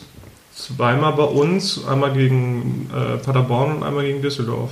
zweimal 0.54 1.12
bei 1.14 1.24
uns, 1.24 1.84
einmal 1.86 2.12
gegen 2.12 2.88
äh, 2.94 3.16
Paderborn 3.18 3.76
und 3.78 3.82
einmal 3.82 4.04
gegen 4.04 4.22
Düsseldorf. 4.22 4.70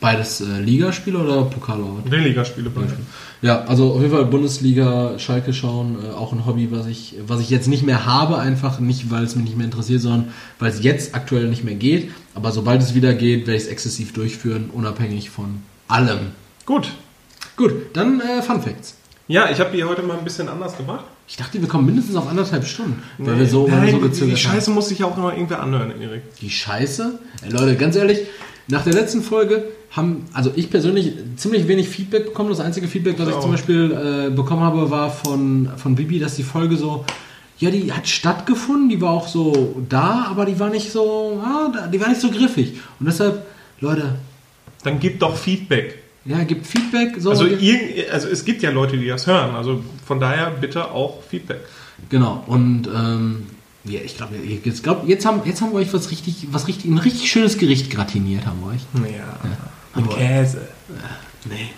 Beides 0.00 0.40
äh, 0.40 0.60
Ligaspiele 0.60 1.18
oder 1.18 1.42
Pokalort? 1.44 2.10
Die 2.10 2.16
Ligaspiele 2.16 2.70
beide. 2.70 2.96
Ja, 3.42 3.64
also 3.64 3.92
auf 3.92 4.00
jeden 4.00 4.12
Fall 4.12 4.24
Bundesliga, 4.24 5.18
Schalke 5.18 5.52
schauen, 5.52 5.98
äh, 6.02 6.14
auch 6.14 6.32
ein 6.32 6.46
Hobby, 6.46 6.70
was 6.70 6.86
ich, 6.86 7.16
was 7.26 7.40
ich 7.40 7.50
jetzt 7.50 7.68
nicht 7.68 7.84
mehr 7.84 8.06
habe, 8.06 8.38
einfach 8.38 8.80
nicht, 8.80 9.10
weil 9.10 9.24
es 9.24 9.36
mich 9.36 9.44
nicht 9.44 9.56
mehr 9.58 9.66
interessiert, 9.66 10.00
sondern 10.00 10.32
weil 10.58 10.70
es 10.70 10.82
jetzt 10.82 11.14
aktuell 11.14 11.48
nicht 11.48 11.64
mehr 11.64 11.74
geht. 11.74 12.10
Aber 12.34 12.50
sobald 12.50 12.80
es 12.80 12.94
wieder 12.94 13.12
geht, 13.12 13.46
werde 13.46 13.56
ich 13.56 13.64
es 13.64 13.68
exzessiv 13.68 14.14
durchführen, 14.14 14.70
unabhängig 14.72 15.28
von 15.28 15.62
allem. 15.86 16.32
Gut. 16.64 16.90
Gut, 17.56 17.72
dann 17.92 18.20
äh, 18.20 18.40
Fun 18.40 18.62
Facts. 18.62 18.96
Ja, 19.28 19.50
ich 19.50 19.60
habe 19.60 19.76
die 19.76 19.84
heute 19.84 20.02
mal 20.02 20.18
ein 20.18 20.24
bisschen 20.24 20.48
anders 20.48 20.76
gemacht. 20.76 21.04
Ich 21.28 21.36
dachte, 21.36 21.60
wir 21.60 21.68
kommen 21.68 21.86
mindestens 21.86 22.16
auf 22.16 22.26
anderthalb 22.26 22.64
Stunden, 22.64 23.00
weil 23.18 23.38
wir 23.38 23.46
so, 23.46 23.70
weil 23.70 23.70
wir 23.70 23.78
Nein, 23.78 23.90
so 23.90 23.96
die 23.98 24.08
gezögert 24.08 24.30
haben. 24.30 24.54
Scheiße 24.54 24.70
muss 24.72 24.88
sich 24.88 24.98
ja 24.98 25.06
auch 25.06 25.16
immer 25.16 25.32
irgendwer 25.32 25.62
anhören, 25.62 25.92
Erik. 26.00 26.22
Die 26.40 26.50
Scheiße? 26.50 27.20
Ey, 27.42 27.50
Leute, 27.50 27.76
ganz 27.76 27.94
ehrlich, 27.94 28.26
nach 28.68 28.84
der 28.84 28.92
letzten 28.94 29.22
Folge 29.22 29.64
haben, 29.90 30.26
also 30.32 30.52
ich 30.54 30.70
persönlich, 30.70 31.12
ziemlich 31.36 31.66
wenig 31.66 31.88
Feedback 31.88 32.26
bekommen. 32.26 32.50
Das 32.50 32.60
einzige 32.60 32.86
Feedback, 32.86 33.16
das 33.16 33.28
ich 33.28 33.40
zum 33.40 33.50
Beispiel 33.50 33.90
äh, 33.90 34.30
bekommen 34.30 34.62
habe, 34.62 34.90
war 34.90 35.10
von, 35.10 35.70
von 35.76 35.94
Bibi, 35.96 36.18
dass 36.20 36.36
die 36.36 36.44
Folge 36.44 36.76
so, 36.76 37.04
ja, 37.58 37.70
die 37.70 37.92
hat 37.92 38.06
stattgefunden, 38.08 38.88
die 38.88 39.00
war 39.00 39.10
auch 39.10 39.26
so 39.28 39.82
da, 39.88 40.26
aber 40.30 40.44
die 40.46 40.58
war 40.60 40.70
nicht 40.70 40.90
so, 40.92 41.40
ah, 41.44 41.88
die 41.88 42.00
war 42.00 42.08
nicht 42.08 42.20
so 42.20 42.30
griffig. 42.30 42.74
Und 43.00 43.06
deshalb, 43.06 43.44
Leute, 43.80 44.14
Dann 44.84 45.00
gib 45.00 45.18
doch 45.18 45.36
Feedback. 45.36 46.02
ja, 46.24 46.42
gibt 46.44 46.66
Feedback. 46.66 47.16
So, 47.18 47.30
Also, 47.30 47.46
irgend, 47.46 48.10
also 48.12 48.28
es 48.28 48.44
gibt 48.44 48.62
ja 48.62 48.70
Leute, 48.70 48.96
die 48.96 49.08
das 49.08 49.26
hören. 49.26 49.54
Also 49.56 49.82
von 50.06 50.20
daher 50.20 50.52
bitte 50.60 50.90
auch 50.90 51.22
Feedback. 51.28 51.60
Genau, 52.08 52.44
und 52.46 52.86
ähm, 52.86 53.46
ja, 53.84 54.00
ich 54.04 54.16
glaube, 54.16 54.36
jetzt, 54.36 54.82
glaub, 54.82 55.08
jetzt, 55.08 55.24
haben, 55.26 55.40
jetzt 55.44 55.60
haben 55.62 55.70
wir 55.72 55.78
euch 55.78 55.92
was 55.92 56.10
richtig, 56.10 56.48
was 56.50 56.68
richtig, 56.68 56.90
ein 56.90 56.98
richtig 56.98 57.30
schönes 57.30 57.56
Gericht 57.58 57.90
gratiniert, 57.90 58.46
haben 58.46 58.60
wir 58.60 58.68
euch. 58.72 59.10
Ja. 59.12 59.24
Aber- 59.94 60.02
Mit 60.06 60.10
Käse. 60.16 60.68
Nee, 61.48 61.70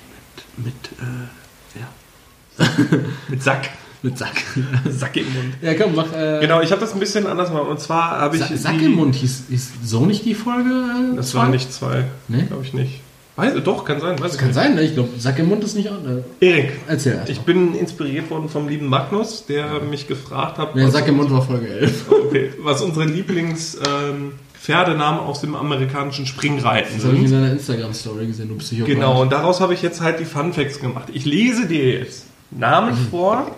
mit, 0.57 0.67
mit, 0.67 0.75
äh, 1.01 1.79
ja, 1.81 2.99
Mit 3.29 3.43
Sack. 3.43 3.71
mit 4.03 4.19
Sack. 4.19 4.43
Sack 4.91 5.17
im 5.17 5.33
Mund. 5.33 5.55
ja, 5.63 5.75
komm, 5.75 5.95
mach, 5.95 6.13
äh, 6.13 6.41
Genau, 6.41 6.61
ich 6.61 6.73
habe 6.73 6.81
das 6.81 6.93
ein 6.93 6.99
bisschen 6.99 7.27
anders 7.27 7.51
gemacht. 7.51 7.69
Und 7.69 7.79
zwar 7.81 8.19
habe 8.21 8.37
ich. 8.37 8.43
Sa 8.43 8.57
Sack 8.57 8.83
im 8.83 8.93
Mund 8.97 9.15
hieß, 9.15 9.45
hieß 9.49 9.71
so 9.85 10.05
nicht 10.05 10.25
die 10.25 10.35
Folge? 10.35 10.71
Äh, 11.13 11.17
Das 11.17 11.31
zwei? 11.31 11.39
war 11.39 11.49
nicht 11.51 11.73
zwei. 11.73 12.07
Nee? 12.29 12.43
Glaube 12.43 12.65
ich 12.65 12.73
nicht. 12.75 13.01
Weiß, 13.37 13.55
doch, 13.65 13.85
kann 13.85 14.01
sein. 14.01 14.13
Weiß 14.19 14.21
Das 14.21 14.33
ich 14.35 14.39
kann 14.39 14.49
nicht. 14.49 14.55
sein, 14.55 14.75
ne? 14.75 14.83
Ich 14.83 14.95
glaube, 14.95 15.09
Sack 15.19 15.39
im 15.39 15.49
Mund 15.49 15.65
ist 15.65 15.75
nicht 15.75 15.89
an. 15.91 16.25
Äh, 16.41 16.47
Erik, 16.47 16.73
erzähl 16.87 17.15
erst. 17.15 17.31
ich 17.31 17.41
bin 17.41 17.75
inspiriert 17.75 18.29
worden 18.31 18.49
vom 18.51 18.69
lieben 18.69 18.87
Magnus, 18.87 19.47
der 19.47 19.81
mich 19.81 20.07
gefragt 20.07 20.59
hat, 20.59 20.77
Ja, 20.77 20.85
was, 20.87 20.93
Sack 20.93 21.09
im 21.09 21.17
Mund 21.17 21.31
war 21.31 21.41
Folge 21.43 21.69
11. 21.69 22.05
okay, 22.11 22.51
was 22.61 22.83
unsere 22.83 23.07
Lieblings 23.07 23.77
ähm, 23.77 24.33
Pferdenamen 24.61 25.21
aus 25.21 25.41
dem 25.41 25.55
amerikanischen 25.55 26.27
Springreiten 26.27 26.93
Das 26.97 27.05
habe 27.07 27.15
ich 27.17 27.23
in 27.23 27.29
sind. 27.29 27.41
deiner 27.41 27.53
Instagram-Story 27.53 28.27
gesehen, 28.27 28.49
du 28.49 28.57
Psychopath. 28.59 28.95
Genau, 28.95 29.23
und 29.23 29.33
daraus 29.33 29.61
habe 29.61 29.73
ich 29.75 29.83
jetzt 29.83 30.01
halt 30.03 30.21
die 30.21 30.25
Fun 30.27 30.53
Facts 30.53 30.79
gemacht. 30.79 31.09
Ich 31.13 31.25
lese 31.25 31.67
dir 31.67 31.99
jetzt 32.01 32.27
Namen 32.51 32.95
vor 33.11 33.51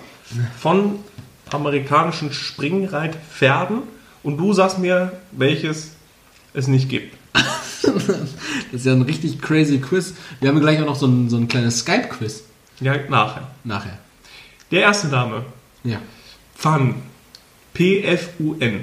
von 0.58 1.00
amerikanischen 1.50 2.32
Springreitpferden 2.32 3.78
und 4.22 4.38
du 4.38 4.52
sagst 4.52 4.78
mir, 4.78 5.12
welches 5.32 5.90
es 6.54 6.68
nicht 6.68 6.88
gibt. 6.88 7.16
Das 8.72 8.80
ist 8.80 8.86
ja 8.86 8.92
ein 8.92 9.02
richtig 9.02 9.40
crazy 9.40 9.78
Quiz. 9.78 10.14
Wir 10.40 10.48
haben 10.50 10.60
gleich 10.60 10.80
auch 10.80 10.86
noch 10.86 10.96
so 10.96 11.06
ein, 11.06 11.28
so 11.30 11.36
ein 11.36 11.48
kleines 11.48 11.80
Skype-Quiz 11.80 12.42
Ja, 12.80 12.96
nachher. 13.08 13.50
nachher. 13.64 13.98
Der 14.70 14.80
erste 14.82 15.08
Name, 15.08 15.44
Ja. 15.84 16.00
Fun. 16.54 16.94
P-F-U-N. 17.74 18.80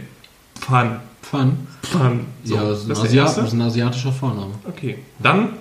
Fun. 0.60 1.00
Fun. 1.22 1.68
Fun. 1.84 2.26
So, 2.44 2.56
ja, 2.56 2.64
das 2.64 2.80
ist, 2.80 2.86
ein 2.86 2.90
das 2.90 3.00
Asiat, 3.00 3.38
das 3.38 3.48
ist 3.48 3.54
ein 3.54 3.62
asiatischer 3.62 4.12
Vorname. 4.12 4.54
Okay. 4.68 5.00
Dann 5.20 5.54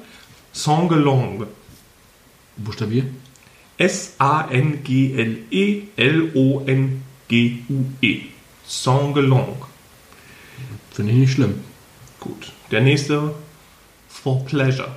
Songelong. 0.53 1.47
Buchstabier. 2.57 3.05
E 3.79 3.85
S-A-N-G-L-E-L-O-N-G-U-E. 6.91 8.21
Songelong. 8.67 9.57
Finde 10.93 11.13
ich 11.13 11.19
nicht 11.19 11.33
schlimm. 11.33 11.55
Gut. 12.19 12.53
Der 12.71 12.81
nächste 12.81 13.35
For 14.09 14.45
Pleasure. 14.45 14.91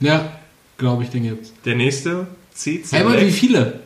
Ja, 0.00 0.38
glaube 0.78 1.04
ich, 1.04 1.10
den 1.10 1.24
gibt's. 1.24 1.52
Der 1.64 1.74
nächste 1.74 2.26
C-Select. 2.52 2.92
Hey, 2.92 3.02
aber 3.02 3.20
wie 3.20 3.32
viele? 3.32 3.80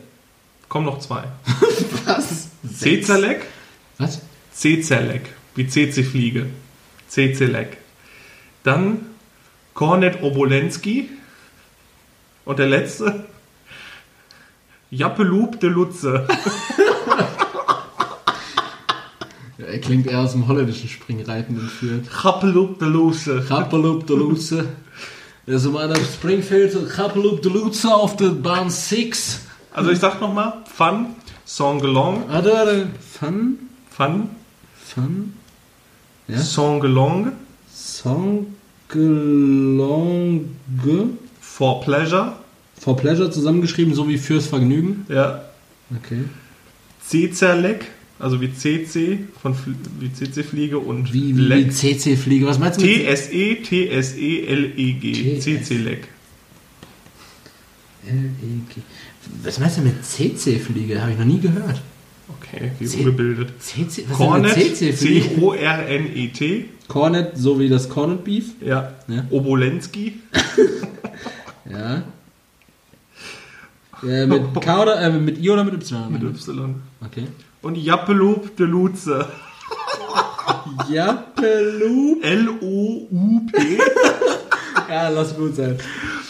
Kommen 0.69 0.85
noch 0.85 0.99
zwei. 0.99 1.23
Was? 2.05 2.49
C-Select. 2.77 3.45
Was? 3.97 4.21
C-Select. 4.53 5.27
Wie 5.55 5.67
CC-Fliege. 5.67 6.47
C-Select. 7.07 7.77
Dann 8.63 9.05
Kornet 9.73 10.21
Obolensky. 10.21 11.09
Und 12.45 12.59
der 12.59 12.67
letzte 12.67 13.27
Jappeloop 14.91 15.59
de 15.59 15.69
Lutze. 15.69 16.27
Er 19.71 19.79
klingt 19.79 20.07
eher 20.07 20.19
aus 20.19 20.33
dem 20.33 20.47
holländischen 20.47 20.89
Springreiten 20.89 21.59
entführt. 21.59 22.05
Jappeloop 22.23 22.79
de 22.79 22.87
Lutze. 22.89 23.43
Grappeloop 23.47 24.05
de 24.07 24.15
Loetse. 24.17 24.65
Das 25.47 25.63
ist 25.65 25.71
meiner 25.71 25.95
Springfield 25.95 26.89
Grappeloop 26.89 27.41
de 27.41 27.51
Loetse 27.51 27.91
auf 27.93 28.15
der 28.17 28.29
Bahn 28.29 28.69
6. 28.69 29.41
Also 29.73 29.91
ich 29.91 29.99
sag 29.99 30.19
nochmal, 30.21 30.53
Fun, 30.65 31.07
Songelong, 31.45 32.23
Warte, 32.29 32.51
warte. 32.51 32.87
Fun? 33.19 33.57
Fun, 33.89 34.29
Fun? 34.85 35.33
Ja? 36.27 36.37
Songelong, 36.39 37.31
Songelonge. 37.73 38.45
For 41.39 41.81
Pleasure, 41.81 42.33
For 42.79 42.97
Pleasure 42.97 43.29
zusammengeschrieben, 43.31 43.93
so 43.93 44.07
wie 44.09 44.17
fürs 44.17 44.47
Vergnügen. 44.47 45.05
ja, 45.09 45.43
Okay. 46.03 46.23
Cezerleck, 47.05 47.91
also 48.21 48.39
wie 48.41 48.53
CC, 48.53 49.19
von 49.41 49.53
Fl- 49.53 49.75
wie 49.99 50.11
CC-Fliege 50.13 50.77
und 50.79 51.11
Wie, 51.13 51.35
wie, 51.35 51.49
wie. 51.49 51.69
CC-Fliege. 51.69 52.45
Was 52.47 52.59
meinst 52.59 52.79
du 52.81 52.85
mit 52.85 52.95
T-S-E, 52.95 53.55
T-S-E-L-E-G, 53.55 55.37
TS. 55.39 55.43
CC-Leck. 55.43 56.07
L-E-G. 58.07 58.81
Was 59.43 59.59
meinst 59.59 59.77
du 59.77 59.81
mit 59.81 60.03
CC-Fliege? 60.03 61.01
Habe 61.01 61.11
ich 61.13 61.17
noch 61.17 61.25
nie 61.25 61.39
gehört. 61.39 61.81
Okay, 62.39 62.71
wie 62.79 62.85
C- 62.85 62.99
ungebildet. 62.99 63.49
CC, 63.61 64.05
was 64.09 64.17
Cornet? 64.17 64.53
C-O-R-N-E-T, 64.77 66.65
Cornet, 66.87 67.37
so 67.37 67.59
wie 67.59 67.69
das 67.69 67.89
Cornet 67.89 68.23
Beef. 68.23 68.45
ja, 68.65 68.93
Ja. 69.07 69.25
Obolensky, 69.29 70.13
Ja. 71.69 72.03
Äh, 74.03 74.25
mit 74.25 74.41
K 74.61 74.81
oder 74.81 74.99
äh, 75.01 75.11
mit 75.11 75.37
I 75.39 75.49
oder 75.51 75.63
mit 75.63 75.75
Y? 75.75 76.11
mit 76.11 76.23
Y. 76.23 76.75
Okay. 77.05 77.23
Und 77.61 77.77
Jappeloop 77.77 78.55
de 78.57 78.65
Lutze, 78.65 79.27
Jappeloop. 80.89 82.23
L-O-U-P. 82.23 83.57
Ja, 84.89 85.07
lass 85.09 85.35
gut 85.37 85.55
sein. 85.55 85.77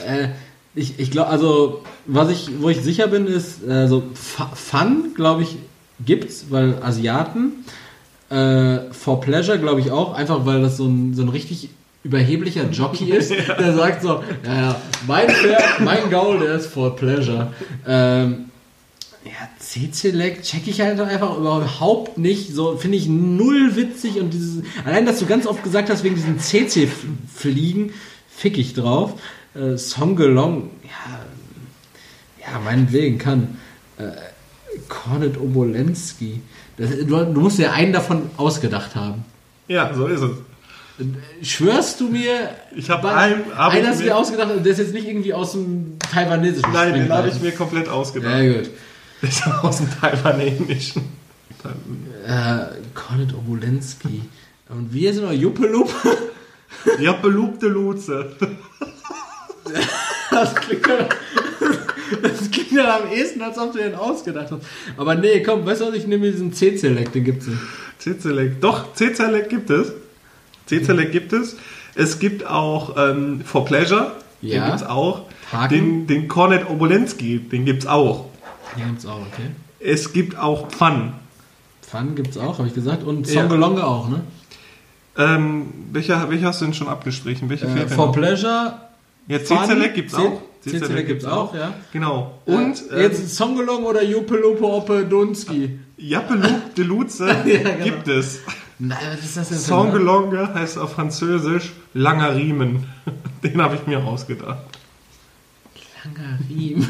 Äh, 0.05 0.29
ich 0.75 0.99
ich 0.99 1.09
glaube, 1.09 1.29
also, 1.29 1.83
was 2.05 2.29
ich, 2.29 2.49
wo 2.59 2.69
ich 2.69 2.79
sicher 2.81 3.07
bin, 3.07 3.25
ist, 3.25 3.67
also, 3.67 4.03
Fu- 4.13 4.55
Fun, 4.55 5.13
glaube 5.15 5.41
ich, 5.43 5.57
gibt's, 6.05 6.45
weil 6.49 6.75
Asiaten. 6.83 7.65
Äh, 8.29 8.91
For 8.91 9.19
Pleasure, 9.19 9.57
glaube 9.57 9.79
ich 9.81 9.89
auch, 9.91 10.13
einfach 10.13 10.45
weil 10.45 10.61
das 10.61 10.77
so 10.77 10.85
ein, 10.85 11.15
so 11.15 11.23
ein 11.23 11.29
richtig 11.29 11.69
überheblicher 12.03 12.69
Jockey 12.69 13.11
ist, 13.11 13.31
der 13.59 13.73
sagt 13.73 14.03
so, 14.03 14.23
ja, 14.45 14.53
ja, 14.61 14.81
mein 15.07 15.27
Pferd, 15.29 15.79
mein 15.79 16.09
Gaul, 16.11 16.39
der 16.39 16.55
ist 16.55 16.67
for 16.67 16.95
pleasure. 16.95 17.51
Ähm, 17.87 18.45
ja, 19.25 19.31
C-Select 19.71 20.43
check 20.43 20.67
ich 20.67 20.81
halt 20.81 20.99
einfach 20.99 21.37
überhaupt 21.37 22.17
nicht. 22.17 22.53
So 22.53 22.75
finde 22.77 22.97
ich 22.97 23.07
null 23.07 23.75
witzig 23.77 24.19
und 24.19 24.33
dieses, 24.33 24.63
allein, 24.85 25.05
dass 25.05 25.19
du 25.19 25.25
ganz 25.25 25.47
oft 25.47 25.63
gesagt 25.63 25.89
hast, 25.89 26.03
wegen 26.03 26.15
diesen 26.15 26.39
CC-Fliegen, 26.39 27.93
fick 28.35 28.57
ich 28.57 28.73
drauf. 28.73 29.13
Äh, 29.55 29.77
Songelong, 29.77 30.69
ja, 30.83 31.19
ja, 32.53 32.59
meinetwegen 32.59 33.17
kann. 33.17 33.57
Äh, 33.97 34.11
Kornet 34.89 35.37
Obolensky. 35.39 36.41
Das, 36.77 36.89
du, 36.89 37.05
du 37.05 37.39
musst 37.41 37.59
ja 37.59 37.71
einen 37.71 37.93
davon 37.93 38.29
ausgedacht 38.37 38.95
haben. 38.95 39.23
Ja, 39.69 39.93
so 39.93 40.07
ist 40.07 40.21
es. 40.21 40.31
Schwörst 41.47 41.99
du 42.01 42.09
mir, 42.09 42.49
Ich 42.75 42.89
habe 42.89 43.09
einen, 43.09 43.43
hab 43.55 43.71
hast 43.73 43.99
du 43.99 44.03
mir- 44.03 44.03
dir 44.09 44.17
ausgedacht, 44.17 44.49
der 44.63 44.71
ist 44.71 44.77
jetzt 44.79 44.93
nicht 44.93 45.07
irgendwie 45.07 45.33
aus 45.33 45.53
dem 45.53 45.97
taiwanesischen 45.99 46.71
Nein, 46.73 46.93
den 46.93 47.11
habe 47.11 47.29
ich 47.29 47.39
mir 47.41 47.51
komplett 47.53 47.87
ausgedacht. 47.87 48.37
Ja, 48.43 48.53
gut. 48.53 48.69
Ist 49.21 49.45
aus 49.47 49.77
dem 49.77 49.87
Taiwanesischen. 49.99 51.03
Äh, 52.25 52.57
Kornet 52.95 53.33
Obolensky. 53.35 54.21
Und 54.69 54.93
wir 54.93 55.13
sind 55.13 55.23
noch 55.25 55.31
Juppelup. 55.33 55.93
Ja, 56.99 57.13
belubte 57.13 57.67
Luze. 57.67 58.35
Das 60.31 60.55
klingt, 60.55 60.87
ja, 60.87 61.07
das 62.21 62.49
klingt 62.51 62.71
ja 62.71 62.97
am 62.97 63.11
ehesten, 63.11 63.41
als 63.41 63.57
ob 63.57 63.73
du 63.73 63.79
den 63.79 63.95
ausgedacht 63.95 64.49
hast. 64.51 64.61
Aber 64.97 65.15
nee, 65.15 65.43
komm, 65.43 65.65
weißt 65.65 65.81
du 65.81 65.87
was, 65.87 65.93
ich 65.95 66.07
nehme 66.07 66.31
diesen 66.31 66.51
C-Select, 66.53 67.13
den 67.15 67.23
gibt's 67.25 67.47
nicht. 67.47 67.59
C-Select. 67.99 68.63
Doch, 68.63 68.93
C-Select 68.93 69.49
gibt 69.49 69.69
es. 69.69 69.91
C-Select 70.67 71.11
gibt 71.11 71.33
es. 71.33 71.57
Es 71.95 72.19
gibt 72.19 72.45
auch 72.47 72.95
ähm, 72.97 73.41
For 73.45 73.65
Pleasure. 73.65 74.13
Den 74.41 74.49
Ja. 74.49 74.65
gibt 74.67 74.77
es 74.81 74.87
auch. 74.87 75.25
Haken. 75.51 75.73
Den, 75.73 76.07
den 76.07 76.27
Kornet 76.29 76.69
Obolensky, 76.69 77.39
den 77.39 77.65
gibt 77.65 77.83
es 77.83 77.87
auch. 77.87 78.29
Den 78.77 78.87
gibt's 78.89 79.05
auch, 79.05 79.19
okay. 79.21 79.49
Es 79.79 80.13
gibt 80.13 80.37
auch 80.37 80.71
Fun. 80.71 81.13
Fun 81.81 82.15
gibt's 82.15 82.37
auch, 82.37 82.57
habe 82.57 82.67
ich 82.67 82.73
gesagt. 82.73 83.03
Und 83.03 83.27
Ja. 83.27 83.41
Songelonge 83.41 83.83
auch, 83.85 84.07
ne? 84.09 84.21
Ähm, 85.17 85.65
welcher, 85.91 86.29
welcher 86.29 86.47
hast 86.47 86.61
du 86.61 86.65
denn 86.65 86.73
schon 86.73 86.87
abgestrichen? 86.87 87.49
Welche 87.49 87.65
Äh, 87.65 87.87
for 87.87 88.07
noch? 88.07 88.13
Pleasure. 88.13 88.73
Ja, 89.27 89.39
Fun, 89.39 89.57
C-Select 89.59 89.95
gibt 89.95 90.11
es 90.11 90.17
C- 90.17 90.21
auch. 90.21 90.41
C-Select 90.61 91.07
gibt's 91.07 91.25
auch, 91.25 91.53
ja. 91.55 91.73
Genau. 91.91 92.39
Und 92.45 92.55
Und 92.55 92.91
äh, 92.91 93.01
jetzt 93.03 93.35
Songelong 93.35 93.83
oder 93.83 94.03
Jupelupe 94.03 94.63
Oppe 94.63 95.05
Dunski. 95.05 95.79
Jappeloup 95.97 96.73
de 96.75 96.85
Luze 96.85 97.25
genau. 97.45 97.83
gibt 97.83 98.07
es. 98.07 98.39
Nein, 98.79 98.97
was 99.11 99.23
ist 99.25 99.37
das 99.37 99.49
denn? 99.49 99.57
Songelonge 99.59 100.53
heißt 100.53 100.77
auf 100.77 100.93
Französisch 100.93 101.73
langer 101.93 102.35
Riemen. 102.35 102.85
Den 103.43 103.61
habe 103.61 103.75
ich 103.75 103.85
mir 103.85 103.99
ausgedacht. 104.03 104.59
Langer 106.03 106.39
Riemen. 106.49 106.87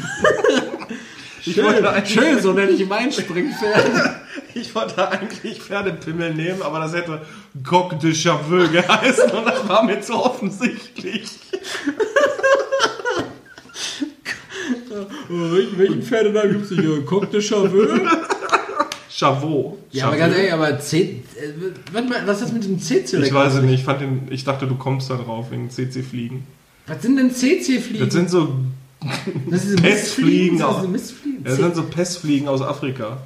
Ich 1.44 1.56
wollte 1.56 1.76
Schön, 1.78 1.86
eigentlich- 1.86 2.14
schön, 2.14 2.40
so 2.40 2.52
nenne 2.52 2.70
ich 2.70 2.86
mein 2.88 3.12
Springpferd. 3.12 4.20
Ich 4.54 4.74
wollte 4.74 5.10
eigentlich 5.10 5.62
Pferdepimmel 5.62 6.34
nehmen, 6.34 6.60
aber 6.60 6.80
das 6.80 6.94
hätte 6.94 7.22
Coq 7.64 7.98
de 8.00 8.14
Chaveux 8.14 8.70
geheißen 8.70 9.30
und 9.30 9.46
das 9.46 9.66
war 9.66 9.82
mir 9.82 10.00
zu 10.02 10.12
offensichtlich. 10.14 11.24
Welchen, 15.28 15.78
welchen 15.78 16.02
Pferdenamen 16.02 16.52
gibt's 16.52 16.68
hier? 16.68 17.02
Coq 17.04 17.30
de 17.30 17.40
Chaveux? 17.40 17.88
Chavot. 19.10 19.78
Ja, 19.90 20.08
aber 20.08 20.16
ganz 20.16 20.34
ehrlich, 20.36 20.52
aber 20.52 20.78
C. 20.80 21.22
Äh, 21.36 21.52
was 22.26 22.36
ist 22.36 22.42
das 22.46 22.52
mit 22.52 22.64
dem 22.64 22.78
C-Select? 22.78 23.28
Ich 23.28 23.34
weiß 23.34 23.54
es 23.54 23.62
nicht, 23.62 23.74
ich, 23.74 23.84
fand 23.84 24.00
den, 24.00 24.28
ich 24.30 24.44
dachte, 24.44 24.66
du 24.66 24.74
kommst 24.76 25.10
da 25.10 25.16
drauf 25.16 25.50
wegen 25.50 25.70
CC-Fliegen. 25.70 26.46
Was 26.86 27.02
sind 27.02 27.16
denn 27.16 27.30
CC-Fliegen? 27.30 28.04
Das 28.04 28.12
sind 28.12 28.28
so, 28.30 28.54
Das 29.50 29.62
sind 29.62 29.70
diese 29.72 29.76
Pestfliegen 29.76 30.62
auch. 30.62 30.80
Diese 30.80 30.88
Mistfliegen. 30.88 31.44
das 31.44 31.56
sind 31.56 31.74
so 31.74 31.82
Pestfliegen 31.84 32.48
aus 32.48 32.62
Afrika. 32.62 33.18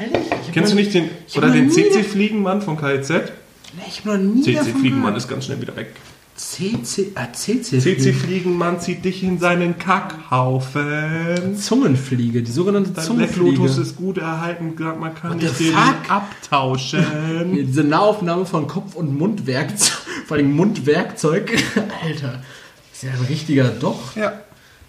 Ehrlich? 0.00 0.28
Kennst 0.52 0.72
du 0.72 0.76
nicht 0.76 0.94
den, 0.94 1.10
oder 1.36 1.50
den 1.50 1.70
CC-Fliegenmann 1.70 2.62
von 2.62 2.76
KIZ? 2.76 3.10
Nee, 3.10 3.82
Ich 3.88 4.04
habe 4.04 4.18
noch 4.18 4.34
nie 4.34 4.42
CC-Fliegenmann 4.42 5.16
ist 5.16 5.28
ganz 5.28 5.46
schnell 5.46 5.60
wieder 5.60 5.76
weg. 5.76 5.94
CC, 6.40 7.12
ah, 7.16 7.30
CC. 7.32 7.80
CC-Fliegenmann 7.80 8.80
zieht 8.80 9.04
dich 9.04 9.22
in 9.22 9.38
seinen 9.38 9.78
Kackhaufen. 9.78 11.54
Zungenfliege, 11.56 12.42
die 12.42 12.50
sogenannte 12.50 12.90
Dein 12.90 12.94
Black 12.94 13.06
Zungenfliege. 13.06 13.58
Lotus 13.58 13.76
ist 13.76 13.96
gut 13.96 14.16
erhalten, 14.16 14.74
man 14.98 15.14
kann 15.14 15.36
nicht 15.36 15.60
den 15.60 15.74
abtauschen. 16.08 17.04
Diese 17.66 17.84
Nahaufnahme 17.84 18.46
von 18.46 18.66
Kopf- 18.66 18.94
und 18.94 19.18
Mundwerkzeug, 19.18 19.98
vor 20.26 20.38
allem 20.38 20.52
Mundwerkzeug. 20.52 21.52
Alter, 22.02 22.42
ist 22.90 23.02
ja 23.02 23.10
ein 23.10 23.26
richtiger 23.28 23.68
Doch. 23.68 24.16
ja. 24.16 24.40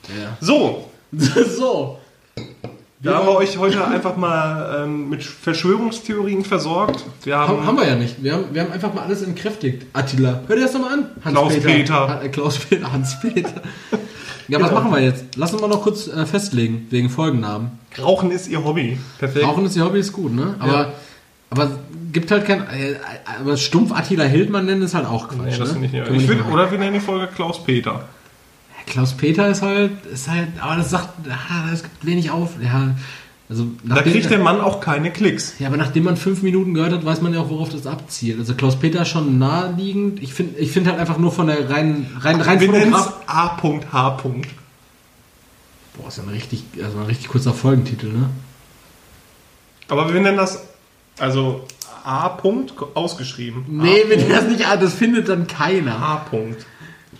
Ja. 0.09 0.37
So, 0.41 0.89
so. 1.57 1.97
da 3.01 3.15
haben 3.15 3.27
wir 3.27 3.35
euch 3.35 3.57
heute 3.57 3.85
einfach 3.85 4.15
mal 4.17 4.83
ähm, 4.83 5.09
mit 5.09 5.23
Verschwörungstheorien 5.23 6.43
versorgt. 6.45 7.03
Wir 7.23 7.37
haben, 7.37 7.65
Haben, 7.65 7.77
wir 7.77 7.87
ja 7.87 7.95
nicht. 7.95 8.21
Wir 8.23 8.33
haben, 8.33 8.45
wir 8.51 8.61
haben 8.63 8.71
einfach 8.71 8.93
mal 8.93 9.03
alles 9.03 9.21
entkräftigt. 9.21 9.85
Attila, 9.93 10.41
hör 10.47 10.55
dir 10.55 10.63
das 10.63 10.73
nochmal 10.73 10.93
an. 10.93 11.05
Klaus-Peter. 11.23 12.21
Äh, 12.23 12.29
Klaus-Peter, 12.29 12.91
Hans-Peter. 12.91 13.61
Ja, 14.47 14.59
was 14.59 14.69
Genau. 14.69 14.81
machen 14.81 14.91
wir 14.91 14.99
jetzt? 15.01 15.25
Lass 15.37 15.53
uns 15.53 15.61
mal 15.61 15.67
noch 15.69 15.81
kurz 15.83 16.07
äh, 16.07 16.25
festlegen, 16.25 16.87
wegen 16.89 17.09
Folgennamen. 17.09 17.71
Rauchen 17.97 18.31
ist 18.31 18.47
ihr 18.49 18.63
Hobby. 18.63 18.97
Perfekt. 19.19 19.45
Rauchen 19.45 19.65
ist 19.65 19.75
ihr 19.77 19.85
Hobby, 19.85 19.99
ist 19.99 20.11
gut, 20.11 20.33
ne? 20.33 20.55
Aber, 20.59 20.73
Ja. 20.73 20.91
aber 21.51 21.71
gibt 22.11 22.31
halt 22.31 22.45
kein. 22.45 22.61
Äh, 22.61 22.95
aber 23.39 23.55
stumpf 23.55 23.93
Attila 23.93 24.23
Hildmann 24.25 24.65
nennen 24.65 24.81
ist 24.81 24.93
halt 24.93 25.05
auch 25.05 25.29
Quatsch. 25.29 25.51
Nee, 25.51 25.57
das 25.57 25.69
ne? 25.69 25.73
finde 25.73 25.85
ich 25.87 25.93
wir 25.93 26.03
Ich 26.05 26.11
nicht 26.11 26.27
find, 26.27 26.41
machen. 26.41 26.53
oder 26.53 26.69
wir 26.71 26.77
nennen 26.79 26.93
die 26.95 26.99
Folge 26.99 27.27
Klaus-Peter. 27.33 28.05
Klaus-Peter 28.85 29.47
ist 29.49 29.61
halt, 29.61 30.05
ist 30.05 30.27
halt, 30.27 30.49
aber 30.59 30.75
das 30.75 30.89
sagt, 30.89 31.09
das 31.69 31.83
gibt 31.83 32.05
wenig 32.05 32.31
auf. 32.31 32.51
Ja, 32.61 32.95
also 33.49 33.67
Da 33.83 34.01
kriegt 34.01 34.29
der 34.29 34.39
Mann 34.39 34.61
auch 34.61 34.79
keine 34.79 35.11
Klicks. 35.11 35.55
ja, 35.59 35.67
aber 35.67 35.77
nachdem 35.77 36.03
man 36.05 36.17
fünf 36.17 36.41
Minuten 36.41 36.73
gehört 36.73 36.93
hat, 36.93 37.05
weiß 37.05 37.21
man 37.21 37.33
ja 37.33 37.41
auch, 37.41 37.49
worauf 37.49 37.69
das 37.69 37.85
abzielt. 37.85 38.39
Also 38.39 38.53
Klaus-Peter 38.55 39.01
ist 39.01 39.09
schon 39.09 39.37
naheliegend. 39.39 40.21
Ich 40.21 40.33
finde 40.33 40.57
ich 40.59 40.71
find 40.71 40.87
halt 40.87 40.99
einfach 40.99 41.17
nur 41.17 41.31
von 41.31 41.47
der 41.47 41.69
rein, 41.69 42.07
rein, 42.19 42.39
rein 42.41 42.59
Wir 42.59 42.71
nennen 42.71 42.93
es 42.93 42.99
Fotograf- 42.99 43.13
A.H. 43.27 44.17
Boah, 45.97 46.07
ist 46.07 46.17
ja 46.17 46.23
ein 46.23 46.29
richtig, 46.29 46.63
also 46.81 46.97
ein 46.99 47.05
richtig 47.05 47.27
kurzer 47.27 47.53
Folgentitel, 47.53 48.07
ne? 48.07 48.29
Aber 49.89 50.13
wir 50.13 50.21
nennen 50.21 50.37
das 50.37 50.63
also 51.19 51.65
A. 52.03 52.27
-Punkt 52.27 52.71
ausgeschrieben. 52.95 53.65
Nee, 53.67 54.05
wenn 54.07 54.27
das 54.29 54.45
nicht, 54.45 54.65
ah, 54.65 54.77
das 54.77 54.93
findet 54.93 55.29
dann 55.29 55.47
keiner. 55.47 55.97
A. 55.97 56.25
-Punkt. 56.31 56.65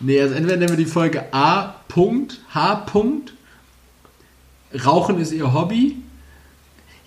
Nee, 0.02 0.22
also 0.22 0.36
entweder 0.36 0.58
nennen 0.58 0.72
wir 0.72 0.78
die 0.78 0.86
Folge 0.86 1.34
A. 1.34 1.76
H. 2.54 2.86
Rauchen 4.86 5.20
ist 5.20 5.32
ihr 5.34 5.54
Hobby. 5.54 5.98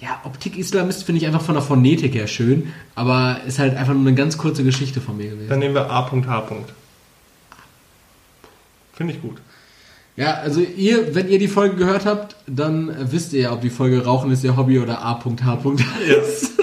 Ja, 0.01 0.21
Optik-Islamist 0.25 1.05
finde 1.05 1.21
ich 1.21 1.27
einfach 1.27 1.41
von 1.41 1.55
der 1.55 1.62
Phonetik 1.62 2.15
her 2.15 2.27
schön, 2.27 2.73
aber 2.95 3.41
ist 3.47 3.59
halt 3.59 3.75
einfach 3.75 3.95
nur 3.95 4.07
eine 4.07 4.15
ganz 4.15 4.37
kurze 4.37 4.62
Geschichte 4.62 5.01
von 5.01 5.16
mir 5.16 5.31
gewesen. 5.31 5.49
Dann 5.49 5.61
nehmen 5.61 5.75
wir 5.75 5.91
A.H. 5.91 6.49
Finde 8.93 9.15
ich 9.15 9.23
gut. 9.23 9.39
Ja, 10.16 10.35
also 10.35 10.61
ihr, 10.61 11.15
wenn 11.15 11.29
ihr 11.29 11.39
die 11.39 11.49
Folge 11.49 11.77
gehört 11.77 12.07
habt, 12.07 12.37
dann 12.47 12.95
wisst 13.11 13.33
ihr 13.33 13.41
ja, 13.41 13.53
ob 13.53 13.62
die 13.62 13.71
Folge 13.71 14.05
Rauchen 14.05 14.31
ist 14.31 14.45
ihr 14.45 14.57
Hobby 14.57 14.79
oder 14.79 15.03
A.H. 15.03 15.59
ist. 16.07 16.53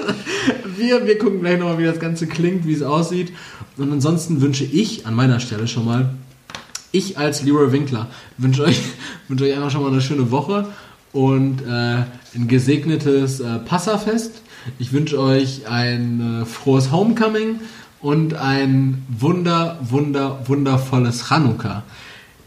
Wir, 0.77 1.05
wir 1.05 1.19
gucken 1.19 1.41
gleich 1.41 1.59
nochmal, 1.59 1.77
wie 1.77 1.83
das 1.83 1.99
Ganze 1.99 2.25
klingt, 2.25 2.65
wie 2.65 2.73
es 2.73 2.81
aussieht. 2.81 3.31
Und 3.77 3.91
ansonsten 3.91 4.41
wünsche 4.41 4.63
ich 4.63 5.05
an 5.05 5.13
meiner 5.13 5.39
Stelle 5.39 5.67
schon 5.67 5.85
mal, 5.85 6.09
ich 6.91 7.17
als 7.17 7.43
Leroy 7.43 7.71
Winkler, 7.71 8.07
wünsche 8.37 8.63
euch, 8.63 8.81
wünsche 9.27 9.45
euch 9.45 9.53
einfach 9.53 9.71
schon 9.71 9.83
mal 9.83 9.91
eine 9.91 10.01
schöne 10.01 10.31
Woche 10.31 10.67
und 11.13 11.61
äh, 11.61 12.03
ein 12.35 12.47
gesegnetes 12.47 13.39
äh, 13.39 13.59
Passafest. 13.59 14.41
Ich 14.79 14.93
wünsche 14.93 15.19
euch 15.19 15.67
ein 15.67 16.41
äh, 16.41 16.45
frohes 16.45 16.91
Homecoming 16.91 17.59
und 18.01 18.33
ein 18.33 19.05
wunder, 19.07 19.79
wunder, 19.81 20.39
wundervolles 20.45 21.27
Chanukka. 21.27 21.83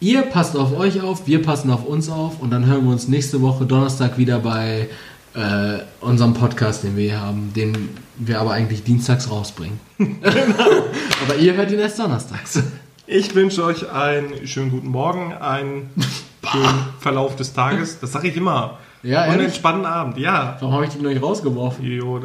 Ihr 0.01 0.23
passt 0.23 0.57
auf 0.57 0.77
euch 0.77 1.01
auf, 1.01 1.27
wir 1.27 1.43
passen 1.43 1.71
auf 1.71 1.87
uns 1.87 2.09
auf 2.09 2.41
und 2.41 2.51
dann 2.51 2.67
hören 2.67 2.85
wir 2.85 2.93
uns 2.93 3.09
nächste 3.09 3.41
Woche 3.41 3.65
Donnerstag 3.65 4.19
wieder 4.19 4.39
bei 4.41 4.89
äh, 5.35 5.79
unserem 6.01 6.35
Podcast, 6.35 6.85
den 6.85 6.97
wir 6.97 7.05
hier 7.05 7.21
haben, 7.21 7.53
den 7.55 7.89
wir 8.17 8.41
aber 8.41 8.53
eigentlich 8.53 8.85
dienstags 8.85 9.31
rausbringen. 9.31 9.81
aber 9.99 11.37
ihr 11.41 11.55
hört 11.55 11.71
ihn 11.71 11.79
erst 11.79 11.99
donnerstags. 11.99 12.63
Ich 13.07 13.35
wünsche 13.35 13.63
euch 13.65 13.91
einen 13.91 14.47
schönen 14.47 14.71
guten 14.71 14.89
Morgen, 14.89 15.35
einen 15.35 15.91
schönen 16.51 16.87
Verlauf 17.01 17.37
des 17.37 17.53
Tages. 17.53 18.01
Das 18.01 18.13
sage 18.13 18.29
ich 18.29 18.37
immer. 18.37 18.79
Ja, 19.03 19.25
Und 19.25 19.31
einen 19.33 19.45
entspannten 19.45 19.85
Abend. 19.85 20.17
Ja. 20.17 20.57
Warum 20.61 20.75
habe 20.75 20.87
ich 20.87 20.91
die 20.93 21.03
noch 21.03 21.11
nicht 21.11 21.23
rausgeworfen? 21.23 21.85
Idiot. 21.85 22.23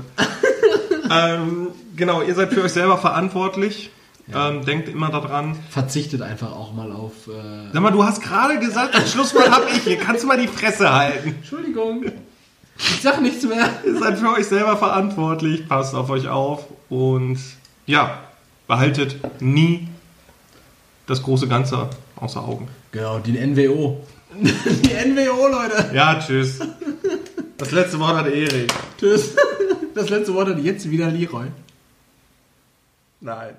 ähm, 1.11 1.67
genau, 1.97 2.21
ihr 2.21 2.33
seid 2.33 2.53
für 2.53 2.63
euch 2.63 2.71
selber 2.71 2.97
verantwortlich. 2.97 3.91
Ähm, 4.33 4.63
denkt 4.63 4.87
immer 4.87 5.09
daran. 5.09 5.57
Verzichtet 5.69 6.21
einfach 6.21 6.53
auch 6.53 6.71
mal 6.71 6.93
auf. 6.93 7.27
Äh, 7.27 7.73
Sag 7.73 7.81
mal, 7.81 7.91
du 7.91 8.05
hast 8.05 8.21
gerade 8.21 8.59
gesagt, 8.59 8.95
das 8.95 9.11
Schlusswort 9.11 9.51
habe 9.51 9.65
ich 9.75 9.83
hier. 9.83 9.97
Kannst 9.97 10.23
du 10.23 10.27
mal 10.27 10.39
die 10.39 10.47
Fresse 10.47 10.93
halten? 10.93 11.35
Entschuldigung. 11.39 12.05
Ich 12.77 13.01
sag 13.01 13.21
nichts 13.21 13.43
mehr. 13.43 13.69
Ihr 13.85 13.99
seid 13.99 14.17
für 14.17 14.29
euch 14.31 14.45
selber 14.45 14.77
verantwortlich. 14.77 15.67
Passt 15.67 15.93
auf 15.93 16.09
euch 16.09 16.29
auf. 16.29 16.67
Und 16.89 17.37
ja, 17.85 18.19
behaltet 18.67 19.17
nie 19.41 19.88
das 21.09 21.23
große 21.23 21.47
Ganze 21.47 21.89
außer 22.15 22.43
Augen. 22.43 22.67
Genau, 22.91 23.19
die 23.19 23.33
NWO. 23.33 24.05
die 24.33 25.09
NWO, 25.09 25.47
Leute. 25.47 25.89
Ja, 25.93 26.19
tschüss. 26.19 26.59
Das 27.57 27.71
letzte 27.71 27.99
Wort 27.99 28.15
hat 28.15 28.27
Erik. 28.27 28.71
Tschüss. 28.97 29.35
Das 29.95 30.09
letzte 30.09 30.33
Wort 30.33 30.49
hat 30.49 30.59
jetzt 30.59 30.89
wieder 30.89 31.09
Leroy. 31.09 31.47
Nein. 33.21 33.55